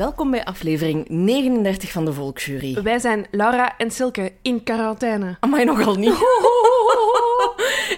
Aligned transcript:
Welkom 0.00 0.30
bij 0.30 0.44
aflevering 0.44 1.08
39 1.08 1.90
van 1.90 2.04
de 2.04 2.12
Volksjury. 2.12 2.82
Wij 2.82 2.98
zijn 2.98 3.26
Laura 3.30 3.76
en 3.78 3.90
Silke 3.90 4.32
in 4.42 4.62
quarantaine. 4.62 5.36
Amai, 5.40 5.64
nogal 5.64 5.94
niet. 5.94 6.14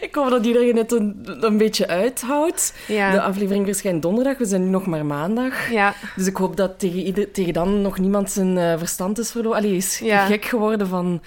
Ik 0.00 0.14
hoop 0.14 0.30
dat 0.30 0.46
iedereen 0.46 0.76
het 0.76 0.92
een, 0.92 1.22
een 1.40 1.56
beetje 1.56 1.86
uithoudt. 1.88 2.74
Ja. 2.88 3.10
De 3.10 3.20
aflevering 3.20 3.66
verschijnt 3.66 4.02
donderdag, 4.02 4.38
we 4.38 4.44
zijn 4.44 4.64
nu 4.64 4.68
nog 4.68 4.86
maar 4.86 5.06
maandag. 5.06 5.70
Ja, 5.70 5.94
Dus 6.16 6.26
ik 6.26 6.36
hoop 6.36 6.56
dat 6.56 6.78
tegen, 6.78 6.98
ieder, 6.98 7.32
tegen 7.32 7.52
dan 7.52 7.82
nog 7.82 7.98
niemand 7.98 8.30
zijn 8.30 8.58
eh, 8.58 8.78
verstand 8.78 9.18
is 9.18 9.30
verloren. 9.30 9.58
Allee, 9.58 9.76
is 9.76 9.98
Ja. 9.98 10.26
gek 10.26 10.44
geworden 10.44 10.88
van 10.88 11.22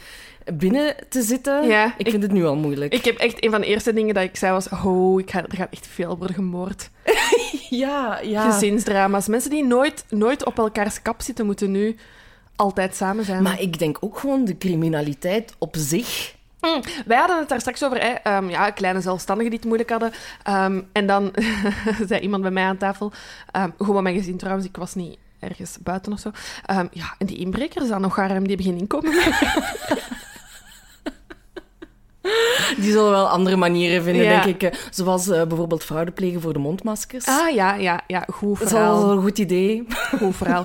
binnen 0.54 0.96
te 1.10 1.22
zitten. 1.22 1.68
Ja, 1.68 1.86
ik 1.86 1.94
ik- 1.98 2.10
vind 2.10 2.24
het 2.24 2.32
nu 2.32 2.46
al 2.46 2.56
moeilijk. 2.56 2.94
ik 2.94 3.06
heb 3.06 3.18
echt 3.18 3.44
een 3.44 3.52
van 3.52 3.62
de 3.62 3.68
eerste 3.68 3.94
dingen 3.94 4.14
dat 4.14 4.24
ik 4.24 4.36
zei 4.36 4.52
was: 4.52 4.70
Oh, 4.70 5.20
ik 5.20 5.32
ga, 5.32 5.40
er 5.44 5.56
gaat 5.56 5.72
echt 5.72 5.88
veel 5.88 6.18
worden 6.18 6.36
gemoord. 6.36 6.90
Ja, 7.70 8.20
ja. 8.24 8.52
Gezinsdrama's. 8.52 9.28
Mensen 9.28 9.50
die 9.50 9.64
nooit, 9.66 10.06
nooit 10.10 10.46
op 10.46 10.58
elkaars 10.58 11.02
kap 11.02 11.22
zitten, 11.22 11.46
moeten 11.46 11.72
nu 11.72 11.96
altijd 12.56 12.96
samen 12.96 13.26
zijn. 13.26 13.44
Maar 13.44 13.62
ik 13.62 13.80
denk 13.80 13.98
ook 14.00 14.20
gewoon 14.20 14.46
de 14.46 14.58
criminaliteit 14.58 15.54
op 15.58 15.76
zich. 15.78 16.36
Mm, 16.62 16.82
Wij 17.06 17.18
hadden 17.18 17.40
het 17.40 17.50
daar 17.50 17.60
straks 17.60 17.84
over, 17.84 18.02
hè, 18.02 18.08
ehm, 18.10 18.50
ja, 18.50 18.70
kleine 18.72 19.02
zelfstandigen 19.02 19.50
die 19.52 19.60
het 19.60 19.68
moeilijk 19.68 19.90
hadden. 19.90 20.12
Ehm, 20.44 20.82
en 20.92 21.08
dan 21.08 21.34
zei 22.08 22.20
iemand 22.22 22.42
bij 22.42 22.52
mij 22.52 22.64
aan 22.64 22.78
tafel, 22.78 23.12
ehm, 23.52 23.70
gewoon 23.78 24.04
mijn 24.04 24.16
gezin 24.18 24.38
trouwens, 24.38 24.68
ik 24.68 24.78
was 24.78 24.96
niet 24.96 25.18
ergens 25.40 25.78
buiten 25.84 26.14
of 26.14 26.20
zo. 26.20 26.32
Ja, 26.92 27.16
en 27.18 27.26
die 27.26 27.38
inbrekers 27.38 27.88
dan 27.88 28.02
nog 28.02 28.20
arm, 28.20 28.48
die 28.48 28.56
hebben 28.56 28.66
geen 28.66 28.78
inkomen 28.78 29.12
meer. 29.12 29.54
Die 32.82 32.92
zullen 32.92 33.12
wel 33.12 33.30
andere 33.30 33.56
manieren 33.56 34.04
vinden, 34.04 34.24
Ja. 34.24 34.44
denk 34.44 34.62
ik. 34.62 34.88
Zoals 34.92 35.28
eh, 35.30 35.44
bijvoorbeeld 35.44 35.84
fraude 35.84 36.12
plegen 36.12 36.42
voor 36.42 36.54
de 36.54 36.60
mondmaskers. 36.60 37.26
Ah 37.26 37.54
ja, 37.54 37.74
ja, 37.76 38.02
ja, 38.08 38.24
goed 38.34 38.60
dat 38.60 38.68
is 38.68 38.74
wel 38.74 38.82
verhaal. 38.96 39.12
een 39.12 39.22
goed 39.22 39.38
idee. 39.38 39.86
Goed 40.20 40.36
verhaal. 40.36 40.64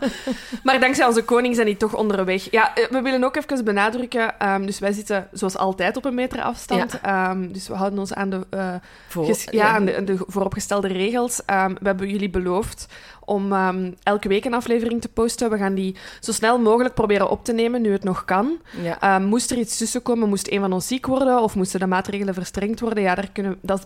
Maar 0.63 0.81
dankzij 0.81 1.07
onze 1.07 1.23
koning 1.25 1.55
zijn 1.55 1.67
die 1.67 1.77
toch 1.77 1.95
onderweg. 1.97 2.51
Ja, 2.51 2.75
eh, 2.75 2.85
we 2.91 3.01
willen 3.03 3.25
ook 3.25 3.37
even 3.37 3.65
benadrukken. 3.65 4.39
ehm, 4.39 4.67
dus 4.67 4.79
wij 4.79 4.93
zitten 4.93 5.29
zoals 5.33 5.57
altijd 5.57 5.97
op 5.97 6.05
een 6.05 6.15
meter 6.15 6.43
afstand. 6.43 7.01
Ehm, 7.01 7.53
dus 7.53 7.69
we 7.69 7.75
houden 7.75 7.99
ons 7.99 8.15
aan 8.15 8.31
de, 8.31 8.47
eh, 8.51 8.75
Voor, 9.09 9.37
ja, 9.51 9.69
aan 9.69 9.85
de, 9.85 9.97
aan 9.97 10.05
de 10.05 10.17
vooropgestelde 10.27 10.89
regels. 10.89 11.45
Ehm, 11.47 11.69
we 11.81 11.87
hebben 11.87 12.09
jullie 12.09 12.31
beloofd 12.31 12.87
om 13.31 13.53
ehm, 13.53 13.91
elke 14.03 14.29
week 14.29 14.45
een 14.45 14.55
aflevering 14.55 15.01
te 15.01 15.09
posten. 15.09 15.51
We 15.51 15.57
gaan 15.57 15.75
die 15.75 15.97
zo 16.21 16.33
snel 16.33 16.59
mogelijk 16.59 16.95
proberen 16.95 17.31
op 17.31 17.45
te 17.45 17.53
nemen, 17.53 17.83
nu 17.83 17.93
het 17.93 18.05
nog 18.05 18.25
kan. 18.25 18.59
Ja. 18.83 19.01
Ehm, 19.01 19.25
moest 19.25 19.51
er 19.51 19.59
iets 19.59 19.77
tussen 19.77 20.03
komen, 20.03 20.29
moest 20.29 20.51
een 20.51 20.61
van 20.61 20.73
ons 20.73 20.87
ziek 20.87 21.07
worden 21.07 21.43
of 21.43 21.55
moesten 21.55 21.81
de 21.81 21.87
maatregelen 21.87 22.35
verstrengd 22.35 22.81
worden, 22.81 23.03
ja, 23.03 23.15
daar 23.15 23.31
kunnen, 23.33 23.59
dat 23.63 23.79
is 23.79 23.85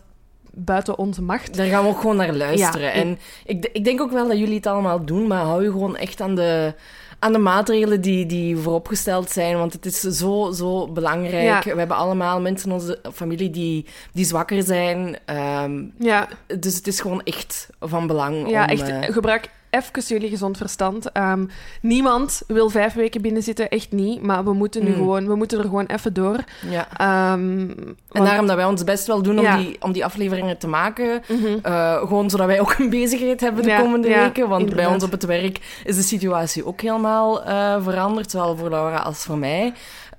buiten 0.50 0.99
onze 0.99 1.22
macht. 1.22 1.56
Daar 1.56 1.66
gaan 1.66 1.83
we 1.83 1.88
ook 1.88 2.00
gewoon 2.00 2.16
naar 2.16 2.34
luisteren. 2.34 2.87
Ja. 2.87 2.93
En 2.93 3.19
ik, 3.44 3.69
ik 3.72 3.84
denk 3.84 4.00
ook 4.00 4.10
wel 4.10 4.28
dat 4.28 4.38
jullie 4.38 4.56
het 4.56 4.66
allemaal 4.66 5.04
doen, 5.04 5.27
maar 5.27 5.44
hou 5.44 5.62
je 5.62 5.71
gewoon 5.71 5.97
echt 5.97 6.21
aan 6.21 6.34
de, 6.34 6.75
aan 7.24 7.32
de 7.32 7.38
maatregelen 7.38 8.00
die, 8.00 8.26
die 8.26 8.56
vooropgesteld 8.56 9.30
zijn. 9.30 9.56
Want 9.58 9.72
het 9.72 9.86
is 9.86 10.00
zo, 10.00 10.50
zo 10.52 10.88
belangrijk. 10.88 11.64
Ja. 11.64 11.72
We 11.72 11.78
hebben 11.78 11.96
allemaal 11.96 12.40
mensen 12.40 12.68
in 12.68 12.74
onze 12.74 12.98
familie 13.14 13.50
die, 13.50 13.86
die 14.12 14.24
zwakker 14.24 14.62
zijn. 14.62 15.16
Ehm, 15.24 15.82
Ja, 15.98 16.28
dus 16.58 16.74
het 16.76 16.86
is 16.86 17.00
gewoon 17.00 17.22
echt 17.22 17.68
van 17.80 18.06
belang 18.06 18.50
Ja, 18.50 18.62
om... 18.62 18.68
echt. 18.68 18.88
eh, 18.88 19.02
Gebruik 19.12 19.50
even 19.74 20.02
jullie 20.06 20.28
gezond 20.28 20.56
verstand. 20.56 21.12
Ehm, 21.12 21.44
niemand 21.80 22.42
wil 22.46 22.70
vijf 22.70 22.94
weken 22.94 23.22
binnenzitten, 23.22 23.68
echt 23.68 23.92
niet. 23.92 24.22
Maar 24.22 24.44
we 24.44 24.52
moeten 24.52 24.84
nu 24.84 24.90
Mm. 24.90 24.96
gewoon, 24.96 25.26
we 25.26 25.34
moeten 25.34 25.58
er 25.58 25.64
gewoon 25.64 25.86
even 25.86 26.12
door. 26.12 26.36
ja. 26.70 26.86
Ehm, 26.96 27.60
En 28.12 28.24
daarom 28.24 28.46
dat 28.46 28.56
wij 28.56 28.64
ons 28.64 28.84
best 28.84 29.06
wel 29.06 29.22
doen 29.22 29.38
om, 29.38 29.44
Ja. 29.44 29.56
die, 29.56 29.76
om 29.80 29.92
die 29.92 30.04
afleveringen 30.04 30.58
te 30.58 30.66
maken. 30.66 31.22
Mhm. 31.28 31.58
Eh, 31.62 31.96
gewoon 31.98 32.30
zodat 32.30 32.46
wij 32.46 32.60
ook 32.60 32.74
een 32.78 32.90
bezigheid 32.90 33.40
hebben 33.40 33.62
de 33.62 33.68
Ja, 33.68 33.80
komende 33.80 34.08
weken. 34.08 34.48
Want 34.48 34.74
bij 34.74 34.86
ons 34.86 35.04
op 35.04 35.10
het 35.10 35.24
werk 35.24 35.80
is 35.84 35.96
de 35.96 36.02
situatie 36.02 36.66
ook 36.66 36.80
helemaal 36.80 37.44
eh, 37.44 37.76
veranderd. 37.82 38.30
Zowel 38.30 38.56
voor 38.56 38.70
Laura 38.70 38.96
als 38.98 39.18
voor 39.24 39.38
mij. 39.38 39.72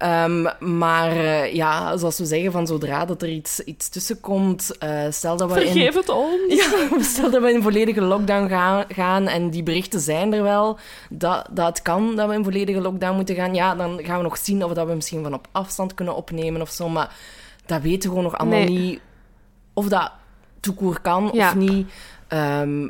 Ehm, 0.06 0.46
maar 0.78 1.12
eh, 1.12 1.54
ja, 1.54 1.98
zoals 1.98 2.18
we 2.18 2.26
zeggen, 2.26 2.52
van 2.52 2.68
zodra 2.68 3.06
dat 3.06 3.22
er 3.22 3.30
iets, 3.30 3.60
iets 3.60 3.90
tussenkomt, 3.90 4.78
eh 4.78 5.02
stel 5.10 5.38
dat 5.38 5.52
we 5.54 5.60
in... 5.66 5.72
Vergeef 5.72 5.94
het 5.96 6.10
ons. 6.10 6.54
Ja, 6.64 7.02
stel 7.04 7.32
dat 7.32 7.42
we 7.42 7.52
in 7.52 7.62
volledige 7.62 8.02
lockdown 8.02 8.48
gaan, 8.50 8.84
gaan 8.88 9.28
en 9.28 9.50
die 9.50 9.64
berichten 9.64 10.00
zijn 10.00 10.34
er 10.34 10.44
wel, 10.44 10.78
dat, 11.10 11.48
dat 11.52 11.68
het 11.68 11.82
kan 11.82 12.16
dat 12.16 12.28
we 12.30 12.34
in 12.36 12.44
volledige 12.44 12.82
lockdown 12.82 13.16
moeten 13.16 13.36
gaan, 13.36 13.54
ja, 13.56 13.76
dan 13.76 14.00
gaan 14.04 14.18
we 14.18 14.24
nog 14.24 14.38
zien 14.38 14.64
of 14.64 14.74
dat 14.74 14.88
we 14.88 14.94
misschien 14.94 15.24
van 15.24 15.34
op 15.34 15.48
afstand 15.52 15.94
kunnen 15.94 16.16
opnemen 16.16 16.62
of 16.62 16.70
zo, 16.70 16.90
maar 16.90 17.16
dat 17.66 17.82
weten 17.82 18.02
we 18.02 18.08
gewoon 18.08 18.24
nog 18.24 18.38
allemaal 18.38 18.60
Nee. 18.60 18.70
niet 18.70 19.00
of 19.74 19.88
dat 19.88 20.12
toekoer 20.60 21.00
kan 21.02 21.30
Ja. 21.34 21.48
of 21.48 21.56
niet. 21.56 21.88
Ehm, 22.28 22.88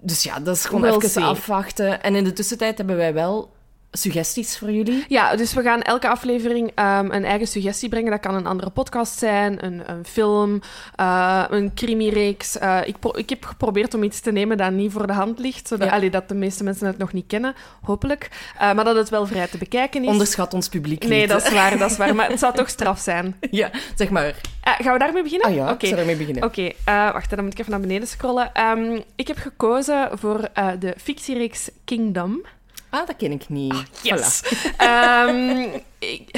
dus 0.00 0.22
ja, 0.22 0.40
dat 0.40 0.56
is 0.56 0.64
gewoon 0.64 0.80
We'll 0.80 0.94
even 0.94 1.08
see. 1.10 1.24
afwachten. 1.24 2.02
En 2.02 2.14
in 2.14 2.24
de 2.24 2.32
tussentijd 2.32 2.76
hebben 2.78 2.96
wij 2.96 3.14
wel 3.14 3.50
suggesties 3.92 4.58
voor 4.58 4.70
jullie. 4.70 5.04
Ja, 5.08 5.36
dus 5.36 5.54
we 5.54 5.62
gaan 5.62 5.82
elke 5.82 6.08
aflevering 6.08 6.72
ehm, 6.74 7.10
een 7.10 7.24
eigen 7.24 7.46
suggestie 7.46 7.88
brengen. 7.88 8.10
Dat 8.10 8.20
kan 8.20 8.34
een 8.34 8.46
andere 8.46 8.70
podcast 8.70 9.18
zijn, 9.18 9.64
een, 9.64 9.82
een 9.86 10.04
film, 10.04 10.60
eh, 10.96 11.44
een 11.48 11.74
crimireeks. 11.74 12.58
Eh, 12.58 12.78
ik, 12.84 12.96
ik 13.12 13.28
heb 13.30 13.44
geprobeerd 13.44 13.94
om 13.94 14.02
iets 14.02 14.20
te 14.20 14.32
nemen 14.32 14.56
dat 14.56 14.70
niet 14.72 14.92
voor 14.92 15.06
de 15.06 15.12
hand 15.12 15.38
ligt, 15.38 15.68
zodat 15.68 15.88
Ja. 15.88 15.94
allee, 15.94 16.10
dat 16.10 16.28
de 16.28 16.34
meeste 16.34 16.64
mensen 16.64 16.86
het 16.86 16.98
nog 16.98 17.12
niet 17.12 17.26
kennen, 17.26 17.54
hopelijk. 17.82 18.28
Eh, 18.58 18.72
maar 18.72 18.84
dat 18.84 18.96
het 18.96 19.08
wel 19.08 19.26
vrij 19.26 19.46
te 19.46 19.58
bekijken 19.58 20.02
is. 20.02 20.08
Onderschat 20.08 20.54
ons 20.54 20.68
publiek 20.68 21.04
Nee, 21.06 21.20
niet. 21.20 21.28
dat 21.28 21.42
is 21.46 21.52
waar, 21.52 21.78
dat 21.78 21.90
is 21.90 21.96
waar. 21.96 22.14
Maar 22.14 22.28
het 22.30 22.38
zou 22.38 22.54
toch 22.60 22.68
straf 22.68 22.98
zijn. 23.00 23.36
Ja, 23.50 23.70
zeg 23.96 24.10
maar. 24.10 24.34
Gaan 24.62 24.92
we 24.92 24.98
daarmee 24.98 25.22
beginnen? 25.22 25.48
Ah 25.48 25.54
ja, 25.54 25.72
ik 25.78 25.86
zou 25.86 26.00
ermee 26.00 26.16
beginnen. 26.16 26.44
Oké, 26.44 26.70
wacht, 26.84 27.30
dan 27.30 27.44
moet 27.44 27.52
ik 27.52 27.58
even 27.58 27.70
naar 27.70 27.80
beneden 27.80 28.08
scrollen. 28.08 28.54
Ehm, 28.54 29.00
ik 29.16 29.28
heb 29.28 29.36
gekozen 29.36 30.08
voor 30.18 30.48
de 30.78 30.94
fictiereeks 30.96 31.70
Kingdom. 31.84 32.42
Ah, 32.90 33.06
dat 33.06 33.16
ken 33.16 33.32
ik 33.32 33.48
niet. 33.48 33.74
Yes! 34.02 34.42
Ehm, 34.76 35.60
ik, 35.98 36.30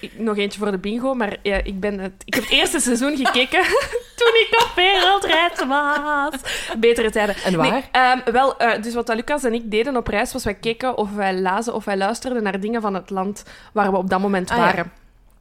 ik- 0.00 0.18
nog 0.18 0.36
eentje 0.36 0.58
voor 0.58 0.70
de 0.70 0.78
bingo, 0.78 1.14
maar 1.14 1.36
ja, 1.42 1.56
ik, 1.56 1.80
ben 1.80 1.98
het, 1.98 2.12
ik 2.24 2.34
heb 2.34 2.42
het 2.42 2.52
eerste 2.52 2.80
seizoen 2.80 3.16
gekeken 3.16 3.62
toen 4.20 4.34
ik 4.48 4.48
op 4.62 4.70
wereldreis 4.74 5.64
was. 5.68 6.34
Betere 6.78 7.10
tijden. 7.10 7.34
En 7.44 7.56
waar? 7.56 7.70
Nee, 7.70 7.84
ehm, 7.92 8.32
wel, 8.32 8.56
eh, 8.58 8.82
dus 8.82 8.94
wat 8.94 9.08
Lucas 9.14 9.44
en 9.44 9.54
ik 9.54 9.70
deden 9.70 9.96
op 9.96 10.06
reis 10.06 10.32
was 10.32 10.44
wij 10.44 10.54
keken 10.54 10.96
of 10.96 11.10
wij 11.14 11.34
lazen 11.40 11.74
of 11.74 11.84
wij 11.84 11.96
luisterden 11.96 12.42
naar 12.42 12.60
dingen 12.60 12.80
van 12.80 12.94
het 12.94 13.10
land 13.10 13.44
waar 13.72 13.90
we 13.90 13.96
op 13.96 14.10
dat 14.10 14.20
moment 14.20 14.50
Ah, 14.50 14.56
ja. 14.56 14.84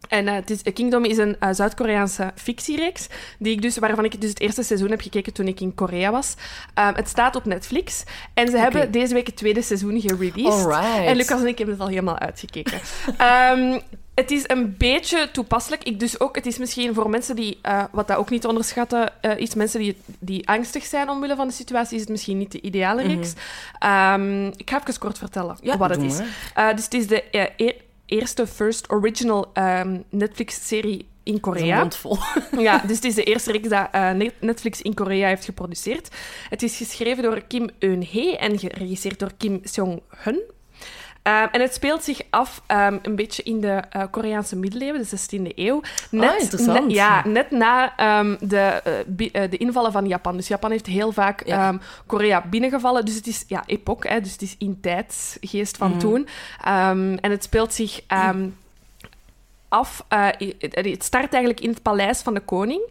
En 0.08 0.28
eh, 0.28 0.34
het 0.34 0.50
is, 0.50 0.62
Kingdom 0.74 1.06
is 1.06 1.18
een 1.18 1.36
eh, 1.40 1.50
Zuid-Koreaanse 1.52 2.32
fictiereeks, 2.36 3.08
die 3.40 3.52
ik 3.54 3.62
dus, 3.62 3.78
waarvan 3.78 4.06
ik 4.06 4.22
dus 4.22 4.30
het 4.30 4.40
eerste 4.40 4.64
seizoen 4.64 4.90
heb 4.90 5.02
gekeken 5.02 5.34
toen 5.34 5.48
ik 5.48 5.60
in 5.60 5.76
Korea 5.76 6.12
was. 6.12 6.36
Ehm, 6.74 6.96
het 6.96 7.08
staat 7.08 7.36
op 7.36 7.46
Netflix 7.46 8.04
en 8.34 8.48
ze 8.48 8.58
hebben 8.58 8.92
deze 8.92 9.14
week 9.14 9.26
het 9.28 9.36
tweede 9.36 9.62
seizoen 9.62 10.02
gereleased. 10.02 10.66
Alright. 10.66 11.06
En 11.06 11.16
Lucas 11.16 11.42
en 11.42 11.48
ik 11.48 11.58
hebben 11.58 11.76
het 11.76 11.84
al 11.84 11.90
helemaal 11.90 12.20
uitgekeken. 12.20 12.80
Ehm, 13.18 13.80
Het 14.16 14.32
is 14.32 14.44
een 14.48 14.76
beetje 14.78 15.30
toepasselijk. 15.32 15.84
Ik 15.84 16.00
dus 16.00 16.20
ook, 16.20 16.36
het 16.36 16.46
is 16.46 16.58
misschien 16.58 16.94
voor 16.94 17.10
mensen 17.10 17.36
die, 17.36 17.60
eh, 17.62 17.84
wat 17.92 18.08
dat 18.08 18.18
ook 18.18 18.30
niet 18.30 18.42
te 18.42 18.48
onderschatten 18.48 19.12
uh, 19.22 19.38
is, 19.38 19.56
mensen 19.56 19.80
die, 19.80 19.98
die 20.20 20.48
angstig 20.48 20.86
zijn 20.86 21.10
omwille 21.10 21.36
van 21.36 21.48
de 21.48 21.54
situatie, 21.54 21.96
is 21.96 22.02
het 22.02 22.10
misschien 22.10 22.38
niet 22.38 22.52
de 22.52 22.62
ideale 22.62 23.02
reeks. 23.02 23.34
um, 23.86 24.46
ik 24.56 24.70
ga 24.70 24.80
even 24.80 25.00
kort 25.00 25.18
vertellen 25.18 25.58
Ja, 25.62 25.78
wat 25.78 25.90
het 25.90 26.04
is. 26.04 26.20
Uh, 26.20 26.74
dus 26.76 26.84
het 26.84 26.94
is 26.94 27.08
de 27.08 27.24
e 27.58 27.74
eerste 28.12 28.48
first 28.48 28.90
original 28.90 29.52
um, 29.54 30.04
Netflix-serie 30.10 31.06
in 31.24 31.40
Korea. 31.40 31.88
Ja, 32.58 32.78
dus 32.78 32.96
het 32.96 33.06
is 33.06 33.16
de 33.16 33.24
eerste 33.24 33.52
reeks 33.52 33.70
dat 33.70 33.88
uh, 33.96 34.12
Netflix 34.40 34.82
in 34.82 34.94
Korea 34.94 35.28
heeft 35.28 35.46
geproduceerd. 35.46 36.10
Het 36.50 36.64
is 36.64 36.78
geschreven 36.78 37.24
door 37.24 37.42
Kim 37.42 37.70
Eun-hee 37.80 38.38
en 38.38 38.60
geregisseerd 38.60 39.20
door 39.20 39.32
Kim 39.38 39.60
Seong-hun. 39.64 40.42
Um, 41.24 41.48
en 41.52 41.62
het 41.62 41.74
speelt 41.74 42.04
zich 42.04 42.22
af 42.30 42.62
um, 42.68 43.00
een 43.02 43.16
beetje 43.16 43.44
in 43.44 43.62
de 43.62 43.84
uh, 43.96 44.04
Koreaanse 44.12 44.56
middeleeuwen, 44.56 45.02
de 45.02 45.20
16e 45.20 45.56
eeuw. 45.56 45.82
Net, 46.10 46.30
oh, 46.30 46.40
interessant. 46.40 46.92
Ja, 46.92 47.28
net 47.28 47.52
na 47.52 47.94
um, 48.20 48.38
de, 48.40 48.82
uh, 49.18 49.42
de 49.50 49.58
invallen 49.58 49.92
van 49.92 50.08
Japan. 50.08 50.36
Dus 50.36 50.48
Japan 50.48 50.72
heeft 50.72 50.86
heel 50.86 51.12
vaak 51.12 51.46
ja. 51.46 51.78
Korea 52.06 52.44
binnengevallen. 52.50 53.06
Dus 53.06 53.16
het 53.16 53.28
is 53.28 53.44
ja, 53.48 53.64
epoch, 53.66 54.04
hè, 54.08 54.22
dus 54.22 54.32
het 54.32 54.42
is 54.42 54.56
in 54.58 54.78
tijdsgeest 54.82 55.78
van 55.78 55.92
mm. 55.92 56.00
toen. 56.00 56.28
en 57.22 57.32
het 57.32 57.44
speelt 57.44 57.74
zich 57.74 58.02
af. 59.72 60.06
Uh, 60.14 60.28
het 60.60 61.04
start 61.04 61.34
eigenlijk 61.34 61.60
in 61.64 61.70
het 61.70 61.82
paleis 61.82 62.22
van 62.22 62.34
de 62.34 62.40
koning. 62.40 62.82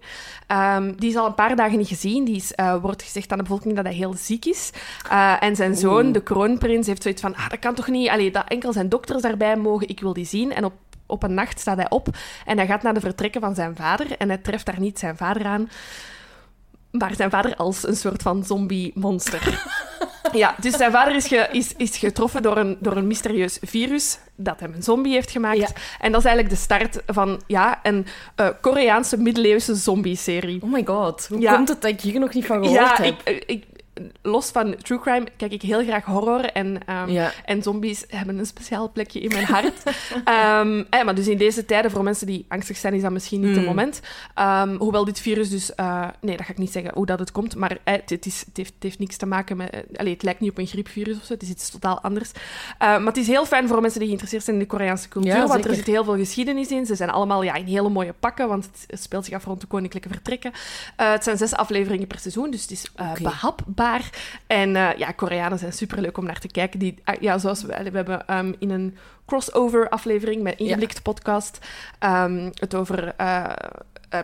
Um, 0.48 0.96
die 0.96 1.10
is 1.10 1.16
al 1.16 1.26
een 1.26 1.34
paar 1.34 1.56
dagen 1.56 1.78
niet 1.78 1.88
gezien. 1.88 2.24
Die 2.24 2.36
is, 2.36 2.52
uh, 2.56 2.76
wordt 2.80 3.02
gezegd 3.02 3.32
aan 3.32 3.38
de 3.38 3.44
bevolking 3.44 3.76
dat 3.76 3.84
hij 3.84 3.94
heel 3.94 4.14
ziek 4.14 4.44
is. 4.44 4.70
Uh, 5.12 5.42
en 5.42 5.56
zijn 5.56 5.76
zoon, 5.76 6.04
Oeh. 6.04 6.12
de 6.12 6.22
kroonprins, 6.22 6.86
heeft 6.86 7.02
zoiets 7.02 7.20
van... 7.20 7.36
Ah, 7.36 7.48
dat 7.48 7.58
kan 7.58 7.74
toch 7.74 7.88
niet? 7.88 8.08
Allee, 8.08 8.30
dat 8.30 8.48
enkel 8.48 8.72
zijn 8.72 8.88
dokters 8.88 9.22
daarbij 9.22 9.56
mogen. 9.56 9.88
Ik 9.88 10.00
wil 10.00 10.12
die 10.12 10.26
zien. 10.26 10.52
En 10.52 10.64
op, 10.64 10.72
op 11.06 11.22
een 11.22 11.34
nacht 11.34 11.60
staat 11.60 11.76
hij 11.76 11.90
op. 11.90 12.08
En 12.44 12.56
hij 12.56 12.66
gaat 12.66 12.82
naar 12.82 12.94
de 12.94 13.00
vertrekken 13.00 13.40
van 13.40 13.54
zijn 13.54 13.76
vader. 13.76 14.16
En 14.16 14.28
hij 14.28 14.38
treft 14.38 14.66
daar 14.66 14.80
niet 14.80 14.98
zijn 14.98 15.16
vader 15.16 15.46
aan. 15.46 15.70
Maar 16.90 17.14
zijn 17.14 17.30
vader 17.30 17.56
als 17.56 17.86
een 17.86 17.96
soort 17.96 18.22
van 18.22 18.44
zombie-monster. 18.44 19.42
Ja, 20.32 20.54
dus 20.60 20.76
zijn 20.76 20.92
vader 20.92 21.14
is, 21.14 21.26
ge, 21.26 21.48
is, 21.52 21.72
is 21.76 21.96
getroffen 21.96 22.42
door 22.42 22.56
een, 22.56 22.76
door 22.80 22.96
een 22.96 23.06
mysterieus 23.06 23.58
virus 23.60 24.18
dat 24.36 24.60
hem 24.60 24.72
een 24.74 24.82
zombie 24.82 25.12
heeft 25.12 25.30
gemaakt. 25.30 25.58
Ja. 25.58 25.68
En 25.98 26.12
dat 26.12 26.20
is 26.20 26.26
eigenlijk 26.26 26.48
de 26.54 26.60
start 26.60 27.02
van 27.06 27.40
ja, 27.46 27.80
een 27.82 28.06
uh, 28.36 28.48
Koreaanse 28.60 29.16
middeleeuwse 29.16 29.74
zombie-serie. 29.74 30.62
Oh 30.62 30.72
my 30.72 30.84
god, 30.84 31.26
hoe 31.28 31.40
ja. 31.40 31.54
komt 31.54 31.68
het 31.68 31.82
dat 31.82 31.90
ik 31.90 32.00
hier 32.00 32.20
nog 32.20 32.34
niet 32.34 32.46
van 32.46 32.64
gehoord 32.64 32.80
ja, 32.80 33.02
heb? 33.02 33.20
Ik, 33.24 33.44
ik, 33.44 33.64
los 34.22 34.50
van 34.50 34.74
true 34.82 34.98
crime 34.98 35.26
kijk 35.36 35.52
ik 35.52 35.62
heel 35.62 35.82
graag 35.82 36.04
horror. 36.04 36.44
En, 36.44 36.66
um, 36.66 37.08
ja. 37.08 37.32
en 37.44 37.62
zombies 37.62 38.04
hebben 38.08 38.38
een 38.38 38.46
speciaal 38.46 38.90
plekje 38.92 39.20
in 39.20 39.28
mijn 39.28 39.44
hart. 39.44 39.82
um, 39.84 40.86
eh, 40.90 41.04
maar 41.04 41.14
dus 41.14 41.28
in 41.28 41.38
deze 41.38 41.64
tijden, 41.64 41.90
voor 41.90 42.02
mensen 42.02 42.26
die 42.26 42.44
angstig 42.48 42.76
zijn, 42.76 42.94
is 42.94 43.02
dat 43.02 43.10
misschien 43.10 43.40
niet 43.40 43.56
het 43.56 43.64
moment. 43.64 44.00
Um, 44.38 44.76
hoewel 44.76 45.04
dit 45.04 45.20
virus 45.20 45.50
dus... 45.50 45.72
Uh, 45.76 46.08
nee, 46.20 46.36
dat 46.36 46.46
ga 46.46 46.52
ik 46.52 46.58
niet 46.58 46.72
zeggen 46.72 46.92
hoe 46.94 47.06
dat 47.06 47.18
het 47.18 47.32
komt. 47.32 47.56
Maar 47.56 47.78
eh, 47.84 47.94
het, 48.06 48.26
is, 48.26 48.40
het, 48.46 48.56
heeft, 48.56 48.72
het 48.74 48.82
heeft 48.82 48.98
niks 48.98 49.16
te 49.16 49.26
maken 49.26 49.56
met... 49.56 49.74
Uh, 49.74 49.80
allez, 49.96 50.12
het 50.12 50.22
lijkt 50.22 50.40
niet 50.40 50.50
op 50.50 50.58
een 50.58 50.66
griepvirus 50.66 51.16
of 51.16 51.24
zo. 51.24 51.32
Het 51.32 51.42
is 51.42 51.48
iets 51.48 51.70
totaal 51.70 52.00
anders. 52.00 52.30
maar 52.78 53.04
het 53.04 53.16
is 53.16 53.26
heel 53.26 53.46
fijn 53.46 53.68
voor 53.68 53.80
mensen 53.80 53.98
die 53.98 54.08
geïnteresseerd 54.08 54.44
zijn 54.44 54.56
in 54.56 54.62
de 54.62 54.68
Koreaanse 54.68 55.08
cultuur. 55.08 55.32
Ja, 55.32 55.46
want 55.46 55.64
er 55.64 55.74
zit 55.74 55.86
heel 55.86 56.04
veel 56.04 56.16
geschiedenis 56.16 56.68
in. 56.68 56.86
Ze 56.86 56.94
zijn 56.94 57.10
allemaal 57.10 57.42
ja, 57.42 57.54
in 57.54 57.66
hele 57.66 57.88
mooie 57.88 58.14
pakken, 58.20 58.48
want 58.48 58.70
het 58.86 59.02
speelt 59.02 59.24
zich 59.24 59.34
af 59.34 59.44
rond 59.44 59.60
de 59.60 59.66
koninklijke 59.66 60.08
vertrekken. 60.08 60.52
Het 60.96 61.24
zijn 61.24 61.36
zes 61.36 61.54
afleveringen 61.54 62.06
per 62.06 62.18
seizoen, 62.18 62.50
dus 62.50 62.62
het 62.62 62.70
is 62.70 62.90
okay. 62.92 63.22
behapbaar. 63.22 63.89
En 64.46 64.68
uh, 64.74 64.96
ja, 64.96 65.12
Koreanen 65.12 65.58
zijn 65.58 65.72
superleuk 65.72 66.18
om 66.18 66.24
naar 66.24 66.38
te 66.38 66.48
kijken. 66.48 66.78
Die, 66.78 66.94
uh, 67.04 67.14
ja, 67.20 67.38
zoals 67.38 67.62
we, 67.62 67.90
we 67.90 67.96
hebben 67.96 68.36
um, 68.36 68.54
in 68.58 68.70
een 68.70 68.96
crossover-aflevering 69.26 70.42
met 70.42 70.58
Ingeblikt 70.58 70.94
ja. 70.96 71.02
podcast 71.02 71.66
um, 72.00 72.50
het 72.54 72.74
over 72.74 73.14
uh, 73.20 73.44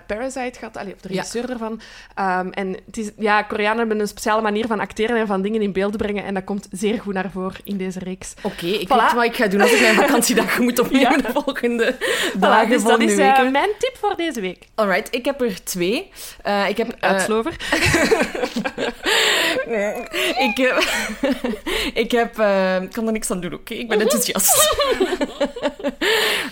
Parasite 0.06 0.58
gehad, 0.58 0.76
allee, 0.76 0.92
of 0.94 1.00
de 1.00 1.08
regisseur 1.08 1.46
ja. 1.46 1.52
ervan. 1.52 1.72
Um, 2.18 2.52
en 2.52 2.76
het 2.86 2.96
is, 2.96 3.10
ja, 3.18 3.42
Koreanen 3.42 3.78
hebben 3.78 4.00
een 4.00 4.08
speciale 4.08 4.42
manier 4.42 4.66
van 4.66 4.80
acteren 4.80 5.16
en 5.16 5.26
van 5.26 5.42
dingen 5.42 5.62
in 5.62 5.72
beeld 5.72 5.96
brengen. 5.96 6.24
En 6.24 6.34
dat 6.34 6.44
komt 6.44 6.68
zeer 6.70 7.00
goed 7.00 7.14
naar 7.14 7.30
voren 7.30 7.60
in 7.64 7.76
deze 7.76 7.98
reeks. 7.98 8.34
Oké, 8.42 8.46
okay, 8.46 8.70
ik 8.70 8.88
voilà. 8.88 9.02
weet 9.02 9.12
wat 9.12 9.24
ik 9.24 9.36
ga 9.36 9.46
doen 9.46 9.60
als 9.60 9.72
ik 9.72 9.80
mijn 9.80 9.94
vakantiedag 10.04 10.58
moet 10.58 10.78
opnemen 10.78 11.10
ja. 11.10 11.16
de 11.16 11.32
volgende 11.32 11.94
voilà, 11.94 12.38
dagen, 12.38 12.68
dus 12.68 12.82
dat 12.82 13.00
is 13.00 13.14
weken. 13.14 13.52
mijn 13.52 13.70
tip 13.78 13.96
voor 14.00 14.16
deze 14.16 14.40
week. 14.40 14.66
Alright, 14.74 15.14
ik 15.14 15.24
heb 15.24 15.40
er 15.40 15.64
twee. 15.64 16.10
Uh, 16.46 16.68
ik 16.68 16.76
heb, 16.76 16.96
Uitslover. 17.00 17.56
nee, 19.66 19.94
ik, 20.38 20.58
uh, 20.58 20.78
ik 22.04 22.10
heb... 22.10 22.38
Uh, 22.38 22.82
ik 22.82 22.92
kan 22.92 23.06
er 23.06 23.12
niks 23.12 23.30
aan 23.30 23.40
doen, 23.40 23.52
oké? 23.52 23.60
Okay? 23.60 23.78
Ik 23.78 23.88
ben 23.88 24.00
enthousiast. 24.00 24.76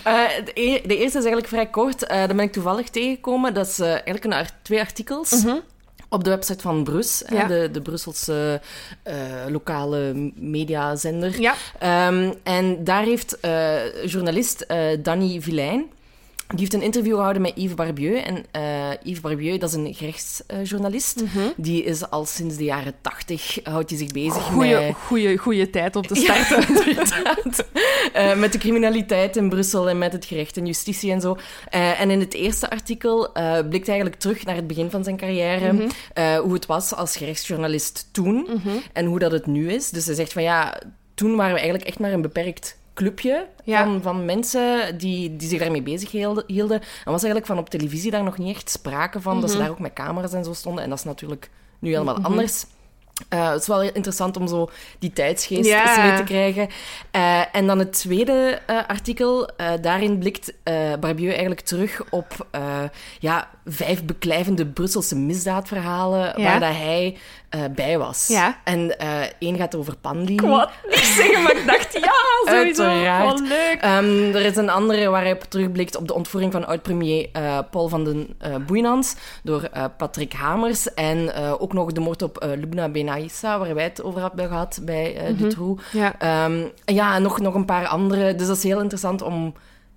uh, 0.06 0.28
de, 0.44 0.52
e 0.54 0.80
de, 0.86 0.96
eerste 0.96 1.18
is 1.18 1.24
eigenlijk 1.24 1.48
vrij 1.48 1.66
kort. 1.66 2.02
Uh, 2.02 2.08
daar 2.08 2.26
ben 2.26 2.40
ik 2.40 2.52
toevallig 2.52 2.88
tegengekomen. 3.24 3.54
Dat 3.54 3.66
is 3.66 3.80
uh, 3.80 3.86
eigenlijk 3.86 4.24
een 4.24 4.46
twee 4.62 4.80
artikels. 4.80 5.30
Mhm. 5.30 5.46
Mm 5.46 5.52
-hmm. 5.52 5.62
Op 6.08 6.24
de 6.24 6.30
website 6.30 6.62
van 6.62 6.84
Brus, 6.84 7.22
ja. 7.28 7.36
hè, 7.36 7.46
de, 7.46 7.70
de 7.70 7.80
Brusselse 7.80 8.60
uh, 9.04 9.14
lokale 9.48 10.32
mediazender. 10.34 11.40
Ja. 11.40 11.54
Um, 12.08 12.34
en 12.42 12.84
daar 12.84 13.02
heeft 13.02 13.38
uh, 13.42 14.04
journalist 14.04 14.64
uh, 14.68 14.78
Danny 15.02 15.40
Vilijn... 15.40 15.86
Die 16.48 16.58
heeft 16.58 16.74
een 16.74 16.82
interview 16.82 17.14
gehouden 17.14 17.42
met 17.42 17.52
Yves 17.54 17.74
Barbieu. 17.74 18.16
En 18.16 18.44
uh, 18.56 18.90
Yves 19.02 19.20
Barbieu, 19.20 19.58
dat 19.58 19.68
is 19.68 19.74
een 19.74 19.94
gerechtsjournalist. 19.94 21.20
Mm 21.20 21.28
-hmm. 21.32 21.52
Die 21.56 21.84
is 21.84 22.10
al 22.10 22.26
sinds 22.26 22.56
de 22.56 22.64
jaren 22.64 22.94
tachtig, 23.00 23.58
houdt 23.62 23.90
hij 23.90 23.98
zich 23.98 24.12
bezig 24.12 24.42
goeie, 24.42 24.74
met... 24.74 24.94
Goeie, 24.94 25.36
goeie 25.36 25.70
tijd 25.70 25.96
om 25.96 26.06
te 26.06 26.14
starten. 26.14 26.74
Ja, 26.74 26.86
inderdaad. 26.90 27.66
uh, 28.16 28.40
met 28.40 28.52
de 28.52 28.58
criminaliteit 28.58 29.36
in 29.36 29.48
Brussel 29.48 29.88
en 29.88 29.98
met 29.98 30.12
het 30.12 30.24
gerecht 30.24 30.56
en 30.56 30.66
justitie 30.66 31.12
en 31.12 31.20
zo. 31.20 31.36
Uh, 31.74 32.00
en 32.00 32.10
in 32.10 32.20
het 32.20 32.34
eerste 32.34 32.70
artikel 32.70 33.30
blikt 33.68 33.86
hij 33.86 33.94
eigenlijk 33.94 34.16
terug 34.16 34.44
naar 34.44 34.56
het 34.56 34.66
begin 34.66 34.90
van 34.90 35.04
zijn 35.04 35.16
carrière. 35.16 35.72
Mhm. 35.72 35.82
Mm 35.82 35.88
-hmm. 36.14 36.36
hoe 36.36 36.52
het 36.52 36.66
was 36.66 36.94
als 36.94 37.16
gerechtsjournalist 37.16 38.08
toen. 38.12 38.34
Mm 38.34 38.60
-hmm. 38.62 38.82
En 38.92 39.04
hoe 39.04 39.18
dat 39.18 39.32
het 39.32 39.46
nu 39.46 39.72
is. 39.72 39.90
Dus 39.90 40.06
hij 40.06 40.14
zegt 40.14 40.32
van 40.32 40.42
ja, 40.42 40.80
toen 41.14 41.36
waren 41.36 41.52
we 41.52 41.58
eigenlijk 41.58 41.88
echt 41.88 41.98
maar 41.98 42.12
een 42.12 42.22
beperkt 42.22 42.76
clubje 42.94 43.46
ja. 43.64 43.84
van, 43.84 44.02
van 44.02 44.24
mensen 44.24 44.98
die, 44.98 45.36
die 45.36 45.48
zich 45.48 45.58
daarmee 45.58 45.82
bezig 45.82 46.10
hielden. 46.10 46.80
En 46.80 47.12
was 47.12 47.22
eigenlijk 47.22 47.46
van 47.46 47.58
op 47.58 47.70
televisie 47.70 48.10
daar 48.10 48.22
nog 48.22 48.38
niet 48.38 48.54
echt 48.56 48.70
sprake 48.70 49.20
van, 49.20 49.32
mm 49.32 49.38
-hmm. 49.38 49.46
dat 49.46 49.56
ze 49.56 49.62
daar 49.62 49.70
ook 49.70 49.78
met 49.78 49.92
camera's 49.92 50.32
en 50.32 50.44
zo 50.44 50.52
stonden. 50.52 50.84
En 50.84 50.88
dat 50.90 50.98
is 50.98 51.04
natuurlijk 51.04 51.50
nu 51.78 51.90
helemaal 51.90 52.16
Mhm. 52.16 52.24
anders. 52.24 52.64
Uh, 53.34 53.50
het 53.50 53.60
is 53.60 53.66
wel 53.66 53.82
interessant 53.82 54.36
om 54.36 54.48
zo 54.48 54.70
die 54.98 55.12
tijdsgeest 55.12 55.68
Ja. 55.68 56.06
mee 56.06 56.16
te 56.16 56.22
krijgen. 56.24 56.68
Uh, 57.12 57.56
en 57.56 57.66
dan 57.66 57.78
het 57.78 57.92
tweede 57.92 58.60
uh, 58.70 58.78
artikel, 58.86 59.48
daarin 59.80 60.18
blikt 60.18 60.52
Barbieu 61.00 61.28
eigenlijk 61.28 61.60
terug 61.60 62.02
op 62.10 62.46
ja, 63.18 63.50
vijf 63.64 64.04
beklijvende 64.04 64.66
Brusselse 64.66 65.16
misdaadverhalen 65.16 66.40
Ja. 66.40 66.44
waar 66.44 66.60
dat 66.60 66.76
hij 66.76 67.16
bij 67.74 67.98
was. 67.98 68.26
Ja. 68.28 68.58
En 68.64 68.98
één 69.38 69.56
gaat 69.56 69.74
over 69.74 69.96
Panli. 69.96 70.32
Ik 70.32 70.40
wou 70.40 70.68
niet 70.88 70.98
zeggen, 70.98 71.42
maar 71.42 71.56
ik 71.56 71.66
dacht, 71.66 71.92
ja, 71.92 72.12
sowieso. 72.52 72.82
Uiteraard. 72.82 73.24
Wat 73.24 73.40
leuk. 73.40 73.78
Um, 73.84 74.34
er 74.34 74.44
is 74.44 74.56
een 74.56 74.70
andere 74.70 75.08
waar 75.08 75.22
hij 75.22 75.32
op 75.32 75.42
terugblikt 75.42 75.96
op 75.96 76.08
de 76.08 76.14
ontvoering 76.14 76.52
van 76.52 76.66
oud-premier 76.66 77.28
uh, 77.36 77.58
Paul 77.70 77.88
van 77.88 78.04
den 78.04 78.36
uh, 78.46 78.56
Boeinans 78.66 79.14
door 79.42 79.68
uh, 79.76 79.84
Patrick 79.96 80.32
Hamers. 80.32 80.94
En 80.94 81.34
ook 81.58 81.72
nog 81.72 81.92
de 81.92 82.00
moord 82.00 82.22
op 82.22 82.46
Lubna 82.56 82.88
Benaissa, 82.88 83.58
waar 83.58 83.74
wij 83.74 83.84
het 83.84 84.02
over 84.02 84.20
hebben 84.20 84.48
gehad 84.48 84.80
bij 84.82 85.16
mm 85.18 85.26
-hmm. 85.26 85.36
Dutroux. 85.36 85.82
Ja, 85.92 86.44
um, 86.46 86.70
ja 86.84 87.18
nog, 87.18 87.40
nog 87.40 87.54
een 87.54 87.64
paar 87.64 87.86
andere. 87.86 88.34
Dus 88.34 88.46
dat 88.46 88.56
is 88.56 88.62
heel 88.62 88.80
interessant 88.80 89.22
om 89.22 89.54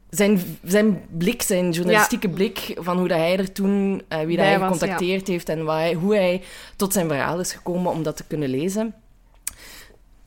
zijn, 0.10 0.60
zijn 0.64 1.02
blik, 1.18 1.42
zijn 1.42 1.72
journalistieke 1.72 2.28
ja. 2.28 2.34
blik 2.34 2.74
van 2.76 2.98
hoe 2.98 3.08
dat 3.08 3.18
hij 3.18 3.38
er 3.38 3.52
toen, 3.52 4.02
uh, 4.10 4.20
wie 4.20 4.38
dat 4.38 4.46
hij 4.46 4.60
gecontacteerd 4.60 5.28
ja. 5.28 5.34
heeft 5.34 5.50
en 5.50 5.68
hij, 5.68 5.94
hoe 5.94 6.16
hij 6.16 6.42
tot 6.76 6.94
zijn 6.94 7.08
verhaal 7.08 7.40
is 7.40 7.52
gekomen 7.52 7.92
om 7.92 8.04
dat 8.04 8.18
te 8.18 8.24
kunnen 8.28 8.50
lezen. 8.50 8.94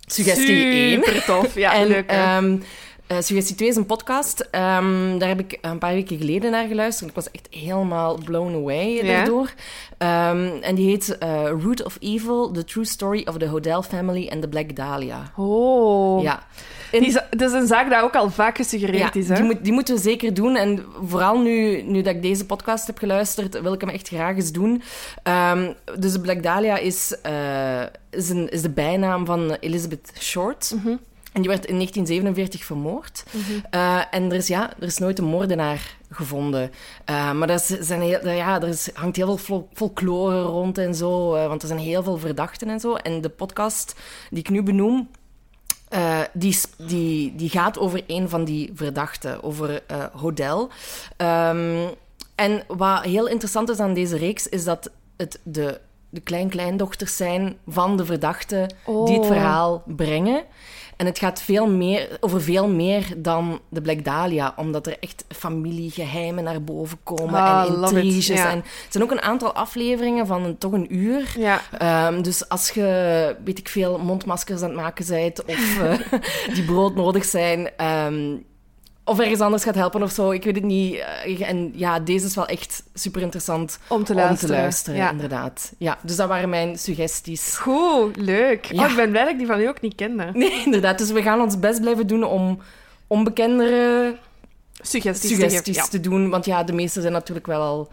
Suggestie 0.07 0.65
1. 0.65 1.03
Super 1.03 1.25
tof, 1.25 1.55
ja, 1.55 1.73
en, 1.81 1.87
leuk. 1.87 2.13
Um, 2.37 2.63
uh, 3.12 3.21
suggestie 3.21 3.57
2 3.57 3.69
is 3.69 3.76
een 3.76 3.87
podcast. 3.87 4.40
Um, 4.40 5.19
daar 5.19 5.29
heb 5.29 5.40
ik 5.40 5.59
een 5.61 5.79
paar 5.79 5.93
weken 5.93 6.19
geleden 6.19 6.50
naar 6.50 6.67
geluisterd. 6.67 7.09
Ik 7.09 7.14
was 7.14 7.31
echt 7.31 7.47
helemaal 7.50 8.19
blown 8.25 8.55
away 8.55 8.88
ja? 8.88 9.02
daardoor. 9.02 9.52
Um, 9.99 10.62
en 10.62 10.75
die 10.75 10.88
heet 10.88 11.19
uh, 11.23 11.49
Root 11.62 11.85
of 11.85 11.97
Evil, 12.00 12.50
The 12.50 12.64
True 12.64 12.85
Story 12.85 13.26
of 13.29 13.37
the 13.37 13.47
Hodel 13.47 13.83
Family 13.83 14.29
and 14.33 14.43
the 14.43 14.49
Black 14.49 14.76
Dahlia. 14.76 15.33
Oh. 15.37 16.23
Ja. 16.23 16.43
Die, 16.90 17.12
dat 17.31 17.50
is 17.50 17.52
een 17.52 17.67
zaak 17.67 17.88
die 17.88 18.02
ook 18.02 18.14
al 18.14 18.31
vaak 18.31 18.57
gesuggereerd 18.57 19.14
ja, 19.14 19.21
is. 19.21 19.29
Hè? 19.29 19.35
Die, 19.35 19.45
moet, 19.45 19.64
die 19.64 19.73
moeten 19.73 19.95
we 19.95 20.00
zeker 20.00 20.35
doen. 20.35 20.57
En 20.57 20.85
vooral 21.02 21.38
nu, 21.38 21.83
nu 21.83 22.02
dat 22.02 22.14
ik 22.14 22.23
deze 22.23 22.47
podcast 22.47 22.87
heb 22.87 22.99
geluisterd, 22.99 23.61
wil 23.61 23.73
ik 23.73 23.81
hem 23.81 23.90
echt 23.90 24.09
graag 24.09 24.37
eens 24.37 24.52
doen. 24.52 24.83
Um, 25.52 25.75
dus 25.99 26.12
de 26.12 26.21
Black 26.21 26.43
Dahlia 26.43 26.76
is, 26.76 27.17
uh, 27.26 27.83
is, 28.11 28.29
een, 28.29 28.49
is 28.49 28.62
de 28.62 28.71
bijnaam 28.71 29.26
van 29.26 29.50
Elizabeth 29.50 30.12
Short. 30.19 30.73
Mm 30.75 30.81
-hmm. 30.83 31.00
En 31.33 31.41
die 31.43 31.51
werd 31.51 31.67
in 31.67 31.75
1947 31.75 32.65
vermoord. 32.65 33.25
Mm 33.31 33.41
-hmm. 33.41 33.63
uh, 33.81 34.03
en 34.11 34.31
er 34.31 34.37
is, 34.37 34.47
ja, 34.47 34.71
er 34.79 34.87
is 34.87 34.99
nooit 34.99 35.19
een 35.19 35.25
moordenaar 35.25 35.97
gevonden. 36.11 36.71
Uh, 37.11 37.33
maar 37.33 37.47
dat 37.47 37.61
is, 37.61 37.87
zijn 37.87 38.01
heel, 38.01 38.29
ja, 38.29 38.61
er 38.63 38.69
is, 38.69 38.91
hangt 38.95 39.17
heel 39.17 39.37
veel 39.37 39.69
folklore 39.73 40.41
rond 40.43 40.79
en 40.79 40.95
zo. 40.95 41.37
Uh, 41.37 41.47
want 41.47 41.63
er 41.63 41.69
zijn 41.69 41.81
heel 41.81 42.03
veel 42.03 42.19
verdachten 42.19 42.69
en 42.69 42.81
zo. 42.81 42.95
En 42.95 43.21
de 43.21 43.29
podcast 43.29 43.95
die 44.31 44.39
ik 44.39 44.49
nu 44.51 44.63
benoem... 44.63 45.09
eh, 45.89 46.19
die, 46.33 46.59
die, 46.79 47.35
die 47.37 47.49
gaat 47.51 47.79
over 47.79 48.03
een 48.07 48.29
van 48.29 48.45
die 48.45 48.71
verdachten, 48.75 49.43
over 49.43 49.83
eh 49.87 50.05
Hodel. 50.13 50.69
Ehm, 51.17 51.87
en 52.35 52.63
wat 52.69 53.03
heel 53.05 53.27
interessant 53.29 53.69
is 53.71 53.79
aan 53.79 53.95
deze 53.95 54.17
reeks, 54.17 54.49
is 54.49 54.65
dat 54.65 54.91
het 55.17 55.41
de, 55.43 55.81
de 56.11 56.21
klein-kleindochters 56.21 57.17
zijn 57.17 57.57
van 57.69 57.97
de 57.97 58.05
verdachten 58.05 58.75
die 58.85 58.95
het 59.15 59.19
Oh. 59.23 59.27
verhaal 59.27 59.83
brengen. 59.87 60.43
En 61.00 61.07
het 61.07 61.19
gaat 61.19 61.42
veel 61.42 61.66
meer, 61.71 62.16
over 62.21 62.42
veel 62.42 62.69
meer 62.69 63.07
dan 63.16 63.61
de 63.69 63.80
Black 63.80 64.04
Dahlia, 64.04 64.52
omdat 64.57 64.87
er 64.87 64.97
echt 65.00 65.25
familiegeheimen 65.28 66.45
naar 66.45 66.62
boven 66.62 66.99
komen 67.02 67.35
Ah, 67.40 67.64
en 67.66 67.83
intriges. 67.83 68.26
ja. 68.26 68.50
En 68.50 68.57
het 68.57 68.87
zijn 68.90 69.04
ook 69.04 69.11
een 69.11 69.23
aantal 69.23 69.52
afleveringen 69.52 70.26
van 70.26 70.45
een, 70.45 70.59
toch 70.59 70.73
een 70.73 70.97
uur. 70.97 71.35
Ja. 71.38 71.61
Ehm, 71.78 72.23
dus 72.23 72.49
als 72.49 72.71
je, 72.71 73.37
weet 73.45 73.59
ik 73.59 73.69
veel, 73.69 73.99
mondmaskers 73.99 74.62
aan 74.62 74.69
het 74.69 74.78
maken 74.78 75.07
bent 75.09 75.45
of 75.45 75.80
eh, 75.80 75.99
die 76.54 76.64
brood 76.64 76.95
nodig 76.95 77.25
zijn, 77.25 77.71
ehm, 77.76 78.37
of 79.11 79.19
ergens 79.19 79.40
anders 79.40 79.62
gaat 79.64 79.75
helpen 79.75 80.02
of 80.02 80.11
zo, 80.11 80.31
ik 80.31 80.45
weet 80.45 80.55
het 80.55 80.64
niet. 80.64 80.95
Eh, 81.25 81.49
en 81.49 81.73
ja, 81.75 82.00
deze 82.00 82.26
is 82.26 82.35
wel 82.35 82.47
echt 82.47 82.83
super 82.95 83.23
interessant 83.23 83.79
Om 83.88 84.05
te 84.05 84.12
om 84.12 84.19
luisteren. 84.19 84.55
te 84.55 84.61
luisteren, 84.61 84.99
Ja. 84.99 85.11
inderdaad. 85.11 85.73
Ja, 85.79 85.99
dus 86.02 86.17
dat 86.17 86.29
waren 86.29 86.49
mijn 86.49 86.79
suggesties. 86.79 87.57
Goed, 87.57 88.17
leuk. 88.17 88.64
Ja. 88.64 88.85
Oh, 88.85 88.90
ik 88.90 88.97
ben 88.97 89.11
blij 89.11 89.23
dat 89.23 89.33
ik 89.33 89.38
die 89.38 89.47
van 89.47 89.61
u 89.61 89.69
ook 89.69 89.81
niet 89.81 89.95
kende. 89.95 90.31
Nee, 90.35 90.62
inderdaad. 90.64 90.99
Dus 90.99 91.11
we 91.11 91.23
gaan 91.23 91.40
ons 91.40 91.59
best 91.59 91.81
blijven 91.81 92.07
doen 92.07 92.25
om 92.25 92.59
onbekendere 93.07 94.14
Suggesties, 94.83 95.31
suggesties 95.31 95.83
te 95.85 95.88
te 95.90 96.00
doen. 96.00 96.31
Want 96.31 96.45
ja, 96.45 96.62
de 96.64 96.73
meeste 96.73 97.00
zijn 97.00 97.12
natuurlijk 97.12 97.47
wel 97.47 97.61
al 97.61 97.88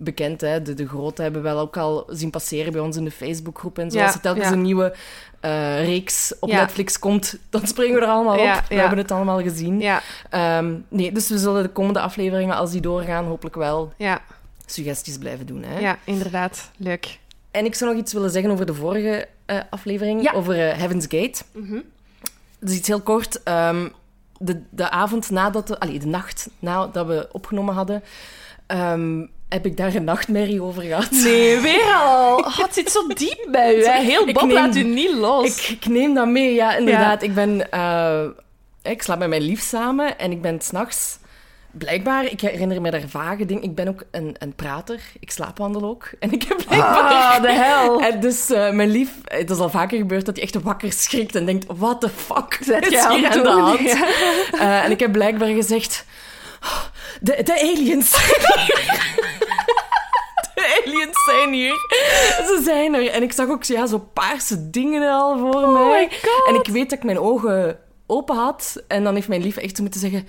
bekend. 0.00 0.40
Hè? 0.40 0.62
De, 0.62 0.74
de 0.74 0.88
grote 0.88 1.22
hebben 1.22 1.42
we 1.42 1.48
wel 1.48 1.58
ook 1.58 1.76
al 1.76 2.04
zien 2.10 2.30
passeren 2.30 2.72
bij 2.72 2.80
ons 2.80 2.96
in 2.96 3.04
de 3.04 3.10
Facebookgroep 3.10 3.78
en 3.78 3.90
zo. 3.90 4.00
Als 4.00 4.14
er 4.14 4.20
telkens 4.20 4.50
een 4.50 4.62
nieuwe 4.62 4.94
eh, 5.40 5.84
reeks 5.84 6.34
op. 6.40 6.50
Netflix 6.50 6.98
komt, 6.98 7.38
dan 7.50 7.66
springen 7.66 7.94
we 7.94 8.00
er 8.00 8.12
allemaal 8.12 8.38
op. 8.38 8.62
We 8.68 8.74
hebben 8.74 8.98
het 8.98 9.10
allemaal 9.10 9.42
gezien. 9.42 9.82
Ehm, 10.30 10.74
nee, 10.88 11.12
dus 11.12 11.28
we 11.28 11.38
zullen 11.38 11.62
de 11.62 11.68
komende 11.68 12.00
afleveringen, 12.00 12.56
als 12.56 12.70
die 12.70 12.80
doorgaan, 12.80 13.24
hopelijk 13.24 13.56
wel 13.56 13.92
ja, 13.96 14.22
suggesties 14.66 15.18
blijven 15.18 15.46
doen. 15.46 15.62
Hè? 15.62 15.78
ja, 15.78 15.98
inderdaad. 16.04 16.70
Leuk. 16.76 17.18
En 17.50 17.64
ik 17.64 17.74
zou 17.74 17.90
nog 17.90 18.00
iets 18.00 18.12
willen 18.12 18.30
zeggen 18.30 18.50
over 18.50 18.66
de 18.66 18.74
vorige 18.74 19.28
eh, 19.46 19.58
aflevering, 19.70 20.22
Ja. 20.22 20.32
over 20.32 20.68
eh, 20.68 20.76
Heaven's 20.78 21.06
Gate. 21.08 21.42
Mhm. 21.52 21.78
Dus 22.58 22.76
iets 22.76 22.88
heel 22.88 23.00
kort. 23.00 23.42
ehm, 23.42 23.88
de, 24.38 24.62
de 24.70 24.90
avond 24.90 25.30
nadat... 25.30 25.66
De, 25.66 25.80
allee, 25.80 25.98
de 25.98 26.06
nacht 26.06 26.48
nadat 26.58 27.06
we 27.06 27.28
opgenomen 27.32 27.74
hadden, 27.74 28.02
ehm, 28.66 29.26
heb 29.50 29.66
ik 29.66 29.76
daar 29.76 29.94
een 29.94 30.04
nachtmerrie 30.04 30.62
over 30.62 30.82
gehad. 30.82 31.10
Nee, 31.10 31.58
weer 31.68 31.92
al. 31.94 32.36
Oh, 32.38 32.58
het 32.58 32.74
zit 32.74 32.90
zo 32.90 33.06
diep 33.06 33.46
bij 33.50 33.76
u. 33.76 33.84
Hè? 33.84 34.00
Heel 34.02 34.28
Ik 34.28 34.34
Bob 34.34 34.42
neem- 34.42 34.52
laat 34.52 34.76
u 34.76 34.82
niet 34.82 35.12
los. 35.12 35.46
Ik, 35.68 35.76
ik 35.76 35.86
neem 35.86 36.14
dat 36.14 36.28
mee, 36.28 36.54
ja, 36.54 36.76
inderdaad. 36.76 37.22
Ik 37.22 37.34
ben... 37.34 37.70
eh, 37.70 38.22
ik 38.82 39.02
slaap 39.02 39.18
met 39.18 39.28
mijn 39.28 39.42
lief 39.42 39.60
samen 39.60 40.18
en 40.18 40.30
ik 40.30 40.42
ben 40.42 40.60
s'nachts... 40.60 41.18
Blijkbaar, 41.72 42.24
ik 42.24 42.40
herinner 42.40 42.80
me 42.80 42.90
daar 42.90 43.02
vage 43.08 43.44
dingen. 43.46 43.62
Ik 43.62 43.74
ben 43.74 43.88
ook 43.88 44.02
een, 44.10 44.34
een 44.38 44.54
prater. 44.54 45.00
Ik 45.20 45.30
slaapwandel 45.30 45.82
ook. 45.84 46.10
En 46.18 46.32
ik 46.32 46.42
heb 46.42 46.56
blijkbaar... 46.66 47.00
Ah, 47.12 47.42
de 47.42 47.52
hel. 47.52 48.00
En 48.10 48.20
dus 48.20 48.50
eh, 48.50 48.70
mijn 48.72 48.90
lief, 48.90 49.10
het 49.24 49.50
is 49.50 49.58
al 49.58 49.70
vaker 49.70 49.98
gebeurd 49.98 50.26
dat 50.26 50.34
hij 50.36 50.44
echt 50.44 50.62
wakker 50.62 50.92
schrikt 50.92 51.34
en 51.34 51.46
denkt: 51.46 51.66
what 51.76 52.00
the 52.00 52.08
fuck 52.08 52.58
Zet 52.64 52.90
je 52.90 53.02
aan 53.02 53.16
hier 53.16 53.28
het 53.28 53.36
aan 53.36 53.42
de 53.42 53.48
hand? 53.62 53.80
Ja. 53.80 54.06
Eh, 54.52 54.84
en 54.84 54.90
ik 54.90 55.00
heb 55.00 55.12
blijkbaar 55.12 55.48
gezegd: 55.48 56.04
"Oh, 56.06 56.29
de, 57.20 57.42
de 57.42 57.60
aliens 57.60 58.10
zijn 58.10 58.26
hier. 58.66 59.08
De 60.54 60.82
aliens 60.84 61.24
zijn 61.24 61.52
hier. 61.52 61.74
Ze 62.46 62.60
zijn 62.64 62.94
er. 62.94 63.06
En 63.10 63.22
ik 63.22 63.32
zag 63.32 63.48
ook 63.48 63.64
ja, 63.64 63.86
zo 63.86 63.98
paarse 63.98 64.70
dingen 64.70 65.12
al 65.12 65.38
voor 65.38 65.62
Oh 65.62 65.72
mij. 65.72 66.06
my 66.10 66.18
god. 66.22 66.48
En 66.48 66.54
ik 66.54 66.66
weet 66.66 66.90
dat 66.90 66.98
ik 66.98 67.04
mijn 67.04 67.18
ogen 67.18 67.78
open 68.06 68.36
had. 68.36 68.82
En 68.88 69.04
dan 69.04 69.14
heeft 69.14 69.28
mijn 69.28 69.42
lief 69.42 69.56
echt 69.56 69.80
moeten 69.80 70.00
zeggen: 70.00 70.28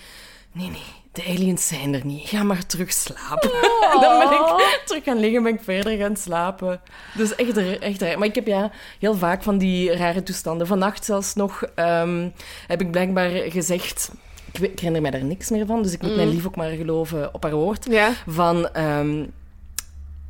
nee, 0.51 0.67
nee. 0.69 0.83
De 1.11 1.23
aliens 1.25 1.67
zijn 1.67 1.93
er 1.93 2.05
niet. 2.05 2.29
Ga 2.29 2.43
maar 2.43 2.65
terug 2.65 2.91
slapen. 2.93 3.51
En 3.93 3.99
dan 4.01 4.19
ben 4.19 4.31
ik 4.31 4.81
terug 4.85 5.03
gaan 5.03 5.19
liggen, 5.19 5.43
ben 5.43 5.53
ik 5.53 5.63
verder 5.63 5.97
gaan 5.97 6.15
slapen. 6.15 6.81
Dus 7.13 7.35
echt, 7.35 7.79
echt 7.79 8.01
raar. 8.01 8.17
Maar 8.17 8.27
ik 8.27 8.35
heb 8.35 8.47
ja 8.47 8.71
heel 8.99 9.15
vaak 9.15 9.43
van 9.43 9.57
die 9.57 9.95
rare 9.95 10.23
toestanden. 10.23 10.67
Vannacht 10.67 11.05
zelfs 11.05 11.33
nog 11.33 11.63
ehm, 11.75 12.29
heb 12.67 12.81
ik 12.81 12.91
blijkbaar 12.91 13.29
gezegd... 13.29 14.11
Ik, 14.51 14.59
weet- 14.59 14.71
ik 14.71 14.77
herinner 14.79 15.01
mij 15.01 15.11
daar 15.11 15.23
niks 15.23 15.49
meer 15.49 15.65
van, 15.65 15.83
dus 15.83 15.93
ik 15.93 16.01
moet 16.01 16.15
mijn 16.15 16.29
lief 16.29 16.45
ook 16.45 16.55
maar 16.55 16.69
geloven 16.69 17.33
op 17.33 17.43
haar 17.43 17.53
woord. 17.55 17.85
Ja. 17.89 18.11
Van... 18.27 18.69
ehm, 18.73 19.25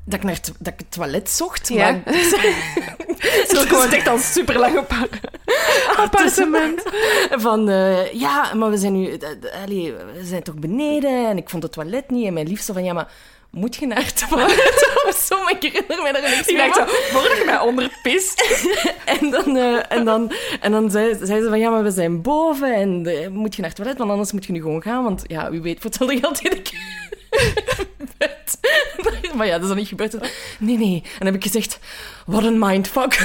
dat 0.06 0.14
ik, 0.20 0.24
naar 0.26 0.36
het, 0.36 0.54
dat 0.60 0.74
ik 0.74 0.80
het 0.80 0.92
toilet 0.92 1.30
zocht. 1.30 1.68
Ja. 1.68 1.92
Maar 1.92 2.14
Zo 3.54 3.62
gewoon 3.62 3.92
echt 3.92 4.08
al 4.08 4.18
super 4.18 4.60
lang 4.60 4.78
op 4.84 4.90
haar 4.90 5.08
appartement. 5.98 6.82
Van, 7.46 7.70
eh, 7.70 8.14
ja, 8.14 8.54
maar 8.54 8.70
we 8.70 8.78
zijn 8.78 8.94
nu... 9.02 9.18
allee, 9.64 9.94
we 9.94 10.26
zijn 10.26 10.44
toch 10.44 10.56
beneden 10.56 11.30
en 11.30 11.38
ik 11.38 11.50
vond 11.50 11.64
het 11.64 11.72
toilet 11.72 12.10
niet. 12.10 12.26
En 12.28 12.34
mijn 12.34 12.48
lief 12.48 12.62
zo 12.62 12.74
van, 12.74 12.84
ja, 12.84 12.94
maar 12.94 13.12
moet 13.52 13.76
je 13.76 13.88
naar 13.88 14.06
het 14.06 14.28
toilet 14.30 14.92
of 15.08 15.16
zo? 15.28 15.44
Maar 15.44 15.52
ik 15.60 15.62
herinner 15.62 16.02
mij 16.02 16.12
daar 16.12 16.22
niks 16.22 16.48
Ik 16.48 16.56
meer 16.56 16.74
van. 16.74 16.88
voordat 16.88 17.38
je 17.38 17.44
mij 17.46 17.60
onderpist. 17.60 18.40
En 19.06 19.30
dan, 19.30 19.58
eh, 19.58 19.92
en 19.92 20.06
dan, 20.06 20.32
en 20.62 20.72
dan 20.72 20.92
zei, 20.92 21.18
zei 21.22 21.42
ze 21.42 21.50
van, 21.50 21.60
ja, 21.60 21.70
maar 21.70 21.84
we 21.84 21.92
zijn 21.92 22.22
boven 22.22 22.74
en 22.76 23.06
eh, 23.06 23.28
moet 23.28 23.56
je 23.56 23.62
naar 23.62 23.70
het 23.70 23.80
toilet, 23.80 23.98
want 23.98 24.12
anders 24.12 24.32
moet 24.32 24.46
je 24.46 24.52
nu 24.52 24.62
gewoon 24.62 24.82
gaan. 24.82 25.04
Want 25.04 25.24
ja, 25.28 25.52
wie 25.52 25.62
weet, 25.62 25.80
voor 25.80 25.90
hetzelfde 25.90 26.18
geld 26.20 26.44
ik 26.46 26.72
bed. 28.18 28.60
Maar 29.36 29.46
ja, 29.46 29.52
dat 29.54 29.62
is 29.62 29.68
dan 29.68 29.78
niet 29.78 29.88
gebeurd. 29.88 30.16
Nee, 30.60 30.78
nee. 30.78 31.02
En 31.04 31.12
dan 31.18 31.28
heb 31.28 31.36
ik 31.36 31.44
gezegd, 31.44 31.80
what 32.26 32.44
a 32.44 32.50
mindfuck. 32.50 33.14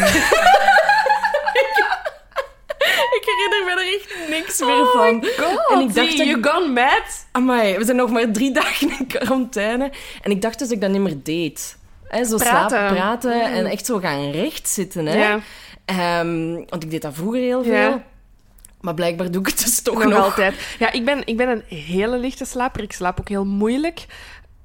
ik 3.18 3.25
herinner 3.25 3.64
me 3.64 3.71
er 3.71 3.95
echt 3.95 4.28
niks 4.47 4.61
meer 4.61 4.87
van. 4.93 5.25
God, 5.37 5.71
En 5.73 5.81
ik 5.81 5.95
dacht 5.95 6.17
dat- 6.17 6.26
you 6.26 6.43
gone 6.43 6.69
mad. 6.73 7.26
Amai, 7.33 7.76
we 7.79 7.85
zijn 7.85 7.97
nog 7.97 8.11
maar 8.11 8.31
drie 8.33 8.53
dagen 8.62 8.91
in 8.99 9.07
quarantaine. 9.07 9.91
En 10.23 10.31
ik 10.31 10.43
dacht 10.43 10.59
dus 10.59 10.69
dat 10.69 10.76
ik 10.76 10.83
dat 10.83 10.91
niet 10.91 11.00
meer 11.00 11.23
deed. 11.23 11.76
Hè, 12.09 12.25
zo 12.25 12.37
Praten. 12.37 12.69
slapen, 12.79 12.97
praten 12.97 13.43
en 13.53 13.67
echt 13.67 13.87
zo 13.87 13.99
gaan 13.99 14.31
rechtzitten. 14.31 15.07
Hè. 15.07 15.17
Ja. 15.29 15.38
Ehm, 15.85 16.53
want 16.69 16.83
ik 16.85 16.91
deed 16.91 17.03
dat 17.03 17.15
vroeger 17.15 17.41
heel 17.41 17.62
veel. 17.62 17.73
Ja. 17.73 18.03
Maar 18.81 18.95
blijkbaar 18.95 19.31
doe 19.31 19.41
ik 19.41 19.47
het 19.47 19.65
dus 19.65 19.81
toch 19.83 19.95
Nog, 20.03 20.12
nog. 20.12 20.23
altijd. 20.25 20.55
Ja, 20.79 20.93
ik 20.93 21.05
ben, 21.05 21.26
ik 21.26 21.37
ben 21.37 21.49
een 21.49 21.62
hele 21.79 22.19
lichte 22.19 22.45
slaper. 22.45 22.83
Ik 22.83 22.93
slaap 22.93 23.21
ook 23.21 23.29
heel 23.29 23.45
moeilijk. 23.45 24.07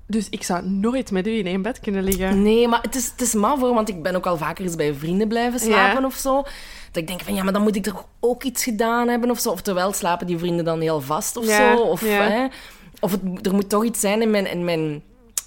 Dus 0.07 0.27
ik 0.29 0.43
zou 0.43 0.65
nooit 0.65 1.11
met 1.11 1.27
u 1.27 1.31
in 1.37 1.45
één 1.45 1.61
bed 1.61 1.79
kunnen 1.79 2.03
liggen. 2.03 2.41
Nee, 2.41 2.67
maar 2.67 2.81
het 2.81 2.95
is, 2.95 3.05
het 3.11 3.21
is 3.21 3.33
maar 3.33 3.57
voor, 3.57 3.73
want 3.73 3.89
ik 3.89 4.03
ben 4.03 4.15
ook 4.15 4.25
al 4.25 4.37
vaker 4.37 4.65
eens 4.65 4.75
bij 4.75 4.93
vrienden 4.93 5.27
blijven 5.27 5.59
slapen 5.59 6.01
Ja. 6.01 6.05
of 6.07 6.15
zo. 6.15 6.43
Dat 6.91 7.01
ik 7.01 7.07
denk 7.07 7.21
van, 7.21 7.33
ja, 7.33 7.43
maar 7.43 7.53
dan 7.53 7.61
moet 7.61 7.75
ik 7.75 7.83
toch 7.83 8.05
ook 8.19 8.43
iets 8.43 8.63
gedaan 8.63 9.07
hebben 9.07 9.29
of 9.29 9.39
zo. 9.39 9.49
Oftewel 9.49 9.93
slapen 9.93 10.27
die 10.27 10.37
vrienden 10.37 10.65
dan 10.65 10.81
heel 10.81 11.01
vast 11.01 11.37
of 11.37 11.45
Ja, 11.45 11.75
zo. 11.75 11.81
Of, 11.81 12.01
ja. 12.01 12.09
hè, 12.09 12.47
of 12.99 13.11
het, 13.11 13.45
er 13.45 13.53
moet 13.53 13.69
toch 13.69 13.83
iets 13.83 13.99
zijn 13.99 14.21
in 14.21 14.29
mijn... 14.29 14.47
In 14.47 14.65
mijn 14.65 15.03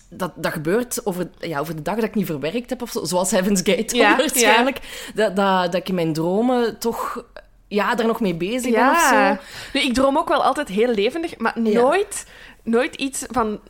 dat, 0.09 0.33
dat 0.37 0.53
gebeurt 0.53 1.07
over, 1.07 1.31
ja, 1.39 1.59
over 1.59 1.77
de 1.77 1.83
dag 1.83 1.95
dat 1.95 2.05
ik 2.05 2.15
niet 2.15 2.27
verwerkt 2.27 2.71
heb 2.71 2.83
of 2.83 2.91
zo. 2.91 3.05
Zoals 3.05 3.31
Heaven's 3.31 3.61
Gate 3.65 3.97
Ja, 3.97 4.17
waarschijnlijk. 4.17 4.79
Dat, 5.15 5.37
dat, 5.37 5.65
dat 5.65 5.75
ik 5.75 5.89
in 5.89 5.95
mijn 5.95 6.13
dromen 6.13 6.79
toch... 6.79 7.25
Ja, 7.69 7.95
daar 7.95 8.07
nog 8.07 8.21
mee 8.21 8.35
bezig 8.35 8.73
ben 8.73 8.91
of 8.91 9.09
zo. 9.11 9.37
Nu, 9.73 9.81
ik 9.81 9.95
droom 9.95 10.19
ook 10.19 10.29
wel 10.29 10.45
altijd 10.45 10.69
heel 10.69 10.95
levendig, 10.95 11.39
maar 11.39 11.61
nooit, 11.61 12.27
nooit 12.63 12.95
iets 12.95 13.25
van, 13.31 13.61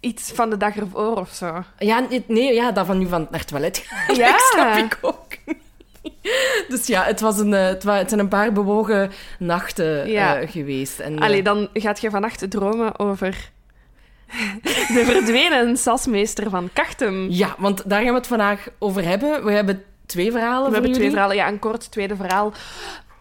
iets 0.00 0.30
van 0.34 0.50
de 0.50 0.56
dag 0.56 0.76
ervoor 0.76 1.16
of 1.16 1.30
zo. 1.34 1.64
Ja, 1.78 1.98
nee, 1.98 2.24
nee, 2.26 2.54
ja, 2.54 2.72
dat 2.72 2.86
van 2.86 2.98
nu 2.98 3.06
van 3.06 3.26
naar 3.30 3.40
het 3.40 3.48
toilet 3.48 3.84
gaan, 3.86 4.16
Ja. 4.16 4.30
dat 4.32 4.40
snap 4.40 4.76
ik 4.76 4.98
ook 5.00 5.36
niet. 5.46 5.56
Dus 6.68 6.86
ja, 6.86 7.04
het, 7.04 7.20
was 7.20 7.38
een, 7.38 7.54
eh, 7.54 7.66
het, 7.66 7.82
het 7.82 8.08
zijn 8.08 8.20
een 8.20 8.28
paar 8.28 8.52
bewogen 8.52 9.10
nachten 9.38 10.10
Ja. 10.10 10.40
eh, 10.40 10.50
geweest. 10.50 10.98
En, 11.00 11.16
eh, 11.18 11.24
Allee, 11.24 11.42
dan 11.42 11.68
gaat 11.72 12.00
je 12.00 12.10
vannacht 12.10 12.50
dromen 12.50 12.98
over 12.98 13.50
de 14.94 15.02
verdwenen 15.04 15.76
sasmeester 15.76 16.50
van 16.50 16.70
Kachtem. 16.72 17.30
Ja, 17.30 17.54
want 17.58 17.82
daar 17.90 18.02
gaan 18.02 18.10
we 18.12 18.18
het 18.18 18.26
vandaag 18.26 18.68
over 18.78 19.04
hebben. 19.04 19.44
We 19.44 19.52
hebben 19.52 19.82
twee 20.06 20.30
verhalen 20.32 20.68
We 20.68 20.74
hebben 20.74 20.92
twee 20.92 21.10
verhalen. 21.10 21.36
Ja, 21.36 21.48
een 21.48 21.58
kort 21.58 21.90
tweede 21.90 22.16
verhaal. 22.16 22.52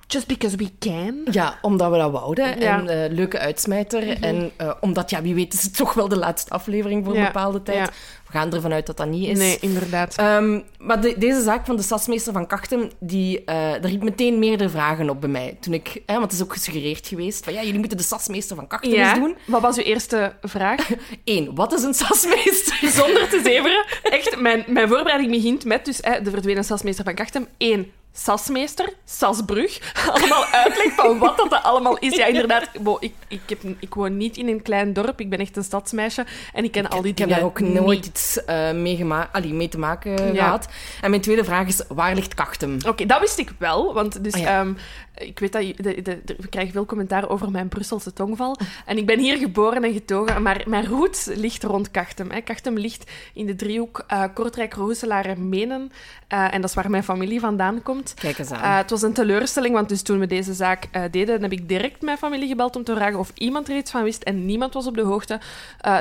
Just 0.07 0.27
because 0.27 0.57
we 0.57 0.69
can. 0.79 1.15
Ja, 1.31 1.57
omdat 1.61 1.91
we 1.91 1.97
dat 1.97 2.11
wouden. 2.11 2.59
Ja. 2.59 2.77
En 2.77 2.89
eh, 3.03 3.11
leuke 3.15 3.39
uitsmijter. 3.39 4.21
En 4.23 4.51
eh, 4.55 4.71
omdat, 4.81 5.09
ja, 5.09 5.21
wie 5.21 5.35
weet 5.35 5.53
is 5.53 5.63
het 5.63 5.75
toch 5.77 5.93
wel 5.93 6.07
de 6.07 6.17
laatste 6.17 6.49
aflevering 6.51 7.05
voor 7.05 7.15
een 7.15 7.23
bepaalde 7.23 7.63
tijd. 7.63 7.77
ja. 7.77 7.85
We 8.25 8.33
gaan 8.33 8.53
ervan 8.53 8.73
uit 8.73 8.85
dat 8.85 8.97
dat 8.97 9.07
niet 9.07 9.27
is. 9.29 9.37
Nee, 9.37 9.57
inderdaad. 9.61 10.15
Ehm, 10.15 10.59
maar 10.79 11.01
de- 11.01 11.15
deze 11.17 11.41
zaak 11.41 11.65
van 11.65 11.75
de 11.75 11.81
sasmeester 11.81 12.33
van 12.33 12.47
Kachtem, 12.47 12.89
die, 12.99 13.39
eh 13.39 13.55
daar 13.55 13.85
riep 13.85 14.03
meteen 14.03 14.39
meerdere 14.39 14.69
vragen 14.69 15.09
op 15.09 15.21
bij 15.21 15.29
mij. 15.29 15.57
Toen 15.59 15.73
ik, 15.73 16.01
hè, 16.05 16.13
want 16.13 16.23
het 16.25 16.33
is 16.33 16.41
ook 16.43 16.53
gesuggereerd 16.53 17.07
geweest, 17.07 17.43
van 17.43 17.53
ja, 17.53 17.63
jullie 17.63 17.79
moeten 17.79 17.97
de 17.97 18.03
sasmeester 18.03 18.55
van 18.55 18.67
Kachtem 18.67 18.91
eens 18.93 19.13
doen. 19.13 19.35
Wat 19.45 19.61
was 19.61 19.77
uw 19.77 19.83
eerste 19.83 20.33
vraag? 20.41 20.89
Eén, 21.25 21.55
wat 21.55 21.73
is 21.73 21.83
een 21.83 21.93
sasmeester? 21.93 22.77
Zonder 23.01 23.29
te 23.29 23.41
zeveren. 23.43 23.85
Echt, 24.03 24.39
mijn, 24.41 24.63
mijn 24.67 24.87
voorbereiding 24.87 25.31
begint 25.31 25.65
met 25.65 25.85
dus, 25.85 25.97
hè, 26.01 26.21
de 26.21 26.29
verdwenen 26.31 26.63
sasmeester 26.63 27.05
van 27.05 27.13
Kachtem. 27.15 27.47
Eén, 27.57 27.91
sasmeester, 28.23 28.93
sasbrug. 29.05 29.79
Allemaal 30.13 30.45
uitleg 30.45 30.93
van 30.93 31.17
wat 31.17 31.37
dat 31.37 31.63
allemaal 31.63 31.97
is. 31.97 32.15
Ja, 32.15 32.25
inderdaad. 32.25 32.69
Ik, 32.99 33.13
ik, 33.27 33.39
heb, 33.47 33.59
ik 33.79 33.93
woon 33.93 34.17
niet 34.17 34.37
in 34.37 34.47
een 34.47 34.61
klein 34.61 34.93
dorp. 34.93 35.19
Ik 35.19 35.29
ben 35.29 35.39
echt 35.39 35.57
een 35.57 35.63
stadsmeisje. 35.63 36.25
En 36.53 36.63
ik 36.63 36.71
ken 36.71 36.89
al 36.89 37.01
die 37.01 37.11
Ik 37.11 37.17
heb 37.17 37.27
dingen 37.27 37.43
daar 37.43 37.51
ook 37.51 37.59
nooit 37.59 37.97
niet. 37.97 38.05
iets 38.07 38.43
eh, 38.45 38.71
mee, 38.71 39.05
allee, 39.31 39.53
mee 39.53 39.69
te 39.69 39.79
maken 39.79 40.33
Ja. 40.33 40.43
gehad. 40.43 40.67
En 41.01 41.09
mijn 41.09 41.21
tweede 41.21 41.43
vraag 41.43 41.67
is, 41.67 41.81
waar 41.87 42.15
ligt 42.15 42.33
Kachtem? 42.33 42.77
Oké, 42.87 43.05
dat 43.05 43.19
wist 43.19 43.37
ik 43.37 43.51
wel. 43.57 43.93
Want 43.93 44.23
dus, 44.23 44.33
ja. 44.35 44.59
ehm, 44.59 44.73
ik 45.17 45.39
weet 45.39 45.51
dat 45.51 45.67
je, 45.67 45.73
de, 45.75 46.01
de, 46.01 46.21
de- 46.25 46.35
we 46.39 46.47
krijgen 46.47 46.73
veel 46.73 46.85
commentaar 46.85 47.29
over 47.29 47.51
mijn 47.51 47.67
Brusselse 47.67 48.13
tongval. 48.13 48.57
En 48.85 48.97
ik 48.97 49.05
ben 49.05 49.19
hier 49.19 49.37
geboren 49.37 49.83
en 49.83 49.93
getogen, 49.93 50.41
maar 50.41 50.63
mijn 50.67 50.85
roots 50.85 51.25
ligt 51.25 51.63
rond 51.63 51.91
Kachtem. 51.91 52.31
Hè. 52.31 52.41
Kachtem 52.41 52.77
ligt 52.77 53.11
in 53.33 53.45
de 53.45 53.55
driehoek 53.55 54.03
eh, 54.07 54.23
Kortrijk, 54.33 54.73
Roeselaar 54.73 55.25
en 55.25 55.49
Menen. 55.49 55.91
Eh, 56.27 56.53
en 56.53 56.61
dat 56.61 56.69
is 56.69 56.75
waar 56.75 56.89
mijn 56.89 57.03
familie 57.03 57.39
vandaan 57.39 57.81
komt. 57.83 58.13
Kijk 58.13 58.37
eens 58.37 58.51
aan. 58.51 58.61
Eh, 58.63 58.77
het 58.77 58.89
was 58.89 59.01
een 59.01 59.13
teleurstelling, 59.13 59.73
want 59.73 59.89
dus 59.89 60.01
toen 60.01 60.19
we 60.19 60.27
deze 60.27 60.53
zaak 60.53 61.11
deden, 61.11 61.41
heb 61.41 61.51
ik 61.51 61.67
direct 61.69 62.01
mijn 62.01 62.17
familie 62.17 62.47
gebeld 62.47 62.75
om 62.75 62.83
te 62.83 62.95
vragen 62.95 63.19
of 63.19 63.31
iemand 63.33 63.69
er 63.69 63.77
iets 63.77 63.91
van 63.91 64.03
wist. 64.03 64.23
En 64.23 64.45
niemand 64.45 64.73
was 64.73 64.87
op 64.87 64.95
de 64.95 65.01
hoogte. 65.03 65.39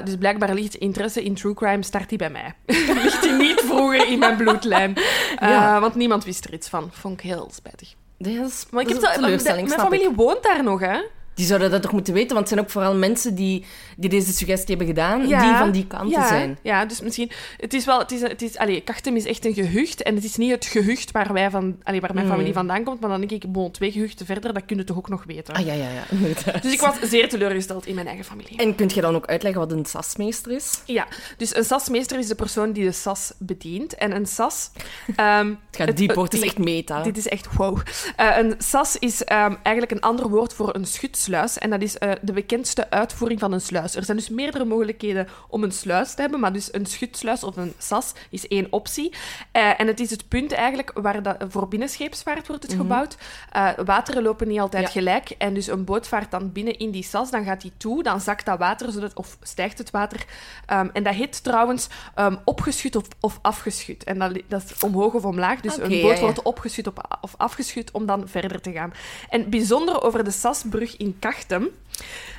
Dus 0.04 0.16
blijkbaar 0.16 0.54
ligt 0.54 0.75
interesse 0.75 1.23
in 1.25 1.35
true 1.35 1.54
crime, 1.54 1.82
start 1.82 2.08
die 2.08 2.18
bij 2.18 2.30
mij. 2.30 2.54
ligt 3.02 3.23
die 3.23 3.32
niet 3.32 3.61
vroeger 3.66 4.08
in 4.08 4.18
mijn 4.18 4.37
bloedlijn. 4.37 4.94
Ja. 5.40 5.80
Want 5.80 5.94
niemand 5.94 6.25
wist 6.25 6.44
er 6.44 6.52
iets 6.52 6.68
van. 6.68 6.88
Vond 6.92 7.14
ik 7.14 7.20
heel 7.20 7.50
spijtig. 7.54 7.94
Dat 8.18 8.32
is, 8.32 8.66
Maar 8.70 8.82
ik 8.82 8.88
heb 8.88 9.00
dat, 9.00 9.20
mijn 9.20 9.38
ik. 9.38 9.68
familie 9.78 10.11
woont 10.11 10.42
daar 10.42 10.62
nog, 10.62 10.80
hè? 10.80 11.00
Die 11.37 11.47
zouden 11.47 11.71
dat 11.71 11.83
toch 11.83 11.93
moeten 11.93 12.14
weten, 12.14 12.28
want 12.28 12.38
het 12.40 12.49
zijn 12.49 12.61
ook 12.61 12.71
vooral 12.71 12.95
mensen 12.95 13.35
die, 13.35 13.64
die 13.97 14.11
deze 14.11 14.33
suggestie 14.33 14.69
hebben 14.69 14.87
gedaan, 14.87 15.26
die 15.26 15.37
van 15.37 15.71
die 15.71 15.87
kant 15.87 16.11
ja, 16.11 16.28
zijn. 16.28 16.59
Ja, 16.62 16.85
dus 16.85 17.00
misschien... 17.00 17.31
Het 17.57 17.75
is 17.75 17.85
wel... 17.85 17.99
Het 17.99 18.12
is, 18.12 18.21
het 18.21 18.43
is, 18.43 18.57
allee, 18.57 18.81
Kachtem 18.81 19.16
is 19.16 19.25
echt 19.25 19.45
een 19.45 19.55
gehucht. 19.55 20.02
En 20.02 20.14
het 20.14 20.25
is 20.25 20.37
niet 20.37 20.50
het 20.50 20.64
gehucht 20.66 21.11
waar, 21.11 21.33
wij 21.33 21.50
van, 21.50 21.76
allee, 21.83 22.00
waar 22.00 22.14
mijn 22.14 22.26
Mm. 22.26 22.33
familie 22.33 22.52
vandaan 22.52 22.85
komt. 22.85 23.00
Maar 23.00 23.11
dan 23.11 23.21
denk 23.21 23.31
ik, 23.31 23.52
bon, 23.52 23.71
twee 23.71 23.93
gehuchten 23.93 24.26
verder, 24.26 24.52
dat 24.55 24.64
kun 24.66 24.76
je 24.76 24.85
toch 24.85 24.97
ook 24.97 25.09
nog 25.09 25.25
weten. 25.25 25.55
Ah 25.55 25.66
ja, 25.66 25.73
ja, 25.73 25.88
ja, 25.88 26.05
inderdaad. 26.11 26.62
Dus 26.66 26.73
ik 26.73 26.81
was 26.81 26.95
zeer 27.02 27.28
teleurgesteld 27.28 27.87
in 27.87 27.95
mijn 27.95 28.07
eigen 28.07 28.25
familie. 28.25 28.59
En 28.59 28.75
kunt 28.75 28.95
je 28.95 29.00
dan 29.00 29.14
ook 29.14 29.26
uitleggen 29.26 29.61
wat 29.61 29.73
een 29.73 29.85
sasmeester 29.87 30.52
is? 30.52 30.81
Ja, 30.85 31.07
dus 31.37 31.57
een 31.57 31.64
sasmeester 31.64 32.19
is 32.19 32.26
de 32.26 32.35
persoon 32.35 32.73
die 32.73 32.85
de 32.85 32.93
sas 32.93 33.33
bedient. 33.38 33.95
En 33.95 34.14
een 34.16 34.26
sas... 34.26 34.71
ehm, 35.16 35.47
Het 35.71 35.87
gaat 35.87 35.97
diep, 35.97 36.14
hoor. 36.14 36.25
Het 36.25 36.35
is 36.35 36.40
echt 36.40 36.59
meta. 36.59 37.02
Dit 37.02 37.16
is 37.16 37.28
echt 37.28 37.55
wow. 37.57 37.78
Eh, 38.16 38.37
een 38.38 38.55
sas 38.59 38.97
is 38.99 39.25
ehm, 39.25 39.55
eigenlijk 39.62 39.90
een 39.90 40.00
ander 40.00 40.28
woord 40.28 40.55
voor 40.55 40.75
een 40.75 40.87
schutsluis. 41.26 41.59
En 41.59 41.71
dat 41.71 41.83
is 41.83 41.99
eh, 41.99 42.11
de 42.23 42.33
bekendste 42.33 42.90
uitvoering 42.90 43.40
van 43.40 43.52
een 43.52 43.61
sluis. 43.61 43.95
Er 43.95 44.04
zijn 44.04 44.16
dus 44.16 44.28
meerdere 44.28 44.64
mogelijkheden 44.64 45.28
om 45.49 45.62
een 45.62 45.73
sluis 45.73 46.14
te 46.14 46.21
hebben, 46.21 46.40
maar 46.40 46.52
dus 46.52 46.73
een 46.73 46.87
schutsluis 46.87 47.45
of 47.45 47.56
een 47.56 47.73
sas 47.78 48.12
is 48.30 48.49
één 48.49 48.66
optie. 48.71 49.12
Eh, 49.52 49.80
en 49.80 49.87
het 49.87 50.00
is 50.00 50.11
het 50.11 50.28
punt 50.28 50.52
eigenlijk 50.52 50.92
waar 50.95 51.23
dat, 51.23 51.37
voor 51.49 51.68
binnenscheepsvaart 51.68 52.47
wordt 52.47 52.62
het 52.62 52.73
gebouwd. 52.73 53.16
Eh, 53.50 53.68
wateren 53.85 54.23
lopen 54.23 54.49
niet 54.49 54.61
altijd 54.61 54.85
Ja. 54.85 54.90
gelijk. 54.90 55.30
En 55.38 55.54
dus 55.54 55.66
een 55.66 55.85
boot 55.85 56.09
vaart 56.09 56.30
dan 56.30 56.52
binnen 56.52 56.78
in 56.78 56.90
die 56.90 57.02
sas, 57.02 57.30
dan 57.30 57.45
gaat 57.45 57.61
die 57.61 57.73
toe, 57.76 58.02
dan 58.02 58.21
zakt 58.21 58.45
dat 58.47 58.59
water, 58.59 58.92
zodat, 58.92 59.14
of 59.14 59.37
stijgt 59.42 59.78
het 59.78 59.90
water. 59.90 60.25
Ehm, 60.66 60.88
en 60.92 61.02
dat 61.02 61.14
heet 61.14 61.42
trouwens 61.42 61.88
ehm, 62.14 62.37
opgeschud 62.45 62.97
of, 62.97 63.04
of 63.21 63.38
afgeschud. 63.42 64.04
En 64.04 64.18
dat, 64.18 64.38
dat 64.49 64.62
is 64.62 64.83
omhoog 64.83 65.14
of 65.14 65.25
omlaag. 65.25 65.61
Dus 65.61 65.78
een 65.78 65.90
ja, 65.90 66.02
boot 66.02 66.16
ja. 66.16 66.21
wordt 66.21 66.42
opgeschud 66.42 66.87
op, 66.87 67.18
of 67.21 67.35
afgeschud 67.37 67.90
om 67.90 68.06
dan 68.06 68.28
verder 68.28 68.61
te 68.61 68.73
gaan. 68.73 68.92
En 69.28 69.50
bijzonder 69.50 70.02
over 70.02 70.25
de 70.25 70.30
Sasbrug 70.30 70.97
in 70.97 71.15
Kachtem. 71.18 71.68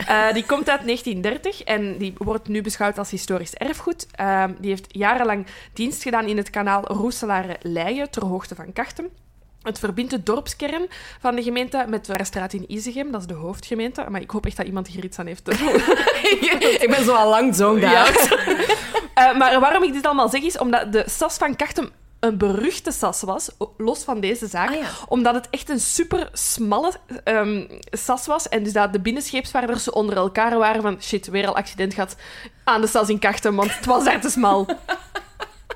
Eh, 0.08 0.34
die 0.34 0.46
komt 0.46 0.70
uit 0.70 0.84
1930 0.84 1.64
en 1.64 1.98
die 1.98 2.14
wordt 2.18 2.48
nu 2.48 2.62
beschouwd 2.62 2.98
als 2.98 3.12
historisch 3.12 3.54
erfgoed. 3.54 4.08
Ehm, 4.12 4.54
die 4.60 4.70
heeft 4.70 4.86
jarenlang 4.88 5.46
dienst 5.74 6.04
gedaan 6.04 6.26
in 6.26 6.38
het 6.38 6.50
kanaal 6.50 6.86
Roeselare-Leien 6.86 8.10
ter 8.10 8.26
hoogte 8.26 8.56
van 8.56 8.74
Kachtem. 8.74 9.10
Het 9.62 9.80
verbindt 9.80 10.12
de 10.12 10.24
dorpskern 10.24 10.88
van 11.20 11.36
de 11.36 11.44
gemeente 11.44 11.86
met 11.88 12.06
de 12.06 12.24
straat 12.24 12.54
in 12.54 12.72
Izegem, 12.72 13.12
dat 13.12 13.22
is 13.22 13.28
de 13.28 13.34
hoofdgemeente. 13.34 14.06
Maar 14.10 14.22
ik 14.22 14.30
hoop 14.30 14.46
echt 14.46 14.58
dat 14.58 14.66
iemand 14.66 14.88
hier 14.88 15.04
iets 15.04 15.20
aan 15.20 15.26
heeft. 15.26 15.50
ik 16.84 16.88
ben 16.90 17.04
zo 17.04 17.14
al 17.14 17.30
lang 17.30 17.56
zo'n 17.56 17.80
Ja. 17.80 18.06
Eh, 19.14 19.38
maar 19.38 19.60
waarom 19.60 19.84
ik 19.84 19.94
dit 19.94 20.06
allemaal 20.06 20.30
zeg, 20.30 20.42
is 20.42 20.58
omdat 20.58 20.92
de 20.92 21.04
sas 21.08 21.38
van 21.38 21.56
Kachtem 21.56 21.92
een 22.20 22.38
beruchte 22.38 22.92
sas 22.92 23.22
was, 23.22 23.50
los 23.78 24.04
van 24.04 24.20
deze 24.20 24.48
zaak. 24.48 24.70
Ah, 24.70 24.76
ja. 24.76 24.90
Omdat 25.08 25.36
het 25.36 25.48
echt 25.50 25.70
een 25.70 25.80
super 25.80 26.30
smalle 26.34 26.92
ehm, 27.24 27.66
sas 27.92 28.26
was. 28.26 28.50
En 28.50 28.64
dus 28.64 28.74
dat 28.74 28.94
de 28.94 29.00
binnenscheepsvaarders 29.00 29.90
onder 29.90 30.16
elkaar 30.16 30.58
waren 30.58 30.82
van 30.82 31.02
shit, 31.02 31.28
weer 31.28 31.48
al 31.48 31.56
accident 31.56 31.94
gehad 31.94 32.16
aan 32.64 32.82
de 32.82 32.88
sas 32.88 33.10
in 33.10 33.20
Kachtem, 33.20 33.56
want 33.56 33.76
het 33.76 33.86
was 33.86 34.04
daar 34.04 34.22
te 34.22 34.30
smal. 34.30 34.66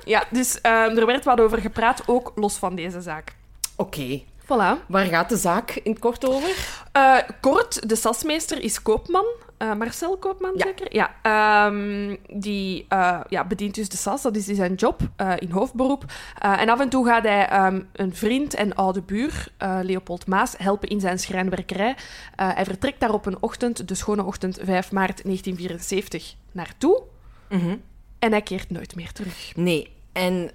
Ja, 0.04 0.24
dus 0.30 0.60
ehm, 0.60 0.96
er 0.96 1.06
werd 1.06 1.24
wat 1.24 1.40
over 1.40 1.58
gepraat, 1.58 2.02
ook 2.06 2.32
los 2.34 2.56
van 2.56 2.74
deze 2.74 3.00
zaak. 3.00 3.34
Oké. 3.76 4.22
Voilà. 4.52 4.86
Waar 4.86 5.04
gaat 5.06 5.28
de 5.28 5.36
zaak 5.36 5.70
in 5.70 5.90
het 5.90 6.00
kort 6.00 6.26
over? 6.28 6.80
Eh, 6.92 7.16
kort, 7.40 7.88
de 7.88 7.96
sasmeester 7.96 8.62
is 8.62 8.82
koopman. 8.82 9.24
Eh, 9.58 9.74
Marcel 9.74 10.16
Koopman, 10.16 10.52
Ja. 10.56 10.64
zeker? 10.66 10.94
Ja. 10.94 11.14
Ehm, 11.22 12.16
die 12.32 12.84
eh, 12.88 13.20
ja, 13.28 13.44
bedient 13.44 13.74
dus 13.74 13.88
de 13.88 13.96
sas, 13.96 14.22
dat 14.22 14.36
is 14.36 14.44
dus 14.44 14.56
zijn 14.56 14.74
job 14.74 15.00
in 15.38 15.50
hoofdberoep. 15.50 16.04
En 16.38 16.68
af 16.68 16.80
en 16.80 16.88
toe 16.88 17.06
gaat 17.06 17.22
hij 17.22 17.48
ehm, 17.48 17.80
een 17.92 18.14
vriend 18.14 18.54
en 18.54 18.74
oude 18.74 19.02
buur, 19.02 19.48
Leopold 19.82 20.26
Maas, 20.26 20.54
helpen 20.58 20.88
in 20.88 21.00
zijn 21.00 21.18
schrijnwerkerij. 21.18 21.96
Hij 22.36 22.64
vertrekt 22.64 23.00
daar 23.00 23.12
op 23.12 23.26
een 23.26 23.42
ochtend, 23.42 23.88
de 23.88 23.94
schone 23.94 24.24
ochtend 24.24 24.58
5 24.62 24.92
maart 24.92 25.22
1974, 25.24 26.34
naartoe. 26.52 27.02
Mhm. 27.48 27.76
En 28.18 28.30
hij 28.30 28.42
keert 28.42 28.70
nooit 28.70 28.96
meer 28.96 29.12
terug. 29.12 29.52
Nee. 29.56 29.92
En 30.12 30.50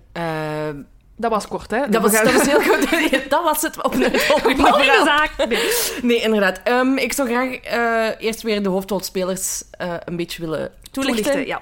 Dat 1.19 1.31
was 1.31 1.47
kort, 1.47 1.71
hè? 1.71 1.89
dat, 1.89 2.01
was, 2.01 2.11
dat 2.11 2.45
heel 2.47 2.61
goed. 2.61 2.89
dat 3.29 3.43
was 3.43 3.61
het 3.61 3.83
op 3.83 3.93
het 3.93 4.21
volgende 4.21 4.63
Volgende 4.63 5.01
zaak. 5.05 5.47
Nee. 5.47 5.71
Nee, 6.01 6.21
inderdaad. 6.21 6.59
Ehm, 6.63 6.97
ik 6.97 7.13
zou 7.13 7.27
graag 7.27 7.55
eh, 7.55 8.25
eerst 8.25 8.41
weer 8.41 8.63
de 8.63 8.69
hoofdrolspelers 8.69 9.63
eh, 9.71 9.93
een 10.05 10.15
beetje 10.15 10.41
willen 10.41 10.71
toelichten. 10.91 11.23
Toelichten, 11.23 11.47
ja. 11.47 11.61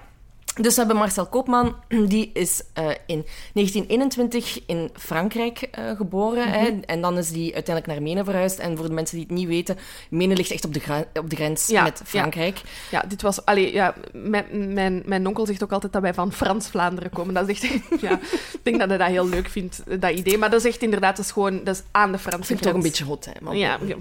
Dus 0.61 0.73
we 0.73 0.79
hebben 0.81 0.97
Marcel 0.97 1.25
Koopman, 1.25 1.75
die 2.07 2.29
is 2.33 2.61
eh, 2.73 2.83
in 3.05 3.25
1921 3.53 4.59
in 4.65 4.89
Frankrijk 4.93 5.61
eh, 5.61 5.89
geboren. 5.95 6.51
hè, 6.51 6.69
Mhm. 6.71 6.79
en 6.85 7.01
dan 7.01 7.17
is 7.17 7.29
die 7.29 7.53
uiteindelijk 7.53 7.87
naar 7.95 8.01
Menen 8.07 8.25
verhuisd. 8.25 8.59
En 8.59 8.77
voor 8.77 8.87
de 8.87 8.93
mensen 8.93 9.17
die 9.17 9.25
het 9.25 9.35
niet 9.35 9.47
weten, 9.47 9.77
Menen 10.09 10.37
ligt 10.37 10.51
echt 10.51 10.65
op 10.65 10.73
de, 10.73 11.05
op 11.19 11.29
de 11.29 11.35
grens 11.35 11.67
Ja, 11.67 11.83
met 11.83 12.01
Frankrijk. 12.05 12.61
Ja, 12.91 13.03
dit 13.07 13.21
was... 13.21 13.45
Allee, 13.45 13.73
ja, 13.73 13.93
mijn, 14.13 14.73
mijn, 14.73 15.01
mijn 15.05 15.27
onkel 15.27 15.45
zegt 15.45 15.63
ook 15.63 15.71
altijd 15.71 15.93
dat 15.93 16.01
wij 16.01 16.13
van 16.13 16.31
Frans-Vlaanderen 16.31 17.11
komen. 17.11 17.33
Dat 17.33 17.49
is 17.49 17.61
echt... 17.61 17.73
Ja, 18.01 18.11
ik 18.31 18.59
denk 18.63 18.79
dat 18.79 18.89
hij 18.89 18.97
dat 18.97 19.07
heel 19.07 19.27
leuk 19.29 19.49
vindt, 19.49 19.83
dat 20.01 20.11
idee. 20.11 20.37
Maar 20.37 20.49
dat 20.49 20.59
is 20.59 20.65
echt 20.71 20.81
inderdaad, 20.81 21.15
dat 21.15 21.25
is 21.25 21.31
gewoon... 21.31 21.63
Dat 21.63 21.75
is 21.75 21.81
aan 21.91 22.11
de 22.11 22.17
Franse 22.17 22.53
het 22.53 22.61
toch 22.61 22.71
grens. 22.71 22.75
een 22.85 22.91
beetje 22.91 23.03
hot, 23.05 23.25
hè. 23.25 23.31
man. 23.41 23.57
Ja, 23.57 23.77
ja. 23.85 23.95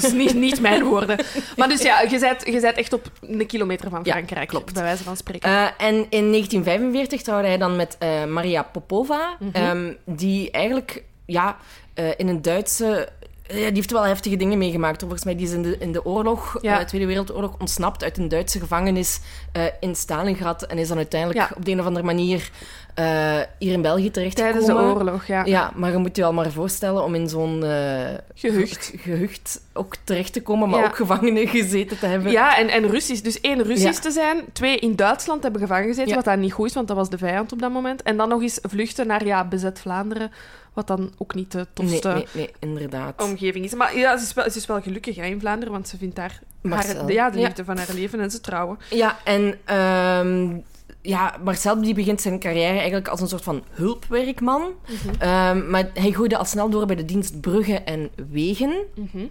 dus 0.00 0.12
niet, 0.12 0.34
niet 0.34 0.60
mijn 0.60 0.84
woorden. 0.84 1.18
Maar 1.56 1.68
dus 1.68 1.82
ja, 1.82 2.00
je 2.00 2.18
bent, 2.18 2.46
je 2.46 2.60
bent 2.60 2.76
echt 2.76 2.92
op 2.92 3.10
een 3.20 3.46
kilometer 3.46 3.90
van 3.90 4.00
Ja, 4.02 4.12
Frankrijk, 4.12 4.48
klopt. 4.48 4.72
bij 4.72 4.82
wijze 4.82 5.02
van 5.02 5.16
spreken. 5.16 5.50
Eh, 5.50 5.66
en 5.82 5.94
in 6.10 6.30
1945 6.30 7.22
trouwde 7.22 7.46
hij 7.48 7.58
dan 7.58 7.76
met 7.76 7.96
eh, 7.98 8.24
Maria 8.24 8.62
Popova, 8.62 9.36
Mhm. 9.38 9.50
ehm, 9.52 9.92
die 10.04 10.50
eigenlijk 10.50 11.04
ja, 11.26 11.56
eh, 11.94 12.04
in 12.16 12.28
een 12.28 12.42
Duitse... 12.42 13.08
ja, 13.48 13.54
die 13.66 13.74
heeft 13.74 13.90
wel 13.90 14.06
heftige 14.06 14.36
dingen 14.36 14.58
meegemaakt. 14.58 15.00
Volgens 15.00 15.24
mij 15.24 15.36
die 15.36 15.46
is 15.46 15.52
in 15.52 15.62
de, 15.62 15.78
in 15.78 15.92
de 15.92 16.04
oorlog, 16.04 16.58
Ja. 16.60 16.80
eh, 16.80 16.86
Tweede 16.86 17.06
Wereldoorlog, 17.06 17.54
ontsnapt 17.58 18.02
uit 18.02 18.18
een 18.18 18.28
Duitse 18.28 18.58
gevangenis 18.58 19.20
eh, 19.52 19.62
in 19.80 19.94
Stalingrad. 19.96 20.62
En 20.62 20.78
is 20.78 20.88
dan 20.88 20.96
uiteindelijk 20.96 21.40
Ja. 21.40 21.50
op 21.56 21.64
de 21.64 21.70
een 21.70 21.80
of 21.80 21.86
andere 21.86 22.04
manier 22.06 22.50
eh, 22.94 23.38
hier 23.58 23.72
in 23.72 23.82
België 23.82 24.10
terechtgekomen. 24.10 24.60
Tijdens 24.64 24.80
de 24.80 24.94
oorlog, 24.94 25.26
ja. 25.26 25.44
Ja, 25.44 25.72
maar 25.74 25.90
je 25.90 25.96
moet 25.96 26.16
je 26.16 26.24
al 26.24 26.32
maar 26.32 26.50
voorstellen 26.50 27.04
om 27.04 27.14
in 27.14 27.28
zo'n 27.28 27.64
eh, 27.64 28.00
Gehucht. 28.34 28.84
ge- 28.86 28.98
gehucht 28.98 29.60
ook 29.72 29.94
terecht 30.04 30.32
te 30.32 30.42
komen, 30.42 30.68
maar 30.68 30.80
Ja. 30.80 30.86
ook 30.86 30.96
gevangenen 30.96 31.48
gezeten 31.48 31.98
te 31.98 32.06
hebben. 32.06 32.32
Ja, 32.32 32.56
en, 32.58 32.68
en 32.68 32.86
Russisch. 32.90 33.22
Dus 33.22 33.40
één, 33.40 33.62
Russisch 33.62 33.96
Ja. 33.96 34.00
te 34.02 34.10
zijn. 34.10 34.44
Twee, 34.52 34.78
in 34.78 34.96
Duitsland 34.96 35.42
hebben 35.42 35.60
gevangen 35.60 35.86
gezeten, 35.86 36.08
Ja. 36.10 36.14
wat 36.14 36.24
dan 36.24 36.40
niet 36.40 36.52
goed 36.52 36.66
is, 36.68 36.74
want 36.74 36.88
dat 36.88 36.96
was 36.96 37.10
de 37.10 37.18
vijand 37.18 37.52
op 37.52 37.58
dat 37.60 37.72
moment. 37.72 38.02
En 38.02 38.16
dan 38.16 38.28
nog 38.28 38.42
eens 38.42 38.58
vluchten 38.62 39.06
naar 39.06 39.24
ja, 39.26 39.44
bezet 39.44 39.80
Vlaanderen, 39.80 40.30
wat 40.72 40.86
dan 40.86 41.12
ook 41.18 41.34
niet 41.34 41.52
de 41.52 41.66
tofste 41.72 42.08
nee, 42.08 42.26
nee, 42.32 42.50
inderdaad. 42.58 43.22
omgeving 43.22 43.64
is. 43.64 43.74
Maar 43.74 43.96
ja, 43.98 44.16
ze 44.16 44.24
is 44.24 44.34
wel, 44.34 44.50
ze 44.50 44.58
is 44.58 44.66
wel 44.66 44.80
gelukkig 44.80 45.16
hè, 45.16 45.24
in 45.24 45.40
Vlaanderen, 45.40 45.72
want 45.72 45.88
ze 45.88 45.96
vindt 45.96 46.16
daar 46.16 46.40
haar, 46.68 47.12
ja, 47.12 47.30
de 47.30 47.38
liefde 47.38 47.64
van 47.64 47.76
haar 47.76 47.86
leven 47.94 48.20
en 48.20 48.30
ze 48.30 48.40
trouwen. 48.40 48.78
Ja, 48.90 49.16
en 49.24 49.58
ehm, 49.64 50.56
ja, 51.02 51.34
Marcel 51.44 51.80
die 51.82 51.94
begint 51.94 52.20
zijn 52.20 52.38
carrière 52.38 52.76
eigenlijk 52.78 53.08
als 53.08 53.20
een 53.20 53.28
soort 53.28 53.42
van 53.42 53.62
hulpwerkman. 53.70 54.62
Mhm. 54.62 55.14
Ehm, 55.18 55.70
maar 55.70 55.90
hij 55.94 56.10
groeide 56.10 56.36
al 56.36 56.44
snel 56.44 56.70
door 56.70 56.86
bij 56.86 56.96
de 56.96 57.04
dienst 57.04 57.40
Bruggen 57.40 57.86
en 57.86 58.10
Wegen. 58.30 58.74
Mhm. 58.94 59.24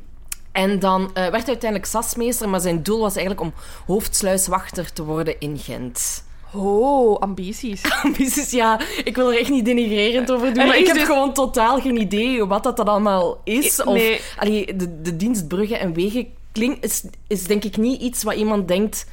En 0.52 0.80
dan 0.80 1.02
eh, 1.04 1.14
werd 1.14 1.32
hij 1.34 1.46
uiteindelijk 1.48 1.90
sasmeester, 1.92 2.50
maar 2.50 2.60
zijn 2.60 2.84
doel 2.84 3.00
was 3.00 3.16
eigenlijk 3.16 3.46
om 3.46 3.54
hoofdsluiswachter 3.86 4.94
te 4.94 5.04
worden 5.04 5.40
in 5.40 5.58
Gent. 5.58 6.24
Oh, 6.54 7.20
ambities. 7.20 7.82
Ambities, 8.04 8.52
ja, 8.52 8.80
ik 9.04 9.16
wil 9.16 9.32
er 9.32 9.40
echt 9.40 9.50
niet 9.50 9.66
denigrerend 9.66 10.32
over 10.32 10.54
doen, 10.54 10.68
maar 10.68 10.78
ik 10.78 10.88
heb 10.88 10.96
dus- 10.96 11.06
gewoon 11.06 11.34
totaal 11.34 11.80
geen 11.82 12.02
idee 12.02 12.46
wat 12.46 12.64
dat 12.64 12.78
dan 12.78 12.88
allemaal 12.88 13.42
is. 13.44 13.80
Ik- 13.80 13.86
Of, 13.88 13.94
nee. 13.94 14.22
allee, 14.38 14.76
de, 14.76 15.02
de 15.02 15.16
dienst 15.16 15.48
Bruggen 15.48 15.80
en 15.80 15.94
Wegen 15.94 16.28
klinkt, 16.52 16.84
is, 16.86 17.04
is 17.28 17.44
denk 17.44 17.64
ik 17.64 17.78
niet 17.78 18.02
iets 18.02 18.24
wat 18.24 18.36
iemand 18.36 18.68
denkt 18.68 19.06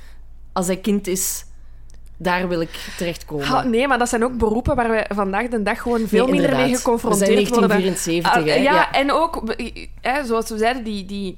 als 0.53 0.66
hij 0.66 0.77
kind 0.77 1.07
is. 1.07 1.44
Daar 2.20 2.48
wil 2.48 2.61
ik 2.61 2.90
terechtkomen. 2.96 3.46
Ha, 3.46 3.62
nee, 3.62 3.88
maar 3.88 3.98
dat 3.98 4.09
zijn 4.09 4.24
ook 4.24 4.37
beroepen 4.38 4.76
waar 4.76 4.90
we 4.90 5.07
vandaag 5.14 5.48
de 5.48 5.62
dag 5.62 5.83
gewoon 5.83 6.09
veel 6.09 6.26
Nee, 6.26 6.40
minder 6.40 6.57
mee 6.57 6.76
geconfronteerd 6.76 7.48
worden. 7.48 7.68
1974, 7.68 8.33
Ah, 8.42 8.44
hè, 8.48 8.54
ja, 8.54 8.72
ja. 8.72 8.92
en 8.92 9.12
ook, 9.12 9.54
zoals 10.26 10.50
we 10.50 10.59
zeiden, 10.59 10.85
die, 10.85 11.04
die, 11.04 11.37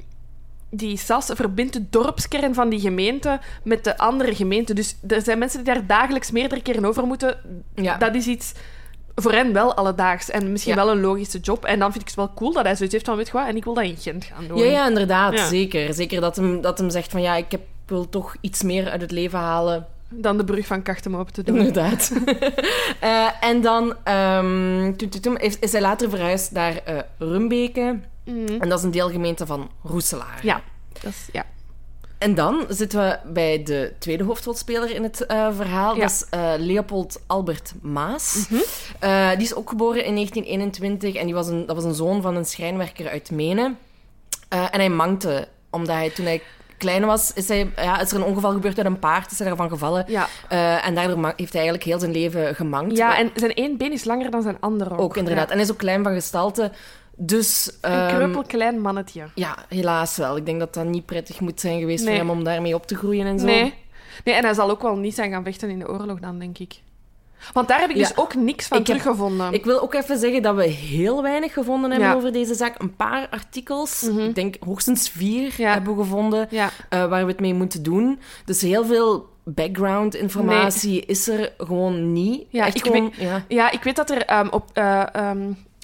die 0.70 0.96
SAS 0.96 1.30
verbindt 1.34 1.72
de 1.72 1.84
dorpskern 1.90 2.54
van 2.54 2.68
die 2.68 2.80
gemeente 2.80 3.40
met 3.64 3.84
de 3.84 3.98
andere 3.98 4.34
gemeente. 4.34 4.74
Dus 4.74 4.96
er 5.08 5.22
zijn 5.22 5.38
mensen 5.38 5.64
die 5.64 5.74
daar 5.74 5.86
dagelijks 5.86 6.30
meerdere 6.30 6.62
keren 6.62 6.84
over 6.84 7.06
moeten. 7.06 7.38
Ja. 7.74 7.96
Dat 7.96 8.14
is 8.14 8.26
iets 8.26 8.52
voor 9.14 9.32
hen 9.32 9.52
wel 9.52 9.74
alledaags. 9.74 10.30
En 10.30 10.52
misschien 10.52 10.74
Ja. 10.74 10.84
wel 10.84 10.90
een 10.94 11.00
logische 11.00 11.38
job. 11.38 11.64
En 11.64 11.78
dan 11.78 11.90
vind 11.90 12.02
ik 12.02 12.08
het 12.08 12.16
wel 12.16 12.32
cool 12.34 12.52
dat 12.52 12.64
hij 12.64 12.74
zoiets 12.76 12.94
heeft 12.94 13.06
van, 13.06 13.16
weet 13.16 13.26
je 13.26 13.32
wat, 13.32 13.46
en 13.46 13.56
ik 13.56 13.64
wil 13.64 13.74
dat 13.74 13.84
in 13.84 13.96
Gent 13.96 14.24
gaan 14.24 14.46
doen. 14.48 14.58
Ja, 14.58 14.64
ja, 14.70 14.88
inderdaad. 14.88 15.32
Ja. 15.32 15.46
Zeker. 15.46 15.94
Zeker 15.94 16.20
dat 16.20 16.36
hem, 16.36 16.60
dat 16.60 16.78
hem 16.78 16.90
zegt 16.90 17.10
van 17.10 17.22
ja, 17.22 17.34
ik 17.36 17.50
heb, 17.50 17.60
wil 17.86 18.08
toch 18.08 18.36
iets 18.40 18.62
meer 18.62 18.90
uit 18.90 19.00
het 19.00 19.10
leven 19.10 19.38
halen. 19.38 19.86
Dan 20.12 20.36
de 20.36 20.44
brug 20.44 20.66
van 20.66 20.82
Kachtem 20.82 21.16
open 21.16 21.32
te 21.32 21.42
doen. 21.42 21.56
Inderdaad. 21.56 22.12
Eh, 23.00 23.26
en 23.40 23.60
dan 23.60 23.94
ehm, 24.04 24.92
toen- 24.96 25.08
toen- 25.08 25.20
toen 25.20 25.36
is, 25.36 25.58
is 25.58 25.72
hij 25.72 25.80
later 25.80 26.10
verhuisd 26.10 26.52
naar 26.52 26.76
eh, 26.76 26.98
Rumbeke. 27.18 27.98
Mhm. 28.24 28.60
En 28.60 28.68
dat 28.68 28.78
is 28.78 28.84
een 28.84 28.90
deelgemeente 28.90 29.46
van 29.46 29.70
Roeselaar. 29.82 30.38
Ja, 30.42 30.62
dat 30.92 31.04
is, 31.12 31.28
ja. 31.32 31.44
En 32.18 32.34
dan 32.34 32.64
zitten 32.68 33.00
we 33.00 33.18
bij 33.32 33.62
de 33.62 33.92
tweede 33.98 34.24
hoofdrolspeler 34.24 34.94
in 34.94 35.02
het 35.02 35.26
eh, 35.26 35.48
verhaal. 35.56 35.94
Ja. 35.94 36.00
Dat 36.00 36.10
is 36.10 36.26
Leopold 36.66 37.22
Albert 37.26 37.74
Maas. 37.82 38.46
Mhm. 38.50 39.36
Die 39.36 39.46
is 39.46 39.54
ook 39.54 39.68
geboren 39.68 40.04
in 40.04 40.14
1921 40.14 41.14
en 41.14 41.24
die 41.26 41.34
was 41.34 41.48
een, 41.48 41.66
dat 41.66 41.76
was 41.76 41.84
een 41.84 41.94
zoon 41.94 42.22
van 42.22 42.36
een 42.36 42.44
schrijnwerker 42.44 43.08
uit 43.08 43.30
Menen. 43.30 43.78
En 44.48 44.68
hij 44.80 44.88
mankte, 44.90 45.48
omdat 45.70 45.94
hij 45.94 46.10
toen 46.10 46.24
hij 46.24 46.42
klein 46.80 47.04
was, 47.04 47.32
is, 47.32 47.48
hij, 47.48 47.70
ja, 47.76 48.00
is 48.00 48.10
er 48.10 48.16
een 48.16 48.24
ongeval 48.24 48.52
gebeurd 48.52 48.76
met 48.76 48.86
een 48.86 48.98
paard, 48.98 49.30
is 49.30 49.38
hij 49.38 49.46
daarvan 49.46 49.68
gevallen. 49.68 50.04
Ja. 50.08 50.26
Eh, 50.48 50.86
en 50.86 50.94
daardoor 50.94 51.16
heeft 51.36 51.52
hij 51.52 51.62
eigenlijk 51.62 51.82
heel 51.84 51.98
zijn 51.98 52.12
leven 52.12 52.54
gemankt. 52.54 52.96
ja, 52.96 53.06
Maar 53.08 53.16
en 53.18 53.30
zijn 53.34 53.54
één 53.54 53.76
been 53.76 53.92
is 53.92 54.04
langer 54.04 54.30
dan 54.30 54.42
zijn 54.42 54.56
andere 54.60 54.90
ook. 54.94 55.00
ook 55.00 55.16
inderdaad. 55.16 55.44
Ja. 55.44 55.50
En 55.50 55.54
hij 55.56 55.64
is 55.64 55.72
ook 55.72 55.78
klein 55.78 56.02
van 56.02 56.12
gestalte. 56.12 56.70
Dus 57.16 57.78
Een 57.80 57.90
ehm, 57.92 58.14
kruppelklein 58.16 58.80
mannetje. 58.80 59.22
ja, 59.34 59.56
helaas 59.68 60.16
wel. 60.16 60.36
Ik 60.36 60.46
denk 60.46 60.58
dat 60.60 60.74
dat 60.74 60.84
niet 60.84 61.06
prettig 61.06 61.40
moet 61.40 61.60
zijn 61.60 61.78
geweest 61.80 62.04
Nee. 62.04 62.16
voor 62.18 62.26
hem 62.26 62.36
om 62.38 62.44
daarmee 62.44 62.74
op 62.74 62.86
te 62.86 62.96
groeien 62.96 63.26
en 63.26 63.38
zo. 63.38 63.44
Nee. 63.46 63.74
nee, 64.24 64.34
en 64.34 64.44
hij 64.44 64.54
zal 64.54 64.70
ook 64.70 64.82
wel 64.82 64.96
niet 64.96 65.14
zijn 65.14 65.30
gaan 65.30 65.44
vechten 65.44 65.68
in 65.70 65.78
de 65.78 65.88
oorlog 65.88 66.18
dan, 66.20 66.38
denk 66.38 66.58
ik. 66.58 66.80
Want 67.52 67.68
daar 67.68 67.80
heb 67.80 67.90
ik 67.90 67.96
Ja. 67.96 68.02
dus 68.08 68.16
ook 68.16 68.34
niks 68.34 68.66
van 68.68 68.78
Ik 68.78 68.86
heb- 68.86 68.96
teruggevonden. 68.98 69.52
Ik 69.52 69.64
wil 69.64 69.80
ook 69.80 69.94
even 69.94 70.18
zeggen 70.18 70.42
dat 70.42 70.54
we 70.54 70.66
heel 70.66 71.22
weinig 71.22 71.52
gevonden 71.52 71.90
hebben 71.90 72.08
Ja. 72.08 72.14
over 72.14 72.32
deze 72.32 72.54
zaak. 72.54 72.80
Een 72.82 72.96
paar 72.96 73.28
artikels, 73.30 74.02
Mhm. 74.02 74.18
ik 74.20 74.34
denk 74.34 74.56
hoogstens 74.60 75.08
vier, 75.08 75.54
Ja. 75.56 75.72
hebben 75.72 75.96
we 75.96 76.02
gevonden 76.02 76.48
eh, 76.50 76.68
waar 76.88 77.24
we 77.24 77.30
het 77.30 77.40
mee 77.40 77.54
moeten 77.54 77.82
doen. 77.82 78.18
Dus 78.44 78.60
heel 78.60 78.84
veel 78.84 79.28
background-informatie 79.44 81.04
is 81.06 81.28
er 81.28 81.52
gewoon 81.58 82.12
niet. 82.12 82.44
Ja, 82.48 82.66
Echt 82.66 82.76
ik 82.76 82.82
gewoon, 82.86 83.12
ja. 83.18 83.44
ja 83.48 83.70
ik 83.70 83.82
weet 83.82 83.96
dat 83.96 84.10
er 84.10 84.24
ehm, 84.24 84.48
op... 84.50 84.64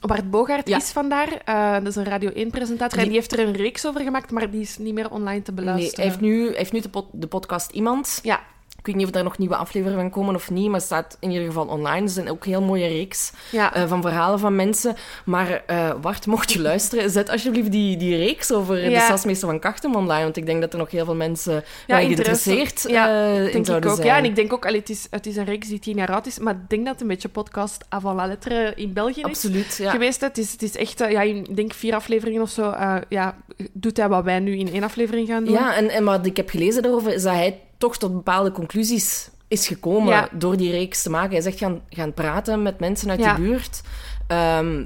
Bart 0.06 0.30
Bogaert 0.30 0.68
Ja. 0.68 0.76
is 0.76 0.90
vandaar. 0.90 1.28
Eh, 1.44 1.72
dat 1.72 1.86
is 1.86 1.96
een 1.96 2.04
Radio 2.04 2.30
1-presentator. 2.34 2.98
En 2.98 3.04
Die- 3.04 3.12
die 3.12 3.20
heeft 3.20 3.32
er 3.32 3.38
een 3.46 3.52
reeks 3.56 3.86
over 3.86 4.00
gemaakt, 4.00 4.30
maar 4.30 4.50
die 4.50 4.60
is 4.60 4.78
niet 4.78 4.94
meer 4.94 5.10
online 5.10 5.42
te 5.42 5.52
Nee, 5.52 5.64
beluisteren. 5.64 6.00
hij 6.00 6.04
heeft 6.04 6.20
nu, 6.20 6.46
hij 6.46 6.56
heeft 6.56 6.72
nu 6.72 6.80
de, 6.80 6.88
pod- 6.88 7.08
de 7.12 7.26
podcast 7.26 7.70
Iemand. 7.70 8.18
Ja, 8.22 8.40
Ik 8.86 8.92
weet 8.92 9.00
niet 9.00 9.10
of 9.10 9.16
daar 9.16 9.24
nog 9.30 9.38
nieuwe 9.38 9.56
afleveringen 9.56 10.00
van 10.00 10.10
komen 10.10 10.34
of 10.34 10.50
niet, 10.50 10.64
maar 10.66 10.74
het 10.74 10.84
staat 10.84 11.16
in 11.20 11.30
ieder 11.30 11.46
geval 11.46 11.66
online. 11.66 12.00
Er 12.02 12.08
zijn 12.08 12.30
ook 12.30 12.44
heel 12.44 12.62
mooie 12.62 12.86
reeks 12.86 13.32
ja. 13.50 13.74
eh, 13.74 13.88
van 13.88 14.02
verhalen 14.02 14.38
van 14.38 14.56
mensen. 14.56 14.94
Maar 15.24 15.62
eh 15.66 15.90
Wart, 16.00 16.26
mocht 16.26 16.52
je 16.52 16.60
luisteren, 16.60 17.10
zet 17.10 17.30
alsjeblieft 17.30 17.72
die, 17.72 17.96
die 17.96 18.16
reeks 18.16 18.52
over 18.52 18.74
de 18.74 18.90
Ja. 18.90 19.00
Stadsmeester 19.04 19.48
van 19.48 19.58
Kachtem 19.58 19.94
online. 19.94 20.22
Want 20.22 20.36
ik 20.36 20.46
denk 20.46 20.60
dat 20.60 20.72
er 20.72 20.78
nog 20.78 20.90
heel 20.90 21.04
veel 21.04 21.14
mensen 21.14 21.64
Ja, 21.86 21.98
interesse. 21.98 22.50
geïnteresseerd 22.50 22.92
Ja, 22.92 23.08
eh, 23.08 23.54
in 23.54 23.64
zouden 23.64 23.90
ook. 23.90 23.96
zijn. 23.96 24.08
Ja, 24.08 24.16
en 24.16 24.24
ik 24.24 24.34
denk 24.36 24.52
ook, 24.52 24.66
allee, 24.66 24.80
het, 24.80 24.90
is, 24.90 25.06
het 25.10 25.26
is 25.26 25.36
een 25.36 25.44
reeks 25.44 25.68
die 25.68 25.78
tien 25.78 25.96
jaar 25.96 26.12
oud 26.12 26.26
is, 26.26 26.38
maar 26.38 26.54
ik 26.54 26.68
denk 26.68 26.82
dat 26.84 26.92
het 26.92 27.02
een 27.02 27.08
beetje 27.08 27.28
podcast 27.28 27.84
avant 27.88 28.16
la 28.16 28.26
lettre 28.26 28.72
in 28.76 28.92
België 28.92 29.20
is. 29.20 29.26
Absoluut, 29.26 29.76
ja. 29.76 29.90
geweest. 29.90 30.20
Het 30.20 30.38
is, 30.38 30.52
het 30.52 30.62
is 30.62 30.76
echt, 30.76 31.00
eh, 31.00 31.10
ja, 31.10 31.20
ik 31.22 31.56
denk 31.56 31.72
vier 31.74 31.94
afleveringen 31.94 32.42
of 32.42 32.50
zo, 32.50 32.70
eh, 32.70 32.94
ja, 33.08 33.36
doet 33.72 33.96
hij 33.96 34.08
wat 34.08 34.24
wij 34.24 34.38
nu 34.38 34.56
in 34.56 34.72
één 34.72 34.82
aflevering 34.82 35.28
gaan 35.28 35.44
doen. 35.44 35.54
Ja, 35.54 35.76
en, 35.76 35.88
en 35.88 36.04
wat 36.04 36.26
ik 36.26 36.36
heb 36.36 36.50
gelezen 36.50 36.82
daarover 36.82 37.12
is 37.12 37.22
dat 37.22 37.32
hij 37.32 37.60
toch 37.78 37.96
tot 37.96 38.12
bepaalde 38.12 38.52
conclusies 38.52 39.30
is 39.48 39.66
gekomen 39.66 40.12
Ja. 40.12 40.28
door 40.32 40.56
die 40.56 40.70
reeks 40.70 41.02
te 41.02 41.10
maken. 41.10 41.30
Hij 41.32 41.40
zegt 41.40 41.58
gaan, 41.58 41.80
gaan 41.90 42.12
praten 42.14 42.62
met 42.62 42.80
mensen 42.80 43.10
uit 43.10 43.20
Ja. 43.20 43.34
de 43.34 43.40
buurt. 43.42 43.80
Ehm, 44.26 44.84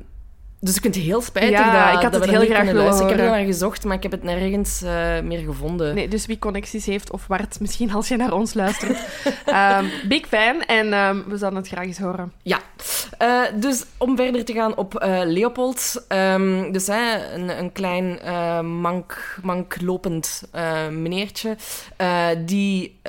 dus 0.61 0.75
ik 0.77 0.83
vind 0.83 0.95
het 0.95 1.05
heel 1.05 1.21
spijtig 1.23 1.51
Ja, 1.51 1.87
dat, 1.87 1.97
ik 1.97 2.03
had 2.03 2.13
dat 2.13 2.21
het 2.21 2.31
heel 2.31 2.45
graag 2.45 2.65
willen 2.65 2.83
luisteren. 2.83 3.13
Ik 3.13 3.17
heb 3.17 3.27
er 3.27 3.33
naar 3.33 3.45
gezocht, 3.45 3.85
maar 3.85 3.97
ik 3.97 4.03
heb 4.03 4.13
het 4.13 4.23
nergens 4.23 4.83
eh, 4.83 5.21
meer 5.21 5.39
gevonden. 5.39 5.95
Nee, 5.95 6.09
dus 6.09 6.27
wie 6.27 6.39
connecties 6.39 6.87
heeft 6.87 7.11
of 7.11 7.27
Bart, 7.27 7.61
misschien 7.61 7.93
als 7.93 8.09
je 8.09 8.17
naar 8.17 8.33
ons 8.33 8.55
luistert. 8.55 8.99
Ehm, 9.47 9.85
big 10.09 10.27
fan 10.27 10.63
en 10.63 10.93
ehm, 10.93 11.23
we 11.27 11.37
zouden 11.37 11.61
het 11.61 11.69
graag 11.69 11.85
eens 11.85 11.99
horen. 11.99 12.33
Ja, 12.43 12.59
Eh, 13.19 13.43
dus 13.55 13.85
om 13.97 14.17
verder 14.17 14.45
te 14.45 14.53
gaan 14.53 14.77
op 14.77 14.95
eh, 14.95 15.21
Leopold. 15.25 16.05
ehm, 16.09 16.73
dus 16.73 16.87
hè, 16.87 17.35
een, 17.35 17.59
een 17.59 17.73
klein 17.73 18.19
mank, 18.81 19.39
manklopend 19.43 20.43
meneertje. 20.91 21.57
die 22.45 23.01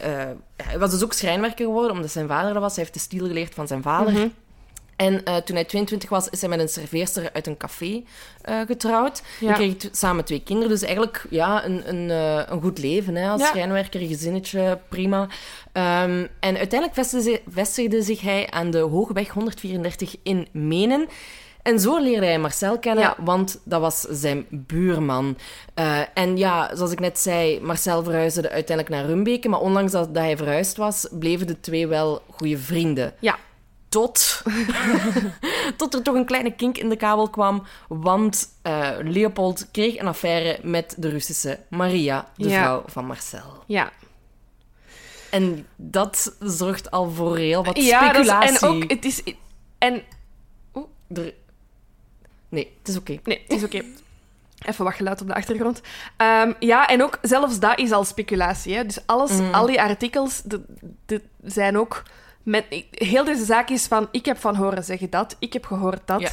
hij 0.63 0.79
was 0.79 0.91
dus 0.91 1.03
ook 1.03 1.13
schrijnwerker 1.13 1.65
geworden, 1.65 1.91
omdat 1.91 2.11
zijn 2.11 2.27
vader 2.27 2.53
dat 2.53 2.61
was. 2.61 2.75
Hij 2.75 2.83
heeft 2.83 2.95
de 2.95 2.99
stiel 2.99 3.27
geleerd 3.27 3.53
van 3.53 3.67
zijn 3.67 3.81
vader. 3.81 4.13
Mhm. 4.13 4.27
En 5.01 5.23
eh, 5.23 5.35
toen 5.35 5.55
hij 5.55 5.65
22 5.65 6.09
was, 6.09 6.29
is 6.29 6.39
hij 6.41 6.49
met 6.49 6.59
een 6.59 6.69
serveerster 6.69 7.29
uit 7.33 7.47
een 7.47 7.57
café 7.57 8.03
eh, 8.41 8.59
getrouwd. 8.67 9.21
Ja. 9.39 9.57
Die 9.57 9.75
kreeg 9.75 9.91
samen 9.95 10.25
twee 10.25 10.41
kinderen. 10.43 10.69
Dus 10.71 10.81
eigenlijk 10.81 11.25
ja, 11.29 11.65
een, 11.65 11.89
een, 11.89 12.09
eh, 12.09 12.43
een 12.47 12.61
goed 12.61 12.77
leven 12.77 13.15
hè, 13.15 13.29
als 13.29 13.41
Ja. 13.41 13.47
schrijnwerker, 13.47 13.99
gezinnetje, 13.99 14.79
prima. 14.89 15.27
Ehm, 15.71 16.25
en 16.39 16.57
uiteindelijk 16.57 16.93
vestigde, 16.93 17.41
vestigde 17.49 18.01
zich 18.01 18.21
hij 18.21 18.49
aan 18.49 18.71
de 18.71 18.77
Hoogweg 18.77 19.29
134 19.29 20.15
in 20.23 20.47
Menen. 20.51 21.07
En 21.61 21.79
zo 21.79 21.99
leerde 21.99 22.25
hij 22.25 22.39
Marcel 22.39 22.79
kennen, 22.79 23.03
Ja. 23.03 23.15
want 23.19 23.59
dat 23.63 23.81
was 23.81 24.01
zijn 24.01 24.45
buurman. 24.49 25.37
En 26.13 26.37
ja, 26.37 26.75
zoals 26.75 26.91
ik 26.91 26.99
net 26.99 27.19
zei, 27.19 27.59
Marcel 27.61 28.03
verhuisde 28.03 28.49
uiteindelijk 28.49 28.89
naar 28.89 29.05
Rumbeke. 29.05 29.49
Maar 29.49 29.59
ondanks 29.59 29.91
dat, 29.91 30.13
dat 30.13 30.23
hij 30.23 30.37
verhuisd 30.37 30.77
was, 30.77 31.07
bleven 31.11 31.47
de 31.47 31.59
twee 31.59 31.87
wel 31.87 32.21
goede 32.29 32.57
vrienden. 32.57 33.13
Ja. 33.19 33.37
Tot, 33.91 34.41
tot 35.77 35.93
er 35.93 36.01
toch 36.01 36.15
een 36.15 36.25
kleine 36.25 36.51
kink 36.56 36.77
in 36.77 36.89
de 36.89 36.95
kabel 36.95 37.30
kwam. 37.30 37.63
Want 37.88 38.47
eh, 38.62 38.89
Leopold 39.04 39.67
kreeg 39.71 39.97
een 39.97 40.08
affaire 40.08 40.60
met 40.63 40.95
de 40.97 41.10
Russische 41.10 41.60
Maria, 41.69 42.27
de 42.36 42.49
Ja. 42.49 42.62
vrouw 42.62 42.84
van 42.86 43.06
Marcel. 43.06 43.63
Ja, 43.67 43.91
En 45.30 45.67
dat 45.75 46.36
zorgt 46.39 46.91
al 46.91 47.10
voor 47.10 47.38
heel 47.38 47.63
wat 47.63 47.77
ja 47.77 47.99
is- 48.01 48.08
speculatie. 48.10 48.60
en 48.67 48.73
ook, 48.75 48.91
het 48.91 49.06
is... 49.06 49.23
En, 49.77 50.01
Er- 51.13 51.34
Nee, 52.49 52.71
het 52.80 52.88
is 52.88 52.97
oké. 52.97 53.19
nee, 53.23 53.41
het 53.47 53.58
is 53.58 53.63
oké. 53.63 53.82
Even 54.65 54.84
wat 54.86 54.93
geluid 54.93 55.21
op 55.21 55.27
de 55.27 55.34
achtergrond. 55.36 55.82
Ehm, 56.17 56.54
ja, 56.60 56.88
en 56.88 57.04
ook 57.04 57.17
zelfs 57.21 57.60
dat 57.60 57.80
is 57.80 57.91
al 57.91 58.04
speculatie. 58.04 58.75
Hè? 58.75 58.86
Dus 58.86 58.99
alles, 59.06 59.32
Mhm. 59.32 59.54
al 59.54 59.65
die 59.65 59.82
artikels 59.82 60.41
de, 60.41 60.62
de 61.06 61.21
zijn 61.43 61.77
ook... 61.77 62.04
Met, 62.43 62.65
heel 62.91 63.23
deze 63.23 63.45
zaak 63.45 63.69
is 63.69 63.88
van, 63.88 64.08
ik 64.12 64.25
heb 64.25 64.38
van 64.38 64.56
horen 64.56 64.84
zeggen 64.84 65.10
dat, 65.10 65.36
ik 65.39 65.54
heb 65.54 65.65
gehoord 65.65 66.01
dat. 66.06 66.21
Ja. 66.21 66.30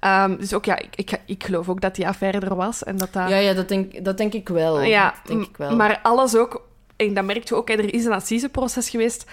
Ehm, 0.00 0.36
dus 0.36 0.54
ook, 0.54 0.64
ja, 0.64 0.78
ik, 0.78 0.96
ik, 0.96 1.20
ik 1.26 1.44
geloof 1.44 1.68
ook 1.68 1.80
dat 1.80 1.94
die 1.94 2.08
affaire 2.08 2.40
er 2.40 2.54
was. 2.54 2.84
En 2.84 2.96
dat 2.96 3.12
dat... 3.12 3.28
Ja, 3.28 3.36
ja 3.36 3.52
dat, 3.52 3.68
denk, 3.68 4.04
dat 4.04 4.16
denk 4.16 4.32
ik 4.32 4.48
wel. 4.48 4.80
Ja, 4.80 5.04
dat 5.04 5.26
denk 5.26 5.48
ik 5.48 5.56
wel. 5.56 5.76
maar 5.76 6.00
alles 6.02 6.36
ook... 6.36 6.68
En 6.96 7.14
dat 7.14 7.24
merk 7.24 7.48
je 7.48 7.54
ook, 7.54 7.70
er 7.70 7.94
is 7.94 8.04
een 8.04 8.12
assiseproces 8.12 8.90
geweest. 8.90 9.30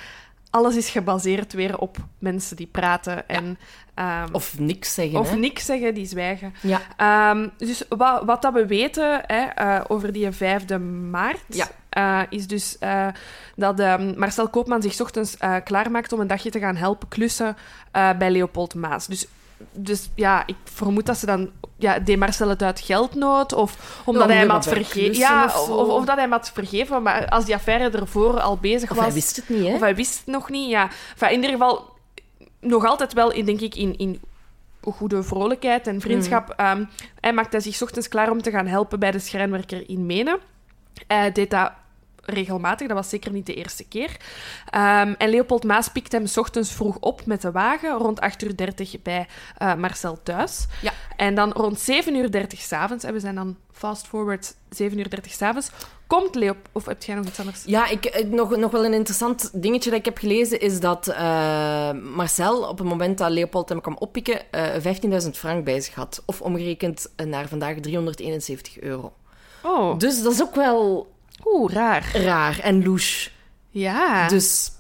Alles 0.57 0.75
is 0.75 0.89
gebaseerd 0.89 1.53
weer 1.53 1.77
op 1.77 1.97
mensen 2.19 2.55
die 2.55 2.67
praten 2.71 3.29
en... 3.29 3.57
ehm, 3.93 4.27
Of 4.31 4.59
niks 4.59 4.93
zeggen, 4.93 5.19
of 5.19 5.29
hè. 5.29 5.35
niks 5.37 5.65
zeggen, 5.65 5.93
die 5.93 6.05
zwijgen. 6.05 6.53
Ja. 6.61 6.81
Ehm, 6.97 7.47
dus 7.57 7.83
wat, 7.89 8.23
wat 8.25 8.41
dat 8.41 8.53
we 8.53 8.65
weten 8.65 9.21
hè, 9.27 9.41
eh, 9.45 9.81
over 9.87 10.11
die 10.13 10.27
5e 10.31 10.79
maart, 11.09 11.39
Ja. 11.47 11.67
eh, 11.89 12.21
is 12.29 12.47
dus 12.47 12.77
eh, 12.77 13.07
dat 13.55 13.79
ehm, 13.79 14.13
Marcel 14.19 14.49
Koopman 14.49 14.81
zich 14.81 14.93
's 14.93 14.99
ochtends 15.01 15.37
klaarmaakt 15.63 16.11
om 16.13 16.19
een 16.19 16.27
dagje 16.27 16.49
te 16.49 16.59
gaan 16.59 16.75
helpen 16.75 17.07
klussen 17.07 17.55
bij 17.91 18.31
Leopold 18.31 18.75
Maas. 18.75 19.07
Dus, 19.07 19.27
dus 19.71 20.09
ja, 20.15 20.47
ik 20.47 20.55
vermoed 20.63 21.05
dat 21.05 21.17
ze 21.17 21.25
dan... 21.25 21.51
Ja, 21.79 21.99
deed 21.99 22.17
Marcel 22.17 22.49
het 22.49 22.61
uit 22.61 22.79
geldnood 22.79 23.53
of 23.53 24.01
omdat 24.05 24.23
om 24.23 24.29
hij 24.29 24.37
hem 24.37 24.49
had 24.49 24.67
vergeven? 24.67 25.17
Ja, 25.17 25.45
of 25.45 25.69
of, 25.69 25.69
of, 25.69 25.87
of 25.87 26.05
dat 26.05 26.15
hij 26.15 26.23
hem 26.23 26.31
had 26.31 26.51
vergeven. 26.53 27.03
Maar 27.03 27.27
als 27.27 27.45
die 27.45 27.55
affaire 27.55 27.97
ervoor 27.97 28.39
al 28.39 28.57
bezig 28.57 28.89
Of 28.89 28.95
was... 28.95 29.05
hij 29.05 29.13
wist 29.13 29.35
het 29.35 29.49
niet, 29.49 29.67
hè. 29.67 29.73
Of 29.73 29.79
hij 29.79 29.95
wist 29.95 30.17
het 30.17 30.27
nog 30.27 30.49
niet, 30.49 30.69
ja. 30.69 30.89
Enfin, 31.11 31.29
in 31.29 31.35
ieder 31.35 31.51
geval, 31.51 31.89
nog 32.59 32.85
altijd 32.85 33.13
wel, 33.13 33.31
in, 33.31 33.45
denk 33.45 33.61
ik, 33.61 33.75
in, 33.75 33.97
in 33.97 34.21
goede 34.81 35.23
vrolijkheid 35.23 35.87
en 35.87 36.01
vriendschap. 36.01 36.47
Mm. 36.47 36.65
ehm, 36.65 36.85
hij 37.19 37.33
maakte 37.33 37.59
zich 37.59 37.81
ochtends 37.81 38.07
klaar 38.07 38.31
om 38.31 38.41
te 38.41 38.51
gaan 38.51 38.67
helpen 38.67 38.99
bij 38.99 39.11
de 39.11 39.19
schrijnwerker 39.19 39.89
in 39.89 40.05
Menen. 40.05 40.39
Hij 41.07 41.31
deed 41.31 41.49
dat 41.49 41.71
regelmatig, 42.29 42.87
dat 42.87 42.97
was 42.97 43.09
zeker 43.09 43.31
niet 43.31 43.45
de 43.45 43.53
eerste 43.53 43.87
keer. 43.87 44.17
Ehm, 44.69 45.13
en 45.17 45.29
Leopold 45.29 45.63
Maas 45.63 45.87
pikt 45.91 46.11
hem 46.11 46.25
's 46.27 46.37
ochtends 46.37 46.71
vroeg 46.71 46.97
op 46.99 47.25
met 47.25 47.41
de 47.41 47.51
wagen, 47.51 47.97
rond 47.97 48.19
8.30 48.21 48.93
uur 48.93 48.99
bij 49.03 49.27
eh, 49.57 49.75
Marcel 49.75 50.19
thuis. 50.23 50.65
Ja. 50.81 50.91
En 51.15 51.35
dan 51.35 51.51
rond 51.51 51.79
7.30 51.79 52.11
uur 52.13 52.29
s'avonds, 52.49 53.03
en 53.03 53.13
we 53.13 53.19
zijn 53.19 53.35
dan 53.35 53.57
fast 53.71 54.07
forward 54.07 54.53
7.30 54.81 54.93
uur 54.95 55.07
s'avonds, 55.21 55.69
komt 56.07 56.35
Leopold... 56.35 56.65
Of 56.71 56.85
heb 56.85 57.03
jij 57.03 57.15
nog 57.15 57.25
iets 57.25 57.39
anders? 57.39 57.63
Ja, 57.65 57.87
ik, 57.87 58.05
ik- 58.05 58.27
nog, 58.29 58.55
nog 58.57 58.71
wel 58.71 58.85
een 58.85 58.93
interessant 58.93 59.49
dingetje 59.53 59.89
dat 59.89 59.99
ik 59.99 60.05
heb 60.05 60.17
gelezen 60.17 60.59
is 60.59 60.79
dat 60.79 61.07
eh, 61.07 61.91
Marcel 61.91 62.61
op 62.69 62.77
het 62.77 62.87
moment 62.87 63.17
dat 63.17 63.29
Leopold 63.31 63.69
hem 63.69 63.81
kwam 63.81 63.95
oppikken 63.99 64.51
eh 64.51 65.21
15.000 65.23 65.29
frank 65.31 65.63
bij 65.65 65.81
zich 65.81 65.93
had. 65.95 66.23
Of 66.25 66.41
omgerekend 66.41 67.09
eh, 67.15 67.25
naar 67.25 67.47
vandaag 67.47 67.75
371 67.79 68.79
euro. 68.79 69.13
Oh, 69.63 69.97
Dus 69.99 70.21
dat 70.23 70.31
is 70.33 70.41
ook 70.41 70.55
wel 70.55 71.07
oeh, 71.45 71.73
raar. 71.73 72.11
raar 72.13 72.59
en 72.59 72.83
louche. 72.83 73.29
Ja. 73.69 74.27
Dus 74.27 74.71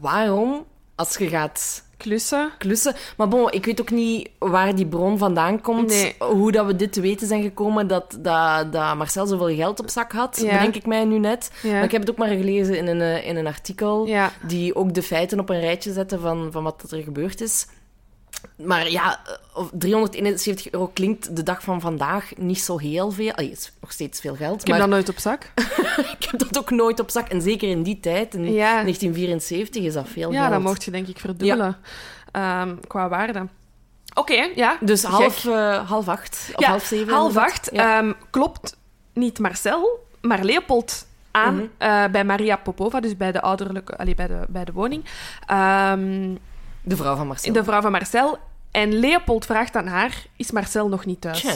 waarom, 0.00 0.64
als 0.94 1.16
je 1.16 1.28
gaat 1.28 1.82
klussen. 1.96 2.50
klussen. 2.58 2.94
Maar 3.16 3.28
bon, 3.28 3.50
ik 3.50 3.64
weet 3.64 3.80
ook 3.80 3.90
niet 3.90 4.30
waar 4.38 4.74
die 4.74 4.86
bron 4.86 5.18
vandaan 5.18 5.60
komt. 5.60 5.88
Nee. 5.88 6.14
Hoe 6.18 6.52
dat 6.52 6.66
we 6.66 6.76
dit 6.76 6.92
te 6.92 7.00
weten 7.00 7.26
zijn 7.26 7.42
gekomen 7.42 7.86
dat, 7.86 8.18
dat, 8.20 8.72
dat 8.72 8.96
Marcel 8.96 9.26
zoveel 9.26 9.56
geld 9.56 9.80
op 9.80 9.90
zak 9.90 10.12
had. 10.12 10.40
Ja. 10.40 10.52
Bedenk 10.52 10.74
ik 10.74 10.86
mij 10.86 11.04
nu 11.04 11.18
net. 11.18 11.50
Ja. 11.62 11.72
Maar 11.72 11.84
ik 11.84 11.90
heb 11.90 12.00
het 12.00 12.10
ook 12.10 12.18
maar 12.18 12.28
gelezen 12.28 12.76
in 12.76 12.86
een, 12.86 13.00
eh, 13.00 13.26
in 13.26 13.36
een 13.36 13.46
artikel. 13.46 14.06
Ja. 14.06 14.32
Die 14.46 14.74
ook 14.74 14.94
de 14.94 15.02
feiten 15.02 15.40
op 15.40 15.48
een 15.48 15.60
rijtje 15.60 15.92
zetten 15.92 16.20
van, 16.20 16.48
van 16.52 16.62
wat 16.62 16.90
er 16.90 17.02
gebeurd 17.02 17.40
is. 17.40 17.66
Maar 18.56 18.90
ja, 18.90 19.20
eh, 19.26 19.32
of 19.58 19.70
371 19.72 20.70
euro 20.72 20.86
klinkt 20.94 21.36
de 21.36 21.42
dag 21.42 21.62
van 21.62 21.80
vandaag 21.80 22.30
niet 22.36 22.60
zo 22.60 22.78
heel 22.78 23.10
veel. 23.10 23.32
Allee, 23.32 23.50
het 23.50 23.58
is 23.58 23.72
nog 23.80 23.92
steeds 23.92 24.20
veel 24.20 24.34
geld. 24.36 24.54
Ik 24.60 24.60
heb 24.60 24.68
maar 24.68 24.78
dat 24.78 24.88
nooit 24.88 25.08
op 25.08 25.18
zak. 25.18 25.52
ik 26.18 26.26
heb 26.30 26.38
dat 26.40 26.58
ook 26.58 26.70
nooit 26.70 27.00
op 27.00 27.10
zak. 27.10 27.28
En 27.28 27.42
zeker 27.42 27.68
in 27.68 27.82
die 27.82 28.00
tijd, 28.00 28.34
in 28.34 28.44
Ja. 28.52 28.82
1974, 28.82 29.82
is 29.84 29.92
dat 29.92 30.08
veel 30.08 30.32
Ja, 30.32 30.40
geld. 30.40 30.52
dat 30.52 30.62
mocht 30.62 30.84
je 30.84 30.90
denk 30.90 31.06
ik 31.06 31.18
verdubbelen. 31.18 31.76
Ehm, 32.32 32.76
qua 32.86 33.08
waarde. 33.08 33.46
Oké, 34.14 34.48
ja. 34.54 34.76
Dus 34.80 35.02
half, 35.02 35.44
eh, 35.44 35.88
half 35.88 36.08
acht 36.08 36.50
of 36.54 36.60
Ja, 36.62 36.68
half 36.68 36.84
zeven. 36.84 37.12
half 37.12 37.36
acht. 37.36 37.68
Ja. 37.72 37.98
ehm, 37.98 38.12
klopt 38.30 38.76
niet 39.12 39.38
Marcel, 39.38 40.06
maar 40.20 40.44
Leopold 40.44 41.06
aan 41.30 41.54
Mhm. 41.54 41.64
eh, 41.78 42.04
bij 42.12 42.24
Maria 42.24 42.56
Popova, 42.56 43.00
dus 43.00 43.16
bij 43.16 43.32
de 43.32 43.40
ouderlijke, 43.40 43.96
allee, 43.96 44.14
bij, 44.14 44.26
de, 44.26 44.40
bij 44.48 44.64
de 44.64 44.72
woning. 44.72 45.04
Ehm, 45.46 46.34
De 46.82 46.96
vrouw 46.96 47.16
van 47.16 47.26
Marcel. 47.26 47.52
de 47.52 47.64
vrouw 47.64 47.80
van 47.80 47.90
Marcel. 47.92 48.38
En 48.70 48.92
Leopold 48.98 49.46
vraagt 49.46 49.76
aan 49.76 49.86
haar: 49.86 50.24
Is 50.36 50.50
Marcel 50.50 50.88
nog 50.88 51.04
niet 51.04 51.20
thuis? 51.20 51.40
Tja. 51.40 51.52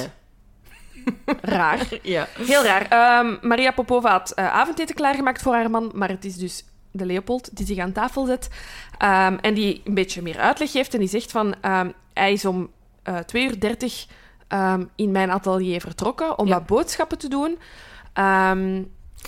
Raar. 1.41 1.89
Ja. 2.03 2.27
Heel 2.39 2.63
raar. 2.65 2.87
Ehm, 2.89 3.37
Maria 3.49 3.71
Popova 3.71 4.11
had 4.11 4.31
eh, 4.31 4.47
avondeten 4.53 4.95
klaargemaakt 4.95 5.43
voor 5.43 5.53
haar 5.55 5.71
man, 5.71 5.91
maar 5.95 6.09
het 6.09 6.25
is 6.25 6.37
dus 6.37 6.65
de 6.91 7.07
Leopold 7.07 7.57
die 7.57 7.67
zich 7.67 7.79
aan 7.79 7.93
tafel 7.93 8.27
zet 8.27 8.49
ehm, 8.99 9.37
en 9.41 9.55
die 9.55 9.83
een 9.85 9.95
beetje 9.95 10.23
meer 10.23 10.39
uitleg 10.39 10.71
geeft 10.71 10.93
en 10.95 11.01
die 11.01 11.09
zegt 11.09 11.31
van 11.31 11.55
ehm, 11.61 11.91
hij 12.13 12.33
is 12.33 12.45
om 12.45 12.71
2 13.27 13.45
uur 13.45 13.61
30 13.61 14.07
ehm, 14.49 14.85
in 14.95 15.11
mijn 15.13 15.31
atelier 15.31 15.81
vertrokken 15.81 16.39
om 16.39 16.47
Ja. 16.47 16.55
wat 16.55 16.67
boodschappen 16.67 17.19
te 17.19 17.29
doen. 17.29 17.59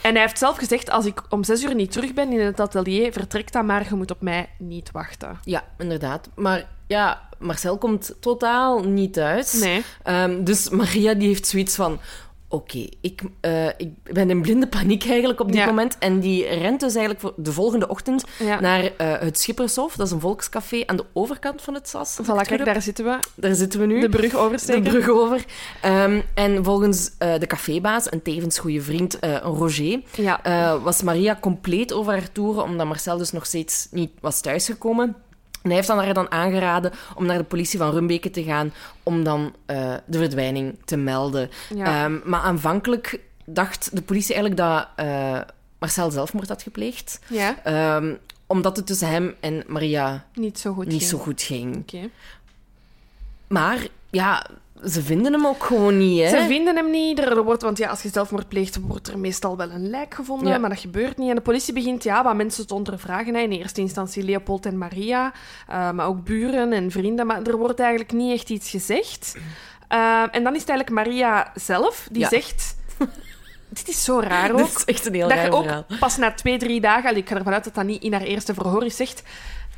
En 0.02 0.12
hij 0.12 0.20
heeft 0.20 0.38
zelf 0.38 0.56
gezegd, 0.56 0.90
als 0.90 1.04
ik 1.06 1.22
om 1.28 1.44
6 1.44 1.62
uur 1.62 1.74
niet 1.74 1.92
terug 1.92 2.14
ben 2.14 2.32
in 2.32 2.40
het 2.40 2.60
atelier, 2.60 3.12
vertrek 3.12 3.52
dan 3.52 3.66
maar, 3.66 3.86
je 3.88 3.94
moet 3.94 4.10
op 4.10 4.20
mij 4.20 4.48
niet 4.58 4.90
wachten. 4.90 5.38
ja, 5.44 5.64
inderdaad. 5.78 6.28
Maar 6.34 6.66
ja, 6.86 7.28
Marcel 7.38 7.78
komt 7.78 8.14
totaal 8.20 8.82
niet 8.84 9.12
thuis. 9.12 9.52
Nee. 9.52 9.84
Ehm, 10.02 10.44
dus 10.44 10.68
Maria 10.68 11.14
die 11.14 11.28
heeft 11.28 11.46
zoiets 11.46 11.74
van... 11.74 12.00
Oké, 12.48 12.86
ik, 13.00 13.22
eh, 13.40 13.66
ik 13.66 13.88
ben 14.02 14.30
in 14.30 14.40
blinde 14.42 14.66
paniek 14.66 15.06
eigenlijk 15.08 15.40
op 15.40 15.46
dit 15.46 15.56
Ja. 15.56 15.66
moment. 15.66 15.98
En 15.98 16.20
die 16.20 16.46
rent 16.46 16.80
dus 16.80 16.94
eigenlijk 16.94 17.20
voor 17.20 17.32
de 17.44 17.52
volgende 17.52 17.88
ochtend 17.88 18.24
Ja. 18.38 18.60
naar 18.60 18.90
eh, 18.96 19.12
het 19.20 19.38
Schippershof. 19.38 19.96
Dat 19.96 20.06
is 20.06 20.12
een 20.12 20.20
volkscafé 20.20 20.82
aan 20.86 20.96
de 20.96 21.04
overkant 21.12 21.62
van 21.62 21.74
het 21.74 21.88
SAS. 21.88 22.18
Voilà, 22.22 22.46
kijk, 22.48 22.64
daar 22.64 22.82
zitten 22.82 23.04
we. 23.04 23.18
daar 23.34 23.54
zitten 23.54 23.80
we 23.80 23.86
nu. 23.86 24.00
De 24.00 24.08
brug 24.08 24.34
oversteken. 24.34 24.84
de 24.84 24.90
brug 24.90 25.08
over. 25.08 25.44
Ehm, 25.82 26.20
en 26.34 26.64
volgens 26.64 27.10
eh, 27.18 27.38
de 27.38 27.46
cafébaas, 27.46 28.12
een 28.12 28.22
tevens 28.22 28.58
goede 28.58 28.80
vriend, 28.80 29.18
Roger, 29.42 30.00
Ja. 30.16 30.80
was 30.82 31.02
Maria 31.02 31.38
compleet 31.40 31.92
over 31.92 32.12
haar 32.12 32.32
toeren, 32.32 32.62
omdat 32.62 32.86
Marcel 32.86 33.16
dus 33.18 33.32
nog 33.32 33.46
steeds 33.46 33.88
niet 33.90 34.10
was 34.20 34.40
thuisgekomen. 34.40 35.16
En 35.66 35.72
hij 35.72 35.80
heeft 35.80 35.88
dan 35.96 36.04
haar 36.04 36.14
dan 36.14 36.30
aangeraden 36.30 36.92
om 37.14 37.26
naar 37.26 37.38
de 37.38 37.44
politie 37.44 37.78
van 37.78 37.90
Rumbeke 37.90 38.30
te 38.30 38.42
gaan 38.42 38.72
om 39.02 39.24
dan 39.24 39.54
eh, 39.66 39.94
de 40.06 40.18
verdwijning 40.18 40.76
te 40.84 40.96
melden. 40.96 41.50
Ja. 41.74 42.04
Ehm, 42.04 42.18
maar 42.24 42.40
aanvankelijk 42.40 43.20
dacht 43.44 43.90
de 43.96 44.02
politie 44.02 44.34
eigenlijk 44.34 44.62
dat 44.62 44.88
eh, 45.06 45.40
Marcel 45.78 46.10
zelfmoord 46.10 46.48
had 46.48 46.62
gepleegd. 46.62 47.18
ja, 47.28 47.56
Ehm, 47.64 48.14
omdat 48.46 48.76
het 48.76 48.86
tussen 48.86 49.08
hem 49.08 49.34
en 49.40 49.64
Maria 49.66 50.24
niet 50.34 50.58
zo 50.58 50.72
goed. 50.72 50.86
niet 50.86 50.98
ging. 50.98 51.10
zo 51.10 51.18
goed 51.18 51.42
ging. 51.42 51.76
Oké. 51.76 52.08
Maar 53.46 53.86
ja, 54.10 54.46
ze 54.84 55.02
vinden 55.02 55.32
hem 55.32 55.46
ook 55.46 55.64
gewoon 55.64 55.98
niet, 55.98 56.20
hè? 56.22 56.28
Ze 56.28 56.46
vinden 56.46 56.76
hem 56.76 56.90
niet. 56.90 57.18
Er 57.18 57.42
wordt, 57.44 57.62
want 57.62 57.78
ja, 57.78 57.88
als 57.88 58.02
je 58.02 58.08
zelfmoord 58.12 58.48
pleegt, 58.48 58.78
wordt 58.80 59.08
er 59.08 59.18
meestal 59.18 59.56
wel 59.56 59.70
een 59.70 59.90
lijk 59.90 60.14
gevonden. 60.14 60.48
Ja. 60.48 60.58
Maar 60.58 60.70
dat 60.70 60.78
gebeurt 60.78 61.16
niet. 61.18 61.28
En 61.28 61.34
de 61.34 61.40
politie 61.40 61.74
begint 61.74 62.02
ja, 62.04 62.22
wat 62.24 62.34
mensen 62.36 62.66
te 62.66 62.74
ondervragen. 62.74 63.34
hè. 63.34 63.40
In 63.40 63.50
eerste 63.52 63.80
instantie 63.80 64.22
Leopold 64.22 64.66
en 64.66 64.78
Maria. 64.78 65.32
eh, 65.68 65.90
maar 65.90 66.06
ook 66.06 66.24
buren 66.24 66.72
en 66.72 66.90
vrienden. 66.90 67.26
Maar 67.26 67.42
er 67.42 67.56
wordt 67.56 67.80
eigenlijk 67.80 68.12
niet 68.12 68.32
echt 68.32 68.50
iets 68.50 68.70
gezegd. 68.70 69.36
Eh, 69.88 70.22
en 70.30 70.44
dan 70.44 70.54
is 70.54 70.60
het 70.60 70.68
eigenlijk 70.68 70.90
Maria 70.90 71.52
zelf 71.54 72.08
die 72.10 72.20
Ja. 72.22 72.28
zegt... 72.28 72.76
Dit 73.68 73.88
is 73.88 74.04
zo 74.04 74.20
raar 74.20 74.50
ook. 74.52 74.58
Dat 74.58 74.68
is 74.76 74.84
echt 74.84 75.06
een 75.06 75.14
heel 75.14 75.28
dat 75.28 75.36
raar 75.36 75.46
je 75.46 75.52
ook 75.52 75.62
verhaal. 75.64 75.84
pas 75.98 76.16
na 76.16 76.32
twee, 76.32 76.58
drie 76.58 76.80
dagen... 76.80 77.16
Ik 77.16 77.28
ga 77.28 77.36
ervan 77.36 77.52
uit 77.52 77.64
dat 77.64 77.74
dat 77.74 77.84
niet 77.84 78.02
in 78.02 78.12
haar 78.12 78.22
eerste 78.22 78.54
verhoor 78.54 78.84
is, 78.84 78.96
zegt... 78.96 79.22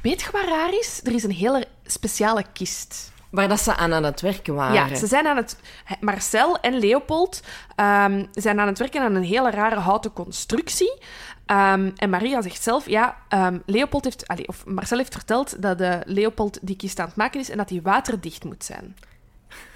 Weet 0.03 0.21
je 0.21 0.29
wat 0.33 0.43
raar 0.45 0.79
is? 0.79 1.01
Er 1.05 1.15
is 1.15 1.23
een 1.25 1.31
hele 1.31 1.65
speciale 1.87 2.45
kist. 2.53 3.13
Waar 3.31 3.49
dat 3.49 3.61
ze 3.61 3.77
aan 3.77 3.93
aan 3.93 4.05
het 4.05 4.21
werken 4.21 4.55
waren. 4.55 4.75
Ja, 4.75 4.97
ze 4.97 5.07
zijn 5.07 5.27
aan 5.27 5.37
het... 5.37 5.57
Marcel 6.01 6.61
en 6.61 6.79
Leopold 6.79 7.43
ehm, 7.77 8.25
zijn 8.33 8.61
aan 8.61 8.67
het 8.67 8.79
werken 8.79 9.03
aan 9.03 9.15
een 9.15 9.23
hele 9.23 9.51
rare 9.51 9.81
houten 9.81 10.13
constructie. 10.13 10.99
Ehm, 11.47 11.91
en 11.97 12.11
Maria 12.11 12.43
zegt 12.43 12.63
zelf, 12.63 12.89
ja, 12.89 13.17
ehm, 13.29 13.59
Leopold 13.67 14.05
heeft... 14.05 14.29
allee, 14.29 14.49
of 14.49 14.67
Marcel 14.67 14.99
heeft 14.99 15.15
verteld 15.15 15.63
dat 15.63 15.79
de 15.79 16.01
Leopold 16.05 16.59
die 16.63 16.77
kist 16.77 17.01
aan 17.01 17.07
het 17.07 17.17
maken 17.17 17.41
is 17.41 17.51
en 17.51 17.57
dat 17.57 17.69
die 17.69 17.83
waterdicht 17.83 18.45
moet 18.45 18.65
zijn. 18.65 18.97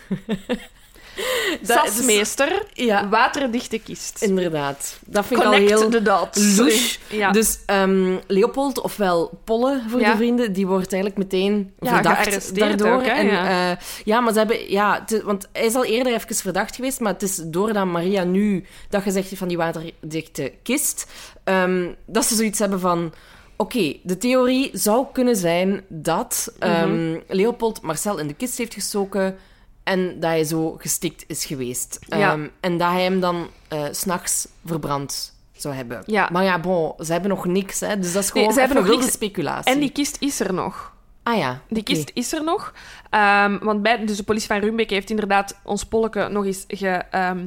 Dat 1.67 1.85
is- 1.87 1.95
Sasmeester, 1.95 2.63
Ja. 2.73 3.09
waterdichte 3.09 3.79
kist. 3.79 4.23
Inderdaad. 4.23 4.99
Dat 5.07 5.27
vind 5.27 5.41
ik 5.41 5.47
al 5.47 5.53
heel 5.53 5.89
the 5.89 6.03
dots. 6.03 6.57
louche. 6.57 6.99
Ja. 7.11 7.31
Dus 7.31 7.59
ehm, 7.67 8.17
Leopold, 8.27 8.81
ofwel 8.81 9.41
Polle 9.45 9.83
voor 9.89 10.01
Ja. 10.01 10.11
de 10.11 10.17
vrienden, 10.17 10.53
die 10.53 10.67
wordt 10.67 10.93
eigenlijk 10.93 11.23
meteen 11.23 11.73
Ja, 11.81 11.95
verdacht 11.95 12.55
daardoor. 12.59 12.93
ook, 12.95 13.03
en, 13.03 13.27
ja. 13.27 13.71
eh, 13.71 13.77
ja, 14.05 14.21
maar 14.21 14.33
ze 14.33 14.39
hebben... 14.39 14.71
Ja, 14.71 15.05
want 15.25 15.49
hij 15.53 15.65
is 15.65 15.75
al 15.75 15.85
eerder 15.85 16.13
even 16.15 16.35
verdacht 16.37 16.75
geweest, 16.77 17.01
maar 17.01 17.13
het 17.13 17.23
is 17.23 17.41
doordat 17.45 17.87
Maria 17.87 18.25
nu 18.25 18.65
dat 18.89 19.03
gezegd 19.03 19.27
heeft 19.27 19.39
van 19.39 19.49
die 19.49 19.57
waterdichte 19.57 20.53
kist, 20.63 21.07
ehm, 21.45 21.89
dat 22.07 22.25
ze 22.25 22.35
zoiets 22.35 22.59
hebben 22.59 22.81
van... 22.81 23.13
Oké, 23.57 23.97
de 24.03 24.19
theorie 24.19 24.71
zou 24.73 25.07
kunnen 25.13 25.37
zijn 25.37 25.85
dat 25.89 26.53
ehm, 26.59 27.09
Mhm. 27.11 27.19
Leopold 27.29 27.83
Marcel 27.83 28.19
in 28.19 28.27
de 28.27 28.35
kist 28.35 28.59
heeft 28.59 28.75
gestoken 28.75 29.37
en 29.85 30.21
dat 30.21 30.31
hij 30.31 30.45
zo 30.45 30.75
gestikt 30.79 31.25
is 31.27 31.45
geweest. 31.45 31.99
Ja. 32.09 32.33
Ehm, 32.33 32.47
en 32.61 32.79
dat 32.79 32.91
hij 32.91 33.03
hem 33.03 33.21
dan 33.21 33.49
s 33.91 33.99
s'nachts 33.99 34.49
verbrand 34.65 35.35
zou 35.53 35.75
hebben. 35.75 36.03
Ja. 36.07 36.29
Maar 36.33 36.45
ja, 36.45 36.59
bon, 36.61 36.93
ze 36.99 37.13
hebben 37.13 37.31
nog 37.31 37.45
niks, 37.45 37.81
hè. 37.81 37.99
Dus 37.99 38.13
dat 38.13 38.23
is 38.23 38.33
Nee, 38.33 38.39
gewoon 38.43 38.53
ze 38.55 38.59
hebben 38.61 38.77
nog 38.79 38.87
wilde 38.87 39.03
niks. 39.03 39.15
speculatie. 39.15 39.73
En 39.73 39.81
die 39.81 39.91
kist 39.91 40.17
is 40.21 40.41
er 40.41 40.53
nog. 40.55 40.93
Ah 41.23 41.39
ja, 41.39 41.61
Die 41.69 41.83
kist 41.83 42.11
is 42.15 42.33
er 42.33 42.45
nog. 42.45 42.73
Ehm, 43.11 43.59
want 43.59 43.83
bij, 43.83 44.05
dus 44.07 44.17
de 44.17 44.23
politie 44.23 44.49
van 44.49 44.59
Rumbek 44.59 44.91
heeft 44.91 45.11
inderdaad 45.11 45.59
ons 45.65 45.85
Polleke 45.85 46.29
nog 46.29 46.45
eens 46.45 46.65
ge, 46.69 46.89
ehm, 47.11 47.47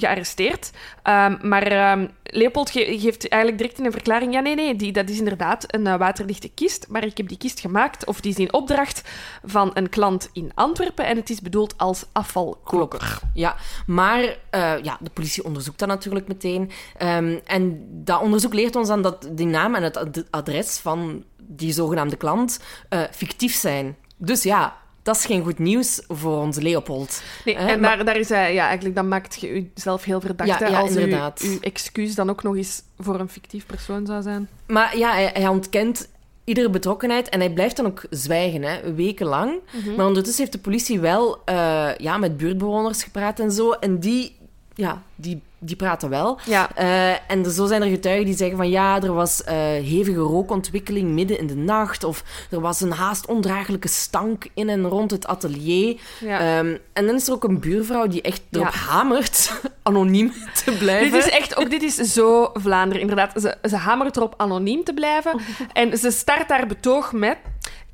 gearresteerd. 0.00 0.70
Ehm, 1.02 1.36
maar 1.48 1.62
ehm, 1.62 2.06
Leopold 2.22 2.70
ge- 2.70 2.98
geeft 2.98 3.28
eigenlijk 3.28 3.62
direct 3.62 3.78
in 3.78 3.84
een 3.84 3.92
verklaring... 3.92 4.32
Ja, 4.32 4.40
nee, 4.40 4.54
nee, 4.54 4.76
die, 4.76 4.92
dat 4.92 5.08
is 5.08 5.18
inderdaad 5.18 5.74
een 5.74 5.86
eh, 5.86 5.96
waterdichte 5.98 6.48
kist. 6.48 6.86
Maar 6.88 7.04
ik 7.04 7.16
heb 7.16 7.28
die 7.28 7.38
kist 7.38 7.60
gemaakt, 7.60 8.04
of 8.06 8.20
die 8.20 8.30
is 8.30 8.38
in 8.38 8.52
opdracht 8.52 9.02
van 9.44 9.70
een 9.74 9.88
klant 9.88 10.30
in 10.32 10.50
Antwerpen. 10.54 11.06
En 11.06 11.16
het 11.16 11.30
is 11.30 11.40
bedoeld 11.40 11.78
als 11.78 12.04
afvalklokker. 12.12 13.18
Ja, 13.34 13.56
maar 13.86 14.20
eh, 14.50 14.74
ja, 14.82 14.96
de 15.00 15.10
politie 15.10 15.44
onderzoekt 15.44 15.78
dat 15.78 15.88
natuurlijk 15.88 16.28
meteen. 16.28 16.70
Ehm, 16.96 17.38
en 17.44 17.86
dat 18.04 18.20
onderzoek 18.20 18.54
leert 18.54 18.76
ons 18.76 18.88
dan 18.88 19.02
dat 19.02 19.28
die 19.32 19.46
naam 19.46 19.74
en 19.74 19.82
het 19.82 19.96
ad- 19.96 20.24
adres 20.30 20.78
van 20.78 21.24
die 21.42 21.72
zogenaamde 21.72 22.16
klant 22.16 22.60
eh, 22.88 23.00
fictief 23.10 23.54
zijn. 23.54 23.96
Dus 24.16 24.42
ja, 24.42 24.76
dat 25.06 25.16
is 25.16 25.26
geen 25.26 25.42
goed 25.42 25.58
nieuws 25.58 26.02
voor 26.08 26.38
onze 26.38 26.62
Leopold. 26.62 27.22
Nee, 27.44 27.54
en 27.54 27.80
maar- 27.80 27.96
daar, 27.96 28.04
daar 28.04 28.16
is 28.16 28.28
hij... 28.28 28.54
Ja, 28.54 28.64
eigenlijk 28.64 28.94
dan 28.94 29.08
maakt 29.08 29.40
je 29.40 29.66
jezelf 29.74 30.04
heel 30.04 30.20
verdacht. 30.20 30.58
Ja, 30.60 30.80
als 30.80 30.90
inderdaad. 30.90 31.40
uw 31.40 31.58
excuus 31.60 32.14
dan 32.14 32.30
ook 32.30 32.42
nog 32.42 32.56
eens 32.56 32.82
voor 32.98 33.20
een 33.20 33.28
fictief 33.28 33.66
persoon 33.66 34.06
zou 34.06 34.22
zijn. 34.22 34.48
Maar 34.66 34.98
ja, 34.98 35.12
hij, 35.12 35.30
hij 35.32 35.48
ontkent 35.48 36.08
iedere 36.44 36.70
betrokkenheid 36.70 37.28
en 37.28 37.40
hij 37.40 37.50
blijft 37.50 37.76
dan 37.76 37.86
ook 37.86 38.04
zwijgen, 38.10 38.62
hè, 38.62 38.94
wekenlang. 38.94 39.52
Maar 39.96 40.06
ondertussen 40.06 40.42
heeft 40.42 40.56
de 40.56 40.62
politie 40.62 41.00
wel 41.00 41.42
eh, 41.44 41.88
ja, 41.96 42.18
met 42.18 42.36
buurtbewoners 42.36 43.02
gepraat 43.02 43.40
en 43.40 43.52
zo. 43.52 43.70
En 43.70 43.98
die, 43.98 44.36
ja, 44.74 45.02
die, 45.14 45.42
die 45.58 45.76
praten 45.76 46.08
wel. 46.08 46.38
Ja. 46.44 46.70
Eh, 46.74 47.30
en 47.30 47.50
zo 47.50 47.66
zijn 47.66 47.82
er 47.82 47.88
getuigen 47.88 48.24
die 48.26 48.36
zeggen 48.36 48.56
van 48.56 48.68
ja, 48.68 49.02
er 49.02 49.12
was 49.14 49.44
eh, 49.44 49.54
hevige 49.64 50.18
rookontwikkeling 50.20 51.10
midden 51.10 51.38
in 51.38 51.46
de 51.46 51.54
nacht. 51.56 52.04
Of 52.04 52.22
er 52.50 52.60
was 52.60 52.80
een 52.80 52.92
haast 52.92 53.26
ondraaglijke 53.26 53.88
stank 53.88 54.46
in 54.54 54.68
en 54.68 54.86
rond 54.88 55.10
het 55.10 55.26
atelier. 55.26 56.00
Ja. 56.20 56.40
Ehm, 56.40 56.76
en 56.92 57.06
dan 57.06 57.14
is 57.14 57.26
er 57.28 57.32
ook 57.34 57.44
een 57.44 57.60
buurvrouw 57.60 58.06
die 58.06 58.22
echt 58.22 58.42
erop 58.50 58.66
Ja. 58.66 58.78
hamert 58.78 59.60
anoniem 59.82 60.32
te 60.64 60.72
blijven. 60.78 61.12
Dit 61.12 61.24
is 61.26 61.30
echt, 61.30 61.56
ook 61.56 61.70
dit 61.70 61.82
is 61.82 61.94
zo 61.94 62.50
Vlaanderen, 62.54 63.00
inderdaad. 63.00 63.32
Ze, 63.40 63.56
ze 63.68 63.76
hamert 63.76 64.16
erop 64.16 64.34
anoniem 64.36 64.84
te 64.84 64.94
blijven. 64.94 65.40
En 65.72 65.98
ze 65.98 66.10
start 66.10 66.48
haar 66.48 66.66
betoog 66.66 67.12
met... 67.12 67.36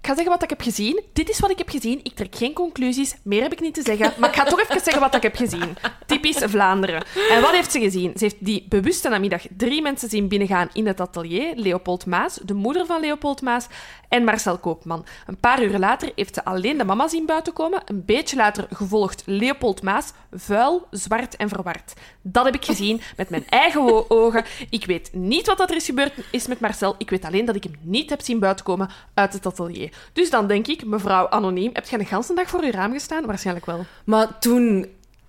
Ik 0.03 0.09
ga 0.09 0.15
zeggen 0.15 0.33
wat 0.33 0.43
ik 0.43 0.51
heb 0.51 0.61
gezien. 0.61 1.03
Dit 1.13 1.29
is 1.29 1.41
wat 1.41 1.51
ik 1.51 1.59
heb 1.59 1.69
gezien. 1.69 2.01
Ik 2.03 2.15
trek 2.15 2.35
geen 2.35 2.53
conclusies. 2.53 3.17
Meer 3.23 3.43
heb 3.43 3.53
ik 3.53 3.61
niet 3.61 3.75
te 3.75 3.83
zeggen. 3.83 4.13
Maar 4.19 4.29
ik 4.29 4.35
ga 4.35 4.45
toch 4.45 4.61
even 4.61 4.81
zeggen 4.81 5.01
wat 5.01 5.15
ik 5.15 5.23
heb 5.23 5.37
gezien. 5.37 5.77
Typisch 6.07 6.39
Vlaanderen. 6.39 7.05
En 7.31 7.41
wat 7.43 7.51
heeft 7.51 7.73
ze 7.73 7.81
gezien? 7.81 8.13
Ze 8.17 8.25
heeft 8.25 8.37
die 8.39 8.67
bewuste 8.69 9.09
namiddag 9.09 9.43
drie 9.57 9.83
mensen 9.83 10.09
zien 10.09 10.29
binnengaan 10.29 10.69
in 10.73 10.87
het 10.87 11.01
atelier. 11.01 11.53
Leopold 11.55 12.07
Maas, 12.07 12.39
de 12.43 12.55
moeder 12.55 12.87
van 12.87 13.01
Leopold 13.01 13.41
Maas 13.43 13.67
en 14.09 14.25
Marcel 14.25 14.59
Koopman. 14.59 15.05
Een 15.27 15.41
paar 15.41 15.63
uur 15.63 15.79
later 15.79 16.13
heeft 16.15 16.35
ze 16.35 16.45
alleen 16.45 16.79
de 16.79 16.85
mama 16.85 17.09
zien 17.09 17.27
buiten 17.27 17.53
komen. 17.53 17.83
Een 17.85 18.05
beetje 18.05 18.37
later 18.37 18.67
gevolgd 18.71 19.23
Leopold 19.27 19.83
Maas, 19.83 20.13
vuil, 20.33 20.87
zwart 20.91 21.37
en 21.37 21.49
verward. 21.49 21.93
Dat 22.23 22.45
heb 22.45 22.55
ik 22.55 22.65
gezien 22.65 23.01
met 23.17 23.31
mijn 23.31 23.45
eigen 23.49 24.11
ogen. 24.11 24.45
Ik 24.71 24.87
weet 24.87 25.11
niet 25.13 25.47
wat 25.47 25.71
er 25.71 25.77
is 25.77 25.85
gebeurd 25.87 26.13
is 26.31 26.47
met 26.47 26.61
Marcel. 26.61 26.95
Ik 26.99 27.11
weet 27.11 27.25
alleen 27.25 27.45
dat 27.45 27.55
ik 27.57 27.63
hem 27.65 27.75
niet 27.81 28.11
heb 28.11 28.21
zien 28.23 28.39
buitenkomen 28.39 28.91
uit 29.15 29.33
het 29.33 29.47
atelier. 29.47 29.91
Dus 30.13 30.31
dan 30.31 30.47
denk 30.47 30.67
ik, 30.67 30.85
mevrouw 30.85 31.29
Anoniem, 31.29 31.71
heb 31.73 31.89
jij 31.89 31.99
een 31.99 32.07
ganse 32.07 32.35
dag 32.35 32.49
voor 32.49 32.63
uw 32.63 32.71
raam 32.71 32.93
gestaan? 32.93 33.27
Waarschijnlijk 33.27 33.67
wel. 33.67 33.85
Maar 34.05 34.39
toen... 34.39 34.87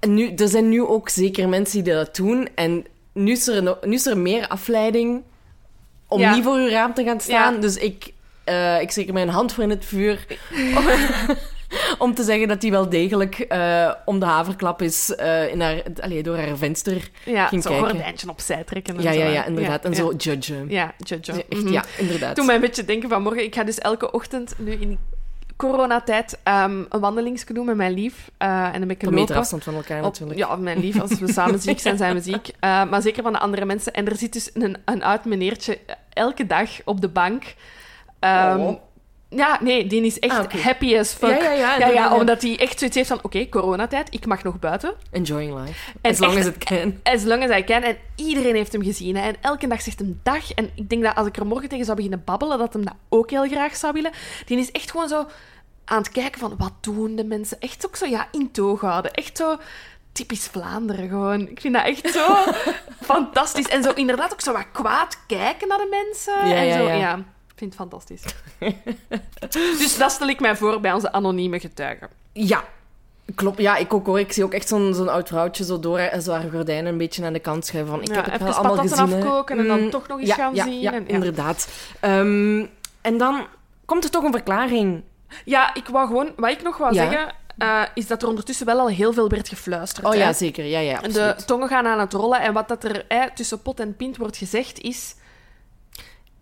Nu, 0.08 0.34
er 0.36 0.48
zijn 0.48 0.70
nu 0.70 0.82
ook 0.82 1.10
zeker 1.10 1.50
mensen 1.50 1.84
die 1.84 1.94
dat 1.94 2.16
doen. 2.16 2.48
En 2.56 2.86
nu 3.14 3.32
is 3.32 3.48
er, 3.48 3.64
no- 3.64 3.78
nu 3.82 3.94
is 3.94 4.06
er 4.06 4.18
meer 4.18 4.48
afleiding 4.48 5.22
om 6.08 6.20
Ja. 6.20 6.36
niet 6.36 6.44
voor 6.44 6.56
uw 6.56 6.70
raam 6.70 6.94
te 6.94 7.04
gaan 7.04 7.20
staan. 7.22 7.54
Ja. 7.54 7.60
Dus 7.60 7.78
ik, 7.78 8.14
eh, 8.44 8.82
ik 8.82 8.92
steek 8.92 9.08
er 9.08 9.14
mijn 9.14 9.30
hand 9.30 9.54
voor 9.54 9.64
in 9.64 9.70
het 9.70 9.86
vuur. 9.86 10.26
om, 11.98 12.14
te 12.14 12.24
zeggen 12.24 12.48
dat 12.48 12.62
hij 12.62 12.72
wel 12.72 12.90
degelijk 12.90 13.40
eh, 13.40 13.92
om 14.06 14.20
de 14.20 14.26
haverklap 14.26 14.82
is 14.82 15.16
eh, 15.16 15.52
in 15.52 15.62
haar, 15.62 15.82
allee, 16.02 16.24
door 16.24 16.38
haar 16.38 16.58
venster 16.58 17.10
Ja, 17.26 17.48
ging 17.48 17.64
zo'n 17.64 17.72
kijken. 17.72 17.90
gordijntje 17.90 18.30
opzij 18.30 18.64
trekken. 18.64 18.96
En 18.98 19.04
Ja, 19.04 19.12
zo, 19.14 19.20
ja, 19.20 19.26
ja, 19.26 19.46
inderdaad. 19.46 19.86
en 19.86 19.92
ja. 19.92 19.98
zo 19.98 20.14
judgen. 20.18 20.66
Ja, 20.70 20.94
judge. 20.98 21.32
Echt, 21.50 21.64
Mhm. 21.64 21.72
ja, 21.74 21.84
inderdaad. 21.98 22.36
Toen 22.36 22.46
mij 22.46 22.56
een 22.56 22.62
beetje 22.62 22.86
denken 22.86 23.10
van 23.10 23.22
morgen. 23.22 23.44
Ik 23.44 23.56
ga 23.56 23.64
dus 23.64 23.78
elke 23.80 24.12
ochtend, 24.12 24.56
nu 24.58 24.72
in 24.72 24.98
coronatijd, 25.58 26.40
ehm 26.44 26.84
een 26.90 27.00
wandelingsje 27.00 27.54
doen 27.54 27.66
met 27.66 27.76
mijn 27.76 27.94
lief. 27.94 28.32
eh, 28.38 28.66
en 28.66 28.72
dan 28.72 28.80
ben 28.88 28.90
ik 28.90 29.02
Op 29.02 29.08
een 29.08 29.10
meter 29.10 29.20
lopen. 29.20 29.36
afstand 29.36 29.64
van 29.64 29.74
elkaar 29.76 29.98
Op- 29.98 30.04
natuurlijk. 30.04 30.40
ja, 30.40 30.56
mijn 30.56 30.80
lief. 30.80 31.00
Als 31.02 31.20
we 31.20 31.32
samen 31.32 31.60
ziek 31.60 31.80
zijn, 31.80 31.98
zijn 31.98 32.14
we 32.16 32.22
ziek. 32.32 32.48
Eh, 32.60 32.84
maar 32.90 33.02
zeker 33.02 33.24
van 33.24 33.32
de 33.34 33.40
andere 33.40 33.66
mensen. 33.66 33.94
En 33.94 34.08
er 34.08 34.16
zit 34.16 34.34
dus 34.34 34.50
een, 34.54 34.78
een 34.86 35.04
oud 35.04 35.26
meneertje 35.26 35.78
elke 36.14 36.46
dag 36.48 36.70
op 36.86 37.02
de 37.02 37.08
bank. 37.10 37.44
Ehm, 38.20 38.60
Oh. 38.60 38.80
Ja, 39.36 39.58
nee, 39.62 39.88
die 39.88 40.02
is 40.06 40.20
echt 40.20 40.38
Ah, 40.54 40.64
happy 40.64 40.98
as 40.98 41.12
fuck. 41.14 41.30
Ja, 41.30 41.36
ja, 41.38 41.52
ja, 41.52 41.54
ja, 41.54 41.74
inderdaad, 41.74 42.12
ja. 42.12 42.18
omdat 42.20 42.42
hij 42.42 42.60
echt 42.60 42.78
zoiets 42.80 42.96
heeft 42.98 43.10
van... 43.10 43.20
Oké, 43.22 43.50
coronatijd, 43.50 44.08
ik 44.14 44.26
mag 44.26 44.44
nog 44.44 44.60
buiten. 44.60 44.94
Enjoying 45.12 45.60
life. 45.60 45.92
En 46.02 46.12
as 46.12 46.20
long 46.20 46.36
echt- 46.38 46.48
as 46.48 46.54
it 46.54 46.64
can. 46.64 47.00
As 47.04 47.24
long 47.24 47.44
as 47.52 47.58
I 47.60 47.64
can. 47.64 47.82
En 47.84 47.98
iedereen 48.16 48.56
heeft 48.56 48.72
hem 48.72 48.84
gezien. 48.84 49.16
Hè. 49.16 49.22
En 49.28 49.36
elke 49.42 49.68
dag 49.68 49.82
zegt 49.82 50.00
hem 50.00 50.20
dag. 50.24 50.54
En 50.54 50.70
ik 50.76 50.90
denk 50.90 51.04
dat 51.04 51.16
als 51.16 51.28
ik 51.28 51.38
er 51.38 51.46
morgen 51.46 51.70
tegen 51.70 51.86
zou 51.86 51.96
beginnen 51.98 52.22
babbelen, 52.26 52.58
dat 52.58 52.74
hem 52.74 52.86
dat 52.86 52.96
ook 53.10 53.30
heel 53.30 53.48
graag 53.48 53.76
zou 53.76 53.94
willen. 53.94 54.12
Die 54.46 54.58
is 54.58 54.72
echt 54.72 54.92
gewoon 54.92 55.08
zo 55.08 55.26
aan 55.86 55.98
het 55.98 56.12
kijken 56.12 56.40
van, 56.40 56.56
wat 56.58 56.74
doen 56.82 57.16
de 57.16 57.24
mensen? 57.26 57.60
Echt 57.60 57.86
ook 57.86 57.96
zo, 57.96 58.06
ja, 58.06 58.28
in 58.32 58.52
toog 58.52 58.82
houden. 58.82 59.14
Echt 59.14 59.38
zo 59.38 59.58
typisch 60.12 60.48
Vlaanderen 60.48 61.10
gewoon. 61.10 61.48
Ik 61.48 61.62
vind 61.62 61.74
dat 61.74 61.86
echt 61.86 62.10
zo 62.14 62.36
fantastisch. 63.14 63.68
En 63.68 63.84
zo 63.84 63.92
inderdaad 63.92 64.34
ook 64.34 64.42
zo 64.42 64.54
wat 64.54 64.66
kwaad 64.72 65.18
kijken 65.28 65.68
naar 65.68 65.78
de 65.78 66.04
mensen. 66.06 66.48
Ja, 66.48 66.56
en 66.56 66.74
zo, 66.74 66.88
ja. 66.90 67.20
Vind 67.64 67.74
het 67.74 67.90
fantastisch. 67.90 68.24
dus 69.80 69.98
dat 69.98 70.12
stel 70.12 70.28
ik 70.28 70.40
mij 70.40 70.56
voor 70.56 70.80
bij 70.80 70.94
onze 70.94 71.12
anonieme 71.12 71.60
getuigen. 71.60 72.08
Ja, 72.34 72.64
klopt. 73.36 73.58
Ja, 73.58 73.76
ik 73.76 73.94
ook 73.94 74.06
hoor. 74.06 74.20
Ik 74.20 74.32
zie 74.32 74.44
ook 74.44 74.54
echt 74.54 74.68
zo'n 74.68 74.94
zo'n 74.94 75.10
oud 75.10 75.28
vrouwtje 75.28 75.64
zo 75.64 75.80
door 75.80 75.98
en 76.00 76.22
zo 76.22 76.32
haar 76.32 76.50
gordijnen 76.52 76.92
een 76.92 76.98
beetje 76.98 77.26
aan 77.26 77.34
de 77.34 77.40
kant 77.40 77.66
schuiven. 77.66 77.94
Van, 77.94 78.02
ik 78.02 78.08
Ja, 78.08 78.16
heb 78.16 78.26
het 78.26 78.42
wel 78.42 78.54
allemaal 78.54 78.78
gezien. 78.78 79.14
afkoken 79.14 79.58
en 79.58 79.68
dan 79.68 79.82
Mm, 79.82 79.90
toch 79.90 80.08
nog 80.08 80.20
eens 80.20 80.30
ja, 80.30 80.36
gaan 80.36 80.56
ja, 80.56 80.64
zien. 80.64 80.80
Ja, 80.80 80.94
en, 80.94 81.04
ja. 81.04 81.14
inderdaad. 81.14 81.68
Ehm, 82.00 82.66
en 83.02 83.18
dan 83.18 83.48
komt 83.86 84.04
er 84.04 84.10
toch 84.10 84.24
een 84.24 84.32
verklaring. 84.32 85.04
Ja, 85.46 85.74
ik 85.74 85.88
wou 85.88 86.08
gewoon... 86.08 86.32
Wat 86.36 86.52
ik 86.52 86.64
nog 86.64 86.78
wou 86.78 86.94
zeggen, 86.94 87.36
eh, 87.58 87.82
is 87.94 88.08
dat 88.08 88.22
er 88.22 88.28
ondertussen 88.28 88.66
wel 88.66 88.80
al 88.80 88.88
heel 88.88 89.14
veel 89.14 89.30
werd 89.30 89.50
gefluisterd. 89.50 90.06
Oh 90.06 90.12
hè. 90.12 90.18
ja, 90.18 90.34
zeker. 90.34 90.66
Ja, 90.66 90.80
ja, 90.80 91.00
De 91.00 91.36
tongen 91.46 91.68
gaan 91.68 91.88
aan 91.88 92.00
het 92.00 92.14
rollen. 92.14 92.42
En 92.42 92.54
wat 92.54 92.68
dat 92.68 92.84
er 92.84 93.06
tussen 93.34 93.62
pot 93.62 93.80
en 93.80 93.96
pint 93.96 94.18
wordt 94.18 94.38
gezegd 94.38 94.80
is... 94.80 95.16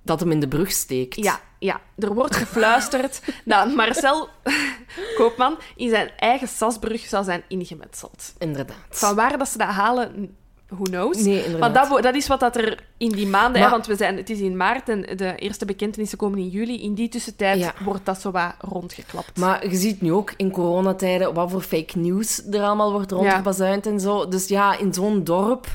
Dat 0.03 0.19
hem 0.19 0.31
in 0.31 0.39
de 0.39 0.47
brug 0.47 0.71
steekt. 0.71 1.15
Ja, 1.15 1.39
ja 1.59 1.81
er 1.97 2.13
wordt 2.13 2.35
gefluisterd 2.35 3.21
dat 3.45 3.75
Marcel 3.75 4.27
Koopman 5.17 5.57
in 5.75 5.89
zijn 5.89 6.11
eigen 6.17 6.47
sasbrug 6.47 7.01
zou 7.05 7.23
zijn 7.23 7.43
ingemetseld. 7.47 8.33
Inderdaad. 8.37 8.75
Van 8.89 9.15
waar 9.15 9.37
dat 9.37 9.47
ze 9.49 9.57
dat 9.57 9.67
halen, 9.67 10.35
who 10.67 10.83
knows. 10.83 11.17
Nee, 11.17 11.35
Maar 11.35 11.45
inderdaad. 11.45 11.73
dat, 11.73 11.87
wo- 11.87 12.01
dat 12.01 12.15
is 12.15 12.27
wat 12.27 12.39
dat 12.39 12.55
er 12.55 12.83
in 12.97 13.09
die 13.09 13.27
maanden... 13.27 13.61
hè, 13.61 13.69
want 13.69 13.85
we 13.87 13.95
zijn, 13.95 14.17
het 14.17 14.29
is 14.29 14.39
in 14.39 14.57
maart 14.57 14.89
en 14.89 15.01
de 15.01 15.35
eerste 15.35 15.65
bekentenissen 15.65 16.17
komen 16.17 16.39
in 16.39 16.47
juli. 16.47 16.81
In 16.83 16.93
die 16.93 17.09
tussentijd 17.09 17.59
Ja. 17.59 17.73
wordt 17.83 18.05
dat 18.05 18.21
zo 18.21 18.31
wat 18.31 18.53
rondgeklapt. 18.59 19.37
Maar 19.39 19.69
je 19.69 19.75
ziet 19.75 20.01
nu 20.01 20.11
ook 20.13 20.33
in 20.37 20.51
coronatijden 20.51 21.33
wat 21.33 21.51
voor 21.51 21.61
fake 21.61 21.97
news 21.97 22.41
er 22.51 22.61
allemaal 22.63 22.91
wordt 22.91 23.11
rondgebazuind 23.11 23.85
en 23.85 23.99
zo. 23.99 24.27
Dus 24.27 24.47
ja, 24.47 24.77
in 24.77 24.93
zo'n 24.93 25.23
dorp 25.23 25.67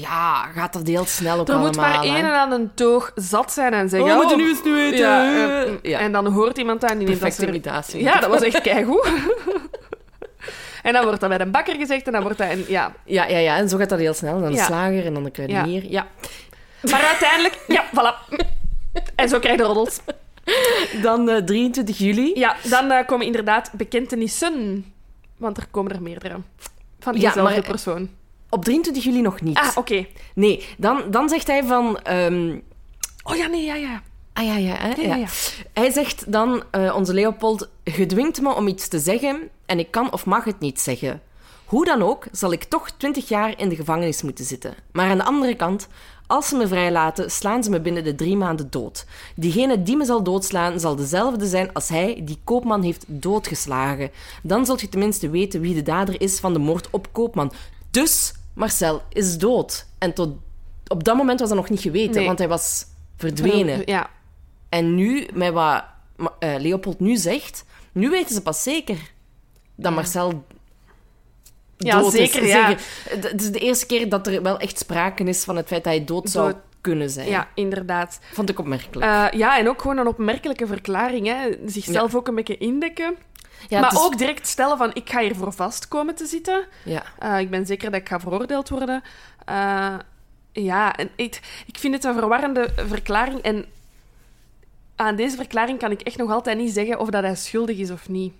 ja, 0.00 0.46
gaat 0.54 0.72
dat 0.72 0.86
heel 0.86 1.04
snel 1.06 1.38
ook 1.38 1.48
Er 1.48 1.58
moet 1.58 1.76
maar 1.76 1.96
allemaal, 1.96 2.16
één 2.16 2.24
aan 2.34 2.52
een 2.52 2.74
toog 2.74 3.12
zat 3.14 3.52
zijn 3.52 3.72
en 3.74 3.88
zeggen... 3.88 4.08
Oh, 4.10 4.14
we 4.14 4.20
moeten 4.20 4.38
nu 4.38 4.48
eens 4.48 4.62
nu 4.64 4.72
weten. 4.72 4.98
Ja, 4.98 5.24
eh, 5.64 5.72
Ja. 5.82 5.98
En 5.98 6.12
dan 6.12 6.26
hoort 6.26 6.58
iemand 6.58 6.80
dat 6.80 6.90
en 6.90 6.98
die 6.98 7.06
neemt 7.08 7.20
dat 7.20 7.28
Perfecte 7.28 7.54
imitatie. 7.54 8.02
Ja, 8.02 8.20
dat 8.20 8.30
was 8.30 8.40
echt 8.42 8.60
keigoed. 8.60 9.08
en 10.82 10.92
dan 10.92 11.04
wordt 11.04 11.20
dat 11.20 11.28
bij 11.28 11.40
een 11.40 11.50
bakker 11.50 11.74
gezegd 11.76 12.06
en 12.06 12.12
dan 12.12 12.22
wordt 12.22 12.38
dat... 12.38 12.50
Een, 12.50 12.64
ja. 12.68 12.92
Ja, 13.04 13.26
ja, 13.28 13.38
ja. 13.38 13.56
En 13.56 13.68
zo 13.68 13.76
gaat 13.78 13.88
dat 13.88 13.98
heel 13.98 14.14
snel. 14.14 14.40
Dan 14.40 14.50
de 14.50 14.56
Ja. 14.56 14.64
slager 14.64 15.04
en 15.06 15.14
dan 15.14 15.24
de 15.24 15.30
kruidenier. 15.30 15.90
Ja. 15.90 16.06
Maar 16.90 17.02
uiteindelijk... 17.04 17.58
Ja, 17.66 17.84
voilà. 17.90 18.36
En 19.14 19.28
zo 19.28 19.38
krijg 19.38 19.56
je 19.56 19.62
de 19.62 19.66
roddels. 19.68 20.00
Dan 21.02 21.28
eh, 21.28 21.42
23 21.44 21.98
juli. 21.98 22.32
Ja, 22.34 22.56
dan 22.62 22.90
eh, 22.90 23.06
komen 23.06 23.26
inderdaad 23.26 23.70
bekentenissen. 23.72 24.84
Want 25.36 25.56
er 25.56 25.66
komen 25.70 25.92
er 25.92 26.02
meerdere. 26.02 26.34
Van 27.00 27.12
Ja, 27.14 27.20
diezelfde 27.20 27.54
maar- 27.54 27.62
persoon. 27.70 28.08
Op 28.56 28.64
23 28.64 29.04
juli 29.04 29.20
nog 29.20 29.40
niet. 29.40 29.58
Ah, 29.58 29.70
oké. 29.74 30.06
Nee, 30.34 30.66
dan, 30.78 31.02
dan 31.10 31.28
zegt 31.28 31.46
hij 31.46 31.64
van... 31.64 31.98
ehm, 31.98 32.56
Oh 33.24 33.36
ja, 33.36 33.46
nee, 33.46 33.64
ja, 33.64 33.74
ja. 33.74 34.02
ah 34.32 34.44
ja, 34.44 34.56
ja, 34.56 34.74
hè, 34.74 34.88
Ja, 34.88 34.94
ja. 34.96 35.08
ja, 35.08 35.16
ja. 35.16 35.26
Hij 35.72 35.90
zegt 35.90 36.32
dan, 36.32 36.62
eh, 36.70 36.94
onze 36.96 37.14
Leopold, 37.14 37.68
je 37.84 38.06
dwingt 38.06 38.40
me 38.40 38.54
om 38.54 38.66
iets 38.68 38.88
te 38.88 38.98
zeggen 38.98 39.48
en 39.66 39.78
ik 39.78 39.90
kan 39.90 40.12
of 40.12 40.24
mag 40.26 40.44
het 40.44 40.58
niet 40.60 40.80
zeggen. 40.80 41.22
Hoe 41.64 41.84
dan 41.84 42.02
ook, 42.02 42.26
zal 42.32 42.52
ik 42.52 42.64
toch 42.64 42.90
20 42.90 43.28
jaar 43.28 43.58
in 43.60 43.68
de 43.68 43.76
gevangenis 43.76 44.22
moeten 44.22 44.44
zitten. 44.44 44.74
Maar 44.92 45.10
aan 45.10 45.16
de 45.16 45.24
andere 45.24 45.54
kant, 45.54 45.88
als 46.26 46.48
ze 46.48 46.56
me 46.56 46.66
vrijlaten, 46.68 47.30
slaan 47.30 47.64
ze 47.64 47.70
me 47.70 47.80
binnen 47.80 48.04
de 48.04 48.14
drie 48.14 48.36
maanden 48.36 48.70
dood. 48.70 49.06
Diegene 49.36 49.82
die 49.82 49.96
me 49.96 50.04
zal 50.04 50.22
doodslaan, 50.22 50.80
zal 50.80 50.96
dezelfde 50.96 51.46
zijn 51.46 51.72
als 51.72 51.88
hij 51.88 52.20
die 52.24 52.38
Koopman 52.44 52.82
heeft 52.82 53.04
doodgeslagen. 53.06 54.10
Dan 54.42 54.66
zult 54.66 54.80
je 54.80 54.88
tenminste 54.88 55.30
weten 55.30 55.60
wie 55.60 55.74
de 55.74 55.82
dader 55.82 56.20
is 56.20 56.38
van 56.40 56.52
de 56.52 56.58
moord 56.58 56.88
op 56.90 57.08
Koopman. 57.12 57.52
Dus 57.90 58.32
Marcel 58.56 59.02
is 59.08 59.38
dood. 59.38 59.86
En 59.98 60.12
tot 60.12 60.30
op 60.86 61.04
dat 61.04 61.16
moment 61.16 61.40
was 61.40 61.48
dat 61.48 61.58
nog 61.58 61.70
niet 61.70 61.80
geweten, 61.80 62.14
Nee. 62.16 62.26
want 62.26 62.38
hij 62.38 62.48
was 62.48 62.84
verdwenen. 63.16 63.82
Ja. 63.84 64.10
En 64.68 64.94
nu, 64.94 65.26
met 65.34 65.52
wat 65.52 65.84
eh, 66.38 66.54
Leopold 66.58 67.00
nu 67.00 67.16
zegt, 67.16 67.64
nu 67.92 68.10
weten 68.10 68.34
ze 68.34 68.42
pas 68.42 68.62
zeker 68.62 68.96
dat 69.74 69.92
Marcel 69.94 70.44
Ja, 71.78 72.00
dood 72.00 72.12
zeker, 72.12 72.42
is. 72.42 72.48
ja. 72.50 72.66
Zeker. 72.68 72.84
Het 73.08 73.30
het 73.30 73.42
is 73.42 73.50
de 73.50 73.58
eerste 73.58 73.86
keer 73.86 74.08
dat 74.08 74.26
er 74.26 74.42
wel 74.42 74.58
echt 74.58 74.78
sprake 74.78 75.24
is 75.24 75.44
van 75.44 75.56
het 75.56 75.66
feit 75.66 75.84
dat 75.84 75.92
hij 75.92 76.04
dood 76.04 76.30
zou 76.30 76.52
Dood. 76.52 76.60
kunnen 76.80 77.10
zijn. 77.10 77.28
ja, 77.28 77.48
inderdaad. 77.54 78.18
Vond 78.32 78.48
ik 78.50 78.58
opmerkelijk. 78.58 79.06
Eh, 79.06 79.38
ja, 79.38 79.58
en 79.58 79.68
ook 79.68 79.80
gewoon 79.80 79.98
een 79.98 80.06
opmerkelijke 80.06 80.66
verklaring. 80.66 81.26
Hè. 81.26 81.48
Zichzelf 81.66 82.14
ook 82.14 82.28
een 82.28 82.34
beetje 82.34 82.58
indekken. 82.58 83.16
Ja, 83.68 83.80
maar 83.80 83.94
ook 83.96 84.18
direct 84.18 84.46
stellen 84.46 84.76
van, 84.76 84.90
ik 84.94 85.10
ga 85.10 85.20
hiervoor 85.20 85.52
vast 85.52 85.88
komen 85.88 86.14
te 86.14 86.26
zitten. 86.26 86.64
Ja. 86.84 87.02
Eh, 87.18 87.38
ik 87.38 87.50
ben 87.50 87.66
zeker 87.66 87.90
dat 87.90 88.00
ik 88.00 88.08
ga 88.08 88.20
veroordeeld 88.20 88.68
worden. 88.68 89.02
Eh, 89.44 89.94
ja, 90.52 90.94
en 90.96 91.10
ik, 91.16 91.40
ik 91.66 91.78
vind 91.78 91.94
het 91.94 92.04
een 92.04 92.14
verwarrende 92.14 92.68
verklaring. 92.76 93.38
En 93.40 93.64
aan 94.96 95.16
deze 95.16 95.36
verklaring 95.36 95.78
kan 95.78 95.90
ik 95.90 96.00
echt 96.00 96.16
nog 96.16 96.30
altijd 96.30 96.58
niet 96.58 96.72
zeggen 96.72 96.98
of 96.98 97.08
dat 97.10 97.22
hij 97.22 97.34
schuldig 97.34 97.78
is 97.78 97.90
of 97.90 98.08
niet. 98.08 98.32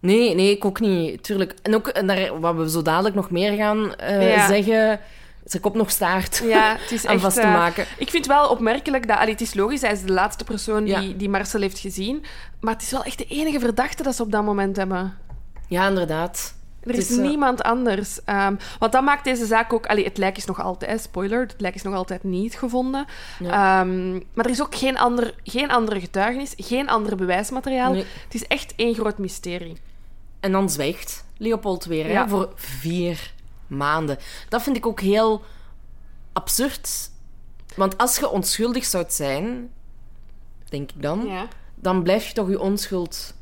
Nee, 0.00 0.34
nee, 0.34 0.50
ik 0.50 0.64
ook 0.64 0.80
niet. 0.80 1.22
Tuurlijk. 1.22 1.54
En 1.62 1.74
ook 1.74 1.88
en 1.88 2.06
daar, 2.06 2.40
wat 2.40 2.54
we 2.54 2.70
zo 2.70 2.82
dadelijk 2.82 3.14
nog 3.14 3.30
meer 3.30 3.52
gaan 3.56 3.94
eh, 3.96 4.34
Ja. 4.34 4.46
zeggen, 4.46 5.00
zijn 5.44 5.62
kop 5.62 5.74
nog 5.74 5.90
staart 5.90 6.42
Ja, 6.44 6.76
het 6.78 6.90
is 6.98 7.06
aan 7.06 7.12
echt... 7.14 7.22
vast 7.22 7.36
te 7.36 7.42
eh, 7.42 7.52
maken. 7.52 7.86
ik 7.98 8.10
vind 8.10 8.26
wel 8.26 8.48
opmerkelijk 8.48 9.08
dat... 9.08 9.18
allee, 9.18 9.32
het 9.32 9.40
is 9.40 9.54
logisch, 9.54 9.80
hij 9.80 9.92
is 9.92 10.02
de 10.02 10.12
laatste 10.12 10.44
persoon 10.44 10.84
die, 10.84 11.00
Ja. 11.00 11.12
die 11.16 11.28
Marcel 11.28 11.60
heeft 11.60 11.78
gezien. 11.78 12.24
Maar 12.60 12.72
het 12.72 12.82
is 12.82 12.90
wel 12.90 13.04
echt 13.04 13.18
de 13.18 13.26
enige 13.26 13.60
verdachte 13.60 14.02
dat 14.02 14.14
ze 14.16 14.22
op 14.22 14.32
dat 14.32 14.44
moment 14.44 14.76
hebben. 14.76 15.18
Ja, 15.68 15.88
inderdaad. 15.88 16.54
Er 16.82 16.94
is, 16.94 17.10
is, 17.10 17.16
eh, 17.16 17.22
niemand 17.22 17.62
anders. 17.62 18.24
Ehm, 18.24 18.54
want 18.78 18.92
dat 18.92 19.02
maakt 19.02 19.24
deze 19.24 19.46
zaak 19.46 19.72
ook... 19.72 19.86
Allee, 19.86 20.04
het 20.04 20.18
lijk 20.18 20.36
is 20.36 20.44
nog 20.44 20.60
altijd... 20.62 21.00
Spoiler, 21.00 21.40
het 21.40 21.54
lijk 21.60 21.74
is 21.74 21.82
nog 21.82 21.94
altijd 21.94 22.24
niet 22.24 22.54
gevonden. 22.54 23.06
Ehm, 23.40 24.12
maar 24.12 24.44
er 24.44 24.50
is 24.50 24.62
ook 24.62 24.74
geen, 24.74 24.98
ander, 24.98 25.34
geen 25.44 25.70
andere 25.70 26.00
getuigenis, 26.00 26.52
geen 26.56 26.88
ander 26.88 27.16
bewijsmateriaal. 27.16 27.92
Nee. 27.92 28.04
Het 28.24 28.34
is 28.34 28.46
echt 28.46 28.72
één 28.76 28.94
groot 28.94 29.18
mysterie. 29.18 29.76
En 30.40 30.52
dan 30.52 30.70
zwijgt 30.70 31.24
Leopold 31.36 31.84
weer 31.84 32.10
Ja. 32.10 32.22
hè, 32.22 32.28
voor 32.28 32.52
vier 32.54 33.32
maanden. 33.76 34.18
Dat 34.48 34.62
vind 34.62 34.76
ik 34.76 34.86
ook 34.86 35.00
heel 35.00 35.42
absurd. 36.32 37.10
Want 37.76 37.98
als 37.98 38.18
je 38.18 38.28
onschuldig 38.30 38.84
zou 38.84 39.04
zijn, 39.08 39.70
denk 40.68 40.90
ik 40.92 41.02
dan, 41.02 41.26
Ja. 41.26 41.46
dan 41.74 42.02
blijf 42.02 42.26
je 42.26 42.32
toch 42.34 42.48
je 42.48 42.60
onschuld 42.60 43.34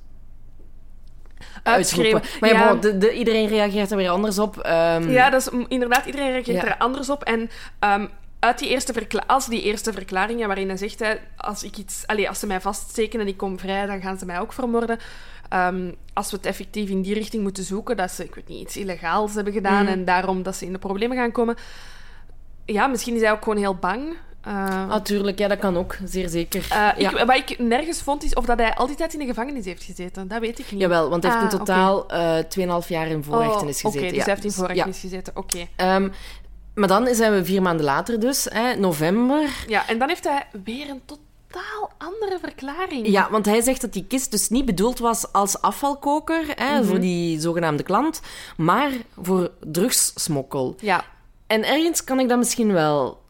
Uitschreeuwen. 1.62 2.22
Maar 2.40 2.50
ja, 2.50 2.58
Ja. 2.58 2.68
bon, 2.70 2.80
de, 2.80 2.98
de- 2.98 3.12
iedereen 3.14 3.46
reageert 3.48 3.90
er 3.90 3.96
weer 3.96 4.10
anders 4.10 4.38
op. 4.38 4.58
Ehm, 4.58 5.10
Ja, 5.10 5.30
dat 5.30 5.40
is 5.40 5.48
inderdaad, 5.68 6.06
iedereen 6.06 6.30
reageert 6.30 6.62
Ja. 6.62 6.68
er 6.68 6.76
anders 6.78 7.10
op. 7.10 7.22
En 7.22 7.50
ehm, 7.78 8.06
uit 8.38 8.58
die 8.58 8.68
eerste 8.68 8.92
verkla- 8.92 9.24
als 9.26 9.46
die 9.46 9.62
eerste 9.62 9.92
verklaringen 9.92 10.46
waarin 10.46 10.68
hij 10.68 10.76
zegt, 10.76 10.98
hè, 10.98 11.14
als, 11.36 11.62
ik 11.62 11.76
iets, 11.76 12.06
allee, 12.06 12.28
als 12.28 12.38
ze 12.38 12.46
mij 12.46 12.60
vaststeken 12.60 13.20
en 13.20 13.26
ik 13.26 13.36
kom 13.36 13.58
vrij, 13.58 13.86
dan 13.86 14.00
gaan 14.00 14.18
ze 14.18 14.26
mij 14.26 14.40
ook 14.40 14.52
vermoorden. 14.52 14.98
Ehm, 15.52 15.90
als 16.12 16.30
we 16.30 16.36
het 16.36 16.46
effectief 16.46 16.88
in 16.90 17.02
die 17.02 17.14
richting 17.14 17.42
moeten 17.42 17.64
zoeken, 17.64 17.96
dat 17.96 18.10
ze, 18.10 18.24
ik 18.24 18.34
weet 18.34 18.48
niet, 18.48 18.60
iets 18.60 18.76
illegaals 18.76 19.34
hebben 19.34 19.52
gedaan 19.52 19.82
Mhm. 19.82 19.92
en 19.92 20.04
daarom 20.04 20.42
dat 20.42 20.56
ze 20.56 20.64
in 20.66 20.72
de 20.72 20.78
problemen 20.78 21.16
gaan 21.16 21.32
komen. 21.32 21.56
Ja, 22.64 22.86
misschien 22.86 23.14
is 23.14 23.20
hij 23.20 23.32
ook 23.32 23.42
gewoon 23.42 23.58
heel 23.58 23.74
bang. 23.74 24.14
Eh, 24.42 24.86
Natuurlijk, 24.86 25.38
ja, 25.38 25.48
dat 25.48 25.58
kan 25.58 25.76
ook, 25.76 25.96
zeer 26.04 26.28
zeker. 26.28 26.66
eh, 26.70 26.88
ik, 26.96 27.00
ja. 27.10 27.26
Wat 27.26 27.36
ik 27.36 27.58
nergens 27.58 28.02
vond, 28.02 28.24
is 28.24 28.34
of 28.34 28.44
dat 28.44 28.58
hij 28.58 28.74
al 28.74 28.86
die 28.86 28.96
tijd 28.96 29.12
in 29.12 29.18
de 29.18 29.26
gevangenis 29.26 29.64
heeft 29.64 29.82
gezeten. 29.82 30.28
Dat 30.28 30.40
weet 30.40 30.58
ik 30.58 30.70
niet. 30.72 30.80
Jawel, 30.80 31.08
want 31.10 31.22
hij 31.22 31.32
heeft 31.32 31.44
Ah, 31.44 31.52
in 31.52 31.58
totaal 31.58 32.08
eh 32.08 32.38
2,5 32.38 32.88
jaar 32.88 33.06
in 33.06 33.24
voorrechtenis 33.24 33.76
Oh, 33.76 33.82
gezeten. 33.82 34.00
Oké, 34.00 34.08
dus 34.08 34.16
ja. 34.16 34.24
hij 34.24 34.32
heeft 34.32 34.42
in 34.42 34.48
Dus, 34.48 34.56
voorrechtenis 34.58 35.00
gezeten. 35.00 35.36
Oké. 35.36 35.66
Ehm, 35.76 36.08
maar 36.74 36.88
dan 36.88 37.14
zijn 37.14 37.32
we 37.32 37.44
vier 37.44 37.62
maanden 37.62 37.84
later 37.84 38.20
dus, 38.20 38.46
hè, 38.50 38.74
november. 38.74 39.48
Ja, 39.66 39.88
en 39.88 39.98
dan 39.98 40.08
heeft 40.08 40.24
hij 40.24 40.46
weer 40.64 40.88
een 40.88 41.00
totaal 41.52 41.90
andere 41.98 42.38
verklaring. 42.38 43.06
Ja, 43.06 43.30
want 43.30 43.46
hij 43.46 43.60
zegt 43.60 43.80
dat 43.80 43.92
die 43.92 44.04
kist 44.06 44.30
dus 44.30 44.48
niet 44.48 44.64
bedoeld 44.64 44.98
was 44.98 45.32
als 45.32 45.60
afvalkoker 45.62 46.44
hè, 46.54 46.78
Mhm. 46.78 46.84
voor 46.88 47.00
die 47.00 47.40
zogenaamde 47.40 47.82
klant, 47.82 48.20
maar 48.56 48.90
voor 49.20 49.50
drugssmokkel. 49.60 50.74
Ja, 50.80 51.04
En 51.46 51.64
ergens 51.64 52.04
kan 52.04 52.20
ik 52.20 52.28
dat 52.28 52.38
misschien 52.38 52.72
wel... 52.72 53.20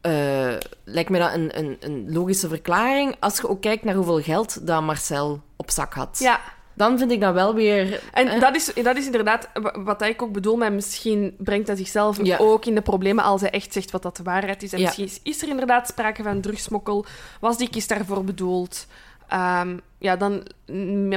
eh, 0.00 0.54
lijkt 0.84 1.10
me 1.10 1.18
dat 1.18 1.32
een, 1.34 1.58
een, 1.58 1.76
een 1.80 2.12
logische 2.12 2.48
verklaring. 2.48 3.16
Als 3.20 3.36
je 3.36 3.48
ook 3.48 3.60
kijkt 3.60 3.84
naar 3.84 3.94
hoeveel 3.94 4.22
geld 4.22 4.66
dat 4.66 4.82
Marcel 4.82 5.40
op 5.56 5.70
zak 5.70 5.94
had. 5.94 6.18
ja. 6.20 6.40
Dan 6.76 6.98
vind 6.98 7.10
ik 7.10 7.20
dat 7.20 7.34
wel 7.34 7.54
weer... 7.54 8.00
En 8.12 8.28
eh, 8.28 8.40
dat, 8.40 8.54
is, 8.56 8.72
dat 8.82 8.96
is 8.96 9.06
inderdaad 9.06 9.48
wa- 9.54 9.82
wat 9.82 10.02
ik 10.02 10.22
ook 10.22 10.32
bedoel, 10.32 10.56
maar 10.56 10.72
misschien 10.72 11.34
brengt 11.38 11.66
hij 11.66 11.76
zichzelf 11.76 12.18
Ja. 12.24 12.36
ook 12.38 12.64
in 12.64 12.74
de 12.74 12.80
problemen 12.82 13.24
als 13.24 13.40
hij 13.40 13.50
echt 13.50 13.72
zegt 13.72 13.90
wat 13.90 14.02
dat 14.02 14.16
de 14.16 14.22
waarheid 14.22 14.62
is. 14.62 14.72
En 14.72 14.78
Ja. 14.78 14.84
misschien 14.84 15.04
is, 15.04 15.20
is 15.22 15.42
er 15.42 15.48
inderdaad 15.48 15.88
sprake 15.88 16.22
van 16.22 16.40
drugsmokkel. 16.40 17.04
Was 17.40 17.58
die 17.58 17.70
kist 17.70 17.88
daarvoor 17.88 18.24
bedoeld? 18.24 18.86
Ehm, 19.28 19.76
ja, 19.98 20.16
dan 20.16 20.42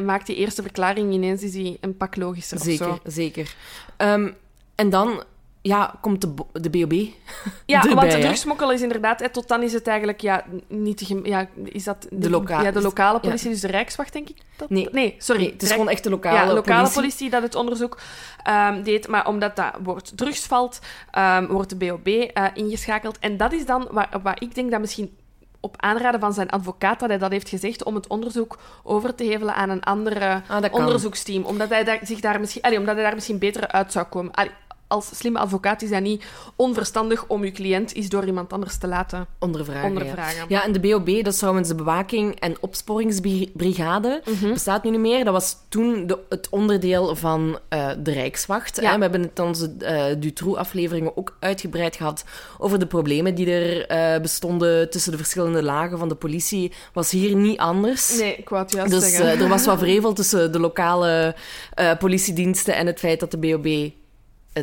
maakt 0.03 0.25
die 0.25 0.35
eerste 0.35 0.61
verklaring 0.61 1.13
ineens 1.13 1.43
is 1.43 1.51
die 1.51 1.77
een 1.81 1.97
pak 1.97 2.15
logischer 2.15 2.59
Zeker, 2.59 2.99
zeker. 3.03 3.55
Ehm, 3.97 4.29
en 4.75 4.89
dan 4.89 5.23
ja, 5.67 5.95
komt 6.01 6.21
de, 6.21 6.27
bo- 6.27 6.47
de 6.53 6.69
BOB. 6.69 6.93
Ja, 7.65 7.79
erbij, 7.81 7.95
want 7.95 8.11
de 8.11 8.19
drugsmokkel 8.19 8.71
is 8.71 8.81
inderdaad... 8.81 9.19
hè, 9.19 9.29
tot 9.29 9.47
dan 9.47 9.63
is 9.63 9.73
het 9.73 9.87
eigenlijk... 9.87 10.21
Ja, 10.21 10.43
niet 10.67 11.07
de, 11.07 11.19
ja, 11.23 11.47
is 11.63 11.83
dat 11.83 12.07
De 12.11 12.29
loka- 12.29 12.61
ja, 12.61 12.71
de 12.71 12.81
lokale 12.81 13.19
politie, 13.19 13.49
dus 13.49 13.59
de 13.61 13.67
Rijkswacht, 13.67 14.13
denk 14.13 14.29
ik? 14.29 14.37
Dat, 14.57 14.69
Nee. 14.69 15.15
sorry. 15.17 15.41
Nee, 15.41 15.51
het 15.51 15.61
is 15.61 15.67
Rijk- 15.67 15.79
gewoon 15.79 15.93
echt 15.95 16.03
de 16.03 16.09
lokale, 16.09 16.35
ja, 16.35 16.45
lokale 16.53 16.63
politie. 16.77 16.93
politie. 17.01 17.29
dat 17.29 17.41
het 17.41 17.55
onderzoek 17.55 17.97
ehm, 18.43 18.83
deed. 18.83 19.07
Maar 19.07 19.27
omdat 19.27 19.55
dat 19.55 19.71
woord 19.83 20.17
drugs 20.17 20.45
valt, 20.45 20.79
ehm, 21.11 21.45
wordt 21.47 21.69
de 21.69 21.75
BOB 21.75 22.07
eh, 22.07 22.43
ingeschakeld. 22.53 23.19
En 23.19 23.37
dat 23.37 23.53
is 23.53 23.65
dan 23.65 23.87
waar, 23.91 24.09
waar 24.23 24.41
ik 24.41 24.55
denk 24.55 24.71
dat 24.71 24.79
misschien 24.79 25.17
op 25.59 25.75
aanraden 25.81 26.19
van 26.19 26.33
zijn 26.33 26.49
advocaat 26.49 26.99
dat 26.99 27.09
hij 27.09 27.17
dat 27.17 27.31
heeft 27.31 27.49
gezegd 27.49 27.83
om 27.83 27.95
het 27.95 28.07
onderzoek 28.07 28.57
over 28.83 29.15
te 29.15 29.23
hevelen 29.23 29.55
aan 29.55 29.69
een 29.69 29.83
andere 29.83 30.41
Ah, 30.47 30.73
onderzoeksteam. 30.73 31.43
Omdat 31.43 31.69
hij, 31.69 31.83
daar, 31.83 31.99
zich 32.03 32.19
daar 32.19 32.39
misschien, 32.39 32.61
allee, 32.61 32.79
omdat 32.79 32.95
hij 32.95 33.03
daar 33.03 33.13
misschien 33.13 33.37
beter 33.39 33.67
uit 33.67 33.91
zou 33.91 34.05
komen. 34.05 34.31
Allee, 34.33 34.51
als 34.87 35.09
slimme 35.17 35.39
advocaat 35.39 35.81
is 35.81 35.89
hij 35.89 35.99
niet 35.99 36.23
onverstandig 36.55 37.25
om 37.27 37.41
uw 37.41 37.51
cliënt 37.51 37.95
eens 37.95 38.09
door 38.09 38.25
iemand 38.25 38.53
anders 38.53 38.77
te 38.77 38.87
laten 38.87 39.27
Ondervragen. 39.39 39.87
ondervragen. 39.89 40.35
Ja. 40.37 40.45
ja, 40.47 40.63
en 40.63 40.71
de 40.71 40.79
BOB, 40.79 41.07
dat 41.23 41.33
is 41.33 41.37
trouwens 41.39 41.67
de 41.67 41.75
bewaking- 41.75 42.39
en 42.39 42.55
opsporingsbrigade. 42.59 44.21
Mhm. 44.25 44.53
Bestaat 44.53 44.83
nu 44.83 44.89
niet 44.89 44.99
meer. 44.99 45.23
Dat 45.23 45.33
was 45.33 45.55
toen 45.69 46.07
de, 46.07 46.19
het 46.29 46.47
onderdeel 46.49 47.15
van 47.15 47.59
eh, 47.69 47.89
de 47.99 48.11
Rijkswacht. 48.11 48.81
Ja. 48.81 48.89
Hè. 48.91 48.95
We 48.95 49.01
hebben 49.01 49.21
het 49.21 49.31
in 49.39 49.43
onze 49.43 49.73
eh 49.79 50.05
Dutroux-afleveringen 50.19 51.17
ook 51.17 51.37
uitgebreid 51.39 51.95
gehad 51.95 52.23
over 52.57 52.79
de 52.79 52.85
problemen 52.87 53.35
die 53.35 53.51
er 53.51 53.85
eh, 53.87 54.21
bestonden 54.21 54.89
tussen 54.89 55.11
de 55.11 55.17
verschillende 55.17 55.63
lagen 55.63 55.97
van 55.97 56.09
de 56.09 56.15
politie. 56.15 56.71
Was 56.93 57.11
hier 57.11 57.35
niet 57.35 57.59
anders. 57.59 58.17
Nee, 58.19 58.35
ik 58.35 58.49
wou 58.49 58.63
het 58.63 58.71
juist 58.73 58.91
Dus 58.91 59.03
zeggen. 59.03 59.25
eh, 59.31 59.41
er 59.41 59.49
was 59.49 59.65
wat 59.65 59.79
vrevel 59.85 60.13
tussen 60.13 60.51
de 60.51 60.59
lokale 60.59 61.35
politiediensten 61.99 62.75
en 62.75 62.85
het 62.87 62.99
feit 62.99 63.19
dat 63.19 63.31
de 63.31 63.37
BOB 63.37 63.89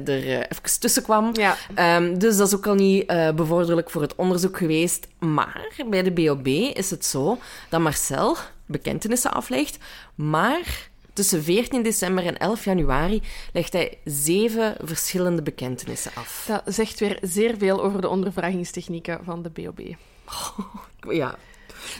er 0.00 0.24
eh, 0.24 0.36
even 0.36 0.80
tussen 0.80 1.02
kwam. 1.02 1.30
ja. 1.32 1.56
Ehm, 1.74 2.18
dus 2.18 2.36
dat 2.36 2.46
is 2.46 2.54
ook 2.54 2.66
al 2.66 2.74
niet 2.74 3.06
eh, 3.06 3.30
bevorderlijk 3.30 3.90
voor 3.90 4.02
het 4.02 4.14
onderzoek 4.14 4.56
geweest. 4.58 5.06
Maar 5.18 5.66
bij 5.90 6.02
de 6.02 6.12
BOB 6.12 6.46
is 6.48 6.90
het 6.90 7.04
zo 7.04 7.38
dat 7.68 7.80
Marcel 7.80 8.36
bekentenissen 8.66 9.32
aflegt, 9.32 9.78
maar 10.14 10.88
tussen 11.12 11.42
14 11.42 11.82
december 11.82 12.26
en 12.26 12.38
11 12.38 12.64
januari 12.64 13.22
legt 13.52 13.72
hij 13.72 13.98
zeven 14.04 14.74
verschillende 14.82 15.42
bekentenissen 15.42 16.10
af. 16.14 16.44
Dat 16.46 16.74
zegt 16.74 17.00
weer 17.00 17.18
zeer 17.22 17.54
veel 17.58 17.82
over 17.84 18.00
de 18.00 18.08
ondervragingstechnieken 18.08 19.20
van 19.24 19.42
de 19.42 19.50
BOB. 19.50 19.80
Ja. 21.08 21.34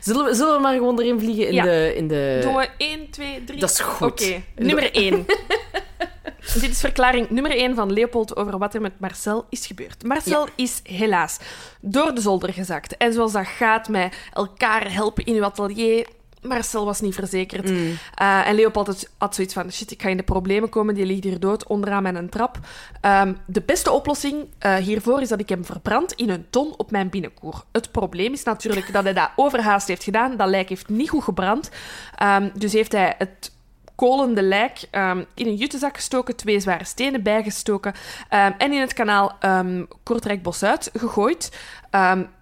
Zullen 0.00 0.24
we, 0.24 0.34
zullen 0.34 0.54
we 0.54 0.60
maar 0.60 0.74
gewoon 0.74 1.00
erin 1.00 1.18
vliegen 1.20 1.46
in 1.46 1.52
Ja. 1.54 1.62
de... 1.64 1.92
In 1.96 2.08
de... 2.08 2.38
Doen 2.42 2.54
we 2.54 2.68
1, 2.76 3.10
2, 3.10 3.44
3. 3.44 3.58
Dat 3.60 3.70
is 3.70 3.80
goed. 3.80 4.10
Oké, 4.10 4.42
nummer 4.56 4.92
1. 4.94 5.26
Dit 6.52 6.70
is 6.70 6.80
verklaring 6.80 7.30
nummer 7.30 7.56
1 7.56 7.74
van 7.74 7.92
Leopold 7.92 8.36
over 8.36 8.58
wat 8.58 8.74
er 8.74 8.80
met 8.80 9.00
Marcel 9.00 9.46
is 9.48 9.66
gebeurd. 9.66 10.04
Marcel 10.04 10.48
is 10.54 10.80
helaas 10.82 11.38
door 11.80 12.14
de 12.14 12.20
zolder 12.20 12.52
gezakt. 12.52 12.96
En 12.96 13.12
zoals 13.12 13.32
dat 13.32 13.46
gaat 13.46 13.88
met 13.88 14.16
elkaar 14.32 14.92
helpen 14.92 15.24
in 15.24 15.34
uw 15.34 15.44
atelier. 15.44 16.06
Marcel 16.42 16.84
was 16.84 17.00
niet 17.00 17.14
verzekerd. 17.14 17.70
Mm. 17.70 17.98
Eh, 18.14 18.48
en 18.48 18.54
Leopold 18.54 19.06
had, 19.18 19.34
zoiets 19.34 19.54
van: 19.54 19.72
shit, 19.72 19.90
ik 19.90 20.02
ga 20.02 20.08
in 20.08 20.16
de 20.16 20.22
problemen 20.22 20.68
komen. 20.68 20.94
Die 20.94 21.06
ligt 21.06 21.24
hier 21.24 21.40
dood 21.40 21.66
onderaan 21.66 22.02
mijn 22.02 22.28
trap. 22.28 22.58
Ehm, 23.00 23.34
de 23.46 23.62
beste 23.66 23.90
oplossing 23.90 24.46
eh, 24.58 24.76
hiervoor 24.76 25.20
is 25.20 25.28
dat 25.28 25.40
ik 25.40 25.48
hem 25.48 25.64
verbrand 25.64 26.12
in 26.12 26.30
een 26.30 26.46
ton 26.50 26.74
op 26.76 26.90
mijn 26.90 27.10
binnenkoer. 27.10 27.64
Het 27.72 27.90
probleem 27.92 28.32
is 28.32 28.42
natuurlijk 28.42 28.92
dat 28.92 29.04
hij 29.04 29.12
dat 29.12 29.30
overhaast 29.36 29.88
heeft 29.88 30.04
gedaan. 30.04 30.36
Dat 30.36 30.48
lijk 30.48 30.68
heeft 30.68 30.88
niet 30.88 31.10
goed 31.10 31.24
gebrand. 31.24 31.70
Ehm, 32.16 32.48
dus 32.54 32.72
heeft 32.72 32.92
hij 32.92 33.14
het 33.18 33.52
kolende 33.94 34.42
lijk 34.42 34.78
ehm, 34.90 35.22
in 35.34 35.46
een 35.46 35.54
juttezak 35.54 35.94
gestoken, 35.96 36.36
twee 36.36 36.60
zware 36.60 36.84
stenen 36.84 37.22
bijgestoken 37.22 37.94
ehm, 38.28 38.52
en 38.58 38.72
in 38.72 38.80
het 38.80 38.92
kanaal 38.92 39.36
ehm 39.40 39.84
Kortrijk 40.02 40.42
Bosuit 40.42 40.90
gegooid. 40.98 41.50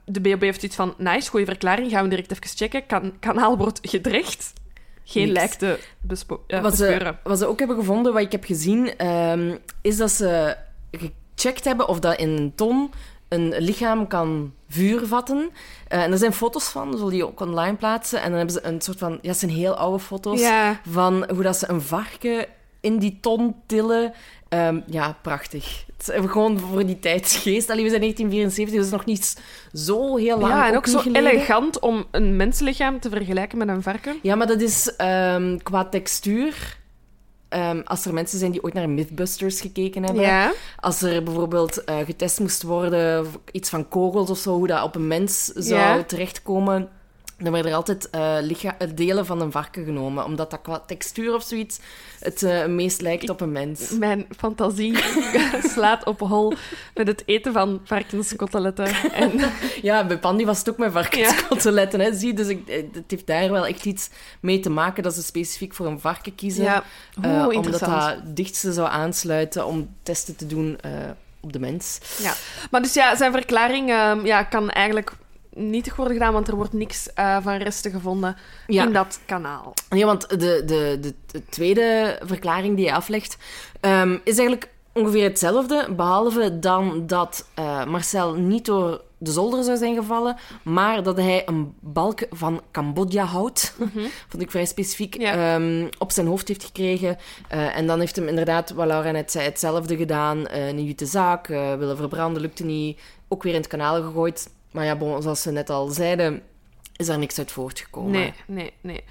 De 0.04 0.20
BOB 0.20 0.40
heeft 0.40 0.62
iets 0.62 0.76
van, 0.76 0.94
nice, 0.98 1.30
goede 1.30 1.46
verklaring, 1.46 1.90
gaan 1.90 2.02
we 2.02 2.08
direct 2.08 2.30
even 2.30 2.56
checken. 2.56 2.86
Kan, 2.86 3.12
kanaal 3.20 3.56
wordt 3.58 3.78
gedrecht. 3.82 4.52
Geen 5.04 5.26
Niks. 5.26 5.38
lijk 5.38 5.52
te 5.52 5.78
bespo- 6.00 6.44
eh, 6.46 6.60
Wat 6.62 6.76
ze, 6.76 6.78
bespeuren. 6.86 7.18
wat 7.22 7.38
ze 7.38 7.46
ook 7.46 7.58
hebben 7.58 7.76
gevonden, 7.76 8.12
wat 8.12 8.22
ik 8.22 8.32
heb 8.32 8.44
gezien, 8.44 8.90
is 9.80 9.96
dat 9.96 10.10
ze 10.10 10.56
gecheckt 10.90 11.64
hebben 11.64 11.88
of 11.88 11.98
dat 12.00 12.18
in 12.18 12.28
een 12.28 12.52
ton 12.54 12.90
een 13.28 13.54
lichaam 13.58 14.06
kan 14.06 14.54
vuur 14.72 15.06
vatten. 15.06 15.50
Eh, 15.88 16.02
en 16.02 16.12
er 16.12 16.18
zijn 16.18 16.32
foto's 16.32 16.68
van, 16.68 16.96
zullen 16.96 17.12
die 17.12 17.26
ook 17.26 17.40
online 17.40 17.76
plaatsen. 17.76 18.18
En 18.22 18.28
dan 18.28 18.36
hebben 18.36 18.54
ze 18.54 18.66
een 18.66 18.80
soort 18.80 18.98
van... 18.98 19.18
Ja, 19.22 19.28
het 19.28 19.38
zijn 19.38 19.50
heel 19.50 19.74
oude 19.74 19.98
foto's 19.98 20.40
Ja. 20.40 20.80
van 20.90 21.26
hoe 21.34 21.42
dat 21.42 21.56
ze 21.56 21.68
een 21.68 21.82
varken 21.82 22.46
in 22.80 22.98
die 22.98 23.18
ton 23.20 23.54
tillen. 23.66 24.12
Ehm, 24.48 24.80
ja, 24.86 25.16
prachtig. 25.22 25.84
Het 25.96 26.08
is 26.24 26.30
gewoon 26.30 26.58
voor 26.60 26.86
die 26.86 26.98
tijdsgeest. 26.98 27.70
Allee, 27.70 27.82
we 27.82 27.88
zijn 27.88 28.00
1974, 28.00 28.80
dus 28.80 28.90
nog 28.90 29.04
niet 29.04 29.36
zo 29.72 30.16
heel 30.16 30.38
lang 30.38 30.52
Ja, 30.52 30.68
en 30.68 30.76
ook 30.76 30.86
zo 30.86 30.98
geleden. 30.98 31.30
elegant 31.30 31.78
om 31.78 32.04
een 32.10 32.36
mensenlichaam 32.36 33.00
te 33.00 33.10
vergelijken 33.10 33.58
met 33.58 33.68
een 33.68 33.82
varken. 33.82 34.16
Ja, 34.22 34.34
maar 34.34 34.46
dat 34.46 34.60
is 34.60 34.96
ehm, 34.96 35.56
qua 35.62 35.84
textuur. 35.84 36.80
Ehm, 37.52 37.80
als 37.84 38.04
er 38.06 38.14
mensen 38.14 38.38
zijn 38.38 38.50
die 38.50 38.62
ooit 38.64 38.74
naar 38.74 38.88
Mythbusters 38.90 39.60
gekeken 39.60 40.02
hebben. 40.04 40.22
Ja. 40.22 40.52
Als 40.80 41.02
er 41.02 41.22
bijvoorbeeld 41.22 41.84
eh, 41.84 41.96
getest 42.04 42.40
moest 42.40 42.62
worden, 42.62 43.26
iets 43.52 43.68
van 43.70 43.88
kogels 43.88 44.30
of 44.30 44.38
zo, 44.38 44.54
hoe 44.56 44.66
dat 44.66 44.82
op 44.82 44.94
een 44.94 45.06
mens 45.06 45.44
zou 45.44 45.80
Ja. 45.80 46.02
terechtkomen. 46.02 46.88
Dan 47.42 47.52
werden 47.52 47.70
er 47.70 47.76
altijd 47.76 48.10
eh, 48.10 48.38
eh, 48.38 48.88
delen 48.94 49.26
van 49.26 49.40
een 49.40 49.52
varken 49.52 49.84
genomen, 49.84 50.24
omdat 50.24 50.50
dat 50.50 50.60
qua 50.62 50.78
textuur 50.86 51.34
of 51.34 51.42
zoiets 51.42 51.78
het 52.18 52.42
eh, 52.42 52.66
meest 52.66 53.00
lijkt 53.00 53.30
op 53.30 53.40
een 53.40 53.52
mens. 53.52 53.90
Mijn 53.90 54.26
fantasie 54.36 54.98
slaat 55.74 56.04
op 56.04 56.20
hol 56.20 56.54
met 56.94 57.06
het 57.06 57.22
eten 57.26 57.52
van 57.52 57.80
varkenskoteletten. 57.84 58.86
En 59.12 59.32
Ja, 59.82 60.06
bij 60.06 60.18
Pandy 60.18 60.44
was 60.44 60.58
het 60.58 60.70
ook 60.70 60.78
met 60.78 60.92
varkenskoteletten, 60.92 62.00
hè, 62.00 62.14
zie? 62.14 62.34
Dus 62.34 62.46
ik, 62.46 62.88
het 62.92 63.04
heeft 63.06 63.26
daar 63.26 63.50
wel 63.50 63.66
echt 63.66 63.84
iets 63.84 64.10
mee 64.40 64.60
te 64.60 64.70
maken 64.70 65.02
dat 65.02 65.14
ze 65.14 65.22
specifiek 65.22 65.74
voor 65.74 65.86
een 65.86 66.00
varken 66.00 66.34
kiezen. 66.34 66.64
ja, 66.64 66.84
omdat 67.48 67.80
dat 67.80 68.16
dichtste 68.24 68.72
zou 68.72 68.88
aansluiten 68.88 69.66
om 69.66 69.94
testen 70.02 70.36
te 70.36 70.46
doen 70.46 70.78
op 71.40 71.52
de 71.52 71.58
mens. 71.58 71.98
Ja. 72.18 72.32
Maar 72.70 72.82
dus 72.82 72.94
ja, 72.94 73.16
zijn 73.16 73.32
verklaring 73.32 73.90
ehm, 73.90 74.26
ja, 74.26 74.42
kan 74.42 74.70
eigenlijk 74.70 75.12
niet 75.54 75.94
worden 75.96 76.14
gedaan, 76.14 76.32
want 76.32 76.48
er 76.48 76.56
wordt 76.56 76.72
niks 76.72 77.12
eh, 77.12 77.36
van 77.42 77.56
resten 77.56 77.90
gevonden 77.90 78.36
Ja. 78.66 78.84
in 78.86 78.92
dat 78.92 79.20
kanaal. 79.26 79.74
Nee, 79.90 80.04
want 80.04 80.28
de, 80.28 80.36
de, 80.36 80.98
de, 81.00 81.14
de 81.26 81.42
tweede 81.48 82.18
verklaring 82.24 82.76
die 82.76 82.86
hij 82.86 82.94
aflegt 82.96 83.36
ehm, 83.80 84.12
is 84.24 84.38
eigenlijk 84.38 84.68
ongeveer 84.94 85.22
hetzelfde, 85.24 85.88
behalve 85.96 86.58
dan 86.58 87.06
dat 87.06 87.48
eh, 87.54 87.84
Marcel 87.84 88.34
niet 88.34 88.64
door 88.64 89.00
de 89.18 89.32
zolder 89.32 89.64
zou 89.64 89.76
zijn 89.76 89.94
gevallen, 89.94 90.36
maar 90.62 91.02
dat 91.02 91.16
hij 91.16 91.42
een 91.48 91.74
balk 91.80 92.20
van 92.30 92.60
Cambodja 92.70 93.24
hout, 93.24 93.74
vond 94.28 94.42
ik 94.42 94.50
vrij 94.50 94.64
specifiek, 94.66 95.20
Ja. 95.20 95.54
ehm, 95.54 95.88
op 95.98 96.10
zijn 96.12 96.26
hoofd 96.26 96.48
heeft 96.48 96.64
gekregen. 96.64 97.16
Eh, 97.48 97.76
en 97.76 97.86
dan 97.86 98.00
heeft 98.00 98.16
hem 98.16 98.28
inderdaad, 98.28 98.70
wat 98.70 98.86
Laura 98.86 99.10
net 99.10 99.32
zei, 99.32 99.44
hetzelfde 99.44 99.96
gedaan. 99.96 100.46
Eh, 100.46 100.68
een 100.68 100.84
jute 100.84 101.06
zaak, 101.06 101.46
willen 101.46 101.96
verbranden, 101.96 102.42
lukte 102.42 102.64
niet. 102.64 103.00
Ook 103.28 103.42
weer 103.42 103.54
in 103.54 103.60
het 103.60 103.68
kanaal 103.68 104.02
gegooid. 104.02 104.50
Maar 104.72 104.84
ja, 104.84 104.96
bon, 104.96 105.22
zoals 105.22 105.42
ze 105.42 105.50
net 105.50 105.70
al 105.70 105.86
zeiden, 105.88 106.42
is 106.96 107.06
daar 107.06 107.18
niks 107.18 107.38
uit 107.38 107.52
voortgekomen. 107.52 108.10
Nee, 108.10 108.32
nee, 108.46 108.72
nee. 108.80 109.04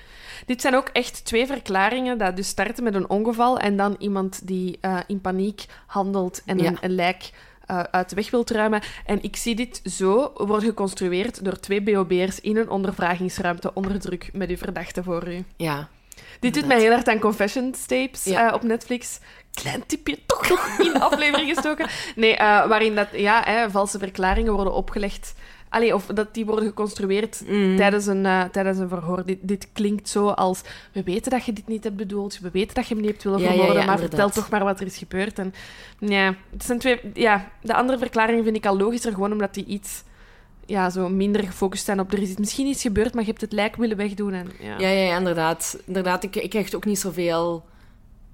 Dit 0.46 0.62
zijn 0.62 0.76
ook 0.76 0.88
echt 0.94 1.26
twee 1.26 1.46
verklaringen 1.46 2.18
dat 2.18 2.36
dus 2.36 2.48
starten 2.48 2.84
met 2.84 2.96
een 2.96 3.10
ongeval 3.10 3.60
en 3.60 3.78
dan 3.78 3.96
iemand 4.00 4.48
die 4.48 4.78
eh, 4.82 5.00
in 5.08 5.22
paniek 5.22 5.66
handelt 5.88 6.42
en 6.46 6.58
Ja. 6.58 6.68
een, 6.68 6.78
een 6.82 6.96
lijk 6.96 7.32
eh, 7.66 7.80
uit 7.80 8.10
de 8.10 8.16
weg 8.16 8.30
wil 8.32 8.44
ruimen. 8.46 8.82
En 9.06 9.24
ik 9.24 9.36
zie 9.36 9.56
dit 9.56 9.82
zo 9.84 10.32
worden 10.36 10.70
geconstrueerd 10.70 11.44
door 11.46 11.60
twee 11.60 11.82
BOB'ers 11.82 12.40
in 12.40 12.58
een 12.58 12.70
ondervragingsruimte 12.70 13.74
onder 13.74 14.00
druk 14.00 14.30
met 14.34 14.50
uw 14.50 14.58
verdachte 14.58 15.04
voor 15.04 15.28
u. 15.34 15.44
Ja, 15.56 15.90
Dit 16.40 16.54
doet 16.54 16.66
mij 16.66 16.80
heel 16.80 16.92
erg 16.92 17.04
aan 17.04 17.20
Confession 17.20 17.74
Tapes 17.88 18.24
Ja. 18.24 18.48
eh, 18.48 18.54
op 18.54 18.64
Netflix. 18.64 19.20
Klein 19.54 19.84
tipje 19.86 20.18
toch 20.26 20.50
nog 20.50 20.76
in 20.80 20.94
de 20.94 21.00
aflevering 21.10 21.54
gestoken. 21.54 21.88
Nee, 22.16 22.36
eh, 22.36 22.68
waarin 22.68 22.96
dat, 22.96 23.08
ja, 23.14 23.42
hè, 23.46 23.70
valse 23.70 24.00
verklaringen 24.00 24.54
worden 24.54 24.74
opgelegd. 24.74 25.34
Allee, 25.70 25.96
of 25.96 26.06
dat 26.06 26.34
die 26.34 26.46
worden 26.46 26.66
geconstrueerd 26.66 27.42
Mm. 27.48 27.78
tijdens, 27.78 28.06
een, 28.06 28.26
eh, 28.26 28.44
tijdens 28.44 28.78
een 28.78 28.88
verhoor. 28.90 29.26
Dit, 29.26 29.38
dit 29.42 29.68
klinkt 29.74 30.10
zo 30.10 30.28
als... 30.30 30.62
We 30.92 31.04
weten 31.04 31.32
dat 31.32 31.46
je 31.46 31.54
dit 31.54 31.68
niet 31.68 31.84
hebt 31.84 31.96
bedoeld. 31.96 32.40
We 32.40 32.50
weten 32.52 32.76
dat 32.76 32.88
je 32.88 32.94
hem 32.94 33.04
niet 33.04 33.12
hebt 33.12 33.24
willen 33.24 33.40
Ja, 33.40 33.48
vermoorden. 33.48 33.76
ja, 33.76 33.86
maar 33.86 33.94
inderdaad. 33.96 34.20
vertel 34.20 34.42
toch 34.42 34.50
maar 34.52 34.64
wat 34.64 34.80
er 34.80 34.86
is 34.86 34.98
gebeurd. 34.98 35.40
En, 35.40 35.54
ja, 36.00 36.36
het 36.52 36.64
zijn 36.64 36.80
twee... 36.80 37.00
Ja, 37.14 37.52
de 37.62 37.74
andere 37.74 37.98
verklaringen 37.98 38.44
vind 38.44 38.56
ik 38.56 38.66
al 38.66 38.78
logischer. 38.78 39.14
Gewoon 39.14 39.32
omdat 39.32 39.54
die 39.54 39.66
iets... 39.66 40.04
Ja, 40.72 40.90
zo 40.90 41.10
minder 41.10 41.44
gefocust 41.44 41.86
zijn 41.86 42.00
op... 42.00 42.12
Er 42.12 42.22
is 42.22 42.38
misschien 42.38 42.68
iets 42.68 42.82
gebeurd, 42.82 43.14
maar 43.14 43.24
je 43.24 43.30
hebt 43.30 43.42
het 43.42 43.52
lijk 43.52 43.76
willen 43.76 43.98
wegdoen. 43.98 44.34
En, 44.34 44.48
ja. 44.60 44.78
Ja, 44.80 44.88
ja, 44.90 45.04
ja, 45.04 45.18
inderdaad. 45.18 45.78
Inderdaad, 45.86 46.24
ik, 46.24 46.36
ik 46.36 46.54
hecht 46.54 46.76
ook 46.76 46.86
niet 46.86 47.00
zoveel 47.00 47.64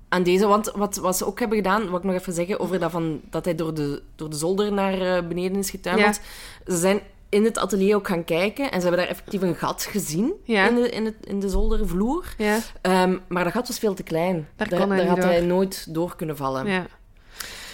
aan 0.09 0.23
deze. 0.23 0.47
Want 0.47 0.71
wat, 0.75 0.95
wat 0.95 1.17
ze 1.17 1.25
ook 1.25 1.39
hebben 1.39 1.57
gedaan, 1.57 1.89
wat 1.89 1.99
ik 1.99 2.05
nog 2.05 2.15
even 2.15 2.33
zeggen, 2.33 2.59
over 2.59 2.79
dat, 2.79 2.91
van, 2.91 3.21
dat 3.29 3.45
hij 3.45 3.55
door 3.55 3.73
de, 3.73 4.01
door 4.15 4.29
de 4.29 4.35
zolder 4.35 4.73
naar 4.73 5.01
eh, 5.17 5.27
beneden 5.27 5.57
is 5.57 5.69
getuimeld. 5.69 6.19
Ze 6.67 6.77
zijn 6.77 6.99
in 7.29 7.43
het 7.43 7.57
atelier 7.57 7.95
ook 7.95 8.07
gaan 8.07 8.23
kijken 8.23 8.63
en 8.71 8.81
ze 8.81 8.87
hebben 8.87 8.99
daar 8.99 9.09
effectief 9.15 9.41
een 9.41 9.55
gat 9.55 9.83
gezien 9.83 10.33
Ja. 10.43 10.67
in, 10.69 10.75
de, 10.75 10.89
in, 10.89 11.05
het, 11.05 11.15
in 11.23 11.39
de 11.39 11.49
zoldervloer. 11.49 12.25
Ja, 12.37 12.59
Ehm, 12.81 13.17
maar 13.27 13.43
dat 13.43 13.53
gat 13.53 13.67
was 13.67 13.79
veel 13.79 13.93
te 13.93 14.03
klein. 14.03 14.47
Daar 14.55 14.69
daar 14.69 14.79
kon 14.79 14.91
hij 14.91 15.05
had 15.05 15.17
hij 15.23 15.39
door. 15.39 15.47
nooit 15.47 15.93
door 15.93 16.15
kunnen 16.15 16.37
vallen. 16.37 16.65
ja. 16.67 16.85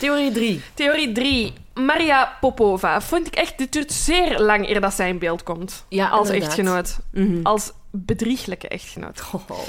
Theorie 0.04 0.32
3. 0.32 0.62
Theorie 0.74 1.12
3. 1.12 1.54
Maria 1.74 2.38
Popova. 2.39 3.01
Vond 3.01 3.28
ik 3.28 3.36
echt... 3.36 3.58
Dit 3.58 3.72
duurt 3.74 3.91
zeer 3.91 4.39
lang 4.39 4.70
eer 4.70 4.82
dat 4.82 4.93
zij 4.93 5.10
in 5.10 5.20
beeld 5.20 5.43
komt. 5.43 5.86
Ja, 5.89 6.08
als 6.08 6.28
inderdaad. 6.28 6.49
echtgenoot. 6.49 6.99
Mhm. 7.12 7.39
Als 7.43 7.72
bedrieglijke 7.91 8.68
echtgenoot. 8.68 9.24
Oh. 9.32 9.60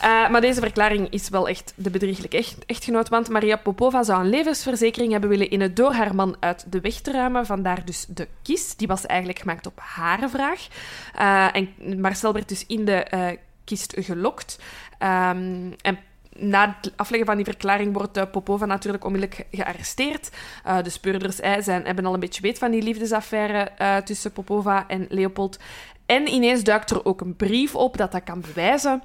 Eh, 0.00 0.30
maar 0.30 0.40
deze 0.40 0.60
verklaring 0.60 1.10
is 1.10 1.28
wel 1.28 1.48
echt 1.48 1.72
de 1.76 1.90
bedrieglijke 1.90 2.36
echt, 2.36 2.66
echtgenoot, 2.66 3.08
want 3.08 3.28
Maria 3.28 3.56
Popova 3.56 4.02
zou 4.02 4.20
een 4.20 4.30
levensverzekering 4.30 5.12
hebben 5.12 5.30
willen 5.30 5.50
innen 5.50 5.74
door 5.74 5.92
haar 5.92 6.14
man 6.14 6.36
uit 6.40 6.72
de 6.72 6.80
weg 6.80 6.94
te 6.94 7.12
ruimen. 7.12 7.46
Vandaar 7.46 7.84
dus 7.84 8.06
de 8.08 8.28
kist. 8.42 8.78
Die 8.78 8.88
was 8.88 9.06
eigenlijk 9.06 9.38
gemaakt 9.38 9.66
op 9.66 9.78
haar 9.80 10.30
vraag. 10.30 10.66
Eh, 11.14 11.56
en 11.56 12.00
Marcel 12.00 12.32
werd 12.32 12.48
dus 12.48 12.66
in 12.66 12.84
de 12.84 12.92
eh, 12.92 13.36
kist 13.64 13.94
gelokt. 13.98 14.58
Ehm, 14.98 15.70
en 15.80 15.98
na 16.40 16.76
het 16.80 16.92
afleggen 16.96 17.26
van 17.26 17.36
die 17.36 17.44
verklaring 17.44 17.92
wordt 17.92 18.16
eh, 18.16 18.30
Popova 18.30 18.66
natuurlijk 18.66 19.04
onmiddellijk 19.04 19.46
gearresteerd. 19.50 20.30
Eh, 20.64 20.82
de 20.82 20.90
speurders 20.90 21.36
zijn, 21.36 21.84
hebben 21.84 22.06
al 22.06 22.14
een 22.14 22.20
beetje 22.20 22.42
weet 22.42 22.58
van 22.58 22.70
die 22.70 22.82
liefdesaffaire 22.82 23.58
eh, 23.58 23.96
tussen 23.96 24.32
Popova 24.32 24.88
en 24.88 25.06
Leopold. 25.08 25.58
En 26.06 26.28
ineens 26.28 26.62
duikt 26.62 26.90
er 26.90 27.04
ook 27.04 27.20
een 27.20 27.36
brief 27.36 27.74
op 27.74 27.96
dat 27.96 28.12
dat 28.12 28.24
kan 28.24 28.40
bewijzen. 28.40 29.02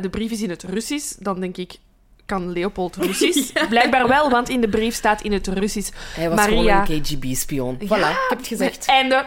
De 0.00 0.10
brief 0.10 0.30
is 0.30 0.42
in 0.42 0.50
het 0.50 0.62
Russisch. 0.62 1.16
Dan 1.18 1.40
denk 1.40 1.56
ik, 1.56 1.78
kan 2.26 2.52
Leopold 2.52 2.96
Russisch? 2.96 3.52
Blijkbaar 3.68 4.08
wel, 4.08 4.30
want 4.30 4.48
in 4.48 4.60
de 4.60 4.68
brief 4.68 4.94
staat 4.94 5.22
in 5.22 5.32
het 5.32 5.46
Russisch... 5.46 5.90
Hij 6.14 6.28
was 6.28 6.38
Maria- 6.38 6.84
gewoon 6.84 6.96
een 6.96 7.02
KGB-spion. 7.02 7.76
Voilà, 7.76 7.86
ik 8.10 8.26
heb 8.28 8.38
het 8.38 8.46
gezegd. 8.46 8.86
Einde. 8.86 9.24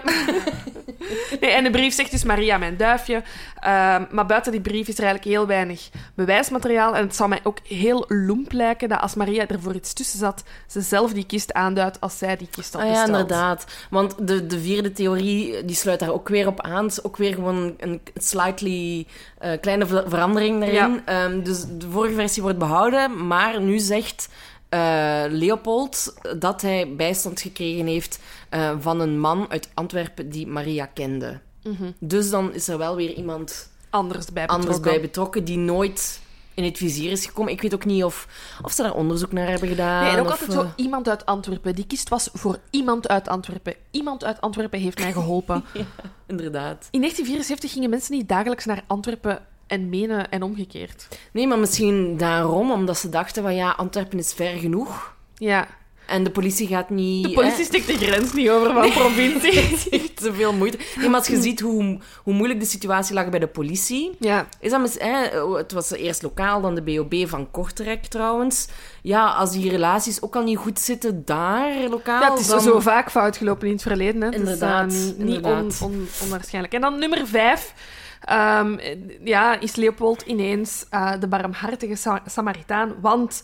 nee, 1.41 1.51
en 1.51 1.63
de 1.63 1.69
brief 1.69 1.93
zegt 1.93 2.11
dus 2.11 2.23
Maria, 2.23 2.57
mijn 2.57 2.77
duifje. 2.77 3.23
Ehm, 3.59 4.03
maar 4.11 4.25
buiten 4.25 4.51
die 4.51 4.61
brief 4.61 4.87
is 4.87 4.97
er 4.97 5.03
eigenlijk 5.03 5.35
heel 5.35 5.47
weinig 5.47 5.89
bewijsmateriaal. 6.15 6.95
En 6.95 7.03
het 7.03 7.15
zou 7.15 7.29
mij 7.29 7.39
ook 7.43 7.57
heel 7.67 8.05
loemp 8.07 8.51
lijken 8.51 8.89
dat 8.89 9.01
als 9.01 9.15
Maria 9.15 9.47
er 9.47 9.61
voor 9.61 9.73
iets 9.73 9.93
tussen 9.93 10.19
zat, 10.19 10.43
ze 10.67 10.81
zelf 10.81 11.13
die 11.13 11.25
kist 11.25 11.53
aanduidt 11.53 12.01
als 12.01 12.17
zij 12.17 12.35
die 12.37 12.47
kist 12.51 12.73
had 12.73 12.81
Ah 12.81 12.87
ja, 12.87 12.93
besteld. 12.93 13.19
inderdaad. 13.21 13.65
Want 13.89 14.27
de, 14.27 14.45
de 14.47 14.59
vierde 14.59 14.91
theorie 14.91 15.65
die 15.65 15.75
sluit 15.75 15.99
daar 15.99 16.11
ook 16.13 16.27
weer 16.29 16.47
op 16.47 16.61
aan. 16.61 16.83
Het 16.83 16.91
is 16.91 17.03
ook 17.03 17.17
weer 17.17 17.33
gewoon 17.33 17.73
een 17.77 18.01
slightly 18.15 19.07
eh, 19.37 19.51
kleine 19.61 19.85
ver- 19.85 20.09
verandering 20.09 20.59
daarin. 20.59 21.01
Ja. 21.05 21.23
Ehm, 21.25 21.43
dus 21.43 21.63
de 21.77 21.89
vorige 21.89 22.13
versie 22.13 22.41
wordt 22.41 22.57
behouden, 22.57 22.85
maar 23.27 23.61
nu 23.61 23.79
zegt 23.79 24.29
eh, 24.69 25.23
Leopold 25.29 26.15
dat 26.39 26.61
hij 26.61 26.95
bijstand 26.95 27.41
gekregen 27.41 27.85
heeft 27.85 28.19
eh, 28.49 28.75
van 28.79 28.99
een 28.99 29.19
man 29.19 29.45
uit 29.49 29.69
Antwerpen 29.73 30.29
die 30.29 30.47
Maria 30.47 30.85
kende. 30.85 31.39
Mhm. 31.63 31.91
Dus 31.99 32.29
dan 32.29 32.53
is 32.53 32.67
er 32.67 32.77
wel 32.77 32.95
weer 32.95 33.13
iemand 33.13 33.69
Anders 33.89 34.25
bij 34.25 34.45
betrokken. 34.45 34.69
anders 34.69 34.91
bij 34.91 35.01
betrokken 35.01 35.43
die 35.43 35.57
nooit 35.57 36.19
in 36.53 36.63
het 36.63 36.77
vizier 36.77 37.11
is 37.11 37.25
gekomen. 37.25 37.51
Ik 37.51 37.61
weet 37.61 37.73
ook 37.73 37.85
niet 37.85 38.03
of, 38.03 38.27
of 38.61 38.71
ze 38.71 38.81
daar 38.81 38.93
onderzoek 38.93 39.31
naar 39.31 39.47
hebben 39.47 39.69
gedaan. 39.69 40.03
Nee, 40.03 40.11
en 40.11 40.19
ook 40.19 40.25
of, 40.25 40.31
altijd 40.31 40.51
zo 40.51 40.61
eh, 40.61 40.69
iemand 40.75 41.09
uit 41.09 41.25
Antwerpen. 41.25 41.75
Die 41.75 41.87
kist 41.87 42.09
was 42.09 42.29
voor 42.33 42.59
iemand 42.69 43.07
uit 43.07 43.27
Antwerpen. 43.27 43.75
Iemand 43.91 44.23
uit 44.23 44.41
Antwerpen 44.41 44.79
heeft 44.79 44.99
mij 44.99 45.11
geholpen. 45.11 45.63
Inderdaad. 46.27 46.87
In 46.91 46.99
1974 46.99 47.71
gingen 47.71 47.89
mensen 47.89 48.15
niet 48.15 48.29
dagelijks 48.29 48.65
naar 48.65 48.83
Antwerpen 48.87 49.39
en 49.67 49.89
Menen 49.89 50.29
en 50.31 50.43
omgekeerd. 50.43 51.07
Nee, 51.31 51.47
maar 51.47 51.59
misschien 51.59 52.17
daarom, 52.17 52.71
omdat 52.71 52.97
ze 52.97 53.09
dachten 53.09 53.43
van 53.43 53.55
ja, 53.55 53.71
Antwerpen 53.71 54.19
is 54.19 54.33
ver 54.33 54.57
genoeg. 54.57 55.15
Ja. 55.35 55.67
En 56.05 56.23
de 56.23 56.29
politie 56.31 56.67
gaat 56.67 56.89
niet... 56.89 57.23
De 57.27 57.31
politie 57.33 57.65
stikt 57.65 57.87
de 57.87 57.93
grens 57.97 58.33
niet 58.33 58.49
over 58.49 58.73
van 58.73 58.89
provincie. 58.91 59.51
heeft 59.89 60.15
te 60.15 60.33
veel 60.33 60.53
moeite. 60.53 60.77
Nee, 60.95 61.09
maar 61.09 61.19
als 61.19 61.27
je 61.27 61.41
ziet 61.41 61.59
hoe, 61.59 61.99
hoe 62.23 62.33
moeilijk 62.33 62.59
de 62.59 62.65
situatie 62.65 63.13
lag 63.13 63.29
bij 63.29 63.39
de 63.39 63.47
politie... 63.47 64.15
Ja. 64.19 64.47
Is 64.59 64.71
dat 64.71 64.81
mis, 64.81 64.95
hè, 64.99 65.39
het 65.57 65.71
was 65.71 65.91
eerst 65.91 66.21
lokaal, 66.21 66.61
dan 66.61 66.75
de 66.75 66.81
BOB 66.81 67.27
van 67.27 67.51
Kortrijk 67.51 68.05
trouwens. 68.05 68.67
Ja, 69.01 69.25
als 69.33 69.51
die 69.51 69.69
relaties 69.69 70.21
ook 70.21 70.35
al 70.35 70.43
niet 70.43 70.57
goed 70.57 70.79
zitten 70.79 71.21
daar, 71.25 71.89
lokaal... 71.89 72.21
Ja, 72.21 72.29
het 72.29 72.39
is 72.39 72.47
dan... 72.47 72.61
zo 72.61 72.79
vaak 72.79 73.11
fout 73.11 73.37
gelopen 73.37 73.67
in 73.67 73.73
het 73.73 73.81
verleden. 73.81 74.21
Hè. 74.21 74.31
Inderdaad, 74.31 74.83
Het 74.83 74.93
is, 74.93 74.99
eh, 74.99 75.17
niet 75.17 75.17
inderdaad. 75.35 75.79
on- 75.81 75.91
on- 75.91 76.07
onwaarschijnlijk. 76.23 76.73
En 76.73 76.81
dan 76.81 76.99
nummer 76.99 77.27
vijf. 77.27 77.73
Ehm, 78.21 78.77
ja, 79.23 79.59
is 79.59 79.75
Leopold 79.75 80.21
ineens 80.21 80.85
eh, 80.89 81.11
de 81.19 81.27
barmhartige 81.27 81.95
Sa- 81.95 82.21
Samaritaan. 82.25 82.93
Want 83.01 83.43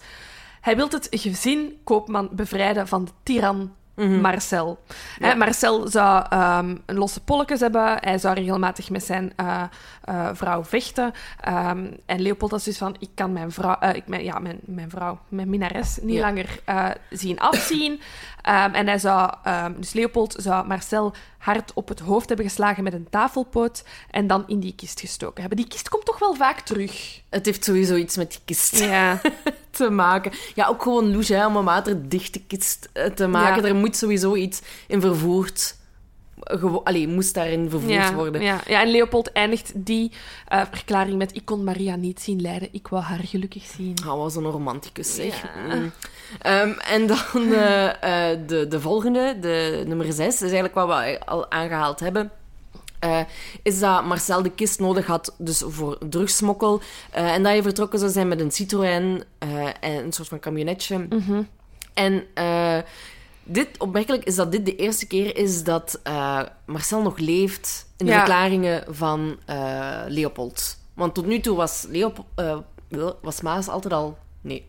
hij 0.61 0.75
wil 0.75 0.87
het 0.89 1.07
gezin 1.11 1.79
Koopman 1.83 2.29
bevrijden 2.31 2.87
van 2.87 3.05
de 3.05 3.11
tiran 3.23 3.73
Mhm. 3.95 4.21
Marcel. 4.21 4.79
Ja. 5.19 5.33
Marcel 5.35 5.87
zou 5.87 6.25
ehm, 6.29 6.75
een 6.85 6.95
losse 6.95 7.23
polletjes 7.23 7.59
hebben. 7.59 7.97
Hij 7.99 8.17
zou 8.17 8.35
regelmatig 8.35 8.89
met 8.89 9.03
zijn 9.03 9.33
eh, 9.35 9.63
eh, 10.03 10.29
vrouw 10.33 10.63
vechten. 10.63 11.11
Ehm, 11.41 11.85
en 12.05 12.21
Leopold 12.21 12.51
was 12.51 12.63
dus 12.63 12.77
van, 12.77 12.95
ik 12.99 13.09
kan 13.15 13.33
mijn 13.33 13.51
vrouw, 13.51 13.77
ik, 13.93 14.07
mijn, 14.07 14.23
ja, 14.23 14.39
mijn, 14.39 14.59
mijn 14.65 14.89
vrouw, 14.89 15.19
mijn 15.27 15.49
minnares, 15.49 15.97
niet 16.01 16.15
Ja. 16.15 16.21
langer 16.21 16.59
zien 17.09 17.39
afzien. 17.39 18.01
Ehm, 18.43 18.73
en 18.73 18.87
hij 18.87 18.97
zou, 18.99 19.33
ehm, 19.43 19.73
dus 19.77 19.93
Leopold 19.93 20.35
zou 20.37 20.67
Marcel 20.67 21.13
hard 21.37 21.71
op 21.73 21.87
het 21.87 21.99
hoofd 21.99 22.27
hebben 22.27 22.45
geslagen 22.45 22.83
met 22.83 22.93
een 22.93 23.07
tafelpoot 23.09 23.83
en 24.11 24.27
dan 24.27 24.43
in 24.47 24.59
die 24.59 24.73
kist 24.75 24.99
gestoken 24.99 25.39
hebben. 25.41 25.57
Die 25.57 25.67
kist 25.67 25.89
komt 25.89 26.05
toch 26.05 26.19
wel 26.19 26.35
vaak 26.35 26.59
terug. 26.59 27.21
Het 27.29 27.45
heeft 27.45 27.63
sowieso 27.63 27.95
iets 27.95 28.17
met 28.17 28.31
die 28.31 28.39
kist 28.45 28.79
Ja. 28.79 29.21
te 29.71 29.89
maken. 29.89 30.31
Ja, 30.55 30.67
ook 30.67 30.81
gewoon 30.81 31.11
louche, 31.11 31.33
hè, 31.33 31.45
om 31.45 31.55
een 31.55 31.63
waterdichte 31.65 32.39
kist 32.41 32.89
eh, 32.93 33.05
te 33.05 33.27
maken. 33.27 33.61
Ja. 33.61 33.67
Er 33.67 33.75
moet 33.75 33.95
sowieso 33.95 34.35
iets 34.35 34.61
in 34.87 35.01
vervoerd... 35.01 35.75
Allee, 36.83 37.07
moest 37.07 37.33
daarin 37.33 37.69
vervoerd 37.69 37.93
Ja, 37.93 38.13
worden. 38.13 38.41
ja, 38.41 38.61
ja, 38.67 38.81
en 38.81 38.91
Leopold 38.91 39.31
eindigt 39.31 39.71
die 39.75 40.11
eh, 40.47 40.61
verklaring 40.71 41.17
met: 41.17 41.35
Ik 41.35 41.45
kon 41.45 41.63
Maria 41.63 41.95
niet 41.95 42.21
zien 42.21 42.41
lijden, 42.41 42.69
ik 42.71 42.87
wou 42.87 43.03
haar 43.03 43.19
gelukkig 43.23 43.63
zien. 43.75 43.95
Oh, 44.07 44.15
was 44.17 44.35
een 44.35 44.43
romanticus, 44.43 45.15
zeg. 45.15 45.41
Ja. 45.41 45.75
Mm. 45.75 45.91
Ehm, 46.41 46.69
en 46.79 47.07
dan 47.07 47.17
eh, 47.53 48.31
eh, 48.31 48.39
de, 48.47 48.67
de 48.67 48.79
volgende, 48.81 49.37
de 49.39 49.83
nummer 49.87 50.13
zes, 50.13 50.33
is 50.35 50.41
eigenlijk 50.41 50.73
wat 50.73 50.87
we 50.87 51.19
al 51.25 51.51
aangehaald 51.51 51.99
hebben. 51.99 52.31
eh, 52.99 53.19
is 53.63 53.79
dat 53.79 54.05
Marcel 54.05 54.41
de 54.43 54.49
kist 54.51 54.79
nodig 54.79 55.05
had 55.05 55.35
dus 55.37 55.63
voor 55.67 55.97
drugsmokkel. 56.09 56.81
en 57.11 57.43
dat 57.43 57.51
hij 57.51 57.61
vertrokken 57.61 57.99
zou 57.99 58.11
zijn 58.11 58.27
met 58.27 58.39
een 58.39 58.51
Citroën 58.51 59.23
en 59.79 60.03
een 60.05 60.13
soort 60.13 60.27
van 60.27 60.39
camionetje. 60.39 60.97
Mhm. 61.09 61.41
En 61.93 62.23
dit, 63.43 63.67
opmerkelijk 63.77 64.23
is 64.23 64.35
dat 64.35 64.51
dit 64.51 64.65
de 64.65 64.75
eerste 64.75 65.07
keer 65.07 65.37
is 65.37 65.63
dat 65.63 65.99
Marcel 66.65 67.01
nog 67.01 67.17
leeft 67.17 67.85
in 67.97 68.05
de 68.05 68.11
Ja. 68.11 68.17
verklaringen 68.17 68.83
van 68.87 69.37
Leopold. 70.07 70.77
Want 70.93 71.13
tot 71.13 71.25
nu 71.25 71.39
toe 71.39 71.55
was, 71.55 71.85
Leopold, 71.89 72.27
was 73.21 73.41
Maas 73.41 73.67
altijd 73.67 73.93
al... 73.93 74.17
Nee, 74.41 74.65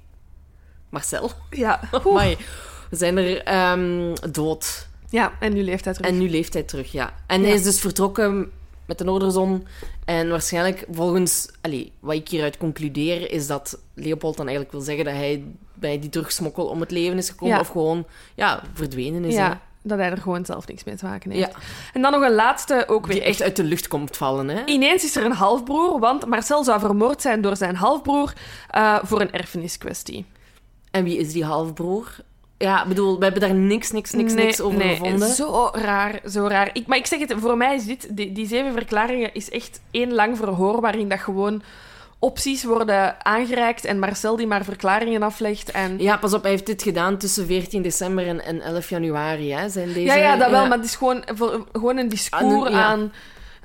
Marcel. 0.95 1.31
Ja, 1.51 1.81
Amai, 2.05 2.37
we 2.91 2.97
zijn 2.97 3.17
er 3.17 3.43
ehm, 3.43 4.15
dood. 4.33 4.87
Ja, 5.11 5.33
en 5.41 5.53
nu 5.53 5.63
leeft 5.63 5.85
hij 5.85 5.95
terug. 5.95 6.11
En 6.11 6.19
nu 6.19 6.31
leeft 6.31 6.53
hij 6.53 6.63
terug, 6.63 6.93
ja. 6.93 7.13
En 7.27 7.41
Ja. 7.41 7.47
hij 7.47 7.55
is 7.57 7.63
dus 7.63 7.81
vertrokken 7.81 8.51
met 8.87 8.99
de 8.99 9.05
Noorderzon. 9.05 9.67
En 10.05 10.29
waarschijnlijk, 10.29 10.87
volgens 10.91 11.49
allee, 11.61 11.93
wat 12.01 12.15
ik 12.15 12.29
hieruit 12.29 12.57
concludeer, 12.57 13.31
is 13.31 13.47
dat 13.47 13.79
Leopold 13.95 14.37
dan 14.37 14.47
eigenlijk 14.47 14.77
wil 14.77 14.85
zeggen 14.85 15.05
dat 15.05 15.15
hij 15.15 15.45
bij 15.75 15.99
die 15.99 16.11
drugsmokkel 16.11 16.67
om 16.67 16.81
het 16.81 16.91
leven 16.91 17.19
is 17.19 17.29
gekomen. 17.29 17.55
Ja. 17.55 17.61
Of 17.61 17.69
gewoon, 17.69 18.07
ja, 18.35 18.63
verdwenen 18.73 19.25
is. 19.25 19.35
ja, 19.35 19.61
dat 19.83 19.99
hij 19.99 20.11
er 20.11 20.19
gewoon 20.21 20.45
zelf 20.45 20.67
niks 20.67 20.85
mee 20.85 20.97
te 20.97 21.05
maken 21.05 21.31
heeft. 21.31 21.47
ja. 21.53 21.59
En 21.93 22.03
dan 22.03 22.13
nog 22.13 22.23
een 22.23 22.35
laatste, 22.35 22.85
ook 22.89 23.07
Die 23.07 23.15
weer 23.19 23.29
echt 23.29 23.43
uit 23.43 23.57
de 23.57 23.65
lucht 23.65 23.89
komt 23.89 24.17
vallen, 24.17 24.49
hè. 24.49 24.65
Ineens 24.65 25.05
is 25.05 25.17
er 25.17 25.25
een 25.25 25.33
halfbroer, 25.33 25.99
want 25.99 26.27
Marcel 26.27 26.65
zou 26.65 26.81
vermoord 26.81 27.23
zijn 27.23 27.41
door 27.41 27.57
zijn 27.57 27.77
halfbroer 27.77 28.33
eh, 28.71 28.99
voor 29.03 29.21
een 29.21 29.33
erfeniskwestie. 29.33 30.25
En 30.95 31.05
wie 31.05 31.19
is 31.19 31.33
die 31.33 31.45
halfbroer? 31.45 32.17
Ja, 32.59 32.83
ik 32.83 32.89
bedoel, 32.89 33.19
we 33.19 33.23
hebben 33.25 33.41
daar 33.41 33.55
niks, 33.55 33.91
niks, 33.91 34.13
niks, 34.13 34.33
Nee, 34.33 34.45
niks 34.45 34.61
over 34.61 34.79
nee, 34.79 34.97
gevonden. 34.97 35.29
Zo 35.29 35.69
raar, 35.73 36.21
zo 36.31 36.47
raar. 36.47 36.71
Ik, 36.73 36.87
maar 36.87 36.99
ik 36.99 37.07
zeg 37.07 37.19
het, 37.19 37.35
voor 37.39 37.57
mij 37.57 37.75
is 37.75 37.85
dit, 37.85 38.17
die, 38.17 38.33
die 38.33 38.47
zeven 38.47 38.73
verklaringen, 38.73 39.35
is 39.35 39.51
echt 39.51 39.81
één 39.91 40.13
lang 40.13 40.37
verhoor 40.37 40.81
waarin 40.81 41.09
dat 41.09 41.19
gewoon 41.21 41.63
opties 42.19 42.65
worden 42.65 43.25
aangereikt 43.25 43.85
en 43.85 43.99
Marcel 43.99 44.37
die 44.37 44.47
maar 44.47 44.65
verklaringen 44.65 45.23
aflegt. 45.23 45.71
En... 45.71 45.99
Ja, 45.99 46.17
pas 46.17 46.35
op, 46.35 46.43
hij 46.43 46.51
heeft 46.51 46.67
dit 46.67 46.83
gedaan 46.83 47.17
tussen 47.19 47.47
14 47.47 47.83
december 47.83 48.27
en, 48.27 48.45
en 48.45 48.61
11 48.61 48.89
januari, 48.89 49.53
hè. 49.53 49.69
Zijn 49.69 49.87
deze... 49.87 50.01
Ja, 50.01 50.15
ja, 50.15 50.37
dat 50.37 50.51
wel, 50.51 50.63
ja. 50.63 50.69
maar 50.69 50.77
het 50.77 50.87
is 50.87 50.97
gewoon, 50.97 51.23
voor- 51.35 51.67
gewoon 51.73 51.97
een 51.97 52.09
discours 52.09 52.45
Aan 52.45 52.67
een- 52.67 52.73
ja. 52.73 52.85
aan, 52.85 53.13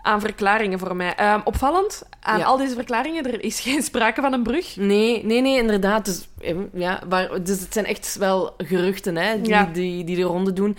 aan 0.01 0.19
verklaringen 0.21 0.79
voor 0.79 0.95
mij. 0.95 1.15
Ehm, 1.15 1.39
opvallend, 1.43 2.03
aan 2.19 2.39
Ja. 2.39 2.45
al 2.45 2.57
deze 2.57 2.73
verklaringen, 2.75 3.25
er 3.33 3.43
is 3.43 3.59
geen 3.59 3.81
sprake 3.83 4.21
van 4.21 4.33
een 4.33 4.43
brug. 4.43 4.75
Nee, 4.75 5.25
nee, 5.25 5.41
nee, 5.41 5.57
inderdaad. 5.57 6.05
Dus, 6.05 6.27
eh, 6.39 6.55
ja, 6.73 7.01
maar, 7.09 7.43
dus 7.43 7.59
het 7.59 7.73
zijn 7.73 7.85
echt 7.85 8.15
wel 8.19 8.53
geruchten 8.57 9.15
hè, 9.15 9.41
die, 9.41 9.49
Ja. 9.51 9.65
die, 9.73 10.03
die 10.03 10.15
de 10.15 10.21
ronde 10.21 10.53
doen. 10.53 10.77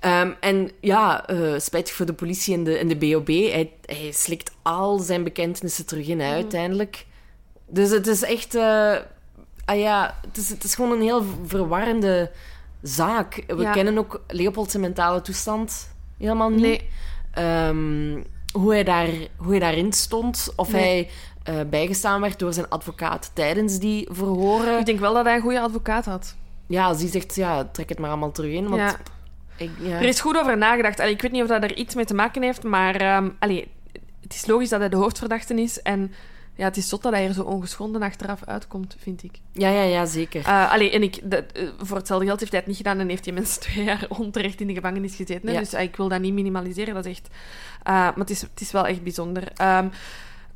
Ehm, 0.00 0.30
en 0.40 0.70
ja, 0.80 1.26
eh, 1.26 1.58
spijtig 1.58 1.94
voor 1.94 2.06
de 2.06 2.12
politie 2.12 2.54
en 2.54 2.64
de, 2.64 2.76
en 2.78 2.88
de 2.88 2.96
BOB. 2.96 3.26
Hij, 3.28 3.72
hij 3.84 4.10
slikt 4.12 4.52
al 4.62 4.98
zijn 4.98 5.24
bekentenissen 5.24 5.86
terug 5.86 6.06
in, 6.06 6.20
hè, 6.20 6.32
uiteindelijk. 6.32 7.06
Dus 7.66 7.90
het 7.90 8.06
is 8.06 8.22
echt... 8.22 8.54
eh, 8.54 8.96
ah 9.64 9.78
ja, 9.78 10.18
het 10.26 10.36
is, 10.36 10.48
het 10.48 10.64
is 10.64 10.74
gewoon 10.74 10.92
een 10.92 11.02
heel 11.02 11.24
verwarrende 11.46 12.30
zaak. 12.82 13.44
We 13.46 13.62
Ja. 13.62 13.72
kennen 13.72 13.98
ook 13.98 14.22
Leopold 14.28 14.70
zijn 14.70 14.82
mentale 14.82 15.20
toestand 15.20 15.94
helemaal 16.18 16.50
niet. 16.50 16.60
Nee. 16.60 16.88
Ehm, 17.32 18.22
hoe, 18.52 18.72
hij 18.72 18.84
daar, 18.84 19.08
hoe 19.36 19.50
hij 19.50 19.58
daarin 19.58 19.92
stond. 19.92 20.52
Of 20.56 20.72
Nee. 20.72 20.82
hij 20.82 21.10
eh, 21.60 21.68
bijgestaan 21.70 22.20
werd 22.20 22.38
door 22.38 22.52
zijn 22.52 22.68
advocaat 22.68 23.30
tijdens 23.34 23.78
die 23.78 24.08
verhoren. 24.10 24.78
Ik 24.78 24.86
denk 24.86 25.00
wel 25.00 25.14
dat 25.14 25.24
hij 25.24 25.34
een 25.34 25.40
goede 25.40 25.60
advocaat 25.60 26.04
had. 26.04 26.36
Ja, 26.66 26.84
als 26.86 26.98
die 26.98 27.08
zegt, 27.08 27.34
ja, 27.34 27.64
trek 27.64 27.88
het 27.88 27.98
maar 27.98 28.10
allemaal 28.10 28.32
terug 28.32 28.52
in. 28.52 28.68
Want 28.68 28.80
Ja. 28.80 28.96
ik, 29.56 29.70
ja. 29.80 29.96
Er 29.96 30.08
is 30.08 30.20
goed 30.20 30.36
over 30.38 30.56
nagedacht. 30.58 31.00
Allee, 31.00 31.12
ik 31.12 31.22
weet 31.22 31.32
niet 31.32 31.42
of 31.42 31.48
dat 31.48 31.62
er 31.62 31.76
iets 31.76 31.94
mee 31.94 32.04
te 32.04 32.14
maken 32.14 32.42
heeft, 32.42 32.62
maar 32.62 32.94
ehm, 32.96 33.28
allee, 33.38 33.68
het 34.22 34.34
is 34.34 34.46
logisch 34.46 34.68
dat 34.68 34.80
hij 34.80 34.88
de 34.88 34.96
hoofdverdachte 34.96 35.54
is. 35.54 35.82
En 35.82 36.12
ja, 36.60 36.66
het 36.66 36.76
is 36.76 36.88
zot 36.88 37.02
dat 37.02 37.12
hij 37.12 37.26
er 37.26 37.34
zo 37.34 37.42
ongeschonden 37.42 38.02
achteraf 38.02 38.44
uitkomt, 38.44 38.96
vind 38.98 39.22
ik. 39.22 39.38
ja, 39.52 39.68
ja, 39.68 39.82
ja, 39.82 40.06
zeker. 40.06 40.44
Allee, 40.44 40.90
en 40.90 41.02
ik, 41.02 41.30
dat, 41.30 41.44
eh, 41.52 41.68
voor 41.78 41.96
hetzelfde 41.96 42.26
geld 42.26 42.40
heeft 42.40 42.52
hij 42.52 42.60
het 42.60 42.68
niet 42.68 42.76
gedaan 42.78 42.98
en 42.98 43.08
heeft 43.08 43.24
hij 43.24 43.34
mensen 43.34 43.60
twee 43.70 43.84
jaar 43.84 44.06
onterecht 44.08 44.60
in 44.60 44.66
de 44.66 44.74
gevangenis 44.74 45.16
gezeten. 45.16 45.48
Hè? 45.48 45.52
Ja. 45.52 45.58
Dus 45.58 45.72
eh, 45.72 45.82
ik 45.82 45.96
wil 45.96 46.08
dat 46.08 46.20
niet 46.20 46.32
minimaliseren, 46.32 46.94
dat 46.94 47.04
is 47.04 47.12
echt... 47.12 47.28
maar 47.84 48.14
het 48.14 48.30
is, 48.30 48.40
het 48.40 48.60
is 48.60 48.72
wel 48.72 48.86
echt 48.86 49.02
bijzonder. 49.02 49.52
Ehm, 49.54 49.88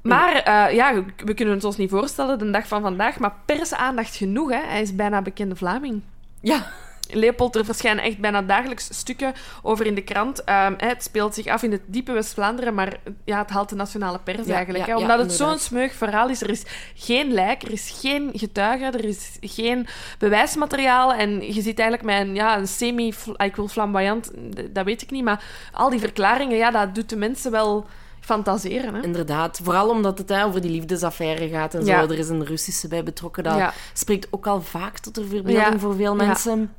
maar 0.02 0.34
ja, 0.74 1.04
we 1.16 1.34
kunnen 1.34 1.54
het 1.54 1.64
ons 1.64 1.76
niet 1.76 1.90
voorstellen 1.90 2.38
de 2.38 2.50
dag 2.50 2.68
van 2.68 2.82
vandaag, 2.82 3.18
maar 3.18 3.34
persaandacht 3.44 4.16
genoeg. 4.16 4.50
Hè? 4.50 4.60
Hij 4.66 4.82
is 4.82 4.94
bijna 4.94 5.22
bekende 5.22 5.56
Vlaming. 5.56 6.02
Ja, 6.40 6.72
Leopold, 7.10 7.56
er 7.56 7.64
verschijnen 7.64 8.04
echt 8.04 8.18
bijna 8.18 8.42
dagelijks 8.42 8.88
stukken 8.90 9.32
over 9.62 9.86
in 9.86 9.94
de 9.94 10.00
krant. 10.02 10.44
Ehm, 10.44 10.74
het 10.76 11.02
speelt 11.02 11.34
zich 11.34 11.46
af 11.46 11.62
in 11.62 11.72
het 11.72 11.80
diepe 11.86 12.12
West-Vlaanderen, 12.12 12.74
maar 12.74 12.96
ja, 13.24 13.38
het 13.38 13.50
haalt 13.50 13.68
de 13.68 13.74
nationale 13.74 14.18
pers 14.18 14.46
Ja, 14.46 14.54
eigenlijk. 14.54 14.86
ja, 14.86 14.90
hè, 14.92 14.98
ja, 14.98 15.02
omdat 15.06 15.18
het 15.18 15.32
zo'n 15.32 15.58
smeug 15.58 15.92
verhaal 15.94 16.28
is. 16.28 16.42
Er 16.42 16.50
is 16.50 16.62
geen 16.94 17.32
lijk, 17.32 17.62
er 17.62 17.70
is 17.72 17.96
geen 18.00 18.30
getuige, 18.34 18.84
er 18.84 19.04
is 19.04 19.36
geen 19.40 19.86
bewijsmateriaal. 20.18 21.12
En 21.12 21.54
je 21.54 21.62
ziet 21.62 21.78
eigenlijk 21.78 22.20
een, 22.20 22.34
ja, 22.34 22.58
een 22.58 22.68
semi... 22.68 23.14
Ik 23.36 23.56
wil 23.56 23.68
flamboyant, 23.68 24.30
dat 24.70 24.84
weet 24.84 25.02
ik 25.02 25.10
niet, 25.10 25.24
maar 25.24 25.44
al 25.72 25.90
die 25.90 26.00
verklaringen, 26.00 26.56
ja, 26.56 26.70
dat 26.70 26.94
doet 26.94 27.08
de 27.08 27.16
mensen 27.16 27.50
wel 27.50 27.86
fantaseren. 28.20 28.94
Hè? 28.94 29.02
inderdaad. 29.02 29.60
Vooral 29.62 29.88
omdat 29.88 30.18
het 30.18 30.28
hè, 30.28 30.44
over 30.44 30.60
die 30.60 30.70
liefdesaffaire 30.70 31.48
gaat 31.48 31.74
en 31.74 31.80
zo. 31.84 31.90
Ja. 31.90 32.02
Er 32.02 32.18
is 32.18 32.28
een 32.28 32.44
Russische 32.44 32.88
bij 32.88 33.02
betrokken. 33.02 33.42
Dat 33.42 33.56
Ja. 33.56 33.72
spreekt 33.92 34.26
ook 34.30 34.46
al 34.46 34.60
vaak 34.62 34.98
tot 34.98 35.14
de 35.14 35.24
verbeelding 35.26 35.72
Ja. 35.72 35.78
voor 35.78 35.94
veel 35.96 36.14
mensen. 36.14 36.72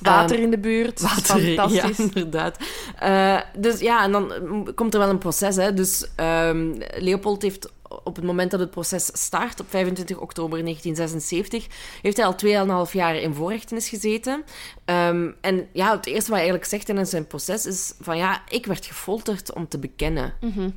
Water 0.00 0.36
Ehm, 0.36 0.44
in 0.44 0.50
de 0.50 0.58
buurt, 0.58 1.00
Water, 1.00 1.40
fantastisch. 1.40 1.96
ja, 1.96 2.04
inderdaad. 2.04 2.56
Eh, 2.98 3.40
dus 3.56 3.80
ja, 3.80 4.02
en 4.04 4.12
dan 4.12 4.32
komt 4.74 4.94
er 4.94 5.00
wel 5.00 5.08
een 5.08 5.18
proces. 5.18 5.56
Hè. 5.56 5.74
Dus 5.74 6.06
ehm, 6.14 6.74
Leopold 6.98 7.42
heeft 7.42 7.70
op 8.04 8.16
het 8.16 8.24
moment 8.24 8.50
dat 8.50 8.60
het 8.60 8.70
proces 8.70 9.10
start, 9.12 9.60
op 9.60 9.66
25 9.70 10.16
oktober 10.18 10.62
1976, 10.62 11.66
heeft 12.02 12.16
hij 12.16 12.26
al 12.26 12.86
2,5 12.86 12.92
jaar 12.92 13.16
in 13.16 13.34
voorrechtenis 13.34 13.88
gezeten. 13.88 14.44
Ehm, 14.84 15.28
en 15.40 15.68
ja, 15.72 15.90
het 15.96 16.06
eerste 16.06 16.30
wat 16.30 16.38
hij 16.40 16.48
eigenlijk 16.48 16.64
zegt 16.64 16.88
in 16.88 17.06
zijn 17.06 17.26
proces 17.26 17.66
is 17.66 17.92
van 18.00 18.16
ja, 18.16 18.42
ik 18.48 18.66
werd 18.66 18.86
gefolterd 18.86 19.52
om 19.52 19.68
te 19.68 19.78
bekennen. 19.78 20.32
Mhm. 20.40 20.70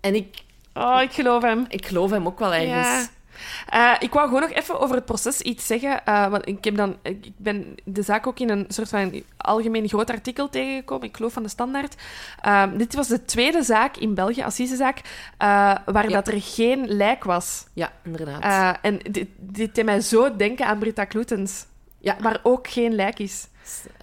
En 0.00 0.14
ik, 0.14 0.42
Oh, 0.74 0.98
ik 1.02 1.12
geloof 1.12 1.42
hem. 1.42 1.64
ik 1.68 1.86
geloof 1.86 2.10
hem 2.10 2.26
ook 2.26 2.38
wel 2.38 2.54
ergens. 2.54 2.86
Ja. 2.86 3.08
Eh, 3.68 3.92
ik 3.98 4.12
wou 4.12 4.26
gewoon 4.26 4.40
nog 4.42 4.50
even 4.50 4.80
over 4.80 4.96
het 4.96 5.04
proces 5.04 5.40
iets 5.40 5.66
zeggen. 5.66 6.04
eh, 6.04 6.28
want 6.28 6.48
ik, 6.48 6.64
heb 6.64 6.76
dan, 6.76 6.96
ik 7.02 7.30
ben 7.36 7.74
de 7.84 8.02
zaak 8.02 8.26
ook 8.26 8.38
in 8.38 8.50
een 8.50 8.64
soort 8.68 8.88
van 8.88 9.22
algemeen 9.36 9.88
groot 9.88 10.10
artikel 10.10 10.48
tegengekomen. 10.48 11.08
Ik 11.08 11.16
geloof 11.16 11.32
van 11.32 11.42
de 11.42 11.48
Standaard. 11.48 11.94
Eh, 12.40 12.64
dit 12.74 12.94
was 12.94 13.08
de 13.08 13.24
tweede 13.24 13.62
zaak 13.62 13.96
in 13.96 14.14
België, 14.14 14.42
assisezaak, 14.42 15.00
waar 15.38 16.08
Ja. 16.08 16.08
dat 16.08 16.28
er 16.28 16.40
geen 16.42 16.86
lijk 16.88 17.24
was. 17.24 17.66
Ja, 17.72 17.92
inderdaad. 18.04 18.78
En 18.82 18.98
dit, 19.10 19.28
dit 19.38 19.74
deed 19.74 19.84
mij 19.84 20.00
zo 20.00 20.36
denken 20.36 20.66
aan 20.66 20.78
Britta 20.78 21.04
Kloetens, 21.04 21.66
ja, 21.98 22.16
waar 22.20 22.40
ook 22.42 22.68
geen 22.68 22.94
lijk 22.94 23.18
is. 23.18 23.46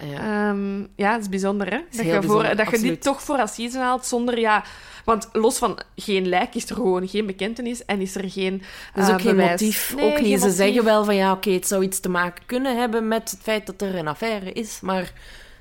Ja. 0.02 0.48
Ehm, 0.50 0.80
ja, 0.96 1.12
het 1.12 1.20
is 1.20 1.28
bijzonder, 1.28 1.70
hè? 1.70 1.76
Dat, 1.90 2.04
je, 2.06 2.10
voor, 2.12 2.20
bijzonder, 2.20 2.56
dat 2.56 2.70
je 2.70 2.78
dit 2.80 3.02
toch 3.02 3.22
voor 3.22 3.36
assise 3.38 3.78
haalt 3.78 4.06
zonder... 4.06 4.38
Ja, 4.38 4.64
want 5.04 5.28
los 5.32 5.58
van 5.58 5.78
geen 5.96 6.28
lijk 6.28 6.54
is 6.54 6.68
er 6.70 6.74
gewoon 6.74 7.08
geen 7.08 7.26
bekentenis 7.26 7.84
en 7.84 8.00
is 8.00 8.14
er 8.14 8.30
geen 8.30 8.62
Er 8.94 9.02
is 9.02 9.08
eh, 9.08 9.14
ook 9.14 9.20
geen 9.20 9.36
bewijs. 9.36 9.50
motief. 9.60 9.92
Nee, 9.96 10.04
ook 10.12 10.18
niet. 10.20 10.26
geen 10.28 10.38
Ze 10.38 10.50
zeggen 10.56 10.84
wel 10.84 11.04
van 11.04 11.16
ja, 11.16 11.32
oké, 11.32 11.50
het 11.50 11.66
zou 11.66 11.82
iets 11.82 12.00
te 12.00 12.08
maken 12.08 12.42
kunnen 12.46 12.78
hebben 12.78 13.08
met 13.08 13.30
het 13.30 13.40
feit 13.42 13.66
dat 13.66 13.82
er 13.82 13.94
een 13.94 14.08
affaire 14.08 14.52
is, 14.52 14.80
maar 14.80 15.12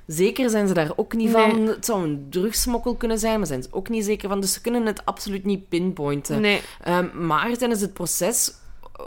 zeker 0.07 0.49
zijn 0.49 0.67
ze 0.67 0.73
daar 0.73 0.91
ook 0.95 1.13
niet 1.13 1.31
Nee. 1.33 1.49
van. 1.51 1.67
Het 1.67 1.85
zou 1.85 2.03
een 2.03 2.27
drugsmokkel 2.29 2.95
kunnen 2.95 3.19
zijn, 3.19 3.37
maar 3.37 3.47
zijn 3.47 3.63
ze 3.63 3.69
ook 3.71 3.89
niet 3.89 4.05
zeker 4.05 4.29
van. 4.29 4.39
Dus 4.41 4.53
ze 4.53 4.61
kunnen 4.61 4.85
het 4.85 5.05
absoluut 5.05 5.45
niet 5.45 5.69
pinpointen. 5.69 6.41
Nee. 6.41 6.61
Ehm, 6.83 7.25
maar 7.25 7.57
tijdens 7.57 7.81
het 7.81 7.93
proces 7.93 8.51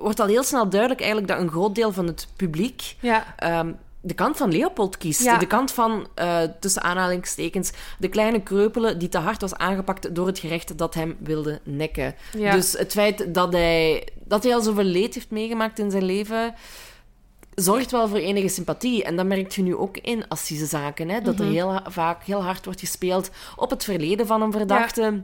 wordt 0.00 0.20
al 0.20 0.26
heel 0.26 0.42
snel 0.42 0.68
duidelijk 0.68 1.00
eigenlijk 1.00 1.30
dat 1.32 1.40
een 1.40 1.50
groot 1.50 1.74
deel 1.74 1.92
van 1.92 2.06
het 2.06 2.26
publiek 2.36 2.96
Ja, 3.00 3.34
ehm, 3.38 3.72
de 4.04 4.14
kant 4.14 4.36
van 4.36 4.52
Leopold 4.52 4.96
kiest. 4.96 5.22
Ja. 5.22 5.38
De 5.38 5.46
kant 5.46 5.70
van, 5.72 6.06
eh, 6.14 6.38
tussen 6.60 6.82
aanhalingstekens, 6.82 7.70
de 7.98 8.08
kleine 8.08 8.42
kreupelen 8.42 8.98
die 8.98 9.08
te 9.08 9.18
hard 9.18 9.40
was 9.40 9.54
aangepakt 9.54 10.14
door 10.14 10.26
het 10.26 10.38
gerecht 10.38 10.78
dat 10.78 10.94
hem 10.94 11.16
wilde 11.18 11.60
nekken. 11.64 12.14
ja. 12.38 12.52
Dus 12.52 12.72
het 12.72 12.92
feit 12.92 13.34
dat 13.34 13.52
hij, 13.52 14.08
dat 14.24 14.42
hij 14.42 14.54
al 14.54 14.62
zoveel 14.62 14.84
leed 14.84 15.14
heeft 15.14 15.30
meegemaakt 15.30 15.78
in 15.78 15.90
zijn 15.90 16.04
leven, 16.04 16.54
zorgt 17.54 17.90
wel 17.90 18.08
voor 18.08 18.18
enige 18.18 18.48
sympathie. 18.48 19.04
En 19.04 19.16
dat 19.16 19.26
merk 19.26 19.52
je 19.52 19.62
nu 19.62 19.76
ook 19.76 19.96
in 19.96 20.28
assisezaken. 20.28 21.08
Hè? 21.08 21.20
Dat 21.20 21.34
Mhm. 21.34 21.42
er 21.42 21.50
heel 21.50 21.72
ha- 21.72 21.84
vaak 21.86 22.24
heel 22.24 22.42
hard 22.42 22.64
wordt 22.64 22.80
gespeeld 22.80 23.30
op 23.56 23.70
het 23.70 23.84
verleden 23.84 24.26
van 24.26 24.42
een 24.42 24.52
verdachte. 24.52 25.22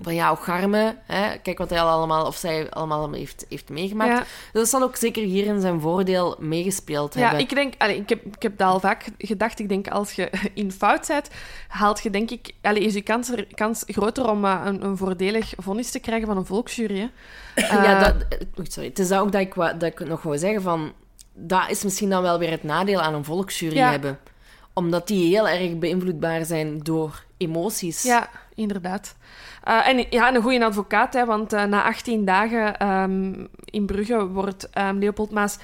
Van 0.00 0.14
ja, 0.14 0.34
Garme, 0.34 0.96
hè? 1.06 1.38
kijk 1.38 1.58
wat 1.58 1.70
hij 1.70 1.80
al 1.80 1.88
allemaal, 1.88 2.26
of 2.26 2.36
zij 2.36 2.70
allemaal 2.70 3.12
heeft, 3.12 3.46
heeft 3.48 3.68
meegemaakt. 3.68 4.10
Ja. 4.12 4.18
Dus 4.18 4.26
dat 4.52 4.68
zal 4.68 4.82
ook 4.82 4.96
zeker 4.96 5.22
hier 5.22 5.46
in 5.46 5.60
zijn 5.60 5.80
voordeel 5.80 6.36
meegespeeld 6.38 7.14
Ja, 7.14 7.20
hebben. 7.20 7.38
ik 7.40 7.54
denk, 7.54 7.74
allee, 7.78 7.96
ik, 7.96 8.08
heb, 8.08 8.24
ik 8.36 8.42
heb 8.42 8.58
dat 8.58 8.68
al 8.68 8.80
vaak 8.80 9.04
gedacht. 9.18 9.58
Ik 9.58 9.68
denk, 9.68 9.88
als 9.88 10.12
je 10.12 10.30
in 10.54 10.72
fout 10.72 11.06
bent, 11.06 11.30
haalt 11.68 12.02
je 12.02 12.10
denk 12.10 12.30
ik, 12.30 12.52
allee, 12.62 12.82
is 12.82 12.94
je 12.94 13.02
kans, 13.02 13.30
er- 13.30 13.46
kans 13.54 13.82
groter 13.86 14.30
om 14.30 14.44
eh, 14.44 14.60
een, 14.64 14.84
een 14.84 14.96
voordelig 14.96 15.52
vonnis 15.56 15.90
te 15.90 15.98
krijgen 15.98 16.26
van 16.26 16.36
een 16.36 16.46
volksjury. 16.46 16.98
hè. 16.98 17.08
ja, 17.76 17.94
Eh, 17.96 18.00
dat, 18.04 18.14
oei, 18.58 18.70
sorry. 18.70 18.88
Het 18.88 18.98
is 18.98 19.12
ook 19.12 19.32
dat 19.32 19.40
ik, 19.40 19.54
dat 19.54 19.82
ik 19.82 20.06
nog 20.06 20.22
wou 20.22 20.38
zeggen 20.38 20.62
van... 20.62 20.92
Dat 21.34 21.70
is 21.70 21.82
misschien 21.84 22.10
dan 22.10 22.22
wel 22.22 22.38
weer 22.38 22.50
het 22.50 22.62
nadeel 22.62 23.00
aan 23.00 23.14
een 23.14 23.24
volksjury 23.24 23.76
Ja. 23.76 23.90
hebben. 23.90 24.18
Omdat 24.72 25.06
die 25.06 25.28
heel 25.28 25.48
erg 25.48 25.78
beïnvloedbaar 25.78 26.44
zijn 26.44 26.78
door 26.78 27.24
emoties. 27.36 28.02
Ja, 28.02 28.28
inderdaad. 28.54 29.14
Eh, 29.64 29.88
en 29.88 30.04
ja, 30.10 30.34
een 30.34 30.42
goede 30.42 30.64
advocaat, 30.64 31.14
hè, 31.14 31.24
want 31.24 31.52
eh, 31.52 31.64
na 31.64 31.82
18 31.82 32.24
dagen 32.24 32.78
ehm, 32.78 33.32
in 33.64 33.86
Brugge 33.86 34.26
wordt 34.26 34.70
ehm, 34.70 34.96
Leopold 34.98 35.30
Maas 35.30 35.58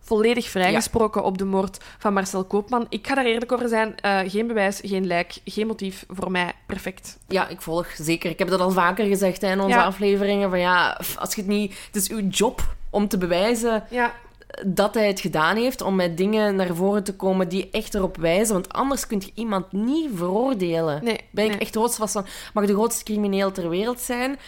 volledig 0.00 0.48
vrijgesproken 0.48 1.22
op 1.24 1.38
de 1.38 1.44
moord 1.44 1.84
van 1.98 2.12
Marcel 2.12 2.44
Koopman. 2.44 2.86
Ik 2.88 3.06
ga 3.06 3.14
daar 3.14 3.24
eerlijk 3.24 3.52
over 3.52 3.68
zijn. 3.68 3.94
eh, 4.00 4.18
geen 4.26 4.46
bewijs, 4.46 4.80
geen 4.84 5.06
lijk, 5.06 5.34
geen 5.44 5.66
motief. 5.66 6.04
Voor 6.08 6.30
mij 6.30 6.52
perfect. 6.66 7.18
Ja, 7.28 7.48
ik 7.48 7.60
volg 7.62 7.86
zeker. 7.96 8.30
Ik 8.30 8.38
heb 8.38 8.48
dat 8.48 8.60
al 8.60 8.70
vaker 8.70 9.06
gezegd 9.06 9.40
hè, 9.40 9.50
in 9.50 9.60
onze 9.60 9.76
Ja. 9.76 9.84
afleveringen. 9.84 10.50
Van 10.50 10.58
ja, 10.58 11.00
als 11.18 11.34
je 11.34 11.40
het 11.40 11.50
niet... 11.50 11.78
Het 11.86 11.96
is 11.96 12.08
uw 12.10 12.28
job 12.28 12.60
om 12.90 13.08
te 13.08 13.18
bewijzen 13.18 13.84
Ja, 13.90 14.12
dat 14.66 14.94
hij 14.94 15.06
het 15.06 15.20
gedaan 15.20 15.56
heeft 15.56 15.80
om 15.82 15.94
met 15.96 16.16
dingen 16.16 16.56
naar 16.56 16.74
voren 16.74 17.04
te 17.04 17.14
komen 17.14 17.48
die 17.48 17.68
echt 17.70 17.94
erop 17.94 18.16
wijzen. 18.16 18.54
Want 18.54 18.72
anders 18.72 19.06
kun 19.06 19.20
je 19.24 19.30
iemand 19.34 19.72
niet 19.72 20.10
veroordelen. 20.14 21.04
Nee, 21.04 21.20
Ben 21.30 21.44
ik 21.44 21.50
nee. 21.50 21.58
echt 21.60 21.74
rots 21.74 21.96
van. 21.96 22.26
Mag 22.54 22.66
de 22.66 22.72
grootste 22.72 23.04
crimineel 23.04 23.52
ter 23.52 23.68
wereld 23.68 24.00
zijn. 24.00 24.38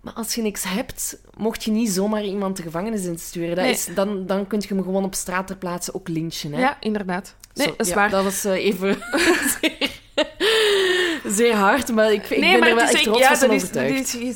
Maar 0.00 0.14
als 0.14 0.34
je 0.34 0.42
niks 0.42 0.64
hebt, 0.64 1.18
mocht 1.36 1.64
je 1.64 1.70
niet 1.70 1.90
zomaar 1.90 2.24
iemand 2.24 2.56
de 2.56 2.62
gevangenis 2.62 3.04
insturen. 3.04 3.54
Dat 3.56 3.64
Nee. 3.64 3.72
is, 3.72 3.88
dan, 3.94 4.26
dan 4.26 4.46
kun 4.46 4.60
je 4.60 4.68
hem 4.74 4.82
gewoon 4.82 5.04
op 5.04 5.14
straat 5.14 5.46
ter 5.46 5.56
plaatse 5.56 5.94
ook 5.94 6.08
lynchen. 6.08 6.52
Hè? 6.52 6.60
Ja, 6.60 6.76
inderdaad. 6.80 7.34
Nee, 7.54 7.66
Zo, 7.66 7.72
dat 7.76 7.86
is 7.86 7.92
ja, 7.92 7.98
waar. 7.98 8.10
Dat 8.10 8.24
was 8.24 8.44
eh, 8.44 8.64
even 8.64 8.96
zeer, 9.60 9.90
zeer 11.24 11.54
hard, 11.54 11.92
maar 11.92 12.12
ik, 12.12 12.30
ik 12.30 12.38
nee, 12.40 12.50
ben 12.50 12.60
maar 12.60 12.68
er 12.68 12.74
wel 12.74 12.84
het 12.84 12.92
is 12.94 13.00
echt 13.00 13.04
trots 13.04 13.18
ja, 13.20 13.36
van 13.36 13.48
dat 13.48 13.56
is, 13.56 13.62
overtuigd. 13.62 13.98
is- 14.00 14.12
je, 14.12 14.34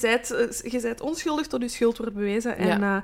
bent, 0.71 0.85
eh, 0.85 0.91
onschuldig 1.07 1.47
tot 1.47 1.63
je 1.63 1.69
schuld 1.69 1.99
wordt 1.99 2.15
bewezen. 2.15 2.57
En 2.57 2.83
eh, 2.83 2.97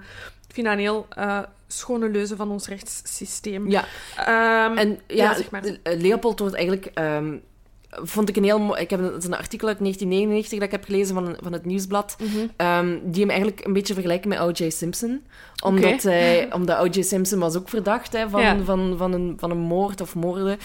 vind 0.57 0.67
dat 0.67 0.75
een 0.77 0.81
heel 0.83 1.07
eh, 1.11 1.39
schone 1.67 2.09
leuze 2.09 2.37
van 2.37 2.51
ons 2.51 2.69
rechtssysteem. 2.69 3.71
Ja, 3.71 3.85
Ehm, 4.17 4.79
en 4.79 4.89
ja, 5.07 5.25
ja, 5.25 5.35
zeg 5.35 5.51
maar. 5.51 5.65
eh, 5.65 6.01
Leopold 6.01 6.39
wordt 6.39 6.55
eigenlijk... 6.55 6.87
ehm, 6.95 7.37
vond 7.91 8.29
ik 8.29 8.37
een 8.37 8.45
heel 8.45 8.59
mooi... 8.61 8.81
Ik 8.81 8.91
heb 8.91 8.99
een, 9.01 9.05
het 9.13 9.17
is 9.23 9.25
een 9.25 9.35
artikel 9.37 9.69
uit 9.69 9.79
1999 9.79 10.59
dat 10.59 10.67
ik 10.69 10.73
heb 10.75 10.85
gelezen 10.85 11.15
van, 11.15 11.37
van 11.43 11.53
het 11.53 11.65
Nieuwsblad, 11.65 12.17
mhm. 12.21 12.47
ehm, 12.57 12.99
die 13.03 13.21
hem 13.21 13.31
eigenlijk 13.31 13.65
een 13.65 13.73
beetje 13.73 13.95
vergelijken 13.95 14.29
met 14.29 14.39
O.J. 14.39 14.71
Simpson. 14.71 15.27
Omdat, 15.65 15.93
Oké. 15.93 16.11
hij, 16.11 16.53
omdat 16.53 16.79
O.J. 16.79 17.03
Simpson 17.03 17.39
was 17.39 17.57
ook 17.57 17.69
verdacht 17.69 18.13
hè, 18.13 18.29
van, 18.29 18.41
Ja. 18.41 18.57
van, 18.65 18.95
van, 18.97 19.13
een, 19.13 19.35
van 19.39 19.51
een 19.51 19.59
moord 19.59 20.01
of 20.01 20.15
moorden. 20.15 20.59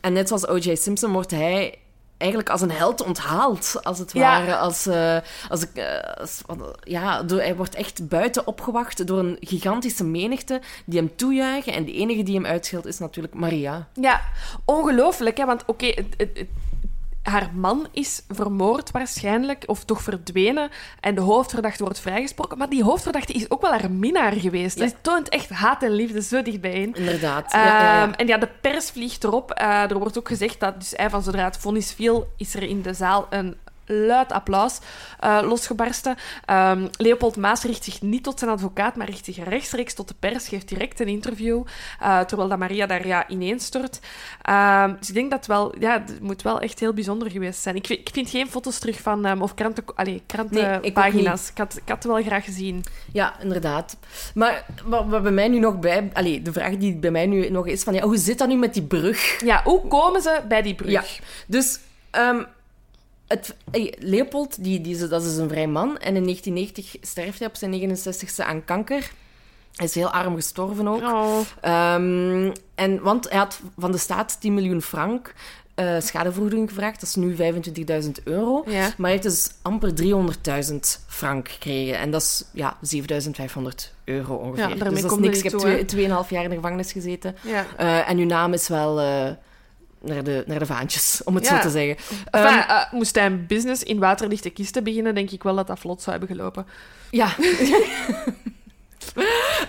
En 0.00 0.12
net 0.12 0.28
zoals 0.28 0.46
O.J. 0.48 0.74
Simpson 0.74 1.12
wordt 1.12 1.30
hij 1.30 1.78
eigenlijk 2.16 2.50
als 2.50 2.60
een 2.60 2.70
held 2.70 3.02
onthaald, 3.02 3.76
als 3.82 3.98
het 3.98 4.12
Ja. 4.12 4.20
ware. 4.20 4.56
Als, 4.56 4.86
eh, 4.86 5.16
als, 5.48 5.62
ik, 5.62 6.02
als- 6.20 6.40
ja, 6.82 7.22
door, 7.22 7.38
hij 7.38 7.56
wordt 7.56 7.74
echt 7.74 8.08
buiten 8.08 8.46
opgewacht 8.46 9.06
door 9.06 9.18
een 9.18 9.36
gigantische 9.40 10.04
menigte 10.04 10.60
die 10.84 10.98
hem 10.98 11.16
toejuichen. 11.16 11.72
En 11.72 11.84
de 11.84 11.92
enige 11.92 12.22
die 12.22 12.34
hem 12.34 12.46
uitscheelt 12.46 12.86
is 12.86 12.98
natuurlijk 12.98 13.34
Maria. 13.34 13.88
Ja, 13.94 14.20
ongelooflijk, 14.64 15.36
hè? 15.36 15.44
Want 15.44 15.62
oké, 15.66 15.86
het- 15.86 16.46
haar 17.24 17.50
man 17.54 17.86
is 17.92 18.22
vermoord 18.28 18.90
waarschijnlijk, 18.90 19.64
of 19.66 19.84
toch 19.84 20.02
verdwenen, 20.02 20.70
en 21.00 21.14
de 21.14 21.20
hoofdverdachte 21.20 21.82
wordt 21.84 22.00
vrijgesproken. 22.00 22.58
Maar 22.58 22.68
die 22.68 22.84
hoofdverdachte 22.84 23.32
is 23.32 23.50
ook 23.50 23.60
wel 23.60 23.70
haar 23.70 23.90
minnaar 23.90 24.32
geweest. 24.32 24.76
Ja. 24.76 24.82
Dus 24.82 24.92
het 24.92 25.02
toont 25.02 25.28
echt 25.28 25.48
haat 25.48 25.82
en 25.82 25.90
liefde 25.90 26.22
zo 26.22 26.42
dichtbijeen. 26.42 26.94
Inderdaad. 26.94 27.52
Ja, 27.52 27.64
ja, 27.64 27.82
ja. 27.82 28.02
Ehm, 28.02 28.12
en 28.12 28.26
ja, 28.26 28.38
de 28.38 28.48
pers 28.60 28.90
vliegt 28.90 29.24
erop. 29.24 29.50
Eh, 29.50 29.90
er 29.90 29.98
wordt 29.98 30.18
ook 30.18 30.28
gezegd 30.28 30.60
dat 30.60 30.80
dus, 30.80 30.92
hij 30.96 31.10
van 31.10 31.22
zodra 31.22 31.44
het 31.44 31.58
vonnis 31.58 31.92
viel, 31.92 32.32
is 32.36 32.54
er 32.54 32.62
in 32.62 32.82
de 32.82 32.94
zaal 32.94 33.26
een 33.30 33.56
luid 33.86 34.32
applaus 34.32 34.78
eh, 35.20 35.40
losgebarsten. 35.42 36.16
Ehm, 36.44 36.86
Leopold 36.96 37.36
Maas 37.36 37.62
richt 37.62 37.84
zich 37.84 38.02
niet 38.02 38.22
tot 38.22 38.38
zijn 38.38 38.50
advocaat, 38.50 38.96
maar 38.96 39.06
richt 39.06 39.24
zich 39.24 39.44
rechtstreeks 39.44 39.94
tot 39.94 40.08
de 40.08 40.14
pers, 40.18 40.48
geeft 40.48 40.68
direct 40.68 41.00
een 41.00 41.08
interview, 41.08 41.62
eh, 42.00 42.20
terwijl 42.20 42.48
dat 42.48 42.58
Maria 42.58 42.86
daar 42.86 43.06
ja, 43.06 43.28
ineenstort. 43.28 44.00
Ehm, 44.42 44.94
dus 44.98 45.08
ik 45.08 45.14
denk 45.14 45.30
dat 45.30 45.46
wel, 45.46 45.74
ja, 45.78 45.92
het 46.06 46.20
moet 46.20 46.42
wel 46.42 46.60
echt 46.60 46.80
heel 46.80 46.92
bijzonder 46.92 47.30
geweest 47.30 47.62
zijn. 47.62 47.76
Ik 47.76 47.86
vind, 47.86 48.00
ik 48.00 48.10
vind 48.12 48.30
geen 48.30 48.48
foto's 48.48 48.78
terug 48.78 49.00
van, 49.00 49.24
ehm, 49.24 49.42
of 49.42 49.54
kranten, 49.54 49.84
allee, 49.94 50.12
Nee, 50.14 50.14
ik 50.14 50.22
ook 50.22 50.48
krantenpagina's. 50.50 51.50
ik, 51.50 51.58
had, 51.58 51.76
ik 51.76 51.88
had 51.88 52.02
het 52.02 52.12
wel 52.12 52.22
graag 52.22 52.44
gezien. 52.44 52.84
Ja, 53.12 53.40
inderdaad. 53.40 53.96
Maar 54.34 54.64
wat, 54.84 55.04
wat 55.06 55.22
bij 55.22 55.32
mij 55.32 55.48
nu 55.48 55.58
nog 55.58 55.78
bij... 55.78 56.10
Allee, 56.12 56.42
de 56.42 56.52
vraag 56.52 56.76
die 56.76 56.96
bij 56.96 57.10
mij 57.10 57.26
nu 57.26 57.50
nog 57.50 57.66
is 57.66 57.82
van... 57.82 57.94
Ja, 57.94 58.02
hoe 58.02 58.16
zit 58.16 58.38
dat 58.38 58.48
nu 58.48 58.56
met 58.56 58.74
die 58.74 58.82
brug? 58.82 59.40
Ja, 59.44 59.60
hoe 59.64 59.86
komen 59.86 60.22
ze 60.22 60.40
bij 60.48 60.62
die 60.62 60.74
brug? 60.74 60.90
Ja. 60.90 61.02
Dus... 61.46 61.80
het, 63.34 63.54
Leopold, 63.98 64.64
die, 64.64 64.80
die, 64.80 64.94
is- 64.94 65.08
dat 65.08 65.22
is 65.24 65.36
een 65.36 65.48
vrij 65.48 65.66
man. 65.66 65.98
En 65.98 66.16
in 66.16 66.22
1990 66.22 66.96
sterft 67.08 67.38
hij 67.38 67.48
op 67.48 67.56
zijn 67.56 67.96
69ste 67.98 68.44
aan 68.44 68.64
kanker. 68.64 69.10
Hij 69.74 69.86
is 69.86 69.94
heel 69.94 70.10
arm 70.10 70.34
gestorven 70.34 70.88
ook. 70.88 71.02
Oh. 71.02 71.38
Ehm, 71.60 72.52
en, 72.74 73.02
want 73.02 73.28
hij 73.28 73.38
had 73.38 73.60
van 73.78 73.92
de 73.92 73.98
staat 73.98 74.40
10 74.40 74.54
miljoen 74.54 74.82
frank 74.82 75.34
eh, 75.74 76.00
schadevergoeding 76.00 76.68
gevraagd. 76.68 77.00
Dat 77.00 77.08
is 77.08 77.14
nu 77.14 77.36
25.000 78.04 78.10
euro. 78.24 78.62
Ja. 78.66 78.80
Maar 78.80 78.92
hij 78.96 79.10
heeft 79.10 79.22
dus 79.22 79.50
amper 79.62 79.92
300.000 79.94 80.74
frank 81.06 81.48
gekregen. 81.48 81.98
En 81.98 82.10
dat 82.10 82.22
is 82.22 82.44
ja, 82.52 82.76
7.500 82.96 83.02
euro 84.04 84.34
ongeveer. 84.34 84.68
Ja, 84.68 84.74
dus 84.90 85.02
dat 85.02 85.10
is 85.12 85.18
niks. 85.18 85.36
Ik 85.38 85.42
heb 85.44 85.52
niet 85.52 85.60
toe, 85.62 85.70
twee- 85.70 85.84
tweeënhalf 85.84 86.30
jaar 86.30 86.42
in 86.42 86.48
de 86.48 86.54
gevangenis 86.54 86.92
gezeten. 86.92 87.36
Ja. 87.40 87.66
Eh, 87.76 88.08
en 88.10 88.18
uw 88.18 88.26
naam 88.26 88.52
is 88.52 88.68
wel 88.68 89.00
eh, 89.00 89.30
naar, 90.04 90.24
de, 90.24 90.44
naar 90.46 90.58
de 90.58 90.66
vaantjes, 90.66 91.20
om 91.24 91.34
het 91.34 91.44
Ja. 91.44 91.56
zo 91.56 91.62
te 91.62 91.70
zeggen. 91.70 91.96
Enfin, 92.30 92.58
Ehm, 92.58 92.70
eh, 92.70 92.92
moest 92.92 93.14
hij 93.14 93.26
een 93.26 93.46
business 93.46 93.82
in 93.82 93.98
waterdichte 93.98 94.50
kisten 94.50 94.84
beginnen, 94.84 95.14
denk 95.14 95.30
ik 95.30 95.42
wel 95.42 95.54
dat 95.54 95.66
dat 95.66 95.78
vlot 95.78 96.02
zou 96.02 96.18
hebben 96.18 96.36
gelopen. 96.36 96.66
Ja. 97.10 97.34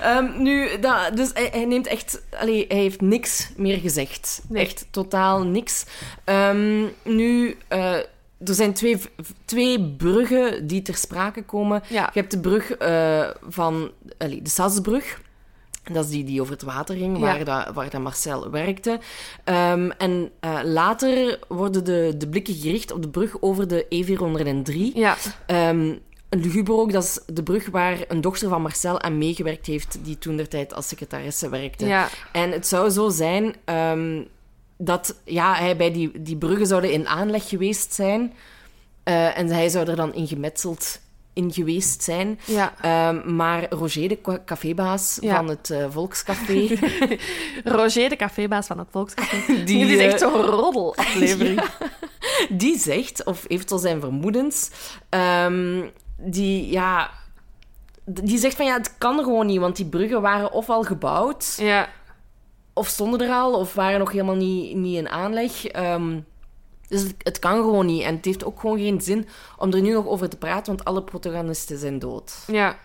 Ehm, 0.02 0.42
nu, 0.42 0.80
dat, 0.80 1.16
dus 1.18 1.30
hij, 1.34 1.50
hij 1.52 1.66
neemt 1.66 1.88
echt... 1.88 2.22
Allee, 2.40 2.66
hij 2.68 2.78
heeft 2.78 3.02
niks 3.02 3.50
meer 3.58 3.78
gezegd. 3.78 4.42
Nee. 4.48 4.64
Echt 4.64 4.88
totaal 4.92 5.44
niks. 5.44 5.86
Ehm, 6.24 6.84
nu, 7.04 7.58
eh, 7.68 7.94
er 7.94 8.54
zijn 8.54 8.74
twee, 8.74 9.02
twee 9.46 9.82
bruggen 9.98 10.68
die 10.68 10.82
ter 10.82 10.96
sprake 10.96 11.44
komen. 11.44 11.84
Ja. 11.88 12.10
Je 12.14 12.20
hebt 12.20 12.32
de 12.32 12.40
brug 12.40 12.72
eh, 12.72 13.30
van... 13.48 13.92
Allee, 14.18 14.42
de 14.42 14.50
Satsbrug. 14.50 15.22
Dat 15.92 16.06
is 16.06 16.12
die 16.12 16.24
die 16.24 16.42
over 16.42 16.54
het 16.54 16.62
water 16.64 16.96
ging, 16.96 17.18
Ja. 17.18 17.22
waar, 17.24 17.44
dat, 17.46 17.74
waar 17.74 17.90
dat 17.90 18.02
Marcel 18.02 18.50
werkte. 18.50 19.00
Ehm, 19.44 19.90
en 19.98 20.32
eh, 20.40 20.60
later 20.64 21.40
worden 21.48 21.84
de, 21.84 22.14
de 22.18 22.28
blikken 22.28 22.54
gericht 22.54 22.92
op 22.92 23.02
de 23.02 23.10
brug 23.10 23.42
over 23.42 23.68
de 23.68 23.86
E403. 23.90 24.94
Ja. 24.94 25.16
Een 26.30 26.42
luguber 26.42 26.76
ook, 26.76 26.92
dat 26.92 27.04
is 27.04 27.20
de 27.26 27.44
brug 27.44 27.70
waar 27.70 27.98
een 28.08 28.22
dochter 28.22 28.50
van 28.50 28.62
Marcel 28.62 29.02
aan 29.02 29.18
meegewerkt 29.18 29.66
heeft, 29.66 29.98
die 30.02 30.18
toen 30.18 30.38
der 30.38 30.48
tijd 30.48 30.74
als 30.74 30.88
secretaresse 30.88 31.50
werkte. 31.50 31.86
Ja. 31.86 32.08
En 32.32 32.52
het 32.52 32.68
zou 32.68 32.90
zo 32.90 33.10
zijn 33.10 33.56
ehm, 33.66 34.22
dat 34.78 35.16
ja, 35.24 35.54
hij 35.54 35.78
bij 35.78 35.92
die, 35.92 36.22
die 36.22 36.38
bruggen 36.38 36.68
zouden 36.68 36.92
in 36.92 37.08
aanleg 37.08 37.50
geweest 37.50 37.94
zijn. 37.94 38.34
Eh, 39.04 39.38
en 39.38 39.48
hij 39.48 39.70
zou 39.70 39.90
er 39.90 39.96
dan 39.96 40.14
in 40.14 40.28
gemetseld 40.28 41.00
in 41.36 41.54
geweest 41.54 42.04
zijn. 42.04 42.40
Ja. 42.46 42.74
Ehm, 42.82 43.36
maar 43.36 43.66
Roger, 43.70 44.08
de 44.08 44.40
cafébaas 44.46 45.18
Ja. 45.22 45.36
van 45.36 45.48
het 45.48 45.70
eh, 45.70 45.86
Volkscafé, 45.90 46.68
Roger, 47.78 48.10
de 48.10 48.16
cafébaas 48.16 48.68
van 48.68 48.78
het 48.80 48.88
Volkscafé. 48.92 49.36
Die, 49.54 49.64
Die 49.66 49.86
is 49.86 49.98
eh, 49.98 50.06
echt 50.06 50.20
zo'n 50.20 50.42
roddelaflevering. 50.42 51.62
die 52.50 52.80
zegt, 52.80 53.24
of 53.24 53.44
heeft 53.48 53.72
al 53.72 53.78
zijn 53.78 54.00
vermoedens, 54.00 54.72
ehm, 55.10 55.82
die, 56.18 56.72
ja, 56.72 57.10
die 58.06 58.38
zegt 58.38 58.56
van 58.56 58.66
ja, 58.66 58.78
het 58.78 58.98
kan 58.98 59.18
gewoon 59.24 59.46
niet, 59.46 59.60
want 59.60 59.76
die 59.76 59.86
bruggen 59.86 60.22
waren 60.22 60.52
of 60.52 60.70
al 60.70 60.84
gebouwd, 60.84 61.58
Ja. 61.62 61.90
of 62.74 62.88
stonden 62.88 63.22
er 63.22 63.34
al, 63.34 63.54
of 63.60 63.74
waren 63.74 64.00
nog 64.00 64.12
helemaal 64.12 64.36
niet, 64.36 64.76
niet 64.76 64.98
in 64.98 65.10
aanleg. 65.10 65.66
Ehm, 65.66 66.20
dus 66.88 67.02
het, 67.02 67.16
het 67.18 67.40
kan 67.40 67.56
gewoon 67.56 67.86
niet. 67.86 68.02
En 68.04 68.16
het 68.16 68.26
heeft 68.26 68.46
ook 68.46 68.60
gewoon 68.60 68.78
geen 68.80 69.02
zin 69.02 69.28
om 69.58 69.74
er 69.74 69.82
nu 69.82 69.92
nog 69.94 70.08
over 70.08 70.30
te 70.30 70.38
praten, 70.38 70.76
want 70.76 70.86
alle 70.88 71.04
protagonisten 71.04 71.78
zijn 71.78 72.00
dood. 72.00 72.34
Ja. 72.48 72.78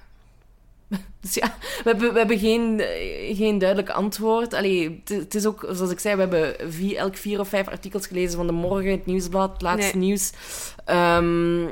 Dus 1.20 1.34
ja, 1.34 1.54
we 1.60 1.82
hebben, 1.90 2.12
we 2.12 2.18
hebben 2.18 2.38
geen, 2.38 2.80
eh, 2.80 3.36
geen 3.36 3.58
duidelijk 3.58 3.90
antwoord. 3.90 4.54
Allee, 4.54 5.02
het, 5.04 5.34
is 5.34 5.46
ook, 5.46 5.66
zoals 5.70 5.90
ik 5.90 5.98
zei, 5.98 6.14
we 6.14 6.20
hebben 6.20 6.72
vier, 6.72 6.96
elk 6.96 7.16
vier 7.16 7.40
of 7.40 7.48
vijf 7.48 7.68
artikels 7.68 8.06
gelezen 8.06 8.36
van 8.36 8.46
de 8.46 8.52
morgen, 8.52 8.90
het 8.90 9.06
nieuwsblad, 9.06 9.52
het 9.52 9.62
laatste 9.62 9.96
Nee. 9.96 10.06
nieuws. 10.06 10.32
Ehm, 10.84 11.66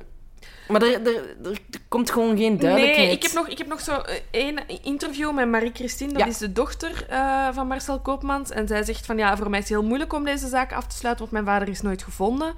maar 0.68 0.82
er, 0.82 0.92
er, 1.06 1.14
er 1.42 1.58
komt 1.88 2.10
gewoon 2.10 2.36
geen 2.36 2.58
duidelijkheid. 2.58 3.06
Nee, 3.06 3.16
ik 3.16 3.22
heb 3.22 3.32
nog, 3.32 3.48
ik 3.48 3.58
heb 3.58 3.66
nog 3.66 3.80
zo 3.80 3.92
eh, 4.00 4.14
één 4.30 4.58
interview 4.82 5.34
met 5.34 5.48
Marie-Christine. 5.48 6.12
Dat 6.12 6.20
Ja. 6.20 6.26
is 6.26 6.38
de 6.38 6.52
dochter 6.52 7.06
eh, 7.08 7.48
van 7.52 7.66
Marcel 7.66 8.00
Koopmans. 8.00 8.50
En 8.50 8.68
zij 8.68 8.84
zegt 8.84 9.06
van 9.06 9.18
ja, 9.18 9.36
voor 9.36 9.50
mij 9.50 9.58
is 9.58 9.68
het 9.68 9.78
heel 9.78 9.86
moeilijk 9.88 10.12
om 10.12 10.24
deze 10.24 10.48
zaak 10.48 10.72
af 10.72 10.86
te 10.86 10.96
sluiten, 10.96 11.28
want 11.30 11.44
mijn 11.44 11.56
vader 11.56 11.68
is 11.74 11.80
nooit 11.82 12.02
gevonden. 12.02 12.54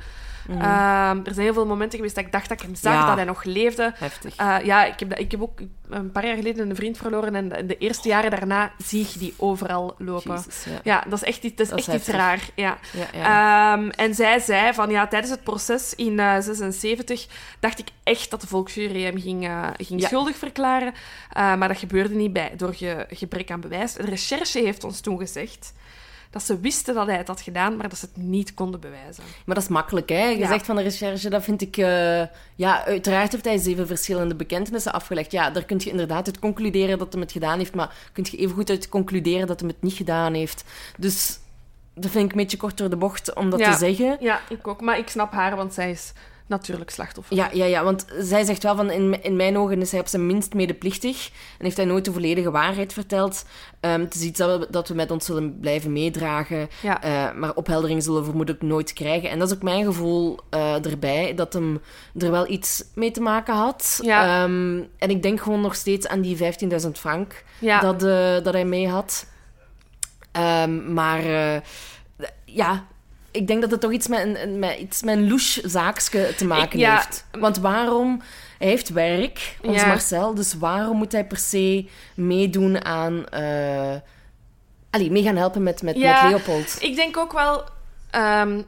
Ehm, 0.49 1.19
er 1.19 1.33
zijn 1.35 1.41
heel 1.47 1.53
veel 1.53 1.67
momenten 1.67 1.97
geweest 1.99 2.15
dat 2.15 2.25
ik 2.25 2.33
dacht 2.33 2.49
dat 2.49 2.59
ik 2.61 2.67
hem 2.67 2.75
zag. 2.75 2.93
Ja. 2.93 3.07
dat 3.07 3.17
hij 3.17 3.25
nog 3.25 3.45
leefde. 3.45 3.93
Heftig. 3.97 4.37
Eh, 4.37 4.57
ja, 4.65 4.85
ik 4.85 4.99
heb, 4.99 5.09
dat- 5.11 5.19
ik 5.19 5.31
heb 5.31 5.43
ook 5.43 5.59
een 5.91 6.13
paar 6.13 6.27
jaar 6.27 6.37
geleden 6.37 6.69
een 6.71 6.77
vriend 6.77 6.97
verloren 6.97 7.35
en 7.35 7.49
de, 7.49 7.67
de 7.67 7.79
eerste 7.79 8.09
jaren 8.09 8.31
daarna 8.31 8.73
zie 8.79 9.07
je 9.13 9.19
die 9.19 9.35
overal 9.37 9.95
lopen. 9.99 10.35
Jezus, 10.37 10.65
ja. 10.65 10.81
Ja, 10.83 11.05
dat 11.09 11.23
is 11.23 11.29
echt, 11.29 11.43
iets- 11.45 11.57
dat 11.57 11.79
is 11.79 11.85
Dat 11.85 11.95
is 11.95 12.01
iets 12.01 12.09
raar. 12.09 12.41
Ja. 12.55 12.79
Ja, 12.93 13.07
ja. 13.21 13.73
Ehm, 13.75 13.89
en 13.89 14.15
zij 14.15 14.39
zei 14.39 14.73
van 14.75 14.91
ja, 14.91 15.07
tijdens 15.07 15.31
het 15.33 15.43
proces 15.43 15.95
in 15.95 16.19
eh 16.19 16.39
76 16.41 17.27
dacht 17.61 17.79
ik 17.79 17.89
echt 18.03 18.31
dat 18.31 18.41
de 18.41 18.47
volksjury 18.47 19.03
hem 19.03 19.21
ging, 19.21 19.47
eh, 19.47 19.67
ging 19.77 20.01
Ja. 20.01 20.07
schuldig 20.07 20.37
verklaren. 20.37 20.93
Maar 21.35 21.69
dat 21.69 21.79
gebeurde 21.79 22.15
niet 22.15 22.33
bij, 22.33 22.53
door 22.57 22.75
ge- 22.75 23.07
gebrek 23.11 23.51
aan 23.51 23.61
bewijs. 23.61 23.93
De 23.93 24.03
recherche 24.05 24.59
heeft 24.61 24.85
ons 24.85 25.01
toen 25.01 25.19
gezegd 25.19 25.73
dat 26.31 26.43
ze 26.43 26.61
wisten 26.61 26.95
dat 26.95 27.07
hij 27.07 27.17
het 27.17 27.27
had 27.29 27.41
gedaan, 27.41 27.77
maar 27.77 27.89
dat 27.89 27.99
ze 27.99 28.07
het 28.15 28.25
niet 28.25 28.55
konden 28.55 28.81
bewijzen. 28.81 29.23
Maar 29.47 29.55
dat 29.55 29.65
is 29.65 29.71
makkelijk, 29.71 30.09
hè? 30.09 30.25
Je 30.29 30.39
Ja. 30.39 30.47
zegt 30.49 30.67
van 30.67 30.77
de 30.77 30.83
recherche, 30.83 31.31
dat 31.31 31.43
vind 31.43 31.61
ik... 31.63 31.77
eh, 31.77 32.23
ja, 32.55 32.85
uiteraard 32.85 33.33
heeft 33.33 33.45
hij 33.45 33.59
zeven 33.59 33.87
verschillende 33.87 34.35
bekentenissen 34.35 34.93
afgelegd. 34.93 35.33
Ja, 35.33 35.51
daar 35.51 35.65
kun 35.65 35.81
je 35.85 35.91
inderdaad 35.91 36.27
uit 36.27 36.39
concluderen 36.39 36.99
dat 36.99 37.13
hij 37.13 37.23
het 37.23 37.33
gedaan 37.33 37.59
heeft, 37.59 37.75
maar 37.75 37.95
kun 38.13 38.27
je 38.31 38.37
even 38.37 38.55
goed 38.55 38.71
uit 38.71 38.89
concluderen 38.89 39.47
dat 39.47 39.61
hij 39.61 39.69
het 39.69 39.83
niet 39.83 39.93
gedaan 39.95 40.35
heeft. 40.35 40.65
Dus 40.99 41.39
dat 41.95 42.11
vind 42.11 42.25
ik 42.25 42.31
een 42.31 42.37
beetje 42.37 42.57
kort 42.57 42.77
door 42.79 42.91
de 42.91 42.97
bocht 42.97 43.35
om 43.35 43.51
dat 43.51 43.61
Ja. 43.61 43.73
te 43.73 43.79
zeggen. 43.79 44.17
Ja, 44.21 44.41
ik 44.49 44.67
ook. 44.69 44.81
Maar 44.81 44.99
ik 44.99 45.09
snap 45.09 45.33
haar, 45.33 45.57
want 45.57 45.75
zij 45.75 45.91
is 45.91 46.13
natuurlijk 46.51 46.91
slachtoffer. 46.91 47.37
Ja, 47.37 47.49
ja, 47.53 47.65
ja, 47.65 47.85
want 47.85 48.05
zij 48.19 48.45
zegt 48.45 48.63
wel 48.63 48.77
van 48.77 48.91
in, 48.91 49.23
in 49.23 49.37
mijn 49.37 49.59
ogen 49.59 49.81
is 49.81 49.91
hij 49.91 50.01
op 50.01 50.07
zijn 50.07 50.27
minst 50.27 50.55
medeplichtig 50.55 51.31
en 51.59 51.65
heeft 51.65 51.77
hij 51.77 51.87
nooit 51.87 52.05
de 52.05 52.13
volledige 52.13 52.51
waarheid 52.51 52.93
verteld. 52.93 53.45
Ehm, 53.81 54.01
het 54.01 54.15
is 54.15 54.21
iets 54.23 54.39
dat 54.39 54.59
we, 54.61 54.67
dat 54.71 54.89
we 54.89 54.95
met 54.95 55.11
ons 55.11 55.25
zullen 55.25 55.59
blijven 55.61 55.93
meedragen, 55.93 56.69
Ja. 56.83 57.03
eh, 57.03 57.35
maar 57.39 57.55
opheldering 57.55 58.03
zullen 58.03 58.19
we 58.19 58.25
vermoedelijk 58.27 58.63
nooit 58.63 58.93
krijgen. 58.93 59.31
En 59.31 59.39
dat 59.39 59.49
is 59.49 59.55
ook 59.55 59.63
mijn 59.63 59.85
gevoel 59.85 60.39
eh, 60.51 60.85
erbij, 60.87 61.35
dat 61.35 61.53
hem 61.53 61.81
er 62.19 62.31
wel 62.31 62.49
iets 62.51 62.85
mee 62.95 63.11
te 63.11 63.21
maken 63.21 63.55
had. 63.55 63.99
Ja. 64.03 64.43
Ehm, 64.45 64.83
en 64.99 65.11
ik 65.11 65.23
denk 65.23 65.41
gewoon 65.41 65.61
nog 65.61 65.75
steeds 65.75 66.07
aan 66.09 66.21
die 66.21 66.37
15.000 66.37 66.99
frank 66.99 67.45
Ja. 67.59 67.81
dat, 67.81 68.03
eh, 68.03 68.45
dat 68.45 68.53
hij 68.53 68.65
mee 68.65 68.89
had. 68.89 69.27
Ehm, 70.33 70.93
maar 70.93 71.23
ja, 72.45 72.87
ik 73.31 73.47
denk 73.47 73.61
dat 73.61 73.71
het 73.71 73.81
toch 73.81 73.93
iets 73.93 74.09
met 74.09 74.39
een, 74.43 74.59
met, 74.59 74.79
iets 74.79 75.03
met 75.03 75.17
een 75.17 75.29
louche 75.29 75.69
zaakje 75.69 76.35
te 76.37 76.47
maken 76.47 76.79
ja. 76.79 76.95
heeft. 76.97 77.27
Want 77.39 77.59
waarom... 77.59 78.23
Hij 78.59 78.69
heeft 78.69 78.89
werk, 78.89 79.57
ons 79.63 79.81
Ja. 79.81 79.87
Marcel, 79.87 80.35
dus 80.35 80.55
waarom 80.55 80.97
moet 80.97 81.13
hij 81.13 81.27
per 81.27 81.37
se 81.37 81.87
meedoen 82.15 82.85
aan... 82.85 83.29
eh 83.29 83.95
allee, 84.91 85.11
mee 85.11 85.23
gaan 85.23 85.37
helpen 85.37 85.63
met, 85.63 85.83
met, 85.83 85.97
Ja. 85.97 86.23
met 86.23 86.31
Leopold? 86.33 86.77
Ik 86.81 86.97
denk 86.97 87.17
ook 87.17 87.33
wel... 87.33 87.65
ehm, 88.11 88.63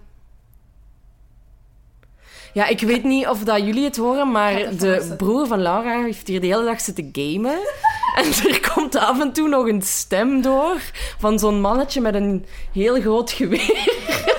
Ja, 2.52 2.66
ik 2.66 2.80
weet 2.80 3.04
niet 3.04 3.26
of 3.26 3.44
dat 3.44 3.58
jullie 3.58 3.84
het 3.84 3.96
horen, 3.96 4.30
maar 4.30 4.76
de 4.76 5.14
broer 5.16 5.46
van 5.46 5.62
Laura 5.62 6.02
heeft 6.02 6.28
hier 6.28 6.40
de 6.40 6.46
hele 6.46 6.64
dag 6.64 6.80
zitten 6.80 7.08
gamen. 7.12 7.58
en 8.18 8.50
er 8.50 8.70
komt 8.74 8.96
af 8.96 9.20
en 9.20 9.32
toe 9.32 9.48
nog 9.48 9.66
een 9.66 9.82
stem 9.82 10.42
door 10.42 10.80
van 11.18 11.38
zo'n 11.38 11.60
mannetje 11.60 12.00
met 12.00 12.14
een 12.14 12.46
heel 12.72 13.00
groot 13.00 13.30
geweer. 13.30 14.32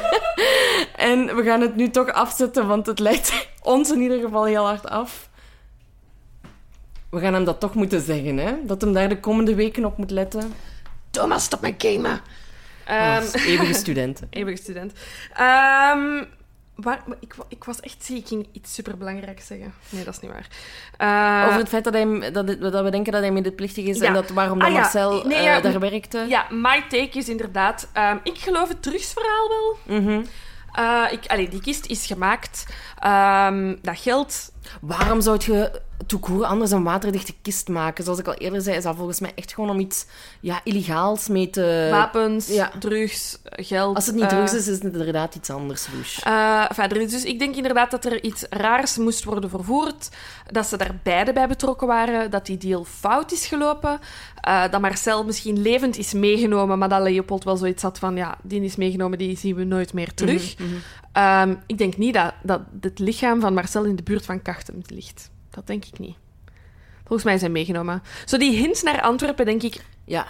En 1.04 1.36
we 1.36 1.43
gaan 1.43 1.62
het 1.62 1.76
nu 1.76 1.89
toch 1.89 2.12
afzetten, 2.12 2.68
want 2.68 2.86
het 2.86 2.99
leidt 2.99 3.47
ons 3.62 3.91
in 3.91 4.01
ieder 4.01 4.20
geval 4.22 4.45
heel 4.45 4.66
hard 4.66 4.89
af. 4.89 5.30
We 7.10 7.20
gaan 7.20 7.34
hem 7.34 7.43
dat 7.43 7.60
toch 7.60 7.74
moeten 7.74 8.01
zeggen, 8.01 8.38
hè? 8.38 8.54
Dat 8.66 8.82
hem 8.82 8.93
daar 8.93 9.10
de 9.10 9.20
komende 9.20 9.56
weken 9.56 9.86
op 9.86 9.97
moet 9.97 10.12
letten. 10.12 10.54
Thomas, 11.12 11.43
stop 11.43 11.62
met 11.62 11.74
gamen. 11.78 12.22
Ehm, 12.86 13.24
eeuwige 13.47 13.74
studenten. 13.74 14.28
Eeuwige 14.39 14.62
student. 14.62 14.93
Ehm, 15.34 16.24
waar, 16.76 17.04
ik, 17.20 17.36
ik 17.47 17.64
was 17.64 17.80
echt 17.80 18.04
ziek. 18.06 18.18
Ik 18.18 18.28
ging 18.28 18.47
iets 18.51 18.74
superbelangrijks 18.74 19.47
zeggen. 19.47 19.74
Nee, 19.89 20.04
dat 20.04 20.14
is 20.14 20.20
niet 20.20 20.32
waar. 20.32 20.47
Eh, 20.97 21.47
Over 21.47 21.60
het 21.60 21.70
feit 21.70 21.84
dat, 21.84 21.93
hij, 21.93 22.32
dat, 22.32 22.47
het- 22.47 22.62
dat 22.62 22.84
we 22.84 22.89
denken 22.91 23.12
dat 23.12 23.22
hij 23.22 23.32
medeplichtig 23.32 23.86
is 23.86 23.97
Ja. 23.99 24.06
en 24.06 24.14
dat, 24.14 24.30
waarom 24.30 24.62
Ah, 24.62 24.68
ja. 24.72 24.80
Marcel 24.80 25.24
Nee, 25.28 25.38
eh, 25.38 25.43
ja, 25.43 25.60
daar 25.62 25.80
werkte. 25.80 26.26
Ja, 26.28 26.45
my 26.49 26.82
take 26.89 27.18
is 27.18 27.30
inderdaad... 27.30 27.89
ehm, 27.93 28.18
ik 28.24 28.38
geloof 28.38 28.68
het 28.70 28.82
drugsverhaal 28.82 29.47
wel. 29.49 29.99
Mhm. 30.01 30.22
Eh, 30.74 31.05
ik, 31.11 31.28
allee, 31.28 31.49
die 31.49 31.61
kist 31.61 31.86
is 31.86 32.05
gemaakt. 32.05 32.65
Ehm, 32.99 33.76
dat 33.82 33.99
geld... 33.99 34.51
Waarom 34.82 35.22
zou 35.22 35.39
je 35.45 35.82
toekoer 36.07 36.45
anders 36.45 36.72
een 36.72 36.84
waterdichte 36.84 37.34
kist 37.41 37.68
maken? 37.68 38.03
Zoals 38.03 38.20
ik 38.20 38.28
al 38.28 38.34
eerder 38.34 38.61
zei, 38.61 38.78
is 38.78 38.84
dat 38.84 38.95
volgens 38.95 39.20
mij 39.20 39.32
echt 39.36 39.53
gewoon 39.53 39.70
om 39.70 39.80
iets 39.80 40.05
ja, 40.39 40.61
illegaals 40.64 41.28
mee 41.28 41.49
te... 41.49 41.88
wapens, 41.91 42.47
ja. 42.47 42.72
drugs, 42.80 43.39
geld... 43.43 43.95
Als 43.95 44.05
het 44.05 44.16
niet 44.16 44.24
eh, 44.24 44.30
drugs 44.30 44.53
is, 44.53 44.68
is 44.68 44.84
het 44.84 44.93
inderdaad 44.93 45.36
iets 45.36 45.49
anders, 45.49 45.88
Loes. 45.93 46.20
Eh, 46.24 46.66
verder, 46.70 46.97
dus 46.97 47.24
ik 47.24 47.39
denk 47.39 47.55
inderdaad 47.55 47.91
dat 47.91 48.05
er 48.05 48.24
iets 48.24 48.45
raars 48.49 48.97
moest 48.97 49.24
worden 49.24 49.49
vervoerd. 49.49 50.09
Dat 50.51 50.68
ze 50.68 50.78
daar 50.78 50.99
beide 51.03 51.34
bij 51.34 51.47
betrokken 51.47 51.88
waren. 51.88 52.32
Dat 52.32 52.45
die 52.45 52.57
deal 52.57 52.84
fout 52.84 53.32
is 53.32 53.45
gelopen. 53.45 53.99
eh, 54.41 54.64
dat 54.72 54.82
Marcel 54.82 55.26
misschien 55.26 55.61
levend 55.61 55.97
is 55.97 56.14
meegenomen. 56.14 56.78
Maar 56.78 56.89
dat 56.89 57.01
Leopold 57.01 57.43
wel 57.43 57.57
zoiets 57.57 57.84
had 57.84 57.99
van... 57.99 58.16
Ja, 58.16 58.38
die 58.41 58.61
is 58.64 58.76
meegenomen, 58.76 59.18
die 59.18 59.38
zien 59.38 59.55
we 59.55 59.64
nooit 59.64 59.93
meer 59.93 60.14
terug. 60.14 60.57
Mhm, 60.57 60.68
mhm. 60.68 60.78
Ehm, 61.14 61.55
ik 61.66 61.78
denk 61.78 61.97
niet 61.97 62.14
dat, 62.14 62.34
dat 62.43 62.61
het 62.82 62.99
lichaam 62.99 63.41
van 63.41 63.53
Marcel 63.53 63.84
in 63.84 63.95
de 63.95 64.03
buurt 64.03 64.26
van 64.26 64.41
Ligt. 64.88 65.30
Dat 65.49 65.68
denk 65.68 65.86
ik 65.86 65.99
niet. 65.99 66.16
Volgens 67.04 67.24
mij 67.24 67.38
zijn 67.38 67.51
meegenomen. 67.51 68.04
Zo 68.26 68.38
die 68.38 68.58
hint 68.58 68.84
naar 68.84 69.01
Antwerpen, 69.01 69.45
denk 69.45 69.64
ik... 69.64 69.86
Ja. 70.06 70.28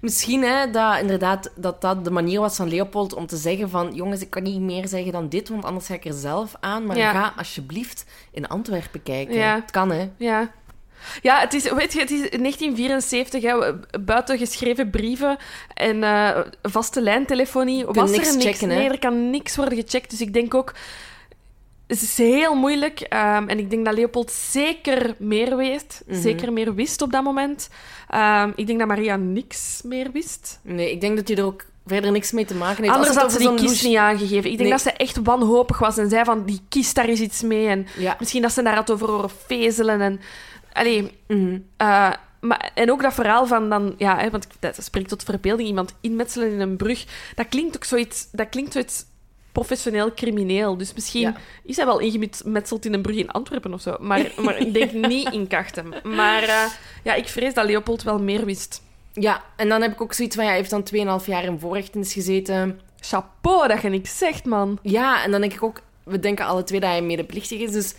Misschien 0.00 0.42
hè, 0.42 0.70
dat 0.70 1.00
inderdaad 1.00 1.50
dat, 1.56 1.80
dat 1.80 2.04
de 2.04 2.10
manier 2.10 2.40
was 2.40 2.56
van 2.56 2.68
Leopold 2.68 3.12
om 3.14 3.26
te 3.26 3.36
zeggen 3.36 3.70
van... 3.70 3.94
Jongens, 3.94 4.20
ik 4.20 4.30
kan 4.30 4.42
niet 4.42 4.60
meer 4.60 4.88
zeggen 4.88 5.12
dan 5.12 5.28
dit, 5.28 5.48
want 5.48 5.64
anders 5.64 5.86
ga 5.86 5.94
ik 5.94 6.04
er 6.04 6.12
zelf 6.12 6.54
aan. 6.60 6.86
Maar 6.86 6.96
Ja. 6.96 7.12
ga 7.12 7.32
alsjeblieft 7.36 8.04
in 8.30 8.48
Antwerpen 8.48 9.02
kijken. 9.02 9.34
Ja. 9.34 9.54
Het 9.54 9.70
kan, 9.70 9.90
hè. 9.90 10.10
Ja. 10.16 10.50
Ja, 11.22 11.40
het 11.40 11.54
is, 11.54 11.70
weet 11.72 11.92
je, 11.92 11.98
het 12.00 12.10
is 12.10 12.18
1974, 12.18 13.42
hè, 13.42 13.74
buiten 14.00 14.38
geschreven 14.38 14.90
brieven 14.90 15.36
en 15.74 16.02
eh, 16.02 16.38
vaste 16.62 17.02
lijntelefonie. 17.02 17.84
Was 17.84 18.10
niks 18.10 18.28
er 18.28 18.32
niks? 18.36 18.44
checken, 18.46 18.70
hè? 18.70 18.76
nee, 18.76 18.88
er 18.88 18.98
kan 18.98 19.30
niks 19.30 19.56
worden 19.56 19.78
gecheckt. 19.78 20.10
Dus 20.10 20.20
ik 20.20 20.32
denk 20.32 20.54
ook, 20.54 20.74
het 21.86 22.02
is 22.02 22.16
heel 22.18 22.54
moeilijk. 22.54 23.00
ehm, 23.00 23.48
en 23.48 23.58
ik 23.58 23.70
denk 23.70 23.84
dat 23.84 23.94
Leopold 23.94 24.30
zeker 24.32 25.14
meer 25.18 25.56
wist. 25.56 26.02
Mhm. 26.06 26.20
Zeker 26.20 26.52
meer 26.52 26.74
wist 26.74 27.02
op 27.02 27.12
dat 27.12 27.22
moment. 27.24 27.68
Ehm, 28.08 28.50
ik 28.54 28.66
denk 28.66 28.78
dat 28.78 28.88
Maria 28.88 29.16
niks 29.16 29.80
meer 29.84 30.10
wist. 30.12 30.60
Nee, 30.62 30.90
ik 30.90 31.00
denk 31.00 31.16
dat 31.16 31.28
hij 31.28 31.36
er 31.36 31.44
ook 31.44 31.64
verder 31.86 32.12
niks 32.12 32.32
mee 32.32 32.44
te 32.44 32.54
maken 32.54 32.82
heeft. 32.82 32.94
Anders 32.96 33.16
had 33.16 33.32
ze 33.32 33.38
die 33.38 33.54
kist 33.54 33.84
niet 33.84 33.96
aangegeven. 33.96 34.36
Ik 34.50 34.58
denk 34.58 34.58
Nee. 34.58 34.70
dat 34.70 34.80
ze 34.80 34.92
echt 34.92 35.16
wanhopig 35.22 35.78
was 35.78 35.98
en 35.98 36.08
zei 36.08 36.24
van, 36.24 36.44
die 36.44 36.60
kist, 36.68 36.94
daar 36.94 37.08
is 37.08 37.20
iets 37.20 37.42
mee. 37.42 37.66
En 37.68 37.86
Ja. 37.98 38.16
misschien 38.18 38.42
dat 38.42 38.52
ze 38.52 38.62
daar 38.62 38.74
had 38.74 38.90
over 38.90 39.08
horen 39.10 39.30
vezelen. 39.46 40.00
En, 40.00 40.20
allee, 40.72 41.10
Mhm. 41.28 41.58
eh, 41.76 42.12
maar, 42.40 42.70
en 42.74 42.90
ook 42.90 43.02
dat 43.02 43.14
verhaal 43.14 43.46
van 43.46 43.68
dan, 43.70 43.94
ja, 43.98 44.18
hè, 44.18 44.30
want 44.30 44.46
dat 44.60 44.76
spreekt 44.84 45.08
tot 45.08 45.22
verbeelding, 45.22 45.68
iemand 45.68 45.94
inmetselen 46.00 46.50
in 46.52 46.60
een 46.60 46.76
brug. 46.76 47.04
Dat 47.34 47.48
klinkt 47.48 47.76
ook 47.76 47.84
zoiets, 47.84 48.28
dat 48.32 48.48
klinkt 48.48 48.72
zoiets 48.72 49.04
professioneel 49.60 50.14
crimineel. 50.14 50.76
Dus 50.76 50.94
misschien 50.94 51.20
Ja. 51.20 51.34
is 51.64 51.76
hij 51.76 51.86
wel 51.86 51.98
ingemetseld 51.98 52.84
in 52.84 52.94
een 52.94 53.02
brug 53.02 53.16
in 53.16 53.30
Antwerpen 53.30 53.74
of 53.74 53.80
zo. 53.80 53.96
Maar, 54.00 54.32
maar 54.44 54.56
ik 54.58 54.74
denk 54.74 54.92
niet 54.92 55.32
in 55.32 55.46
Kachtem. 55.46 55.92
Maar 56.02 56.42
eh, 56.42 56.64
ja, 57.04 57.14
ik 57.14 57.28
vrees 57.28 57.54
dat 57.54 57.64
Leopold 57.66 58.02
wel 58.02 58.18
meer 58.18 58.44
wist. 58.44 58.82
Ja, 59.12 59.42
en 59.56 59.68
dan 59.68 59.82
heb 59.82 59.92
ik 59.92 60.00
ook 60.00 60.12
zoiets 60.12 60.34
van, 60.34 60.44
ja, 60.44 60.50
hij 60.50 60.58
heeft 60.58 60.70
dan 60.70 61.18
2,5 61.20 61.26
jaar 61.26 61.44
in 61.44 61.58
voorrechtenis 61.58 62.12
gezeten. 62.12 62.80
Chapeau 63.00 63.68
dat 63.68 63.82
je 63.82 63.88
niks 63.88 64.18
zegt, 64.18 64.44
man. 64.44 64.78
Ja, 64.82 65.22
en 65.24 65.30
dan 65.30 65.40
denk 65.40 65.52
ik 65.52 65.62
ook, 65.62 65.80
we 66.04 66.20
denken 66.20 66.46
alle 66.46 66.64
twee 66.64 66.80
dat 66.80 66.90
hij 66.90 67.02
medeplichtig 67.02 67.60
is, 67.60 67.72
dus 67.72 67.94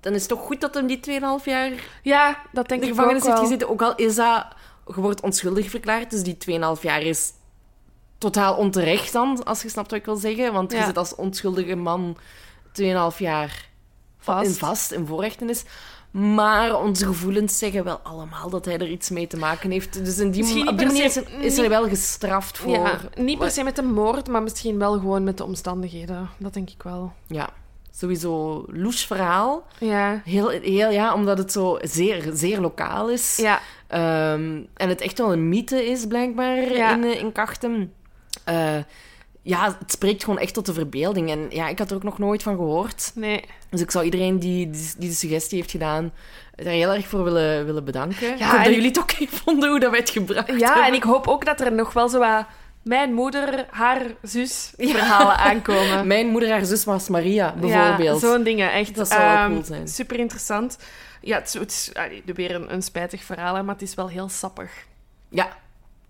dan 0.00 0.12
is 0.12 0.20
het 0.20 0.28
toch 0.28 0.40
goed 0.40 0.60
dat 0.60 0.74
hem 0.74 0.86
die 0.86 1.00
2,5 1.20 1.44
jaar 1.44 1.70
Ja, 2.02 2.42
dat 2.52 2.68
denk 2.68 2.80
de 2.80 2.86
ik 2.86 2.92
gevangenis 2.94 3.22
ook 3.22 3.26
heeft 3.28 3.38
wel. 3.38 3.46
gezeten. 3.46 3.68
Ook 3.68 3.82
al 3.82 3.94
is 3.94 4.14
dat, 4.14 4.46
je 4.86 5.00
wordt 5.00 5.20
onschuldig 5.20 5.70
verklaard, 5.70 6.10
dus 6.10 6.22
die 6.22 6.36
2,5 6.76 6.82
jaar 6.82 7.02
is 7.02 7.32
totaal 8.24 8.54
onterecht 8.56 9.12
dan, 9.12 9.44
als 9.44 9.62
je 9.62 9.68
snapt 9.68 9.90
wat 9.90 9.98
ik 10.00 10.04
wil 10.04 10.16
zeggen. 10.16 10.52
Want 10.52 10.70
je 10.72 10.76
Ja. 10.78 10.84
zit 10.84 10.96
als 10.98 11.14
onschuldige 11.14 11.74
man 11.76 12.16
2,5 12.72 13.18
jaar 13.18 13.68
Vast. 14.18 14.46
in 14.46 14.54
vast, 14.54 14.92
in 14.92 15.06
voorrechtenis. 15.06 15.64
Maar 16.10 16.80
onze 16.80 17.06
gevoelens 17.06 17.58
zeggen 17.58 17.84
wel 17.84 17.98
allemaal 18.02 18.50
dat 18.50 18.64
hij 18.64 18.74
er 18.78 18.88
iets 18.88 19.10
mee 19.10 19.26
te 19.26 19.36
maken 19.36 19.70
heeft. 19.70 20.04
Dus 20.04 20.18
in 20.18 20.30
die, 20.30 20.68
op 20.68 20.78
die 20.78 20.86
manier 20.86 21.04
is, 21.40 21.56
hij 21.56 21.68
wel 21.68 21.88
gestraft 21.88 22.58
voor... 22.58 22.70
Ja, 22.72 22.98
niet 23.14 23.38
per 23.38 23.50
se 23.50 23.62
met 23.62 23.76
de 23.76 23.82
moord, 23.82 24.28
maar 24.28 24.42
misschien 24.42 24.78
wel 24.78 24.92
gewoon 24.92 25.24
met 25.24 25.36
de 25.38 25.44
omstandigheden. 25.44 26.28
Dat 26.38 26.54
denk 26.54 26.70
ik 26.70 26.82
wel. 26.82 27.12
Ja, 27.26 27.48
sowieso 27.90 28.64
louche 28.68 29.06
verhaal. 29.06 29.66
Ja. 29.78 30.20
Heel, 30.24 30.48
heel, 30.48 30.90
ja, 30.90 31.14
omdat 31.14 31.38
het 31.38 31.52
zo 31.52 31.78
zeer, 31.82 32.30
zeer 32.32 32.60
lokaal 32.60 33.10
is. 33.10 33.36
Ja. 33.36 33.60
Ehm, 33.86 34.60
en 34.74 34.88
het 34.88 35.00
echt 35.00 35.18
wel 35.18 35.32
een 35.32 35.48
mythe 35.48 35.84
is, 35.86 36.06
blijkbaar, 36.06 36.72
Ja. 36.76 36.92
in, 36.94 37.04
eh, 37.04 37.18
in 37.20 37.32
Kachtem. 37.32 37.92
Eh, 38.44 38.76
ja, 39.42 39.76
het 39.78 39.90
spreekt 39.92 40.24
gewoon 40.24 40.38
echt 40.38 40.54
tot 40.54 40.66
de 40.66 40.72
verbeelding. 40.72 41.30
En 41.30 41.46
ja, 41.50 41.68
ik 41.68 41.78
had 41.78 41.90
er 41.90 41.96
ook 41.96 42.02
nog 42.02 42.18
nooit 42.18 42.42
van 42.42 42.54
gehoord. 42.56 43.12
Nee. 43.14 43.44
Dus 43.70 43.80
ik 43.80 43.90
zou 43.90 44.04
iedereen 44.04 44.38
die, 44.38 44.70
die, 44.70 44.92
die 44.98 45.08
de 45.08 45.14
suggestie 45.14 45.58
heeft 45.58 45.70
gedaan, 45.70 46.12
daar 46.54 46.66
heel 46.72 46.92
erg 46.92 47.06
voor 47.06 47.24
willen, 47.24 47.64
willen 47.66 47.84
bedanken. 47.84 48.32
ik 48.32 48.38
Ja, 48.38 48.44
hoop 48.44 48.52
en 48.54 48.58
dat 48.58 48.66
ik- 48.66 48.74
jullie 48.74 48.88
het 48.88 48.98
oké 48.98 49.26
vonden 49.26 49.68
hoe 49.70 49.80
dat 49.80 49.90
wij 49.90 50.00
het 50.00 50.10
gebracht 50.10 50.46
Ja, 50.46 50.54
hebben. 50.66 50.84
en 50.86 50.94
ik 50.94 51.02
hoop 51.02 51.28
ook 51.28 51.44
dat 51.44 51.60
er 51.60 51.72
nog 51.72 51.92
wel 51.92 52.08
zo 52.08 52.18
wat 52.18 52.46
mijn 52.82 53.12
moeder, 53.14 53.66
haar 53.70 54.02
zus 54.22 54.72
Ja. 54.76 54.88
verhalen 54.88 55.36
aankomen. 55.36 56.06
Mijn 56.14 56.26
moeder, 56.26 56.50
haar 56.50 56.64
zus 56.64 56.84
was 56.84 57.08
Maria, 57.08 57.54
bijvoorbeeld. 57.60 58.20
Ja, 58.20 58.28
zo'n 58.28 58.42
dingen. 58.42 58.72
Echt. 58.72 58.94
Dat 58.94 59.08
zou 59.08 59.20
wel 59.22 59.30
ehm, 59.36 59.50
cool 59.50 59.64
zijn. 59.64 59.88
Super 59.88 60.18
interessant. 60.18 60.78
Ja, 61.20 61.38
het 61.38 61.46
is, 61.46 61.54
het 61.54 61.70
is 61.70 61.90
allee, 61.94 62.22
weer 62.34 62.54
een, 62.54 62.72
een 62.72 62.82
spijtig 62.82 63.24
verhaal, 63.24 63.64
maar 63.64 63.74
het 63.74 63.82
is 63.82 63.94
wel 63.94 64.08
heel 64.08 64.28
sappig. 64.28 64.70
Ja, 65.28 65.56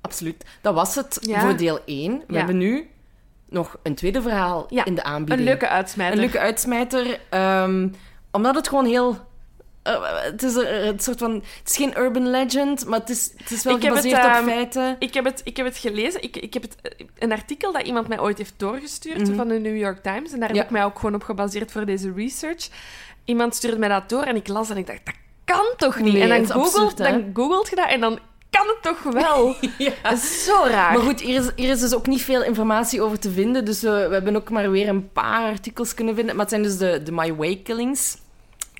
absoluut. 0.04 0.44
Dat 0.60 0.74
was 0.74 0.94
het 0.94 1.18
Ja. 1.20 1.40
voor 1.40 1.56
deel 1.56 1.78
1. 1.84 2.18
We 2.26 2.32
Ja. 2.32 2.38
hebben 2.38 2.56
nu 2.58 2.88
nog 3.48 3.76
een 3.82 3.94
tweede 3.94 4.22
verhaal 4.22 4.66
Ja, 4.68 4.84
in 4.84 4.94
de 4.94 5.02
aanbieding. 5.02 5.38
Een 5.40 5.44
leuke 5.44 5.68
uitsmijter. 5.68 6.14
Een 6.16 6.20
leuke 6.24 6.38
uitsmijter. 6.40 7.20
ehm, 7.28 7.88
omdat 8.30 8.54
het 8.54 8.68
gewoon 8.68 8.84
heel... 8.86 9.16
eh, 9.82 10.02
het 10.22 10.42
is 10.42 10.54
een, 10.54 10.86
een 10.86 11.00
soort 11.00 11.18
van... 11.18 11.32
Het 11.34 11.68
is 11.68 11.76
geen 11.76 11.98
urban 11.98 12.30
legend, 12.30 12.86
maar 12.86 12.98
het 13.00 13.10
is, 13.10 13.30
het 13.36 13.50
is 13.50 13.64
wel 13.64 13.76
Ik 13.76 13.82
heb 13.82 13.94
het, 13.94 14.04
gebaseerd 14.04 14.26
op 14.30 14.36
ehm, 14.38 14.44
feiten. 14.48 14.96
Ik 14.98 15.14
heb 15.14 15.24
het, 15.24 15.40
ik 15.44 15.56
heb 15.56 15.66
het 15.66 15.76
gelezen. 15.76 16.22
Ik, 16.22 16.36
ik 16.36 16.54
heb 16.54 16.62
het, 16.62 16.76
een 17.18 17.32
artikel 17.32 17.72
dat 17.72 17.82
iemand 17.82 18.08
mij 18.08 18.20
ooit 18.20 18.38
heeft 18.38 18.54
doorgestuurd 18.56 19.26
Mhm. 19.28 19.34
van 19.36 19.48
de 19.48 19.58
New 19.58 19.76
York 19.76 20.02
Times. 20.02 20.32
En 20.32 20.40
daar 20.40 20.48
heb 20.48 20.64
ik 20.64 20.70
mij 20.70 20.84
ook 20.84 20.98
gewoon 20.98 21.14
op 21.14 21.22
gebaseerd 21.22 21.72
voor 21.72 21.84
deze 21.86 22.12
research. 22.16 22.68
Iemand 23.24 23.54
stuurde 23.54 23.78
mij 23.78 23.88
dat 23.88 24.08
door 24.08 24.22
en 24.22 24.36
ik 24.36 24.48
las 24.48 24.70
en 24.70 24.76
ik 24.76 24.86
dacht, 24.86 25.00
dat 25.04 25.14
kan 25.44 25.66
toch 25.76 25.98
niet? 26.00 26.12
Nee, 26.12 26.22
en 26.22 26.28
dan 26.28 26.46
googelt, 26.46 26.74
absurd, 26.82 26.96
dan 26.96 27.30
googelt 27.34 27.68
je 27.68 27.76
dat 27.76 27.88
en 27.88 28.00
dan 28.00 28.18
kan 28.58 28.66
het 28.66 28.82
toch 28.82 29.12
wel? 29.12 29.56
Ja. 29.78 29.92
Dat 30.02 30.12
is 30.12 30.44
zo 30.44 30.64
raar. 30.66 30.92
Maar 30.92 31.02
goed, 31.02 31.20
hier 31.20 31.40
is, 31.40 31.50
hier 31.56 31.70
is 31.70 31.80
dus 31.80 31.94
ook 31.94 32.06
niet 32.06 32.22
veel 32.22 32.42
informatie 32.42 33.02
over 33.02 33.18
te 33.18 33.30
vinden. 33.30 33.64
Dus 33.64 33.80
we, 33.80 34.06
we 34.08 34.14
hebben 34.14 34.36
ook 34.36 34.50
maar 34.50 34.70
weer 34.70 34.88
een 34.88 35.12
paar 35.12 35.50
artikels 35.50 35.94
kunnen 35.94 36.14
vinden. 36.14 36.36
Maar 36.36 36.44
het 36.44 36.54
zijn 36.54 36.62
dus 36.62 36.78
de, 36.78 37.02
de 37.02 37.12
My 37.12 37.34
Way 37.34 37.60
killings. 37.64 38.16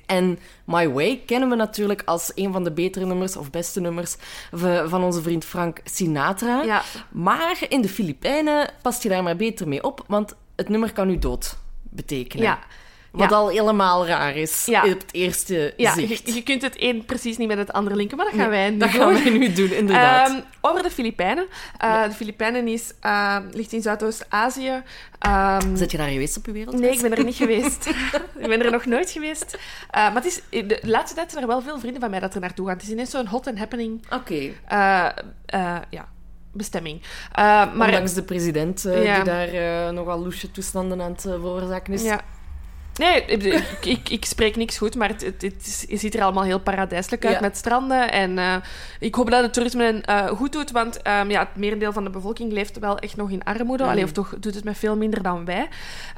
En 0.05 0.39
My 0.65 0.89
Way 0.89 1.23
kennen 1.25 1.49
we 1.49 1.55
natuurlijk 1.55 2.01
als 2.05 2.31
een 2.35 2.51
van 2.51 2.63
de 2.63 2.71
betere 2.71 3.05
nummers 3.05 3.35
of 3.35 3.49
beste 3.49 3.81
nummers 3.81 4.15
van 4.85 5.03
onze 5.03 5.21
vriend 5.21 5.45
Frank 5.45 5.79
Sinatra. 5.83 6.63
Ja. 6.63 6.81
Maar 7.11 7.57
in 7.69 7.81
de 7.81 7.89
Filipijnen 7.89 8.69
past 8.81 9.03
je 9.03 9.09
daar 9.09 9.23
maar 9.23 9.35
beter 9.35 9.67
mee 9.67 9.83
op, 9.83 10.03
want 10.07 10.35
het 10.55 10.69
nummer 10.69 10.93
kan 10.93 11.09
u 11.09 11.19
dood 11.19 11.57
betekenen. 11.81 12.45
Ja. 12.45 12.59
Wat 13.15 13.29
Ja. 13.29 13.35
al 13.35 13.49
helemaal 13.49 14.07
raar 14.07 14.35
is 14.35 14.65
Ja. 14.65 14.83
op 14.83 14.89
het 14.89 15.05
eerste 15.11 15.73
Ja, 15.77 15.93
zicht. 15.93 16.27
je, 16.27 16.33
je 16.33 16.43
kunt 16.43 16.61
het 16.61 16.75
een 16.81 17.05
precies 17.05 17.37
niet 17.37 17.47
met 17.47 17.57
het 17.57 17.73
andere 17.73 17.95
linken, 17.95 18.17
maar 18.17 18.25
dat 18.25 18.35
gaan 18.35 18.49
wij 18.49 18.69
nu 18.69 18.77
dat 18.77 18.91
doen. 18.91 19.01
gaan 19.01 19.13
wij 19.23 19.29
nu 19.37 19.53
doen, 19.53 19.71
inderdaad. 19.73 20.29
Ehm, 20.29 20.39
over 20.61 20.83
de 20.83 20.89
Filipijnen. 20.91 21.45
Eh, 21.77 22.03
De 22.03 22.11
Filipijnen 22.11 22.67
is, 22.67 22.93
eh, 22.99 23.37
ligt 23.51 23.73
in 23.73 23.81
Zuidoost-Azië. 23.81 24.83
Ehm, 25.19 25.75
Zit 25.75 25.91
je 25.91 25.97
daar 25.97 26.07
geweest 26.09 26.37
op 26.37 26.45
je 26.45 26.51
wereld? 26.51 26.79
Nee, 26.79 26.91
ik 26.91 27.01
ben 27.01 27.17
er 27.17 27.23
niet 27.23 27.35
geweest. 27.45 27.85
ik 28.37 28.47
ben 28.47 28.63
er 28.65 28.71
nog 28.71 28.85
nooit 28.85 29.09
geweest. 29.11 29.57
Eh, 29.89 30.03
maar 30.13 30.23
het 30.23 30.25
is, 30.25 30.41
de 30.67 30.79
laatste 30.81 31.15
tijd 31.15 31.31
zijn 31.31 31.43
er 31.43 31.49
wel 31.49 31.61
veel 31.61 31.79
vrienden 31.79 32.01
van 32.01 32.09
mij 32.09 32.19
dat 32.19 32.33
er 32.33 32.39
naartoe 32.41 32.65
gaan. 32.67 32.75
Het 32.75 32.83
is 32.85 32.91
ineens 32.91 33.09
zo'n 33.09 33.27
hot 33.27 33.47
and 33.47 33.57
happening 33.57 34.05
Oké. 34.13 34.49
ja, 35.89 36.07
bestemming. 36.53 37.01
Eh, 37.31 37.43
maar, 37.73 37.87
Ondanks 37.87 38.13
de 38.13 38.23
president 38.23 38.81
Ja. 38.81 39.15
die 39.15 39.23
daar 39.23 39.93
nogal 39.93 40.19
loesje 40.23 40.51
toestanden 40.51 41.01
aan 41.01 41.11
het 41.11 41.21
veroorzaken 41.21 41.93
is. 41.93 42.03
Ja. 42.03 42.21
Nee, 42.99 43.25
ik, 43.81 44.09
ik, 44.09 44.25
spreek 44.25 44.55
niks 44.55 44.77
goed, 44.77 44.95
maar 44.95 45.09
het, 45.09 45.21
het, 45.39 45.85
ziet 45.89 46.15
er 46.15 46.21
allemaal 46.21 46.43
heel 46.43 46.59
paradijselijk 46.59 47.25
uit 47.25 47.33
Ja. 47.33 47.41
met 47.41 47.57
stranden. 47.57 48.11
En 48.11 48.37
eh, 48.37 48.55
ik 48.99 49.15
hoop 49.15 49.29
dat 49.29 49.43
het 49.43 49.53
toerisme 49.53 50.01
eh, 50.01 50.27
goed 50.27 50.51
doet, 50.51 50.71
want 50.71 51.01
ehm, 51.01 51.29
ja, 51.29 51.39
het 51.39 51.55
merendeel 51.55 51.93
van 51.93 52.03
de 52.03 52.09
bevolking 52.09 52.51
leeft 52.51 52.79
wel 52.79 52.99
echt 52.99 53.15
nog 53.15 53.29
in 53.29 53.43
armoede. 53.43 53.83
Mm. 53.83 53.89
Allee, 53.89 54.03
of 54.03 54.11
toch 54.11 54.35
doet 54.39 54.55
het 54.55 54.63
met 54.63 54.77
veel 54.77 54.97
minder 54.97 55.23
dan 55.23 55.45
wij. 55.45 55.67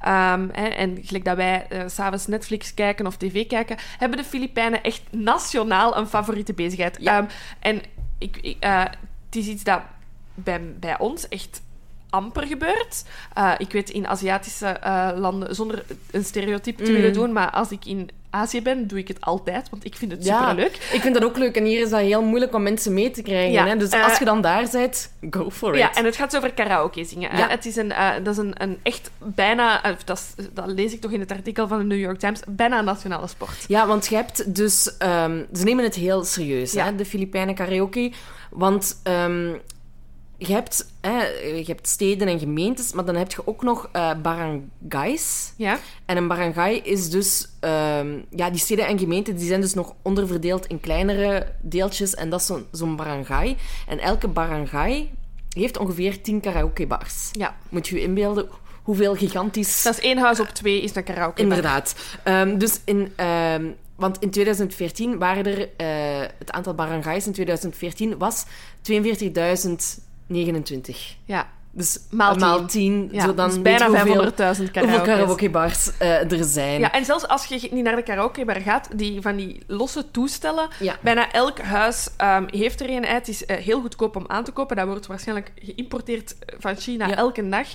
Ehm, 0.02 0.48
hè, 0.52 0.68
en 0.68 0.98
gelijk 1.04 1.26
dat 1.26 1.36
wij 1.36 1.68
s 1.88 1.94
s'avonds 1.94 2.28
Netflix 2.28 2.74
kijken 2.74 3.08
of 3.08 3.18
tv 3.18 3.48
kijken, 3.48 3.78
hebben 3.98 4.18
de 4.18 4.24
Filipijnen 4.24 4.84
echt 4.84 5.02
nationaal 5.10 5.98
een 5.98 6.08
favoriete 6.08 6.54
bezigheid. 6.54 6.98
Ja. 7.00 7.18
Ehm, 7.18 7.26
en 7.60 7.82
ik, 8.18 8.38
ik, 8.42 8.58
het 8.60 9.36
is 9.36 9.48
iets 9.48 9.64
dat 9.64 9.82
bij, 10.34 10.62
bij 10.80 11.00
ons 11.00 11.28
echt 11.28 11.62
amper 12.10 12.44
gebeurt. 12.48 13.04
Eh, 13.34 13.52
ik 13.58 13.72
weet 13.72 13.90
in 13.90 14.08
Aziatische 14.08 14.66
eh, 14.68 15.10
landen, 15.16 15.56
zonder 15.56 15.84
een 16.12 16.26
stereotype 16.26 16.84
te 16.84 16.90
Mm. 16.92 16.96
willen 16.98 17.14
doen, 17.14 17.32
maar 17.34 17.50
als 17.52 17.72
ik 17.72 17.86
in 17.86 18.10
Azië 18.30 18.62
ben, 18.62 18.88
doe 18.88 18.98
ik 18.98 19.08
het 19.08 19.22
altijd, 19.22 19.70
want 19.70 19.86
ik 19.86 19.96
vind 19.96 20.12
het 20.12 20.24
Ja, 20.26 20.40
superleuk. 20.40 20.76
Ik 20.92 21.02
vind 21.02 21.14
dat 21.14 21.24
ook 21.24 21.38
leuk. 21.38 21.56
En 21.56 21.64
hier 21.66 21.82
is 21.82 21.90
dat 21.90 22.00
heel 22.00 22.24
moeilijk 22.24 22.54
om 22.54 22.64
mensen 22.64 22.94
mee 22.94 23.12
te 23.12 23.22
krijgen. 23.22 23.52
Ja, 23.52 23.66
hè? 23.66 23.76
Dus 23.78 23.90
eh, 23.90 24.04
als 24.04 24.20
je 24.20 24.26
dan 24.26 24.42
daar 24.42 24.68
bent, 24.72 25.12
go 25.30 25.50
for 25.52 25.74
it. 25.74 25.80
Ja, 25.80 25.94
en 25.94 26.06
het 26.06 26.16
gaat 26.16 26.38
over 26.38 26.54
karaoke 26.54 27.04
zingen. 27.04 27.38
Ja. 27.38 27.48
Het 27.50 27.66
is 27.66 27.76
een, 27.76 27.94
dat 28.24 28.34
is 28.34 28.38
een, 28.38 28.54
een 28.64 28.78
echt 28.84 29.12
bijna, 29.18 29.82
dat, 30.06 30.18
is- 30.38 30.46
dat 30.54 30.66
lees 30.68 30.94
ik 30.94 31.02
toch 31.02 31.12
in 31.12 31.20
het 31.20 31.32
artikel 31.32 31.68
van 31.68 31.78
de 31.78 31.84
New 31.84 32.00
York 32.00 32.20
Times, 32.20 32.40
bijna 32.48 32.80
een 32.80 32.86
nationale 32.86 33.28
sport. 33.28 33.66
Ja, 33.68 33.88
want 33.88 34.08
je 34.08 34.16
hebt 34.16 34.56
dus... 34.56 34.98
ehm, 34.98 35.44
ze 35.54 35.64
nemen 35.64 35.84
het 35.84 35.96
heel 35.96 36.24
serieus, 36.24 36.74
hè, 36.74 36.96
de 36.96 37.06
Filipijnen 37.06 37.56
karaoke. 37.56 38.12
Want 38.50 39.00
ehm, 39.04 39.54
je, 40.38 40.54
hebt, 40.54 40.94
hè, 41.02 41.24
je 41.42 41.64
hebt 41.66 41.88
steden 41.88 42.28
en 42.28 42.40
gemeentes, 42.40 42.92
maar 42.94 43.06
dan 43.06 43.16
heb 43.16 43.32
je 43.32 43.48
ook 43.48 43.64
nog 43.64 43.90
eh, 43.92 44.12
barangays. 44.22 45.54
Ja? 45.56 45.80
En 46.06 46.18
een 46.18 46.28
barangay 46.28 46.74
is 46.74 47.10
dus... 47.10 47.48
ehm, 47.60 48.22
ja, 48.30 48.50
die 48.50 48.60
steden 48.60 48.88
en 48.88 49.00
gemeenten 49.00 49.36
die 49.36 49.48
zijn 49.48 49.62
dus 49.62 49.74
nog 49.74 49.94
onderverdeeld 50.02 50.66
in 50.66 50.80
kleinere 50.80 51.52
deeltjes. 51.62 52.16
En 52.16 52.30
dat 52.30 52.40
is 52.40 52.46
zo'n 52.46 52.66
zo'n 52.72 52.96
barangay. 52.96 53.58
En 53.88 54.00
elke 54.00 54.28
barangay 54.28 55.12
heeft 55.50 55.78
ongeveer 55.78 56.22
tien 56.22 56.40
karaokebars. 56.40 57.30
Ja. 57.32 57.56
Moet 57.70 57.88
je 57.88 57.96
je 57.96 58.02
inbeelden 58.02 58.50
hoeveel 58.84 59.16
gigantisch... 59.16 59.84
Dat 59.84 59.98
is 59.98 60.04
één 60.04 60.18
huis 60.18 60.40
op 60.40 60.48
twee, 60.48 60.82
is 60.82 60.96
een 60.96 61.04
karaoke. 61.04 61.42
Inderdaad. 61.42 61.96
Ehm, 62.24 62.58
dus 62.58 62.80
in... 62.86 63.14
ehm, 63.16 63.66
want 63.96 64.18
in 64.20 64.30
2014 64.30 65.18
waren 65.18 65.46
er... 65.46 65.70
eh, 65.78 66.28
het 66.40 66.52
aantal 66.52 66.74
barangays 66.74 67.26
in 67.26 67.32
2014 67.32 68.18
was 68.18 68.46
42.029. 70.34 70.96
Ja. 71.26 71.48
Dus 71.72 72.00
Maal 72.10 72.36
maal 72.36 72.66
tien. 72.66 73.10
10. 73.10 73.18
ja. 73.18 73.26
zo 73.26 73.34
dan 73.34 73.50
dus 73.50 73.62
bijna 73.62 73.86
je 73.86 73.92
hoeveel, 73.92 74.32
500.000 74.32 74.36
hoeveel 74.38 74.70
karaoke. 74.72 75.02
karaokebars 75.06 75.98
eh, 75.98 76.32
er 76.32 76.44
zijn. 76.44 76.80
Ja, 76.80 76.92
en 76.92 77.06
zelfs 77.06 77.28
als 77.28 77.46
je 77.46 77.68
niet 77.72 77.84
naar 77.84 77.96
de 77.96 78.04
karaokebar 78.04 78.62
gaat, 78.62 78.88
die 78.96 79.22
van 79.22 79.36
die 79.36 79.64
losse 79.68 80.12
toestellen, 80.12 80.68
Ja. 80.80 80.96
bijna 81.02 81.32
elk 81.32 81.60
huis 81.60 82.10
ehm, 82.18 82.44
heeft 82.48 82.82
er 82.82 82.90
een. 82.90 83.06
hè. 83.06 83.14
Het 83.14 83.28
is 83.28 83.46
eh, 83.46 83.58
heel 83.58 83.82
goedkoop 83.82 84.16
om 84.16 84.24
aan 84.28 84.44
te 84.44 84.52
kopen. 84.52 84.76
Dat 84.76 84.88
wordt 84.88 85.08
waarschijnlijk 85.08 85.52
geïmporteerd 85.56 86.36
van 86.60 86.76
China 86.76 87.08
Ja. 87.08 87.16
elke 87.16 87.50
dag. 87.50 87.68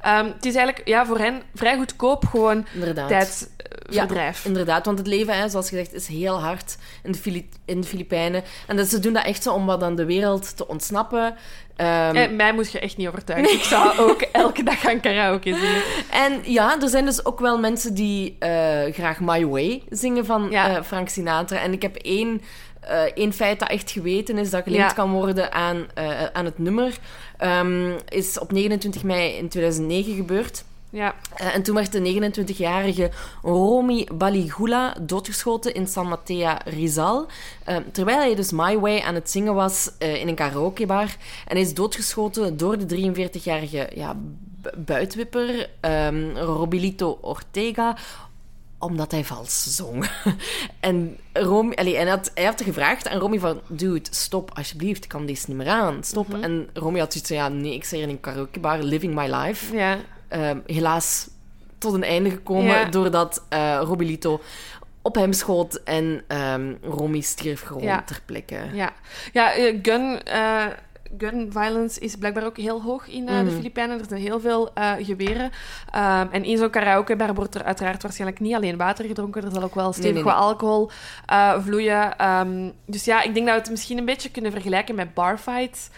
Ehm, 0.00 0.24
het 0.26 0.46
is 0.46 0.54
eigenlijk 0.54 0.88
ja, 0.88 1.06
voor 1.06 1.18
hen 1.18 1.42
vrij 1.54 1.76
goedkoop, 1.76 2.24
gewoon 2.26 2.66
Inderdaad. 2.74 3.08
tijdsverdrijf. 3.08 4.44
Inderdaad, 4.44 4.86
want 4.86 4.98
het 4.98 5.06
leven, 5.06 5.38
hè, 5.38 5.48
zoals 5.48 5.68
gezegd, 5.68 5.94
is 5.94 6.06
heel 6.06 6.40
hard 6.40 6.76
in 7.02 7.12
de, 7.12 7.18
Fili- 7.18 7.48
in 7.64 7.80
de 7.80 7.86
Filipijnen. 7.86 8.42
En 8.66 8.76
dat, 8.76 8.88
ze 8.88 8.98
doen 9.00 9.12
dat 9.12 9.24
echt 9.24 9.42
zo 9.42 9.52
om 9.52 9.66
wat 9.66 9.82
aan 9.82 9.94
de 9.96 10.04
wereld 10.04 10.56
te 10.56 10.68
ontsnappen. 10.68 11.34
Ehm, 11.80 12.16
Eh, 12.16 12.30
mij 12.30 12.52
moet 12.52 12.72
je 12.72 12.78
echt 12.78 12.96
niet 12.96 13.08
overtuigen. 13.08 13.52
Ik 13.54 13.62
zou 13.62 13.98
ook 14.08 14.20
elke 14.22 14.62
dag 14.62 14.80
gaan 14.80 15.00
karaoke 15.00 15.54
zingen. 15.54 15.82
En 16.10 16.40
ja, 16.52 16.80
er 16.80 16.88
zijn 16.88 17.04
dus 17.04 17.24
ook 17.24 17.40
wel 17.40 17.58
mensen 17.58 17.94
die 17.94 18.36
eh, 18.38 18.92
graag 18.92 19.20
My 19.20 19.46
Way 19.46 19.82
zingen 19.88 20.24
van 20.26 20.46
Ja. 20.50 20.76
eh, 20.76 20.82
Frank 20.82 21.08
Sinatra. 21.08 21.58
En 21.58 21.72
ik 21.72 21.82
heb 21.82 21.96
één, 21.96 22.42
eh, 22.80 23.00
één 23.14 23.32
feit 23.32 23.58
dat 23.58 23.68
echt 23.68 23.90
geweten 23.90 24.38
is, 24.38 24.50
dat 24.50 24.62
gelinkt 24.62 24.86
Ja. 24.88 24.92
kan 24.94 25.10
worden 25.12 25.52
aan, 25.52 25.86
aan 26.32 26.44
het 26.44 26.58
nummer. 26.58 26.98
Ehm, 27.38 27.90
is 28.08 28.38
op 28.38 28.52
29 28.52 29.02
mei 29.02 29.32
in 29.36 29.48
2009 29.48 30.14
gebeurd. 30.14 30.64
Ja. 30.90 31.14
Eh, 31.36 31.54
en 31.54 31.62
toen 31.62 31.74
werd 31.74 31.92
de 31.92 32.32
29-jarige 32.32 33.10
Romy 33.42 34.08
Baligula 34.14 34.96
doodgeschoten 35.00 35.74
in 35.74 35.86
San 35.86 36.08
Mateo 36.08 36.54
Rizal. 36.64 37.26
Eh, 37.64 37.76
terwijl 37.92 38.18
hij 38.18 38.34
dus 38.34 38.52
My 38.52 38.78
Way 38.78 39.00
aan 39.00 39.14
het 39.14 39.30
zingen 39.30 39.54
was 39.54 39.90
eh, 39.98 40.14
in 40.20 40.28
een 40.28 40.34
karaokebar. 40.34 41.16
En 41.46 41.56
hij 41.56 41.60
is 41.60 41.74
doodgeschoten 41.74 42.56
door 42.56 42.86
de 42.86 43.12
43-jarige 43.12 43.90
ja, 43.94 44.16
bu- 44.62 44.70
buitwipper 44.76 45.70
ehm, 45.80 46.36
Robilito 46.36 47.18
Ortega 47.20 47.96
omdat 48.78 49.10
hij 49.10 49.24
vals 49.24 49.76
zong. 49.76 50.10
en 50.80 51.16
Romy, 51.32 51.74
allee, 51.74 51.96
en 51.96 52.06
hij, 52.06 52.10
had, 52.16 52.30
hij 52.34 52.44
had 52.44 52.58
er 52.58 52.64
gevraagd 52.64 53.08
aan 53.08 53.18
Romy 53.18 53.38
van... 53.38 53.60
Dude, 53.66 54.08
stop, 54.10 54.50
alsjeblieft, 54.54 55.02
ik 55.04 55.08
kan 55.08 55.26
deze 55.26 55.44
niet 55.48 55.56
meer 55.56 55.68
aan. 55.68 56.04
Stop. 56.04 56.28
Mhm. 56.28 56.42
En 56.42 56.68
Romy 56.74 56.98
had 56.98 57.12
zoiets 57.12 57.30
van... 57.30 57.38
Ja, 57.38 57.48
nee, 57.48 57.74
ik 57.74 57.86
hier 57.86 58.02
in 58.02 58.08
een 58.08 58.20
karaokebar, 58.20 58.78
living 58.82 59.14
my 59.14 59.34
life 59.34 59.76
Ja. 59.76 59.98
Ehm, 60.30 60.58
helaas 60.66 61.28
tot 61.78 61.94
een 61.94 62.04
einde 62.04 62.30
gekomen 62.30 62.64
Ja. 62.64 62.84
doordat 62.84 63.42
eh 63.48 63.80
Robilito 63.84 64.40
op 65.02 65.14
hem 65.14 65.32
schoot 65.32 65.74
en 65.84 66.22
ehm 66.26 66.74
Romy 66.82 67.20
stierf 67.20 67.60
gewoon 67.62 67.82
Ja. 67.82 68.02
ter 68.02 68.20
plekke. 68.24 68.56
Ja, 68.72 68.92
ja 69.32 69.52
eh, 69.54 69.78
gun, 69.82 70.22
eh, 70.22 70.64
gun 71.18 71.48
violence 71.52 72.00
is 72.00 72.16
blijkbaar 72.16 72.44
ook 72.44 72.56
heel 72.56 72.82
hoog 72.82 73.08
in 73.08 73.26
de 73.26 73.32
Mhm. 73.32 73.50
Filipijnen. 73.50 73.98
Er 73.98 74.04
zijn 74.08 74.20
heel 74.20 74.40
veel 74.40 74.72
eh, 74.74 74.92
geweren. 74.98 75.50
Ehm, 75.90 76.26
en 76.30 76.44
in 76.44 76.58
zo'n 76.58 76.70
karaokebar 76.70 77.34
wordt 77.34 77.54
er 77.54 77.64
uiteraard 77.64 78.02
waarschijnlijk 78.02 78.40
niet 78.40 78.54
alleen 78.54 78.76
water 78.76 79.04
gedronken. 79.04 79.44
Er 79.44 79.50
zal 79.52 79.62
ook 79.62 79.74
wel 79.74 79.92
stevig 79.92 80.12
nee, 80.14 80.22
wat 80.24 80.34
nee. 80.34 80.42
alcohol 80.42 80.90
vloeien. 81.62 82.14
Dus 82.86 83.04
ja, 83.04 83.22
ik 83.22 83.34
denk 83.34 83.46
dat 83.46 83.54
we 83.54 83.60
het 83.60 83.70
misschien 83.70 83.98
een 83.98 84.04
beetje 84.04 84.30
kunnen 84.30 84.52
vergelijken 84.52 84.94
met 84.94 85.14
barfights. 85.14 85.88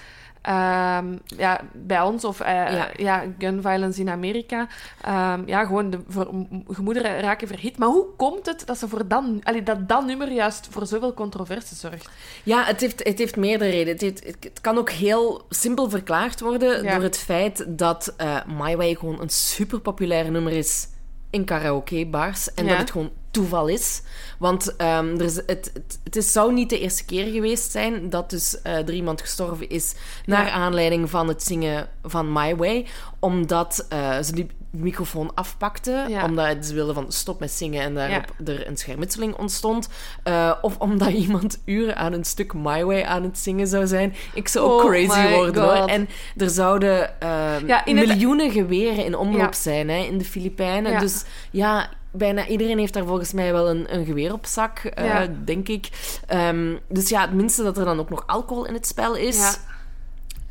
Ehm, 0.43 1.17
ja, 1.37 1.61
bij 1.73 2.01
ons 2.01 2.25
of 2.25 2.41
eh, 2.41 2.55
Ja. 2.55 2.89
ja. 2.97 3.25
gun 3.39 3.63
violence 3.63 4.01
in 4.01 4.11
Amerika. 4.11 4.67
Ehm, 5.01 5.43
ja, 5.47 5.65
gewoon 5.65 5.91
de 5.91 5.99
voor, 6.09 6.31
gemoederen 6.69 7.21
raken 7.21 7.49
verhit. 7.49 7.79
Maar 7.79 7.89
hoe 7.89 8.07
komt 8.17 8.47
het 8.47 8.63
dat, 8.67 8.79
ze 8.79 8.89
voor 8.89 9.09
dan, 9.09 9.41
allee, 9.43 9.63
dat 9.63 9.89
dat 9.89 10.05
nummer 10.07 10.33
juist 10.33 10.69
voor 10.71 10.87
zoveel 10.87 11.15
controverse 11.15 11.75
zorgt? 11.75 12.09
Ja, 12.43 12.65
het 12.65 12.81
heeft, 12.81 13.05
het 13.05 13.19
heeft 13.19 13.37
meerdere 13.37 13.71
redenen. 13.71 13.93
Het, 13.93 14.01
heeft- 14.01 14.25
het- 14.27 14.61
kan 14.61 14.79
ook 14.79 14.91
heel 14.91 15.47
simpel 15.49 15.91
verklaard 15.91 16.41
worden 16.41 16.83
Ja. 16.83 16.95
door 16.95 17.03
het 17.03 17.19
feit 17.19 17.65
dat 17.69 18.15
eh 18.17 18.37
My 18.59 18.77
Way 18.77 18.95
gewoon 18.95 19.21
een 19.21 19.31
super 19.31 19.81
populair 19.81 20.31
nummer 20.31 20.53
is 20.53 20.89
in 21.31 21.45
karaokebars. 21.45 22.55
En 22.55 22.65
Ja. 22.65 22.71
dat 22.71 22.79
het 22.81 22.91
gewoon 22.91 23.11
toeval 23.33 23.67
is. 23.69 24.03
Want 24.39 24.77
ehm, 24.77 25.07
er 25.19 25.25
is, 25.25 25.37
het, 25.37 25.47
het, 25.75 25.99
het 26.05 26.17
is, 26.17 26.33
zou 26.33 26.53
niet 26.53 26.71
de 26.71 26.81
eerste 26.81 27.05
keer 27.05 27.33
geweest 27.33 27.71
zijn 27.71 28.11
dat 28.11 28.31
dus 28.31 28.63
eh, 28.63 28.77
er 28.77 28.93
iemand 28.93 29.21
gestorven 29.21 29.69
is 29.69 29.95
naar 30.27 30.47
Ja. 30.47 30.51
aanleiding 30.53 31.11
van 31.11 31.29
het 31.29 31.43
zingen 31.43 31.89
van 32.03 32.33
My 32.33 32.57
Way. 32.57 32.87
Omdat 33.21 33.87
eh, 33.89 34.21
ze 34.21 34.33
die 34.33 34.47
microfoon 34.71 35.35
afpakte. 35.35 36.05
Ja. 36.09 36.25
Omdat 36.25 36.67
ze 36.67 36.75
wilden 36.75 36.95
van 36.95 37.13
stop 37.13 37.41
met 37.41 37.51
zingen 37.51 37.83
en 37.83 37.95
daarop 37.95 38.25
er 38.45 38.67
een 38.67 38.77
schermutseling 38.77 39.35
ontstond. 39.37 39.89
Eh, 40.23 40.53
of 40.63 40.79
omdat 40.79 41.11
iemand 41.25 41.59
uren 41.65 41.97
aan 41.97 42.13
een 42.13 42.25
stuk 42.25 42.55
My 42.55 42.85
Way 42.85 43.03
aan 43.03 43.23
het 43.23 43.39
zingen 43.39 43.67
zou 43.67 43.87
zijn. 43.87 44.15
Ik 44.35 44.49
zou 44.49 44.71
ook 44.71 44.83
Oh 44.83 44.89
crazy 44.91 45.35
worden 45.35 45.63
God. 45.65 45.79
hoor. 45.79 45.89
En 45.89 46.09
er 46.37 46.51
zouden 46.51 47.21
ehm, 47.21 47.69
het- 47.69 47.95
miljoenen 47.95 48.51
geweren 48.51 49.05
in 49.05 49.17
omloop 49.17 49.55
zijn 49.55 49.89
hè, 49.89 49.97
in 49.99 50.19
de 50.19 50.25
Filipijnen. 50.25 51.01
Dus 51.01 51.25
ja, 51.51 51.89
bijna 52.13 52.47
iedereen 52.47 52.79
heeft 52.79 52.93
daar 52.93 53.05
volgens 53.07 53.33
mij 53.33 53.53
wel 53.53 53.69
een, 53.69 53.95
een 53.95 54.05
geweer 54.05 54.33
op 54.33 54.47
zak, 54.47 54.79
eh, 54.79 55.05
Ja. 55.05 55.29
denk 55.45 55.69
ik. 55.69 55.89
Ehm, 56.27 56.77
dus 56.89 57.09
ja, 57.09 57.21
het 57.21 57.33
minste 57.33 57.63
dat 57.63 57.79
er 57.79 57.85
dan 57.85 57.99
ook 57.99 58.11
nog 58.11 58.25
alcohol 58.27 58.67
in 58.67 58.75
het 58.75 58.87
spel 58.87 59.15
is, 59.17 59.37
Ja. 59.37 59.55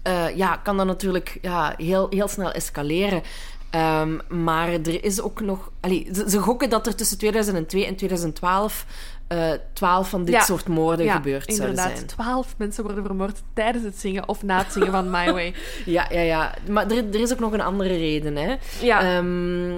eh, 0.01 0.37
ja, 0.37 0.55
kan 0.55 0.77
dat 0.77 0.85
natuurlijk 0.85 1.37
ja, 1.41 1.73
heel, 1.77 2.07
heel 2.09 2.27
snel 2.27 2.51
escaleren. 2.51 3.21
Ehm, 3.69 4.17
maar 4.29 4.69
er 4.69 5.03
is 5.03 5.21
ook 5.21 5.41
nog... 5.41 5.71
Allee, 5.79 6.09
ze, 6.13 6.29
ze 6.29 6.39
gokken 6.39 6.69
dat 6.69 6.87
er 6.87 6.95
tussen 6.95 7.17
2002 7.17 7.85
en 7.85 7.95
2012 7.95 8.85
eh 9.31 9.51
12 9.73 10.09
van 10.09 10.25
dit 10.25 10.33
Ja. 10.35 10.41
soort 10.43 10.67
moorden 10.67 11.05
ja, 11.05 11.15
gebeurd 11.15 11.45
zouden 11.53 11.67
inderdaad. 11.69 11.95
zijn. 11.97 12.07
Twaalf 12.07 12.55
mensen 12.57 12.83
worden 12.83 13.05
vermoord 13.05 13.41
tijdens 13.53 13.83
het 13.83 13.97
zingen 13.99 14.27
of 14.27 14.43
na 14.43 14.57
het 14.57 14.71
zingen 14.71 14.91
van 14.91 15.09
My 15.09 15.31
Way. 15.31 15.53
Ja, 15.85 16.07
ja, 16.09 16.19
ja. 16.21 16.53
Maar 16.69 16.91
er, 16.91 16.97
er 17.13 17.19
is 17.19 17.31
ook 17.33 17.39
nog 17.39 17.53
een 17.53 17.61
andere 17.61 17.89
reden, 17.97 18.35
hè. 18.35 18.55
Ja, 18.81 19.01
Ehm, 19.01 19.75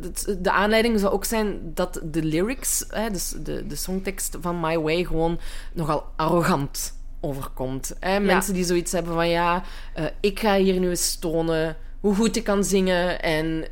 de, 0.00 0.38
de 0.40 0.50
aanleiding 0.50 1.00
zou 1.00 1.12
ook 1.12 1.24
zijn 1.24 1.58
dat 1.74 2.00
de 2.04 2.22
lyrics, 2.22 2.84
hè, 2.88 3.10
dus 3.10 3.34
de, 3.42 3.66
de 3.66 3.76
songtekst 3.76 4.36
van 4.40 4.60
My 4.60 4.78
Way, 4.78 5.04
gewoon 5.04 5.38
nogal 5.72 6.04
arrogant 6.16 6.94
overkomt. 7.20 7.96
Hè? 8.00 8.20
Mensen 8.20 8.54
die 8.54 8.64
zoiets 8.64 8.92
hebben 8.92 9.14
van, 9.14 9.28
ja, 9.28 9.62
eh, 9.94 10.04
ik 10.20 10.40
ga 10.40 10.56
hier 10.56 10.80
nu 10.80 10.88
eens 10.88 11.16
tonen 11.18 11.76
hoe 12.00 12.14
goed 12.14 12.36
ik 12.36 12.44
kan 12.44 12.64
zingen 12.64 13.22
en... 13.22 13.64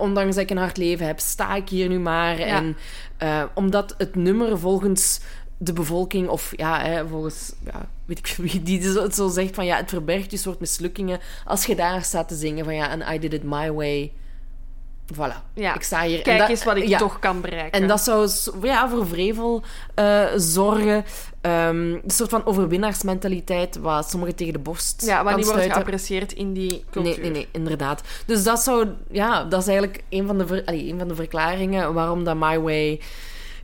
ondanks 0.00 0.34
dat 0.34 0.44
ik 0.44 0.50
een 0.50 0.56
hard 0.56 0.76
leven 0.76 1.06
heb, 1.06 1.20
sta 1.20 1.54
ik 1.54 1.68
hier 1.68 1.88
nu 1.88 1.98
maar. 1.98 2.38
Ja. 2.38 2.46
En 2.46 2.76
eh, 3.16 3.44
omdat 3.54 3.94
het 3.98 4.14
nummer 4.14 4.58
volgens 4.58 5.20
de 5.58 5.72
bevolking, 5.72 6.28
of 6.28 6.52
ja, 6.56 6.80
hè, 6.80 7.08
volgens 7.08 7.52
ja, 7.64 7.88
weet 8.04 8.18
ik 8.18 8.36
wie 8.50 8.62
die 8.62 8.92
zo, 8.92 9.10
zo 9.10 9.28
zegt 9.28 9.54
van 9.54 9.64
ja, 9.64 9.76
het 9.76 9.90
verbergt 9.90 10.30
je 10.30 10.36
soort 10.36 10.60
mislukkingen 10.60 11.20
als 11.44 11.66
je 11.66 11.74
daar 11.74 12.02
staat 12.02 12.28
te 12.28 12.34
zingen 12.34 12.64
van 12.64 12.74
ja, 12.74 12.88
and 12.88 13.02
I 13.12 13.18
did 13.18 13.32
it 13.32 13.42
my 13.42 13.72
way. 13.72 14.12
Voilà. 15.14 15.52
Ja. 15.54 15.74
Ik 15.74 15.82
sta 15.82 16.02
hier. 16.02 16.16
en 16.16 16.22
kijk 16.22 16.38
dat- 16.38 16.48
eens 16.48 16.64
wat 16.64 16.76
ik 16.76 16.86
ja, 16.88 16.98
toch 16.98 17.18
kan 17.18 17.40
bereiken. 17.40 17.80
En 17.80 17.88
dat 17.88 18.00
zou 18.00 18.30
ja, 18.62 18.88
voor 18.88 19.06
vrevel 19.06 19.62
eh, 19.94 20.24
zorgen. 20.36 21.04
Ehm, 21.40 21.92
een 21.92 22.02
soort 22.06 22.30
van 22.30 22.46
overwinnaarsmentaliteit, 22.46 23.76
wat 23.76 24.10
sommigen 24.10 24.34
tegen 24.34 24.52
de 24.52 24.58
borst 24.58 25.02
ja, 25.06 25.22
maar 25.22 25.36
die 25.36 25.44
wordt 25.44 25.62
geapprecieerd 25.62 26.32
in 26.32 26.52
die 26.52 26.84
cultuur. 26.90 27.12
Nee, 27.12 27.20
nee, 27.22 27.30
nee, 27.30 27.48
inderdaad. 27.52 28.02
Dus 28.26 28.42
dat 28.44 28.60
zou, 28.60 28.88
ja, 29.10 29.44
dat 29.44 29.60
is 29.60 29.66
eigenlijk 29.66 30.02
een 30.08 30.26
van 30.26 30.38
de, 30.38 30.46
ver, 30.46 30.62
allee, 30.64 30.88
een 30.92 30.98
van 30.98 31.08
de 31.08 31.14
verklaringen 31.14 31.94
waarom 31.94 32.24
dat 32.24 32.36
My 32.36 32.58
Way, 32.60 33.00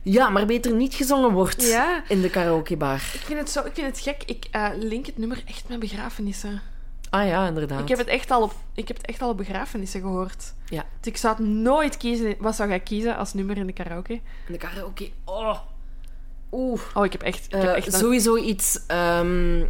ja, 0.03 0.29
maar 0.29 0.45
beter 0.45 0.73
niet 0.73 0.93
gezongen 0.93 1.31
wordt 1.31 1.63
Ja. 1.67 2.03
in 2.07 2.21
de 2.21 2.29
karaokebar. 2.29 2.95
Ik 3.13 3.21
vind 3.25 3.39
het 3.39 3.49
zo, 3.49 3.59
ik 3.59 3.71
vind 3.73 3.87
het 3.87 3.99
gek. 3.99 4.23
Ik 4.25 4.45
eh, 4.51 4.67
link 4.79 5.05
het 5.05 5.17
nummer 5.17 5.43
echt 5.47 5.63
met 5.67 5.79
begrafenissen. 5.79 6.61
Ah 7.09 7.27
ja, 7.27 7.47
inderdaad. 7.47 7.79
Ik 7.81 7.87
heb 7.87 7.97
het 7.97 8.07
echt 8.07 8.31
al 8.31 8.41
op, 8.41 8.53
ik 8.73 8.87
heb 8.87 8.97
het 8.97 9.05
echt 9.05 9.21
al 9.21 9.29
op 9.29 9.37
begrafenissen 9.37 10.01
gehoord. 10.01 10.53
Ja, 10.65 10.85
Dus 10.99 11.11
ik 11.11 11.17
zou 11.17 11.35
het 11.37 11.45
nooit 11.45 11.97
kiezen. 11.97 12.35
Wat 12.39 12.55
zou 12.55 12.69
jij 12.69 12.79
kiezen 12.79 13.17
als 13.17 13.33
nummer 13.33 13.57
in 13.57 13.67
de 13.67 13.73
karaoke? 13.73 14.13
in 14.13 14.21
de 14.51 14.57
karaoke. 14.57 15.09
Oh, 15.25 15.57
oeh. 16.51 16.81
Oh, 16.93 17.05
ik 17.05 17.11
heb 17.11 17.21
echt, 17.21 17.45
ik 17.45 17.51
heb 17.51 17.63
Eh, 17.63 17.75
echt 17.75 17.93
een- 17.93 17.99
Sowieso 17.99 18.37
iets, 18.37 18.79
ehm, 18.87 19.65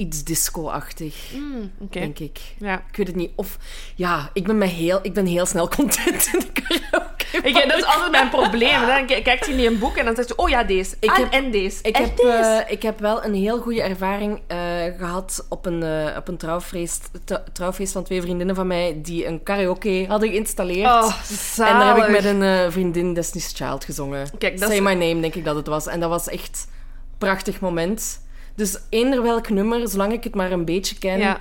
iets 0.00 0.24
disco-achtig, 0.24 1.14
Mm, 1.34 1.70
denk 1.90 2.18
ik. 2.18 2.40
Ja. 2.58 2.74
Ik 2.90 2.96
weet 2.96 3.06
het 3.06 3.16
niet. 3.16 3.30
Of, 3.34 3.58
ja, 3.94 4.30
ik 4.32 4.44
ben, 4.44 4.58
me 4.58 4.64
heel, 4.66 4.98
ik 5.02 5.14
ben 5.14 5.26
heel 5.26 5.46
snel 5.46 5.68
content 5.68 6.30
in 6.32 6.38
de 6.38 6.62
karaoke. 6.62 7.18
Ik, 7.42 7.54
dat 7.68 7.78
is 7.78 7.84
altijd 7.84 8.10
mijn 8.10 8.28
probleem. 8.28 8.86
Dan 8.86 9.06
kijkt 9.06 9.46
hij 9.46 9.54
in 9.54 9.66
een 9.72 9.78
boek 9.78 9.96
en 9.96 10.04
dan 10.04 10.14
zegt 10.14 10.28
je, 10.28 10.36
oh 10.36 10.48
ja, 10.48 10.64
deze. 10.64 10.96
Ik 11.00 11.10
Ah, 11.10 11.16
heb- 11.16 11.32
en 11.32 11.50
deze. 11.50 11.78
Ik 11.82 11.96
en 11.96 12.02
heb, 12.02 12.16
deze. 12.16 12.64
eh, 12.66 12.72
ik 12.72 12.82
heb 12.82 12.98
wel 13.00 13.24
een 13.24 13.34
heel 13.34 13.60
goede 13.60 13.82
ervaring 13.82 14.40
eh, 14.46 14.58
gehad 14.98 15.46
op 15.48 15.66
een, 15.66 15.82
eh, 15.82 16.16
op 16.16 16.28
een 16.28 16.36
trouwfeest, 16.36 17.10
trouwfeest 17.52 17.92
van 17.92 18.02
twee 18.04 18.22
vriendinnen 18.22 18.54
van 18.54 18.66
mij 18.66 18.98
die 19.02 19.26
een 19.26 19.42
karaoke 19.42 20.04
hadden 20.08 20.28
geïnstalleerd. 20.28 20.86
oh, 20.90 21.14
en 21.56 21.78
daar 21.78 21.96
heb 21.96 22.04
ik 22.06 22.10
met 22.10 22.24
een 22.24 22.72
vriendin 22.72 23.14
Destiny's 23.14 23.52
Child 23.54 23.84
gezongen. 23.84 24.26
Kijk, 24.38 24.58
Say 24.58 24.72
is- 24.74 24.80
My 24.80 24.92
Name, 24.94 25.20
denk 25.20 25.34
ik 25.34 25.44
dat 25.44 25.56
het 25.56 25.66
was. 25.66 25.86
En 25.86 26.00
dat 26.00 26.08
was 26.10 26.28
echt 26.28 26.66
een 26.70 27.18
prachtig 27.18 27.60
moment. 27.60 28.20
Dus 28.60 28.78
eender 28.88 29.22
welk 29.22 29.48
nummer, 29.48 29.88
zolang 29.88 30.12
ik 30.12 30.24
het 30.24 30.34
maar 30.34 30.52
een 30.52 30.64
beetje 30.64 30.98
ken 30.98 31.18
Ja, 31.18 31.40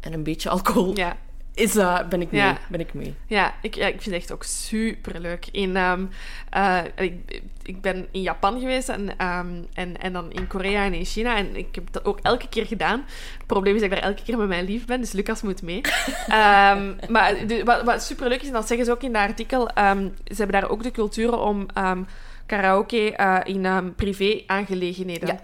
en 0.00 0.12
een 0.12 0.22
beetje 0.22 0.48
alcohol, 0.48 0.96
ja. 0.96 1.16
is 1.54 1.72
dat, 1.72 2.08
ben 2.08 2.20
ik 2.20 2.30
mee. 2.30 2.40
Ja. 2.40 2.58
Ben 2.68 2.80
ik 2.80 2.94
mee. 2.94 3.14
Ja, 3.26 3.54
ik, 3.62 3.74
ja, 3.74 3.86
ik 3.86 3.92
vind 4.02 4.04
het 4.04 4.14
echt 4.14 4.32
ook 4.32 4.44
super 4.44 5.20
leuk. 5.20 5.46
In, 5.52 5.76
ehm, 5.76 6.04
eh, 6.50 6.78
ik, 6.96 7.42
ik 7.62 7.80
ben 7.80 8.06
in 8.10 8.22
Japan 8.22 8.60
geweest 8.60 8.88
en, 8.88 9.18
ehm, 9.18 9.46
en, 9.74 10.00
en 10.00 10.12
dan 10.12 10.32
in 10.32 10.46
Korea 10.46 10.84
en 10.84 10.94
in 10.94 11.04
China. 11.04 11.36
En 11.36 11.56
ik 11.56 11.74
heb 11.74 11.92
dat 11.92 12.04
ook 12.04 12.18
elke 12.22 12.48
keer 12.48 12.66
gedaan. 12.66 13.04
Het 13.38 13.46
probleem 13.46 13.74
is 13.74 13.80
dat 13.80 13.90
ik 13.90 13.96
daar 13.96 14.10
elke 14.10 14.22
keer 14.22 14.38
met 14.38 14.48
mijn 14.48 14.64
lief 14.64 14.86
ben, 14.86 15.00
dus 15.00 15.12
Lucas 15.12 15.42
moet 15.42 15.62
mee. 15.62 15.80
Ehm, 16.28 16.92
maar 17.08 17.46
de- 17.46 17.64
wat, 17.64 17.82
wat 17.82 18.02
super 18.02 18.28
leuk 18.28 18.40
is, 18.40 18.46
en 18.46 18.52
dat 18.52 18.66
zeggen 18.66 18.86
ze 18.86 18.92
ook 18.92 19.02
in 19.02 19.12
dat 19.12 19.22
artikel, 19.22 19.70
ze 19.74 20.34
hebben 20.36 20.60
daar 20.60 20.70
ook 20.70 20.82
de 20.82 20.90
cultuur 20.90 21.38
om 21.38 21.66
karaoke 22.46 23.12
eh, 23.16 23.38
in 23.44 23.94
privé-aangelegenheden 23.96 25.40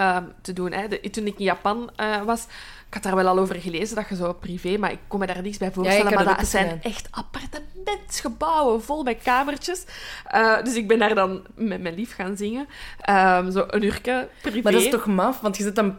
Ehm, 0.00 0.24
te 0.42 0.52
doen. 0.52 0.72
Hè. 0.72 0.88
De- 0.88 1.10
toen 1.10 1.26
ik 1.26 1.38
in 1.38 1.44
Japan 1.44 1.90
eh, 1.96 2.22
was, 2.22 2.42
ik 2.88 2.94
had 2.94 3.02
daar 3.02 3.14
wel 3.14 3.26
al 3.26 3.38
over 3.38 3.54
gelezen, 3.54 3.96
dat 3.96 4.08
je 4.08 4.16
zo 4.16 4.32
privé, 4.32 4.76
maar 4.78 4.92
ik 4.92 4.98
kon 5.08 5.18
me 5.18 5.26
daar 5.26 5.42
niets 5.42 5.58
bij 5.58 5.72
voorstellen. 5.72 6.14
maar 6.14 6.24
dat 6.24 6.46
zijn 6.46 6.64
gedaan. 6.68 6.82
echt 6.92 7.08
appartementsgebouwen 7.10 8.82
vol 8.82 9.02
met 9.02 9.18
kamertjes. 9.22 9.84
Eh, 10.26 10.62
dus 10.62 10.74
ik 10.74 10.88
ben 10.88 10.98
daar 10.98 11.14
dan 11.14 11.42
met 11.54 11.80
mijn 11.80 11.94
lief 11.94 12.14
gaan 12.14 12.36
zingen. 12.36 12.68
Ehm, 13.00 13.50
zo 13.50 13.64
een 13.70 13.84
uurtje 13.84 14.28
privé. 14.42 14.60
Maar 14.62 14.72
dat 14.72 14.82
is 14.82 14.90
toch 14.90 15.06
maf, 15.06 15.40
want 15.40 15.56
je 15.56 15.62
zit 15.62 15.74
dan 15.74 15.98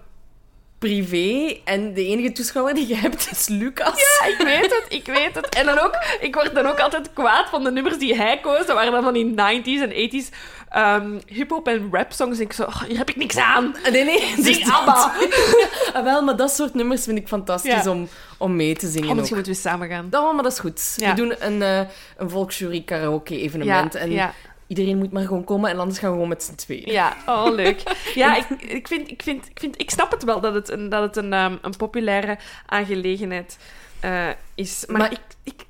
privé 0.79 1.59
en 1.65 1.93
de 1.93 2.05
enige 2.05 2.31
toeschouwer 2.31 2.73
die 2.73 2.87
je 2.87 2.95
hebt 2.95 3.31
is 3.31 3.47
Lucas. 3.47 3.93
Ja, 4.19 4.27
ik 4.27 4.37
weet 4.37 4.61
het, 4.81 4.85
ik 4.89 5.05
weet 5.05 5.35
het. 5.35 5.49
En 5.49 5.65
dan 5.65 5.79
ook, 5.79 5.95
ik 6.19 6.35
word 6.35 6.55
dan 6.55 6.65
ook 6.65 6.79
altijd 6.79 7.13
kwaad 7.13 7.49
van 7.49 7.63
de 7.63 7.71
nummers 7.71 7.97
die 7.97 8.15
hij 8.15 8.39
koos. 8.39 8.65
Dat 8.65 8.75
waren 8.75 8.91
dan 8.91 9.03
van 9.03 9.13
die 9.13 9.33
90s 9.33 9.81
en 9.81 9.91
80s 9.91 10.29
ehm, 10.71 11.19
hip-hop 11.25 11.67
en 11.67 11.89
rap 11.91 12.11
songs. 12.11 12.37
En 12.37 12.43
ik 12.43 12.53
zo, 12.53 12.63
oh, 12.63 12.81
hier 12.83 12.97
heb 12.97 13.09
ik 13.09 13.15
niks 13.15 13.37
aan. 13.37 13.75
Nee, 13.91 14.03
nee. 14.03 14.33
Zing 14.53 14.71
ABBA. 14.71 15.11
Ah, 15.93 16.03
wel, 16.03 16.21
maar 16.23 16.35
dat 16.35 16.51
soort 16.51 16.73
nummers 16.73 17.03
vind 17.03 17.17
ik 17.17 17.27
fantastisch 17.27 17.83
Ja. 17.83 17.91
om, 17.91 18.07
om 18.37 18.55
mee 18.55 18.75
te 18.75 18.87
zingen 18.87 19.09
Oh, 19.09 19.15
misschien 19.15 19.35
moeten 19.35 19.53
we 19.53 19.59
samen 19.59 19.87
gaan. 19.89 20.07
Oh, 20.11 20.33
maar 20.33 20.43
dat 20.43 20.51
is 20.51 20.59
goed. 20.59 20.93
Ja. 20.97 21.09
We 21.09 21.15
doen 21.15 21.33
een, 21.39 21.61
eh 21.61 21.79
een 22.17 22.29
volksjury 22.29 22.81
karaoke 22.83 23.39
evenement. 23.41 23.93
Ja, 23.93 23.99
en 23.99 24.31
iedereen 24.67 24.97
moet 24.97 25.11
maar 25.11 25.23
gewoon 25.25 25.43
komen 25.43 25.69
en 25.69 25.79
anders 25.79 25.99
gaan 25.99 26.07
we 26.09 26.13
gewoon 26.13 26.29
met 26.29 26.43
z'n 26.43 26.55
tweeën. 26.55 26.91
Ja, 26.91 27.15
oh, 27.25 27.47
leuk. 27.53 27.83
Ja, 28.15 28.35
ik, 28.35 28.49
ik, 28.61 28.87
vind, 28.87 29.11
ik, 29.11 29.21
vind, 29.21 29.45
ik, 29.49 29.59
vind, 29.59 29.81
ik 29.81 29.89
snap 29.89 30.11
het 30.11 30.23
wel 30.23 30.39
dat 30.41 30.53
het 30.53 30.69
een, 30.69 30.89
dat 30.89 31.01
het 31.01 31.15
een, 31.15 31.33
ehm, 31.33 31.55
een 31.61 31.75
populaire 31.77 32.37
aangelegenheid 32.65 33.57
eh, 33.99 34.27
is. 34.55 34.83
Maar, 34.87 34.97
Maar- 34.97 35.11
ik, 35.11 35.19
ik, 35.43 35.53
ik, 35.53 35.65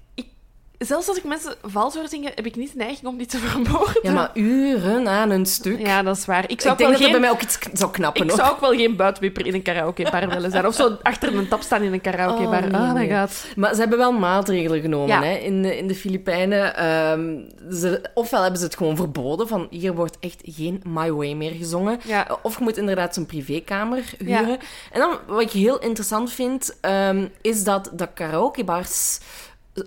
zelfs 0.86 1.08
als 1.08 1.18
ik 1.18 1.24
mensen 1.24 1.56
vals 1.62 1.96
hoor 1.96 2.08
zingen, 2.08 2.32
heb 2.36 2.46
ik 2.46 2.56
niet 2.56 2.72
de 2.72 2.78
neiging 2.78 3.08
om 3.08 3.18
die 3.18 3.28
te 3.28 3.38
vermoorden. 3.48 4.00
Ja, 4.02 4.12
maar 4.12 4.32
uren 4.34 5.08
aan 5.08 5.30
een 5.30 5.46
stuk. 5.46 5.80
Ja, 5.80 6.04
dat 6.04 6.18
is 6.18 6.26
waar. 6.26 6.44
Ik 6.44 6.50
ik 6.52 6.62
zou, 6.62 6.78
denk 6.78 6.90
ook 6.90 6.96
dat 6.98 7.06
er 7.06 7.12
bij 7.12 7.20
mij 7.20 7.30
ook 7.30 7.42
iets 7.42 7.58
zou 7.74 7.92
knappen. 7.92 8.24
ik 8.24 8.30
hoor. 8.30 8.40
zou 8.40 8.52
ook 8.52 8.60
wel 8.60 8.72
geen 8.74 8.96
buitenwipper 8.96 9.46
in 9.46 9.54
een 9.54 9.62
karaokebar 9.62 10.30
willen 10.30 10.52
zijn. 10.52 10.68
Of 10.68 10.76
zo 10.76 10.98
achter 11.02 11.36
een 11.36 11.48
tap 11.48 11.62
staan 11.62 11.82
in 11.82 11.94
een 11.94 12.02
karaokebar. 12.02 12.64
Oh, 12.64 12.82
Oh, 12.82 12.94
nee, 12.94 13.08
nee. 13.08 13.20
god. 13.20 13.46
Maar 13.56 13.74
ze 13.74 13.80
hebben 13.80 13.98
wel 13.98 14.12
maatregelen 14.12 14.82
genomen 14.82 15.08
Ja. 15.08 15.24
hè? 15.24 15.34
In, 15.38 15.62
de, 15.62 15.78
in 15.78 15.88
de 15.88 15.96
Filipijnen. 15.96 16.76
ehm, 16.76 17.40
ze, 17.74 18.02
ofwel 18.14 18.42
hebben 18.42 18.60
ze 18.60 18.66
het 18.66 18.76
gewoon 18.76 18.96
verboden, 18.96 19.48
van 19.48 19.68
hier 19.70 19.94
wordt 19.96 20.18
echt 20.20 20.42
geen 20.46 20.82
My 20.88 21.12
Way 21.12 21.34
meer 21.34 21.52
gezongen. 21.52 22.00
Ja. 22.06 22.28
Of 22.44 22.58
je 22.58 22.64
moet 22.64 22.78
inderdaad 22.78 23.14
zo'n 23.14 23.26
privékamer 23.26 24.04
Ja. 24.26 24.40
huren. 24.40 24.58
En 24.92 25.00
dan, 25.00 25.18
wat 25.28 25.42
ik 25.42 25.52
heel 25.52 25.80
interessant 25.80 26.32
vind, 26.32 26.78
ehm, 26.82 27.28
is 27.42 27.64
dat 27.64 27.92
de 27.94 28.08
karaokebars 28.14 29.20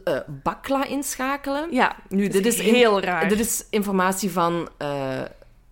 eh 0.04 0.18
bakla 0.42 0.84
inschakelen. 0.84 1.72
Ja, 1.72 1.96
Nu, 2.08 2.22
dat 2.24 2.32
dit 2.32 2.46
is 2.46 2.58
is, 2.58 2.66
in- 2.66 2.74
heel 2.74 3.00
raar. 3.00 3.28
Dit 3.28 3.40
is 3.40 3.64
informatie 3.70 4.30
van, 4.30 4.68
eh, 4.76 5.20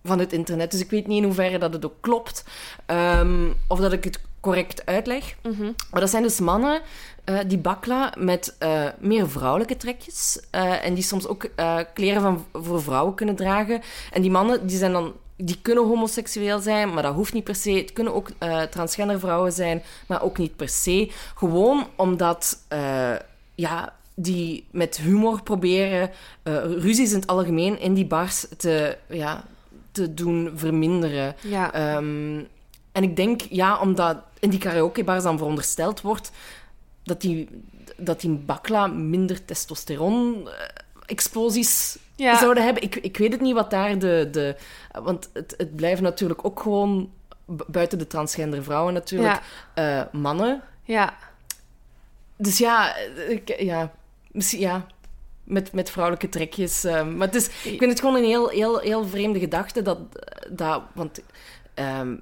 van 0.03 0.19
het 0.19 0.33
internet, 0.33 0.71
dus 0.71 0.79
ik 0.79 0.89
weet 0.89 1.07
niet 1.07 1.17
in 1.17 1.23
hoeverre 1.23 1.57
dat 1.57 1.73
het 1.73 1.85
ook 1.85 1.95
klopt. 2.01 2.43
ehm, 2.85 3.49
of 3.67 3.79
dat 3.79 3.93
ik 3.93 4.03
het 4.03 4.19
correct 4.39 4.85
uitleg. 4.85 5.35
Mhm. 5.43 5.71
Maar 5.91 5.99
dat 6.01 6.09
zijn 6.09 6.23
dus 6.23 6.39
mannen 6.39 6.81
eh, 7.23 7.39
die 7.47 7.57
bakla 7.57 8.13
met 8.17 8.57
meer 8.99 9.29
vrouwelijke 9.29 9.77
trekjes. 9.77 10.39
en 10.51 10.93
die 10.93 11.03
soms 11.03 11.27
ook 11.27 11.45
kleren 11.93 12.21
van, 12.21 12.45
voor 12.53 12.81
vrouwen 12.81 13.15
kunnen 13.15 13.35
dragen. 13.35 13.81
En 14.11 14.21
die 14.21 14.31
mannen 14.31 14.67
die 14.67 14.77
zijn 14.77 14.91
dan. 14.91 15.13
Die 15.37 15.59
kunnen 15.61 15.83
homoseksueel 15.87 16.59
zijn, 16.59 16.93
maar 16.93 17.03
dat 17.03 17.13
hoeft 17.13 17.33
niet 17.33 17.43
per 17.43 17.55
se. 17.55 17.71
Het 17.71 17.93
kunnen 17.93 18.13
ook 18.13 18.29
transgender 18.69 19.19
vrouwen 19.19 19.51
zijn, 19.51 19.83
maar 20.07 20.21
ook 20.21 20.37
niet 20.37 20.55
per 20.55 20.69
se. 20.69 21.11
Gewoon 21.35 21.87
omdat 21.95 22.57
ja, 23.55 23.93
die 24.15 24.67
met 24.71 24.97
humor 24.97 25.43
proberen 25.43 26.09
eh, 26.43 26.53
ruzies 26.63 27.09
in 27.11 27.19
het 27.19 27.27
algemeen 27.27 27.79
in 27.79 27.93
die 27.93 28.05
bars 28.05 28.45
te, 28.57 28.97
ja, 29.09 29.43
te 29.91 30.13
doen 30.13 30.51
verminderen. 30.55 31.35
Ja. 31.41 31.73
Ehm, 31.73 32.41
en 32.91 33.03
ik 33.03 33.15
denk, 33.15 33.41
ja, 33.41 33.79
omdat 33.79 34.17
in 34.39 34.49
die 34.49 34.59
karaokebars 34.59 35.23
dan 35.23 35.37
verondersteld 35.37 36.01
wordt 36.01 36.31
dat 37.03 37.21
die, 37.21 37.49
dat 37.97 38.21
die 38.21 38.29
bakla 38.29 38.87
minder 38.87 39.45
testosteron-explosies 39.45 41.97
Ja. 42.15 42.37
zouden 42.37 42.63
hebben. 42.63 42.83
Ik, 42.83 42.95
ik 42.95 43.17
weet 43.17 43.31
het 43.31 43.41
niet 43.41 43.53
wat 43.53 43.69
daar 43.69 43.99
de... 43.99 44.27
de 44.31 44.55
want 45.01 45.29
het, 45.33 45.53
het 45.57 45.75
blijven 45.75 46.03
natuurlijk 46.03 46.45
ook 46.45 46.59
gewoon, 46.59 47.11
bu- 47.45 47.63
buiten 47.67 47.97
de 47.97 48.07
transgender 48.07 48.63
vrouwen 48.63 48.93
natuurlijk, 48.93 49.41
eh, 49.73 50.01
mannen. 50.11 50.61
ja. 50.83 51.13
Dus 52.37 52.57
ja, 52.57 52.95
ik, 53.29 53.59
ja, 53.61 53.91
misschien, 54.33 54.59
ja. 54.59 54.85
met, 55.43 55.71
met 55.71 55.89
vrouwelijke 55.89 56.29
trekjes. 56.29 56.83
ehm. 56.83 57.17
maar 57.17 57.27
het 57.27 57.35
is, 57.35 57.45
ik 57.47 57.79
vind 57.79 57.91
het 57.91 57.99
gewoon 57.99 58.15
een 58.15 58.23
heel, 58.23 58.49
heel, 58.49 58.79
heel 58.79 59.07
vreemde 59.07 59.39
gedachte 59.39 59.81
dat... 59.81 59.99
dat 60.49 60.81
want 60.93 61.21
ehm 61.73 62.15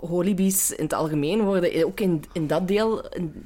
holibies 0.00 0.70
in 0.70 0.84
het 0.84 0.92
algemeen 0.92 1.42
worden 1.42 1.84
ook 1.84 2.00
in, 2.00 2.24
in 2.32 2.46
dat 2.46 2.68
deel 2.68 3.04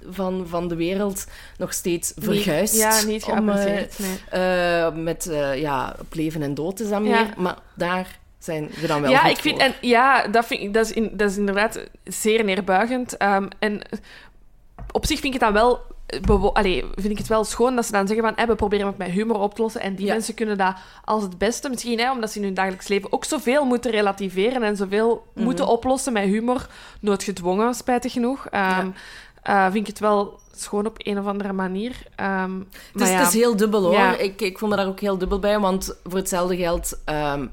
van, 0.08 0.46
van 0.46 0.68
de 0.68 0.74
wereld 0.74 1.26
nog 1.58 1.72
steeds 1.72 2.12
verguisd. 2.16 2.72
Niet, 2.72 2.82
ja, 2.82 3.02
niet 3.02 3.24
geapprecieerd. 3.24 3.98
eh, 3.98 4.06
nee. 4.06 4.80
eh, 4.80 4.94
met 4.94 5.26
eh, 5.26 5.60
ja, 5.60 5.96
op 6.00 6.14
leven 6.14 6.42
en 6.42 6.54
dood 6.54 6.80
is 6.80 6.88
dat 6.88 7.04
Ja. 7.04 7.22
meer. 7.22 7.34
Maar 7.36 7.58
daar 7.74 8.18
zijn 8.38 8.70
we 8.80 8.86
dan 8.86 9.00
wel 9.00 9.10
ja, 9.10 9.24
ik 9.24 9.36
vind, 9.36 9.54
voor. 9.54 9.64
en, 9.64 9.74
ja 9.80 10.28
dat, 10.28 10.46
vind 10.46 10.60
ik, 10.60 10.74
dat, 10.74 10.86
is 10.86 10.92
in, 10.92 11.10
dat 11.12 11.30
is 11.30 11.36
inderdaad 11.36 11.80
zeer 12.04 12.44
neerbuigend. 12.44 13.16
Ehm, 13.16 13.48
en 13.58 13.80
op 14.92 15.06
zich 15.06 15.20
vind 15.20 15.34
ik 15.34 15.40
het 15.40 15.52
dan 15.52 15.62
wel... 15.62 15.80
Allee, 16.52 16.84
vind 16.94 17.10
ik 17.10 17.18
het 17.18 17.26
wel 17.28 17.44
schoon 17.44 17.74
dat 17.74 17.86
ze 17.86 17.92
dan 17.92 18.06
zeggen 18.06 18.24
van 18.26 18.36
eh, 18.36 18.46
we 18.46 18.54
proberen 18.54 18.86
het 18.86 18.98
met 18.98 19.08
humor 19.10 19.38
op 19.38 19.54
te 19.54 19.62
lossen 19.62 19.80
en 19.80 19.94
die 19.94 20.06
Ja. 20.06 20.12
mensen 20.12 20.34
kunnen 20.34 20.58
dat 20.58 20.74
als 21.04 21.22
het 21.22 21.38
beste, 21.38 21.68
misschien 21.68 21.98
hè, 21.98 22.10
omdat 22.12 22.30
ze 22.30 22.38
in 22.38 22.44
hun 22.44 22.54
dagelijks 22.54 22.88
leven 22.88 23.12
ook 23.12 23.24
zoveel 23.24 23.64
moeten 23.64 23.90
relativeren 23.90 24.62
en 24.62 24.76
zoveel 24.76 25.26
Mhm. 25.34 25.44
moeten 25.44 25.66
oplossen 25.66 26.12
met 26.12 26.24
humor, 26.24 26.66
noodgedwongen, 27.00 27.74
spijtig 27.74 28.12
genoeg. 28.12 28.46
Ehm, 28.46 28.88
eh, 29.42 29.64
vind 29.64 29.76
ik 29.76 29.86
het 29.86 29.98
wel 29.98 30.40
schoon 30.56 30.86
op 30.86 30.94
een 30.98 31.18
of 31.18 31.26
andere 31.26 31.52
manier. 31.52 31.96
Ehm, 32.16 32.58
Het 32.92 33.02
is, 33.02 33.08
ja. 33.08 33.18
het 33.18 33.26
is 33.28 33.34
heel 33.34 33.56
dubbel 33.56 33.82
hoor. 33.82 33.94
Ik, 34.18 34.40
ik 34.40 34.58
voel 34.58 34.68
me 34.68 34.76
daar 34.76 34.86
ook 34.86 35.00
heel 35.00 35.18
dubbel 35.18 35.38
bij, 35.38 35.58
want 35.58 35.96
voor 36.04 36.18
hetzelfde 36.18 36.56
geld 36.56 36.98
ehm, 37.04 37.46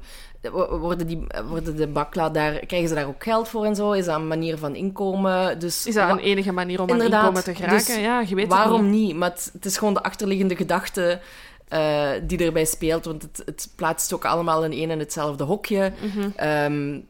worden, 0.48 1.06
die, 1.06 1.26
worden 1.48 1.76
de 1.76 1.86
bakla 1.86 2.30
daar, 2.30 2.66
krijgen 2.66 2.88
ze 2.88 2.94
daar 2.94 3.06
ook 3.06 3.24
geld 3.24 3.48
voor 3.48 3.64
en 3.64 3.74
zo. 3.74 3.92
Is 3.92 4.04
dat 4.04 4.16
een 4.16 4.26
manier 4.26 4.58
van 4.58 4.74
inkomen? 4.74 5.58
Dus 5.58 5.86
Is 5.86 5.94
dat 5.94 6.10
een 6.10 6.18
enige 6.18 6.52
manier 6.52 6.82
om 6.82 6.90
aan 6.90 7.02
inkomen 7.02 7.44
te 7.44 7.54
geraken? 7.54 7.86
Dus 7.86 7.96
ja, 7.96 8.20
je 8.20 8.34
weet 8.34 8.48
waarom 8.48 8.82
het 8.82 8.90
niet. 8.90 9.06
niet? 9.06 9.16
Maar 9.16 9.30
het, 9.30 9.50
het 9.52 9.64
is 9.64 9.78
gewoon 9.78 9.94
de 9.94 10.02
achterliggende 10.02 10.56
gedachte 10.56 11.20
eh, 11.68 12.10
die 12.22 12.44
erbij 12.44 12.64
speelt, 12.64 13.04
want 13.04 13.22
het, 13.22 13.42
het 13.44 13.68
plaatst 13.76 14.12
ook 14.12 14.24
allemaal 14.24 14.64
in 14.64 14.72
één 14.72 14.90
en 14.90 14.98
hetzelfde 14.98 15.44
hokje. 15.44 15.92
Mhm. 16.02 16.28
Ehm, 16.36 17.00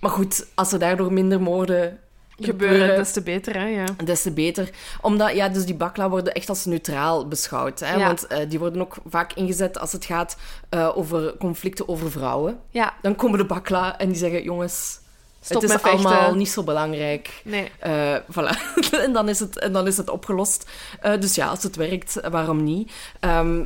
maar 0.00 0.10
goed, 0.10 0.46
als 0.54 0.72
er 0.72 0.78
daardoor 0.78 1.12
minder 1.12 1.40
moorden 1.40 1.98
Gebeuren, 2.40 2.96
des 2.96 3.12
te 3.12 3.22
beter, 3.22 3.54
hè? 3.54 3.66
Ja. 3.66 3.84
Des 4.04 4.22
te 4.22 4.32
beter. 4.32 4.70
Omdat, 5.00 5.34
ja, 5.34 5.48
dus 5.48 5.64
die 5.64 5.74
bakla 5.74 6.10
worden 6.10 6.32
echt 6.32 6.48
als 6.48 6.64
neutraal 6.64 7.28
beschouwd. 7.28 7.80
Hè? 7.80 7.94
Ja. 7.94 8.06
Want 8.06 8.26
eh, 8.26 8.48
die 8.48 8.58
worden 8.58 8.80
ook 8.80 8.96
vaak 9.06 9.32
ingezet 9.32 9.78
als 9.78 9.92
het 9.92 10.04
gaat 10.04 10.36
eh, 10.68 10.96
over 10.96 11.36
conflicten 11.38 11.88
over 11.88 12.10
vrouwen. 12.10 12.60
ja, 12.70 12.94
Dan 13.02 13.14
komen 13.14 13.38
de 13.38 13.44
bakla 13.44 13.98
en 13.98 14.08
die 14.08 14.16
zeggen, 14.16 14.42
jongens, 14.42 15.00
stop 15.40 15.62
het 15.62 15.70
is 15.70 15.82
allemaal 15.82 16.34
niet 16.34 16.48
zo 16.48 16.62
belangrijk. 16.62 17.42
Nee. 17.44 17.70
Eh, 17.78 18.16
voilà. 18.16 18.74
en, 19.04 19.12
dan 19.12 19.28
is 19.28 19.40
het, 19.40 19.58
en 19.58 19.72
dan 19.72 19.86
is 19.86 19.96
het 19.96 20.10
opgelost. 20.10 20.70
Dus 21.18 21.34
ja, 21.34 21.46
als 21.46 21.62
het 21.62 21.76
werkt, 21.76 22.20
waarom 22.30 22.64
niet? 22.64 22.92
Ehm, 23.20 23.64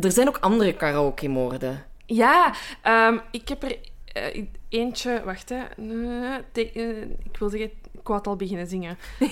er 0.00 0.12
zijn 0.12 0.28
ook 0.28 0.38
andere 0.40 0.72
karaoke-moorden. 0.72 1.84
Ja, 2.06 2.54
ehm, 2.82 3.18
ik 3.30 3.48
heb 3.48 3.62
er 3.62 3.76
eentje... 4.68 5.22
Wacht, 5.24 5.48
hè. 5.48 5.62
Ik 6.52 7.38
wil 7.38 7.48
zeggen... 7.48 7.70
Het 8.04 8.26
al 8.26 8.36
beginnen 8.36 8.66
zingen. 8.66 8.98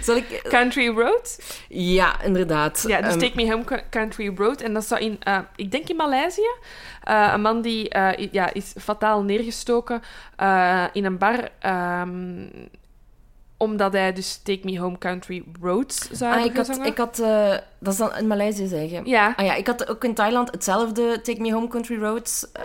Zal 0.00 0.16
ik... 0.16 0.40
Country 0.48 0.88
Road. 0.88 1.38
Ja, 1.68 2.22
inderdaad. 2.22 2.84
Ja, 2.86 3.00
dus 3.00 3.10
Ehm, 3.10 3.18
Take 3.18 3.32
Me 3.44 3.50
Home 3.50 3.64
Co- 3.64 3.80
Country 3.90 4.32
Road. 4.36 4.60
En 4.60 4.74
dat 4.74 4.84
zou 4.84 5.00
in... 5.00 5.16
eh, 5.22 5.38
ik 5.56 5.70
denk 5.70 5.88
in 5.88 5.96
Maleisië. 5.96 6.50
eh, 7.02 7.30
een 7.34 7.40
man 7.40 7.62
die 7.62 7.88
eh, 7.88 8.28
ja, 8.32 8.52
is 8.52 8.74
fataal 8.80 9.22
neergestoken 9.22 10.02
eh, 10.36 10.84
in 10.92 11.04
een 11.04 11.18
bar... 11.18 11.48
ehm, 11.58 12.46
omdat 13.64 13.92
hij 13.92 14.12
dus 14.12 14.40
Take 14.42 14.60
Me 14.62 14.78
Home 14.78 14.98
Country 14.98 15.44
Road 15.62 16.08
zou 16.12 16.32
ah, 16.32 16.42
hebben 16.42 16.60
ik 16.60 16.66
had... 16.66 16.86
Ik 16.86 16.98
had 16.98 17.18
eh, 17.18 17.56
dat 17.78 17.92
is 17.92 17.98
dan 17.98 18.16
in 18.16 18.26
Maleisië 18.26 18.66
zeggen. 18.66 19.06
Ja, 19.06 19.34
Ah 19.36 19.44
ja, 19.44 19.54
ik 19.54 19.66
had 19.66 19.88
ook 19.88 20.04
in 20.04 20.14
Thailand 20.14 20.50
hetzelfde 20.50 21.20
Take 21.20 21.40
Me 21.40 21.52
Home 21.52 21.68
Country 21.68 21.98
Roads. 21.98 22.46
eh, 22.52 22.64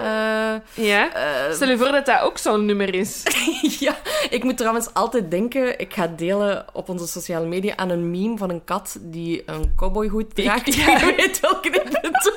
ja. 0.74 1.14
eh, 1.14 1.54
Stel 1.54 1.70
je 1.70 1.78
voor 1.78 1.92
dat 1.92 2.06
dat 2.06 2.22
ook 2.22 2.38
zo'n 2.38 2.66
nummer 2.66 2.94
is. 2.94 3.24
ja, 3.86 3.96
ik 4.30 4.44
moet 4.44 4.58
trouwens 4.58 4.94
altijd 4.94 5.32
denken, 5.32 5.80
ik 5.80 5.94
ga 5.94 6.08
delen 6.08 6.66
op 6.74 6.90
onze 6.90 7.08
sociale 7.08 7.46
media 7.46 7.76
aan 7.76 7.90
een 7.90 8.12
meme 8.12 8.38
van 8.38 8.50
een 8.50 8.64
kat 8.64 8.98
die 9.02 9.44
een 9.46 9.74
cowboyhoed 9.76 10.36
draagt. 10.36 10.74
ja. 10.76 10.98
Je 10.98 11.14
weet 11.18 11.40
welke 11.40 11.70
ik 11.70 11.84
bedoel. 11.84 12.34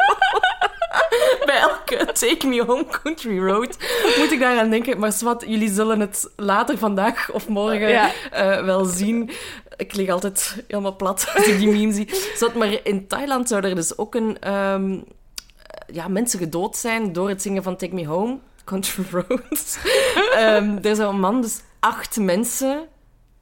Bij 1.46 1.58
elke 1.58 1.96
Take 2.12 2.46
Me 2.46 2.64
Home 2.64 2.86
Country 3.02 3.38
Road 3.38 3.76
moet 4.18 4.32
ik 4.32 4.40
daaraan 4.40 4.70
denken. 4.70 4.98
Maar 4.98 5.12
zwart, 5.12 5.44
jullie 5.46 5.70
zullen 5.72 6.00
het 6.00 6.30
later 6.36 6.78
vandaag 6.78 7.30
of 7.32 7.48
morgen 7.48 7.88
Ja. 7.88 8.10
eh, 8.30 8.64
wel 8.64 8.84
zien. 8.84 9.30
Ik 9.76 9.94
lig 9.94 10.08
altijd 10.08 10.64
helemaal 10.68 10.96
plat 10.96 11.26
als 11.34 11.46
ik 11.46 11.58
die 11.58 11.68
meme 11.70 11.92
zie. 11.92 12.08
Maar 12.54 12.78
in 12.82 13.06
Thailand 13.06 13.48
zou 13.48 13.64
er 13.66 13.74
dus 13.74 13.98
ook 13.98 14.14
een... 14.14 14.36
ehm, 14.40 14.98
ja, 15.92 16.08
mensen 16.08 16.38
gedood 16.38 16.76
zijn 16.76 17.12
door 17.12 17.28
het 17.28 17.42
zingen 17.42 17.62
van 17.62 17.76
Take 17.76 17.94
Me 17.94 18.06
Home, 18.06 18.38
Country 18.64 19.04
Roads. 19.10 19.76
Ehm, 20.34 20.78
er 20.82 20.96
zou 20.96 21.12
een 21.14 21.20
man 21.20 21.40
dus 21.40 21.60
acht 21.80 22.16
mensen 22.16 22.88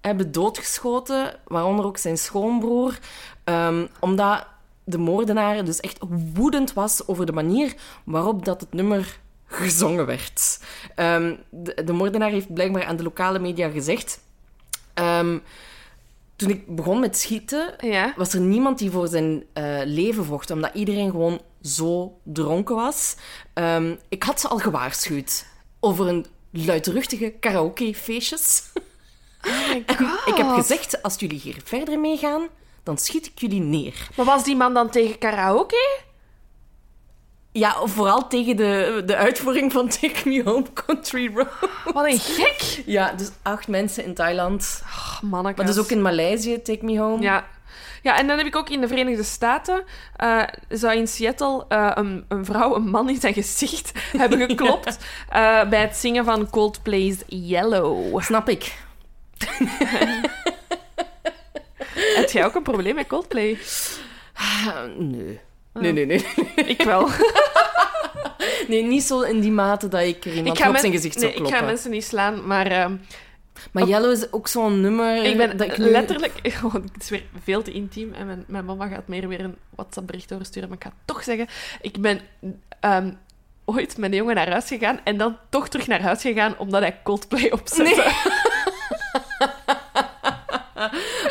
hebben 0.00 0.32
doodgeschoten, 0.32 1.34
waaronder 1.46 1.84
ook 1.84 1.98
zijn 1.98 2.18
schoonbroer, 2.18 2.98
ehm, 3.44 3.86
omdat 4.00 4.46
de 4.90 4.98
moordenaar 4.98 5.64
dus 5.64 5.80
echt 5.80 5.98
woedend 6.34 6.72
was 6.72 7.06
over 7.06 7.26
de 7.26 7.32
manier 7.32 7.74
waarop 8.04 8.44
dat 8.44 8.60
het 8.60 8.72
nummer 8.72 9.18
gezongen 9.46 10.06
werd. 10.06 10.60
Ehm, 10.94 11.34
de, 11.50 11.82
de 11.84 11.92
moordenaar 11.92 12.30
heeft 12.30 12.54
blijkbaar 12.54 12.84
aan 12.84 12.96
de 12.96 13.02
lokale 13.02 13.38
media 13.38 13.68
gezegd... 13.70 14.20
ehm, 14.94 15.38
toen 16.36 16.50
ik 16.50 16.76
begon 16.76 17.00
met 17.00 17.16
schieten, 17.18 17.74
Ja. 17.78 18.14
was 18.16 18.32
er 18.32 18.40
niemand 18.40 18.78
die 18.78 18.90
voor 18.90 19.08
zijn 19.08 19.44
eh, 19.52 19.80
leven 19.84 20.24
vocht, 20.24 20.50
omdat 20.50 20.74
iedereen 20.74 21.10
gewoon 21.10 21.40
zo 21.62 22.18
dronken 22.22 22.74
was. 22.76 23.16
Ehm, 23.54 23.94
ik 24.08 24.22
had 24.22 24.40
ze 24.40 24.48
al 24.48 24.58
gewaarschuwd 24.58 25.46
over 25.80 26.08
een 26.08 26.26
luidruchtige 26.50 27.34
karaokefeestjes. 27.40 28.62
Oh 29.46 29.76
Ik 30.30 30.36
heb 30.36 30.48
gezegd, 30.48 31.02
als 31.02 31.16
jullie 31.18 31.38
hier 31.40 31.56
verder 31.64 31.98
mee 32.00 32.16
gaan, 32.16 32.46
dan 32.90 32.98
schiet 32.98 33.26
ik 33.26 33.38
jullie 33.40 33.60
neer. 33.60 34.08
Maar 34.16 34.26
was 34.26 34.44
die 34.44 34.56
man 34.56 34.74
dan 34.74 34.90
tegen 34.90 35.18
karaoke? 35.18 35.98
Ja, 37.52 37.76
vooral 37.84 38.28
tegen 38.28 38.56
de, 38.56 39.02
de 39.06 39.16
uitvoering 39.16 39.72
van 39.72 39.88
Take 39.88 40.28
Me 40.28 40.42
Home 40.42 40.66
Country 40.72 41.30
Road. 41.34 41.48
Wat 41.92 42.04
een 42.06 42.18
gek. 42.18 42.82
Ja, 42.86 43.12
dus 43.12 43.30
acht 43.42 43.68
mensen 43.68 44.04
in 44.04 44.14
Thailand. 44.14 44.82
Oh, 44.84 45.22
mannekes. 45.22 45.56
Maar 45.56 45.66
dus 45.66 45.84
ook 45.84 45.90
in 45.90 46.02
Maleisië, 46.02 46.62
Take 46.62 46.84
Me 46.84 46.98
Home. 46.98 47.22
Ja. 47.22 47.46
Ja, 48.02 48.18
en 48.18 48.26
dan 48.26 48.38
heb 48.38 48.46
ik 48.46 48.56
ook 48.56 48.68
in 48.68 48.80
de 48.80 48.88
Verenigde 48.88 49.22
Staten, 49.22 49.84
eh, 50.16 50.42
zou 50.68 50.96
in 50.96 51.08
Seattle 51.08 51.64
eh, 51.68 51.90
een, 51.94 52.24
een 52.28 52.44
vrouw 52.44 52.74
een 52.74 52.88
man 52.88 53.08
in 53.08 53.20
zijn 53.20 53.34
gezicht 53.34 53.92
hebben 54.16 54.38
geklopt 54.38 54.98
eh, 55.28 55.68
bij 55.68 55.80
het 55.80 55.96
zingen 55.96 56.24
van 56.24 56.50
Coldplay's 56.50 57.22
Yellow. 57.26 58.22
Snap 58.22 58.48
ik. 58.48 58.78
Heb 62.20 62.30
jij 62.30 62.44
ook 62.44 62.54
een 62.54 62.62
probleem 62.62 62.94
met 62.94 63.06
Coldplay? 63.06 63.58
Ah, 64.34 64.82
nee. 64.96 65.40
Nee, 65.72 65.92
nee, 65.92 66.06
nee. 66.06 66.24
Ik 66.54 66.82
wel. 66.82 67.08
Nee, 68.68 68.82
niet 68.82 69.02
zo 69.02 69.20
in 69.20 69.40
die 69.40 69.50
mate 69.50 69.88
dat 69.88 70.00
ik 70.00 70.24
er 70.24 70.34
iemand 70.34 70.58
ik 70.58 70.66
op 70.66 70.76
zijn 70.76 70.92
gezicht 70.92 71.18
nee, 71.20 71.32
zou 71.32 71.44
ik 71.44 71.54
ga 71.54 71.64
mensen 71.64 71.90
niet 71.90 72.04
slaan, 72.04 72.46
maar 72.46 72.66
ehm, 72.66 72.96
Maar 73.72 73.86
Yellow 73.86 74.10
is 74.10 74.32
ook 74.32 74.48
zo'n 74.48 74.80
nummer... 74.80 75.24
ik 75.24 75.36
ben 75.36 75.56
dat 75.56 75.66
ik 75.70 75.78
nu- 75.78 75.90
letterlijk... 75.90 76.32
Oh, 76.64 76.74
het 76.74 76.82
is 77.00 77.08
weer 77.08 77.22
veel 77.42 77.62
te 77.62 77.72
intiem 77.72 78.12
en 78.12 78.26
mijn, 78.26 78.44
mijn 78.46 78.64
mama 78.64 78.86
gaat 78.88 79.08
meer 79.08 79.28
weer 79.28 79.40
een 79.40 79.56
WhatsApp-bericht 79.74 80.28
doorsturen, 80.28 80.68
maar 80.68 80.78
ik 80.78 80.84
ga 80.84 80.92
toch 81.04 81.22
zeggen. 81.22 81.46
Ik 81.80 82.00
ben 82.00 82.20
ehm, 82.80 83.12
ooit 83.64 83.98
met 83.98 84.10
een 84.10 84.16
jongen 84.16 84.34
naar 84.34 84.50
huis 84.50 84.66
gegaan 84.66 85.00
en 85.04 85.16
dan 85.16 85.36
toch 85.48 85.68
terug 85.68 85.86
naar 85.86 86.02
huis 86.02 86.20
gegaan 86.20 86.58
omdat 86.58 86.80
hij 86.80 87.00
Coldplay 87.02 87.50
opzette. 87.50 88.12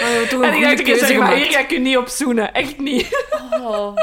Oh, 0.01 0.29
je 0.29 0.45
En 0.45 0.53
ik 0.53 0.61
dacht, 0.61 0.81
keuze 0.81 1.05
zeg 1.05 1.17
maar, 1.17 1.35
hier 1.35 1.51
ga 1.51 1.59
ik 1.59 1.71
u 1.71 1.79
niet 1.79 1.97
op 1.97 2.07
zoenen. 2.07 2.53
Echt 2.53 2.77
niet. 2.77 3.25
Oh. 3.51 3.95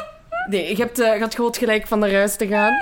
Nee, 0.48 0.68
je 0.68 0.76
hebt, 0.76 0.98
eh, 0.98 1.14
je 1.14 1.20
had 1.20 1.34
groot 1.34 1.56
gelijk 1.56 1.86
van 1.86 1.98
naar 1.98 2.12
huis 2.12 2.36
te 2.36 2.46
gaan. 2.46 2.72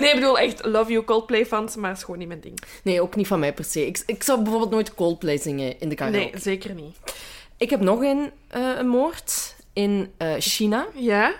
Nee, 0.00 0.08
ik 0.08 0.14
bedoel 0.14 0.38
echt 0.38 0.64
love 0.64 0.92
you 0.92 1.04
Coldplay-fans, 1.04 1.76
maar 1.76 1.88
het 1.88 1.98
is 1.98 2.04
gewoon 2.04 2.18
niet 2.18 2.28
mijn 2.28 2.40
ding. 2.40 2.58
Nee, 2.82 3.02
ook 3.02 3.16
niet 3.16 3.26
van 3.26 3.38
mij 3.38 3.52
per 3.52 3.64
se. 3.64 3.86
Ik, 3.86 4.02
ik 4.06 4.22
zou 4.22 4.42
bijvoorbeeld 4.42 4.70
nooit 4.70 4.94
Coldplay 4.94 5.38
zingen 5.38 5.80
in 5.80 5.88
de 5.88 5.94
karaoke. 5.94 6.18
Nee, 6.18 6.32
zeker 6.36 6.74
niet. 6.74 6.96
Ik 7.56 7.70
heb 7.70 7.80
nog 7.80 8.00
een, 8.00 8.30
eh, 8.48 8.62
een 8.78 8.88
moord 8.88 9.54
in 9.72 10.12
eh, 10.16 10.32
China. 10.38 10.86
Ja? 10.94 11.34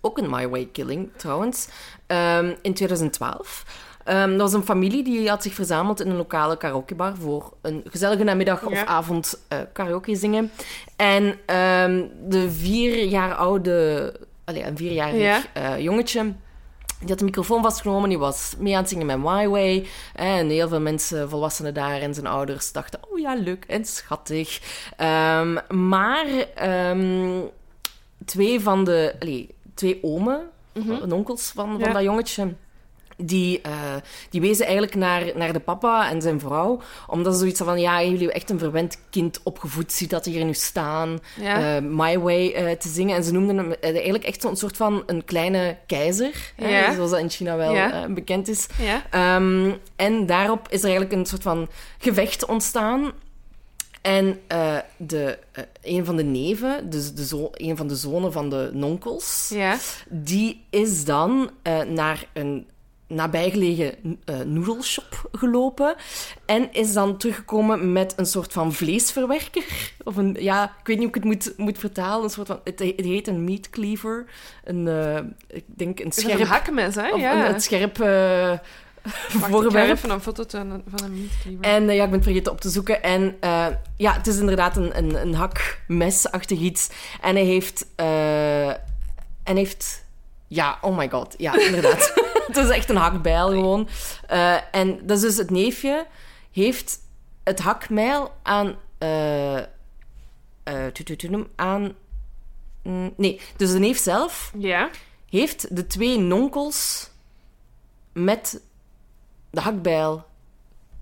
Ook 0.00 0.18
een 0.18 0.30
My 0.30 0.48
Way 0.48 0.68
Killing, 0.72 1.10
trouwens. 1.16 1.68
Ehm, 2.06 2.54
in 2.62 2.74
2012. 2.74 3.64
Ehm, 4.04 4.30
dat 4.30 4.40
was 4.40 4.52
een 4.52 4.64
familie 4.64 5.04
die 5.04 5.28
had 5.28 5.42
zich 5.42 5.54
verzameld 5.54 6.00
in 6.00 6.10
een 6.10 6.16
lokale 6.16 6.56
karaokebar 6.56 7.16
voor 7.16 7.52
een 7.62 7.82
gezellige 7.90 8.24
namiddag 8.24 8.64
of 8.64 8.72
Ja. 8.72 8.86
avond 8.86 9.40
eh, 9.48 9.58
karaoke 9.72 10.14
zingen. 10.16 10.50
En 10.96 11.34
ehm, 11.46 12.04
de 12.28 12.50
vier 12.50 13.04
jaar 13.04 13.34
oude, 13.34 14.14
allee, 14.44 14.64
een 14.64 14.76
vierjarig 14.76 15.20
Ja. 15.20 15.40
eh, 15.52 15.78
jongetje, 15.78 16.22
die 16.98 17.08
had 17.10 17.18
de 17.18 17.24
microfoon 17.24 17.62
vastgenomen, 17.62 18.08
die 18.08 18.18
was 18.18 18.54
mee 18.58 18.72
aan 18.74 18.80
het 18.80 18.88
zingen 18.90 19.06
met 19.06 19.18
My 19.18 19.48
Way. 19.48 19.86
En 20.14 20.48
heel 20.48 20.68
veel 20.68 20.80
mensen, 20.80 21.28
volwassenen 21.28 21.74
daar 21.74 22.00
en 22.00 22.14
zijn 22.14 22.26
ouders, 22.26 22.72
dachten, 22.72 23.00
oh 23.10 23.18
ja, 23.18 23.34
leuk 23.34 23.64
en 23.68 23.84
schattig. 23.84 24.60
Ehm, 24.96 25.56
maar 25.88 26.26
twee 28.24 28.60
van 28.60 28.84
de... 28.84 29.14
Allee, 29.20 29.54
twee 29.74 29.98
omen, 30.02 30.40
en 30.72 31.12
onkels 31.12 31.52
van, 31.54 31.70
van 31.70 31.78
Ja. 31.88 31.92
dat 31.92 32.02
jongetje... 32.02 32.54
Die, 33.24 33.60
eh, 33.60 33.72
die 34.30 34.40
wezen 34.40 34.64
eigenlijk 34.64 34.94
naar, 34.94 35.22
naar 35.34 35.52
de 35.52 35.60
papa 35.60 36.10
en 36.10 36.22
zijn 36.22 36.40
vrouw. 36.40 36.80
Omdat 37.06 37.32
ze 37.32 37.38
zoiets 37.38 37.60
van... 37.60 37.80
Ja, 37.80 38.00
jullie 38.02 38.16
hebben 38.18 38.34
echt 38.36 38.50
een 38.50 38.58
verwend 38.58 38.98
kind 39.10 39.40
opgevoed. 39.42 39.92
Ziet 39.92 40.10
dat 40.10 40.24
hier 40.24 40.44
nu 40.44 40.54
staan. 40.54 41.18
Ja. 41.40 41.76
eh, 41.76 41.82
My 41.82 42.18
Way 42.18 42.52
eh, 42.52 42.76
te 42.76 42.88
zingen. 42.88 43.16
En 43.16 43.24
ze 43.24 43.32
noemden 43.32 43.56
hem 43.56 43.72
eigenlijk 43.80 44.24
echt 44.24 44.40
zo'n 44.40 44.56
soort 44.56 44.76
van 44.76 45.02
een 45.06 45.24
kleine 45.24 45.76
keizer. 45.86 46.52
hè, 46.56 46.94
zoals 46.94 47.10
dat 47.10 47.20
in 47.20 47.30
China 47.30 47.56
wel 47.56 47.74
Ja. 47.74 48.08
bekend 48.08 48.48
is. 48.48 48.66
Ehm, 49.10 49.70
en 49.96 50.26
daarop 50.26 50.66
is 50.68 50.78
er 50.78 50.88
eigenlijk 50.88 51.12
een 51.14 51.26
soort 51.26 51.42
van 51.42 51.68
gevecht 51.98 52.44
ontstaan. 52.46 53.12
En 54.02 54.40
de, 54.96 55.38
een 55.82 56.04
van 56.04 56.16
de 56.16 56.22
neven, 56.24 56.90
dus 56.90 57.14
de 57.14 57.26
zo, 57.26 57.48
een 57.52 57.76
van 57.76 57.86
de 57.86 57.94
zonen 57.94 58.32
van 58.32 58.50
de 58.50 58.70
nonkels, 58.72 59.50
Ja. 59.54 59.76
die 60.08 60.64
is 60.70 61.04
dan 61.04 61.50
naar 61.88 62.24
een 62.32 62.66
nabijgelegen 63.14 63.94
eh 64.24 64.40
noedelshop 64.40 65.28
gelopen 65.32 65.94
en 66.46 66.72
is 66.72 66.92
dan 66.92 67.16
teruggekomen 67.16 67.92
met 67.92 68.12
een 68.16 68.26
soort 68.26 68.52
van 68.52 68.72
vleesverwerker. 68.72 69.92
Of 70.04 70.16
een, 70.16 70.36
ja, 70.38 70.64
ik 70.64 70.86
weet 70.86 70.98
niet 70.98 71.06
hoe 71.06 71.16
ik 71.16 71.22
het 71.22 71.24
moet, 71.24 71.52
moet 71.56 71.78
vertalen. 71.78 72.24
Een 72.24 72.30
soort 72.30 72.46
van, 72.46 72.60
het, 72.64 72.78
het 72.78 73.04
heet 73.04 73.28
een 73.28 73.44
meat 73.44 73.70
cleaver. 73.70 74.24
Een, 74.64 74.88
eh, 74.88 75.16
ik 75.56 75.64
denk 75.66 75.98
een 75.98 76.04
dat 76.08 76.16
een 76.16 76.30
scherp... 76.30 76.48
hakmes, 76.48 76.94
hè? 76.94 77.06
Ja. 77.06 77.46
een, 77.46 77.52
het 77.52 77.62
scherp 77.62 77.96
ga 77.96 79.48
voorwerp. 79.48 79.90
even 79.90 80.10
een 80.10 80.20
foto 80.20 80.44
van 80.48 80.70
een 80.70 81.12
meatcleaver. 81.12 81.64
En 81.64 81.84
ja, 81.84 82.04
ik 82.04 82.10
ben 82.10 82.18
het 82.18 82.22
vergeten 82.22 82.52
op 82.52 82.60
te 82.60 82.68
zoeken. 82.70 83.02
En 83.02 83.36
ja, 83.96 84.12
het 84.12 84.26
is 84.26 84.38
inderdaad 84.38 84.76
een, 84.76 84.98
een, 84.98 85.22
een 85.22 85.34
hakmesachtig 85.34 86.58
iets. 86.58 86.88
En 87.20 87.34
hij 87.34 87.44
heeft... 87.44 87.86
eh, 87.96 88.68
en 89.44 89.56
heeft... 89.56 90.04
Ja, 90.48 90.78
oh 90.80 90.96
my 90.96 91.08
god. 91.08 91.34
Ja, 91.38 91.58
inderdaad. 91.58 92.12
het 92.56 92.64
is 92.64 92.70
echt 92.76 92.90
een 92.90 92.96
hakbijl 92.96 93.48
gewoon. 93.48 93.88
Eh, 94.26 94.56
en 94.72 94.98
dat 95.06 95.16
is 95.16 95.22
dus 95.22 95.36
het 95.36 95.50
neefje 95.50 96.06
heeft 96.52 96.98
het 97.44 97.60
hakmijl 97.60 98.32
aan... 98.42 98.76
eh, 98.98 99.58
tututunum, 100.92 101.46
aan... 101.56 101.92
mm, 102.82 103.12
nee, 103.16 103.40
dus 103.56 103.72
de 103.72 103.78
neef 103.78 103.98
zelf 103.98 104.52
Ja. 104.58 104.90
heeft 105.30 105.76
de 105.76 105.86
twee 105.86 106.18
nonkels 106.18 107.10
met 108.12 108.60
de 109.50 109.60
hakbijl 109.60 110.24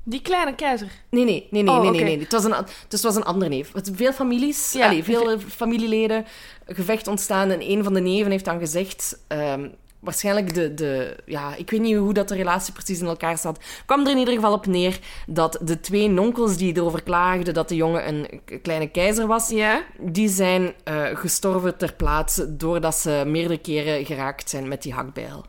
Die 0.03 0.23
kleine 0.23 0.55
keizer. 0.55 0.91
Nee, 1.11 1.25
nee, 1.25 1.47
nee, 1.51 1.63
nee, 1.63 1.75
Oh, 1.75 1.91
nee, 1.91 2.03
nee. 2.05 2.19
Het 2.19 2.33
was 2.33 2.45
een, 2.45 2.51
dus 2.65 2.73
het 2.89 3.03
was 3.03 3.17
een 3.17 3.25
ander 3.25 3.49
neef. 3.49 3.73
Het, 3.73 3.91
veel 3.95 4.13
families, 4.13 4.73
Ja, 4.73 4.87
allee, 4.87 5.05
veel 5.05 5.39
familieleden, 5.39 6.27
gevecht 6.67 7.07
ontstaan. 7.07 7.51
En 7.51 7.71
een 7.71 7.85
van 7.85 7.95
de 7.95 8.01
neven 8.01 8.31
heeft 8.31 8.45
dan 8.45 8.59
gezegd... 8.59 9.19
ehm, 9.29 9.69
waarschijnlijk 10.01 10.55
de, 10.55 10.75
de... 10.75 11.17
Ja, 11.27 11.55
ik 11.55 11.71
weet 11.71 11.81
niet 11.81 11.97
hoe 11.97 12.13
dat 12.13 12.29
de 12.29 12.35
relatie 12.35 12.73
precies 12.73 13.01
in 13.01 13.07
elkaar 13.07 13.39
zat. 13.39 13.59
kwam 13.87 14.01
er 14.01 14.11
in 14.11 14.19
ieder 14.19 14.35
geval 14.35 14.53
op 14.53 14.67
neer 14.67 14.99
dat 15.27 15.59
de 15.63 15.81
twee 15.81 16.09
nonkels 16.09 16.57
die 16.57 16.77
erover 16.77 17.03
klaagden 17.03 17.55
dat 17.55 17.69
de 17.69 17.77
jongen 17.77 18.09
een 18.09 18.41
kleine 18.63 18.91
keizer 18.91 19.27
was... 19.27 19.49
Ja. 19.49 19.83
Die 19.99 20.29
zijn 20.29 20.75
eh, 20.85 21.05
gestorven 21.13 21.77
ter 21.77 21.95
plaatse 21.95 22.57
doordat 22.57 22.95
ze 22.95 23.23
meerdere 23.27 23.59
keren 23.59 24.05
geraakt 24.05 24.51
zijn 24.51 24.69
met 24.69 24.83
die 24.83 24.93
hakbijl. 24.93 25.45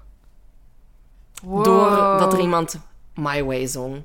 Wow. 1.43 1.63
Doordat 1.63 2.33
er 2.33 2.39
iemand 2.39 2.79
My 3.15 3.43
Way 3.43 3.67
zong. 3.67 4.03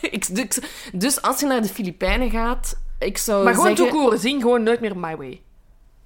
ik, 0.10 0.34
dus, 0.34 0.60
dus 0.92 1.22
als 1.22 1.40
je 1.40 1.46
naar 1.46 1.62
de 1.62 1.68
Filipijnen 1.68 2.30
gaat, 2.30 2.78
ik 2.98 3.18
zou 3.18 3.44
Maar 3.44 3.54
gewoon 3.54 3.76
zeggen... 3.76 3.86
toekoeren. 3.86 4.18
Zing 4.18 4.42
gewoon 4.42 4.62
nooit 4.62 4.80
meer 4.80 4.98
My 4.98 5.16
Way. 5.16 5.42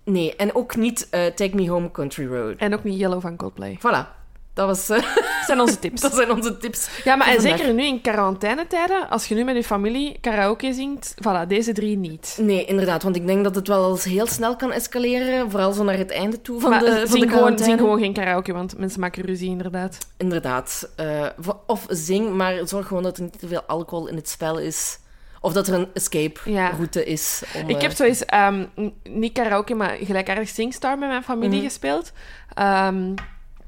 Nee, 0.06 0.36
en 0.36 0.54
ook 0.54 0.76
niet 0.76 1.08
eh, 1.10 1.26
Take 1.26 1.54
Me 1.54 1.68
Home 1.68 1.90
Country 1.90 2.26
Road. 2.26 2.56
En 2.58 2.74
ook 2.74 2.84
niet 2.84 2.98
Yellow 2.98 3.20
van 3.20 3.36
Coldplay. 3.36 3.78
Voilà. 3.78 4.24
Dat, 4.54 4.66
was, 4.66 4.88
eh, 4.88 4.96
Dat 5.36 5.46
zijn 5.46 5.60
onze 5.60 5.78
tips. 5.78 6.00
dat 6.06 6.14
zijn 6.14 6.30
onze 6.30 6.56
tips. 6.56 6.88
Ja, 7.04 7.16
maar 7.16 7.28
en 7.28 7.40
zeker 7.40 7.74
nu 7.74 7.84
in 7.84 8.00
quarantainetijden, 8.00 9.08
als 9.08 9.26
je 9.26 9.34
nu 9.34 9.44
met 9.44 9.56
je 9.56 9.64
familie 9.64 10.18
karaoke 10.20 10.72
zingt, 10.72 11.14
voilà, 11.14 11.46
deze 11.48 11.72
drie 11.72 11.96
niet. 11.96 12.38
Nee, 12.40 12.64
inderdaad, 12.64 13.02
want 13.02 13.16
ik 13.16 13.26
denk 13.26 13.44
dat 13.44 13.54
het 13.54 13.68
wel 13.68 13.90
eens 13.90 14.04
heel 14.04 14.26
snel 14.26 14.56
kan 14.56 14.72
escaleren, 14.72 15.50
vooral 15.50 15.72
zo 15.72 15.84
naar 15.84 15.96
het 15.96 16.10
einde 16.10 16.42
toe 16.42 16.60
van 16.60 16.70
maar 16.70 16.80
de, 16.80 16.98
van 16.98 17.08
zing, 17.08 17.24
de 17.24 17.36
gewoon, 17.36 17.58
zing 17.58 17.78
gewoon 17.78 17.98
geen 17.98 18.12
karaoke, 18.12 18.52
want 18.52 18.78
mensen 18.78 19.00
maken 19.00 19.24
ruzie, 19.24 19.50
inderdaad. 19.50 19.98
Inderdaad. 20.16 20.88
Eh, 20.96 21.26
of 21.66 21.86
zing, 21.88 22.32
maar 22.32 22.68
zorg 22.68 22.86
gewoon 22.86 23.02
dat 23.02 23.16
er 23.16 23.22
niet 23.22 23.38
te 23.38 23.48
veel 23.48 23.62
alcohol 23.66 24.06
in 24.06 24.16
het 24.16 24.28
spel 24.28 24.58
is. 24.58 24.98
Of 25.46 25.52
dat 25.52 25.66
er 25.68 25.74
een 25.74 25.88
escape 25.94 26.40
Ja. 26.50 26.68
route 26.70 27.04
is. 27.04 27.42
Om, 27.54 27.68
Ik 27.68 27.76
eh, 27.76 27.82
heb 27.82 27.92
zo 27.92 28.04
eens, 28.04 28.24
ehm, 28.24 28.64
n- 28.80 28.94
niet 29.04 29.32
karaoke, 29.32 29.74
maar 29.74 29.96
gelijkaardig 30.00 30.48
Singstar 30.48 30.98
met 30.98 31.08
mijn 31.08 31.22
familie 31.22 31.56
Mhm. 31.58 31.66
gespeeld. 31.66 32.12
Ehm, 32.54 33.14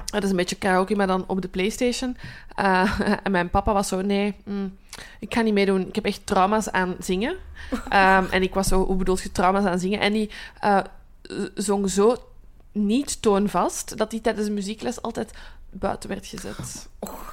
dat 0.04 0.22
is 0.24 0.30
een 0.30 0.36
beetje 0.36 0.56
karaoke, 0.56 0.96
maar 0.96 1.06
dan 1.06 1.24
op 1.26 1.42
de 1.42 1.48
Playstation. 1.48 2.16
Eh, 2.54 3.00
en 3.24 3.30
mijn 3.32 3.50
papa 3.50 3.72
was 3.72 3.88
zo, 3.88 4.00
nee, 4.00 4.34
mm, 4.44 4.76
ik 5.20 5.34
ga 5.34 5.40
niet 5.40 5.54
meedoen. 5.54 5.88
Ik 5.88 5.94
heb 5.94 6.04
echt 6.04 6.26
trauma's 6.26 6.70
aan 6.70 6.96
zingen. 6.98 7.36
Ehm, 7.88 8.24
en 8.30 8.42
ik 8.42 8.54
was 8.54 8.68
zo, 8.68 8.84
hoe 8.84 8.96
bedoel 8.96 9.18
je 9.22 9.32
trauma's 9.32 9.64
aan 9.64 9.78
zingen? 9.78 10.00
En 10.00 10.12
die 10.12 10.30
eh, 10.60 10.78
zong 11.54 11.90
zo 11.90 12.16
niet 12.72 13.22
toonvast, 13.22 13.96
dat 13.98 14.10
hij 14.10 14.20
tijdens 14.20 14.46
de 14.46 14.52
muziekles 14.52 15.02
altijd 15.02 15.32
buiten 15.70 16.08
werd 16.08 16.26
gezet. 16.26 16.88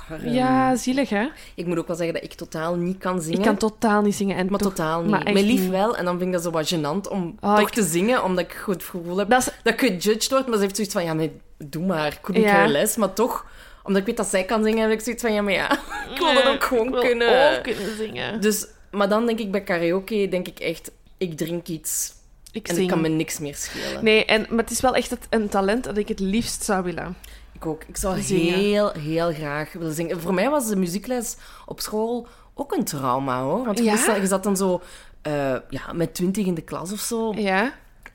arm. 0.09 0.27
Ja, 0.29 0.75
zielig, 0.75 1.09
hè? 1.09 1.27
Ik 1.55 1.65
moet 1.65 1.77
ook 1.77 1.87
wel 1.87 1.95
zeggen 1.95 2.13
dat 2.15 2.23
ik 2.23 2.33
totaal 2.33 2.75
niet 2.75 2.97
kan 2.97 3.21
zingen. 3.21 3.39
Ik 3.39 3.45
kan 3.45 3.57
totaal 3.57 4.01
niet 4.01 4.15
zingen. 4.15 4.37
En 4.37 4.47
Maar 4.49 4.59
toch- 4.59 4.73
totaal 4.73 5.01
niet. 5.01 5.09
maar 5.11 5.23
Mijn 5.23 5.45
lief 5.45 5.59
niet. 5.61 5.69
wel. 5.69 5.97
En 5.97 6.05
dan 6.05 6.13
vind 6.17 6.27
ik 6.27 6.33
dat 6.33 6.43
zo 6.43 6.51
wat 6.51 6.73
gênant 6.75 7.09
om 7.11 7.37
Oh, 7.39 7.55
toch 7.57 7.67
ik- 7.67 7.73
te 7.73 7.83
zingen, 7.83 8.23
omdat 8.23 8.43
ik 8.45 8.53
goed 8.53 8.73
het 8.73 8.83
gevoel 8.83 9.17
heb 9.17 9.29
Dat 9.29 9.39
is 9.39 9.49
dat 9.63 9.73
ik 9.73 9.79
gejudged 9.79 10.29
word. 10.29 10.45
Maar 10.47 10.55
ze 10.55 10.61
heeft 10.61 10.75
zoiets 10.75 10.93
van, 10.93 11.03
ja, 11.03 11.13
maar 11.13 11.27
doe 11.57 11.85
maar. 11.85 12.19
Ik 12.27 12.37
Ja. 12.37 12.67
less. 12.67 12.95
Maar 12.95 13.13
toch, 13.13 13.45
omdat 13.83 14.01
ik 14.01 14.07
weet 14.07 14.17
dat 14.17 14.27
zij 14.27 14.43
kan 14.43 14.63
zingen, 14.63 14.81
heb 14.81 14.91
ik 14.91 15.01
zoiets 15.01 15.21
van, 15.21 15.33
ja, 15.33 15.41
maar 15.41 15.53
ja, 15.53 15.71
ik 16.13 16.17
wil 16.17 16.33
dat 16.33 16.45
ook 16.47 16.63
gewoon 16.63 16.85
Ik 16.87 16.91
wil 16.93 17.01
kunnen. 17.01 17.57
ook 17.57 17.63
kunnen 17.63 17.95
zingen. 17.97 18.41
Dus, 18.41 18.67
maar 18.91 19.09
dan 19.09 19.25
denk 19.25 19.39
ik 19.39 19.51
bij 19.51 19.61
karaoke, 19.63 20.27
denk 20.29 20.47
ik 20.47 20.59
echt, 20.59 20.91
ik 21.17 21.37
drink 21.37 21.67
iets 21.67 22.13
Ik 22.51 22.67
en 22.67 22.75
zing. 22.75 22.89
het 22.89 22.99
kan 23.01 23.09
me 23.11 23.15
niks 23.15 23.39
meer 23.39 23.55
schelen. 23.55 24.03
Nee, 24.03 24.25
en, 24.25 24.45
maar 24.49 24.59
het 24.63 24.71
is 24.71 24.81
wel 24.81 24.95
echt 24.95 25.09
het, 25.09 25.27
een 25.29 25.49
talent 25.49 25.83
dat 25.83 25.97
ik 25.97 26.07
het 26.07 26.19
liefst 26.19 26.63
zou 26.63 26.83
willen. 26.83 27.15
Ik 27.55 27.65
ook. 27.65 27.83
Ik 27.87 27.97
zou 27.97 28.21
Zingen. 28.21 28.53
heel, 28.53 28.91
heel 28.91 29.33
graag 29.33 29.73
willen 29.73 29.93
zingen. 29.93 30.21
Voor 30.21 30.33
mij 30.33 30.49
was 30.49 30.67
de 30.67 30.75
muziekles 30.75 31.35
op 31.65 31.79
school 31.79 32.27
ook 32.53 32.73
een 32.75 32.83
trauma, 32.83 33.41
hoor. 33.41 33.65
Want 33.65 33.77
je, 33.77 33.83
Ja? 33.83 34.25
zat 34.25 34.43
dan 34.43 34.57
zo 34.57 34.81
eh, 35.21 35.55
ja, 35.69 35.93
met 35.93 36.13
twintig 36.13 36.45
in 36.45 36.53
de 36.53 36.61
klas 36.61 36.91
of 36.91 36.99
zo. 36.99 37.33
Ja? 37.33 37.73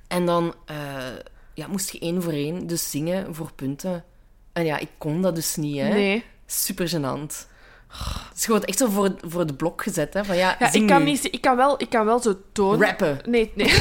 En 0.09 0.27
dan 0.27 0.55
eh, 0.67 0.77
ja, 1.55 1.67
moest 1.67 1.91
je 1.91 1.99
één 1.99 2.23
voor 2.23 2.33
één 2.33 2.67
dus 2.67 2.91
zingen 2.91 3.35
voor 3.35 3.53
punten. 3.53 4.05
En 4.53 4.65
ja, 4.65 4.79
ik 4.79 4.89
kon 4.99 5.23
dat 5.23 5.35
dus 5.35 5.57
niet, 5.57 5.81
hè. 5.81 5.89
Nee. 5.89 6.25
Super 6.47 6.89
gênant. 6.89 7.49
Het 8.29 8.39
is 8.39 8.45
gewoon 8.45 8.65
echt 8.65 8.79
zo 8.79 8.89
voor, 8.89 9.15
voor 9.21 9.41
het 9.41 9.57
blok 9.57 9.83
gezet, 9.83 10.15
hè. 10.15 10.25
Van 10.25 10.37
ja, 10.37 10.73
ik 10.73 10.87
kan, 10.87 10.99
nu. 11.05 11.11
niet, 11.11 11.25
ik, 11.25 11.41
kan 11.41 11.57
wel, 11.57 11.81
ik 11.81 11.91
kan 11.91 12.05
wel 12.05 12.19
zo 12.19 12.35
toon... 12.53 12.83
Rappen. 12.83 13.19
Nee, 13.27 13.53
nee. 13.55 13.67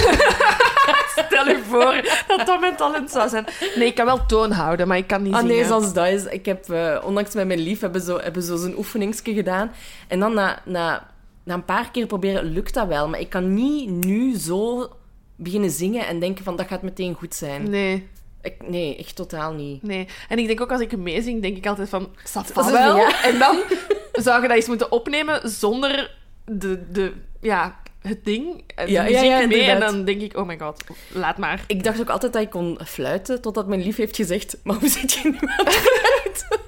Stel 1.25 1.47
je 1.47 1.61
voor 1.67 2.23
dat 2.27 2.47
dat 2.47 2.59
mijn 2.59 2.75
talent 2.75 3.11
zou 3.11 3.29
zijn. 3.29 3.45
Nee, 3.75 3.87
ik 3.87 3.95
kan 3.95 4.05
wel 4.05 4.25
toon 4.25 4.51
houden, 4.51 4.87
maar 4.87 4.97
ik 4.97 5.07
kan 5.07 5.21
niet 5.21 5.33
Ah 5.33 5.39
zingen. 5.39 5.55
nee, 5.55 5.65
zoals 5.65 5.93
dat 5.93 6.07
is. 6.07 6.25
Ik 6.25 6.45
heb, 6.45 6.69
eh, 6.69 7.01
onlangs 7.05 7.33
met 7.33 7.47
mijn 7.47 7.59
lief, 7.59 7.79
hebben 7.79 8.01
zo, 8.01 8.19
hebben 8.19 8.43
zo 8.43 8.55
zo'n 8.57 8.77
oefeningsje 8.77 9.33
gedaan. 9.33 9.71
En 10.07 10.19
dan 10.19 10.33
na, 10.33 10.61
na, 10.65 11.07
na 11.43 11.53
een 11.53 11.65
paar 11.65 11.91
keer 11.91 12.05
proberen, 12.05 12.43
lukt 12.43 12.73
dat 12.73 12.87
wel. 12.87 13.07
Maar 13.09 13.19
ik 13.19 13.29
kan 13.29 13.53
niet 13.53 13.89
nu 13.89 14.37
zo 14.37 14.89
beginnen 15.35 15.69
zingen 15.69 16.07
en 16.07 16.19
denken 16.19 16.43
van, 16.43 16.55
dat 16.55 16.67
gaat 16.67 16.81
meteen 16.81 17.13
goed 17.13 17.35
zijn. 17.35 17.69
Nee, 17.69 18.07
Ik, 18.41 18.55
nee, 18.67 18.97
echt 18.97 19.15
totaal 19.15 19.53
niet. 19.53 19.83
nee. 19.83 20.07
En 20.29 20.39
ik 20.39 20.47
denk 20.47 20.61
ook 20.61 20.71
als 20.71 20.81
ik 20.81 20.97
meezing, 20.97 21.41
denk 21.41 21.57
ik 21.57 21.67
altijd 21.67 21.89
van... 21.89 22.09
Dat 22.33 22.71
wel. 22.71 22.95
ja. 22.97 23.23
En 23.23 23.39
dan 23.39 23.57
zou 24.25 24.41
je 24.41 24.47
dat 24.47 24.57
eens 24.57 24.67
moeten 24.67 24.91
opnemen 24.91 25.49
zonder 25.49 26.15
de... 26.45 26.91
de 26.91 27.13
ja, 27.41 27.79
het 28.01 28.25
ding, 28.25 28.63
de 28.75 28.91
Ja, 28.91 29.03
muziek 29.03 29.23
ja, 29.23 29.47
mee. 29.47 29.61
En 29.63 29.79
dan 29.79 30.05
denk 30.05 30.21
ik, 30.21 30.37
oh 30.37 30.45
my 30.47 30.57
god, 30.59 30.83
laat 31.11 31.37
maar. 31.37 31.63
Ik 31.67 31.83
dacht 31.83 31.99
ook 31.99 32.09
altijd 32.09 32.33
dat 32.33 32.41
ik 32.41 32.49
kon 32.49 32.79
fluiten, 32.85 33.41
totdat 33.41 33.67
mijn 33.67 33.81
lief 33.83 33.95
heeft 33.95 34.15
gezegd, 34.15 34.57
maar 34.63 34.75
hoe 34.75 34.89
zit 34.89 35.13
je 35.13 35.19
nu 35.29 35.37
aan 35.41 35.65
het 35.65 35.75
fluiten? 35.87 36.59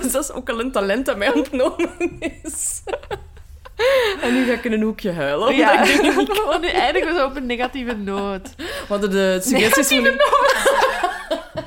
Dus 0.00 0.12
dat 0.12 0.24
is 0.24 0.30
ook 0.32 0.50
al 0.50 0.60
een 0.60 0.72
talent 0.72 1.06
dat 1.06 1.16
mij 1.16 1.32
ontnomen 1.32 2.18
is. 2.42 2.80
En 4.22 4.34
nu 4.34 4.44
ga 4.46 4.52
ik 4.52 4.64
in 4.64 4.72
een 4.72 4.82
hoekje 4.82 5.12
huilen. 5.12 5.56
Ja, 5.56 5.82
ik 5.84 6.02
denk, 6.02 6.28
nu 6.60 6.68
eindigen 6.68 7.08
we 7.12 7.18
zo 7.18 7.26
op 7.26 7.36
een 7.36 7.46
negatieve 7.46 7.94
noot. 7.94 8.48
Hadden 8.88 9.10
de 9.10 9.38
suggesties... 9.42 9.90
Negatieve 9.90 10.24
van- 11.54 11.64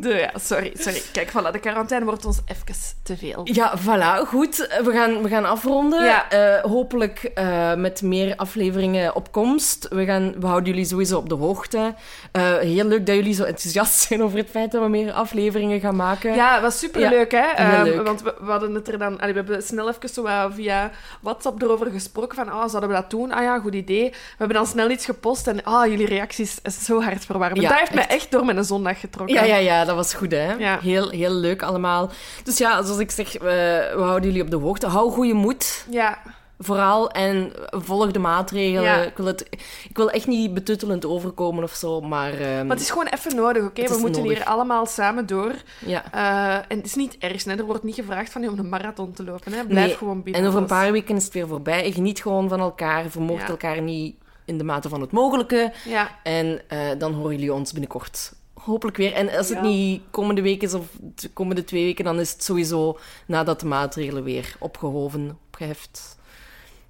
Ja, 0.00 0.30
sorry, 0.34 0.72
sorry. 0.74 1.02
Kijk, 1.12 1.28
voilà, 1.28 1.52
de 1.52 1.58
quarantaine 1.58 2.04
wordt 2.06 2.24
ons 2.24 2.38
even 2.46 2.74
te 3.02 3.16
veel. 3.16 3.40
Ja, 3.44 3.78
voilà. 3.78 4.28
Goed. 4.28 4.56
We 4.84 4.92
gaan, 4.92 5.22
we 5.22 5.28
gaan 5.28 5.44
afronden. 5.44 6.04
Ja. 6.04 6.30
Eh, 6.30 6.62
hopelijk 6.62 7.30
eh, 7.34 7.74
met 7.74 8.02
meer 8.02 8.36
afleveringen 8.36 9.14
op 9.14 9.32
komst. 9.32 9.88
We, 9.88 10.04
gaan, 10.04 10.34
we 10.40 10.46
houden 10.46 10.72
jullie 10.72 10.88
sowieso 10.88 11.18
op 11.18 11.28
de 11.28 11.34
hoogte. 11.34 11.94
Eh, 12.32 12.56
heel 12.56 12.84
leuk 12.84 13.06
dat 13.06 13.14
jullie 13.14 13.34
zo 13.34 13.44
enthousiast 13.44 14.00
zijn 14.08 14.22
over 14.22 14.38
het 14.38 14.50
feit 14.50 14.72
dat 14.72 14.82
we 14.82 14.88
meer 14.88 15.12
afleveringen 15.12 15.80
gaan 15.80 15.96
maken. 15.96 16.34
Ja, 16.34 16.52
het 16.52 16.62
was 16.62 16.78
superleuk, 16.78 17.32
hè? 17.32 17.46
Ehm, 17.46 17.82
leuk. 17.82 18.02
Want 18.02 18.22
we, 18.22 18.34
we 18.40 18.50
hadden 18.50 18.74
het 18.74 18.88
er 18.88 18.98
dan... 18.98 19.20
allee, 19.20 19.32
we 19.32 19.38
hebben 19.38 19.62
snel 19.62 19.88
even 19.88 20.08
zo 20.08 20.26
via 20.54 20.90
WhatsApp 21.20 21.62
erover 21.62 21.90
gesproken 21.90 22.36
van... 22.36 22.48
Ah, 22.48 22.68
zouden 22.68 22.88
we 22.88 22.96
dat 22.96 23.10
doen? 23.10 23.32
Ah 23.32 23.42
ja, 23.42 23.58
goed 23.58 23.74
idee. 23.74 24.10
We 24.10 24.16
hebben 24.38 24.56
dan 24.56 24.66
snel 24.66 24.90
iets 24.90 25.04
gepost 25.04 25.46
en... 25.46 25.64
Ah, 25.64 25.86
jullie 25.86 26.06
reacties 26.06 26.58
is 26.62 26.84
zo 26.84 27.02
hartverwarmend. 27.02 27.62
Ja, 27.62 27.68
dat 27.68 27.78
heeft 27.78 27.94
echt. 27.94 28.08
me 28.08 28.14
echt 28.14 28.30
door 28.30 28.44
mijn 28.44 28.64
zondag 28.64 29.00
getrokken. 29.04 29.34
Ja, 29.36 29.44
ja, 29.44 29.56
ja, 29.56 29.84
dat 29.84 29.96
was 29.96 30.14
goed, 30.14 30.32
hè? 30.32 30.52
Ja. 30.52 30.78
Heel, 30.80 31.10
heel 31.10 31.30
leuk 31.32 31.62
allemaal. 31.62 32.10
Dus 32.44 32.58
ja, 32.58 32.82
zoals 32.82 33.00
ik 33.00 33.10
zeg, 33.10 33.32
we, 33.32 33.92
we 33.96 34.02
houden 34.02 34.28
jullie 34.28 34.42
op 34.44 34.50
de 34.50 34.56
hoogte. 34.56 34.86
Hou 34.86 35.10
goede 35.10 35.32
moed, 35.34 35.86
Ja, 35.90 36.18
vooral. 36.58 37.10
En 37.10 37.52
volg 37.70 38.10
de 38.10 38.18
maatregelen. 38.18 38.82
Ja. 38.82 39.02
Ik, 39.02 39.16
wil 39.16 39.26
het, 39.26 39.46
ik 39.88 39.96
wil 39.96 40.10
echt 40.10 40.26
niet 40.26 40.54
betuttelend 40.54 41.06
overkomen 41.06 41.62
of 41.64 41.72
zo, 41.72 42.00
maar... 42.00 42.32
ehm, 42.32 42.66
maar 42.66 42.76
het 42.76 42.80
is 42.84 42.90
gewoon 42.90 43.06
even 43.06 43.36
nodig, 43.36 43.64
oké? 43.64 43.82
We 43.82 43.98
moeten 43.98 44.22
nodig. 44.22 44.36
hier 44.38 44.46
allemaal 44.46 44.86
samen 44.86 45.26
door. 45.26 45.52
ja. 45.86 46.04
Eh, 46.12 46.54
en 46.68 46.76
het 46.76 46.86
is 46.86 46.94
niet 46.94 47.16
erg, 47.18 47.44
hè? 47.44 47.52
Er 47.56 47.64
wordt 47.64 47.82
niet 47.84 47.94
gevraagd 47.94 48.32
van 48.32 48.42
je 48.42 48.50
om 48.50 48.58
een 48.58 48.68
marathon 48.68 49.12
te 49.12 49.24
lopen, 49.24 49.52
hè? 49.52 49.64
Blijf 49.64 49.86
Nee, 49.86 49.96
gewoon 49.96 50.22
binnen. 50.22 50.42
En 50.42 50.48
over 50.48 50.60
een 50.60 50.66
paar 50.66 50.92
weken 50.92 51.16
is 51.16 51.24
het 51.24 51.32
weer 51.32 51.48
voorbij. 51.48 51.92
Geniet 51.92 52.22
gewoon 52.22 52.48
van 52.48 52.60
elkaar. 52.60 53.04
Vermoogt 53.10 53.42
Ja. 53.42 53.48
elkaar 53.48 53.82
niet 53.82 54.16
in 54.44 54.58
de 54.58 54.64
mate 54.64 54.88
van 54.88 55.00
het 55.00 55.10
mogelijke. 55.12 55.72
Ja, 55.84 56.08
En 56.22 56.60
eh, 56.68 56.78
dan 56.98 57.12
horen 57.12 57.30
jullie 57.32 57.52
ons 57.52 57.72
binnenkort 57.72 58.32
hopelijk 58.64 58.96
weer. 58.96 59.12
En 59.12 59.30
als 59.36 59.48
het 59.48 59.58
Ja. 59.58 59.62
niet 59.64 60.02
komende 60.10 60.42
week 60.42 60.62
is 60.62 60.74
of 60.74 60.86
de 61.00 61.28
komende 61.28 61.64
twee 61.64 61.84
weken, 61.84 62.04
dan 62.04 62.20
is 62.20 62.32
het 62.32 62.44
sowieso 62.44 62.98
nadat 63.26 63.60
de 63.60 63.66
maatregelen 63.66 64.22
weer 64.24 64.56
opgehoven, 64.58 65.38
opgeheft, 65.46 66.16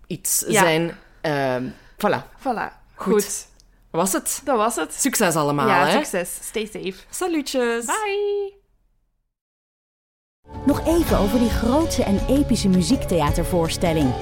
iets 0.07 0.45
Ja. 0.49 0.61
zijn. 0.61 0.97
Ehm, 1.21 1.65
voilà, 1.97 2.39
voilà. 2.41 2.83
Goed. 2.95 3.13
Goed. 3.25 3.47
dat 3.91 4.01
was 4.01 4.13
het. 4.13 4.41
Dat 4.45 4.57
was 4.57 4.77
het. 4.77 4.95
Succes 4.95 5.35
allemaal, 5.35 5.69
ja, 5.69 5.87
hè. 5.87 5.91
succes. 5.93 6.39
Stay 6.43 6.67
safe. 6.67 6.95
Salutjes. 7.11 7.85
Bye. 7.85 8.53
Nog 10.67 10.87
even 10.87 11.19
over 11.19 11.39
die 11.39 11.51
grootse 11.51 12.03
en 12.05 12.27
epische 12.29 12.69
muziektheatervoorstelling. 12.69 14.13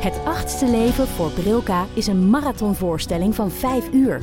Het 0.00 0.18
achtste 0.24 0.66
leven 0.66 1.08
voor 1.08 1.30
Brilka 1.30 1.86
is 1.94 2.06
een 2.06 2.30
marathonvoorstelling 2.30 3.34
van 3.34 3.50
5 3.50 3.88
uur. 3.92 4.22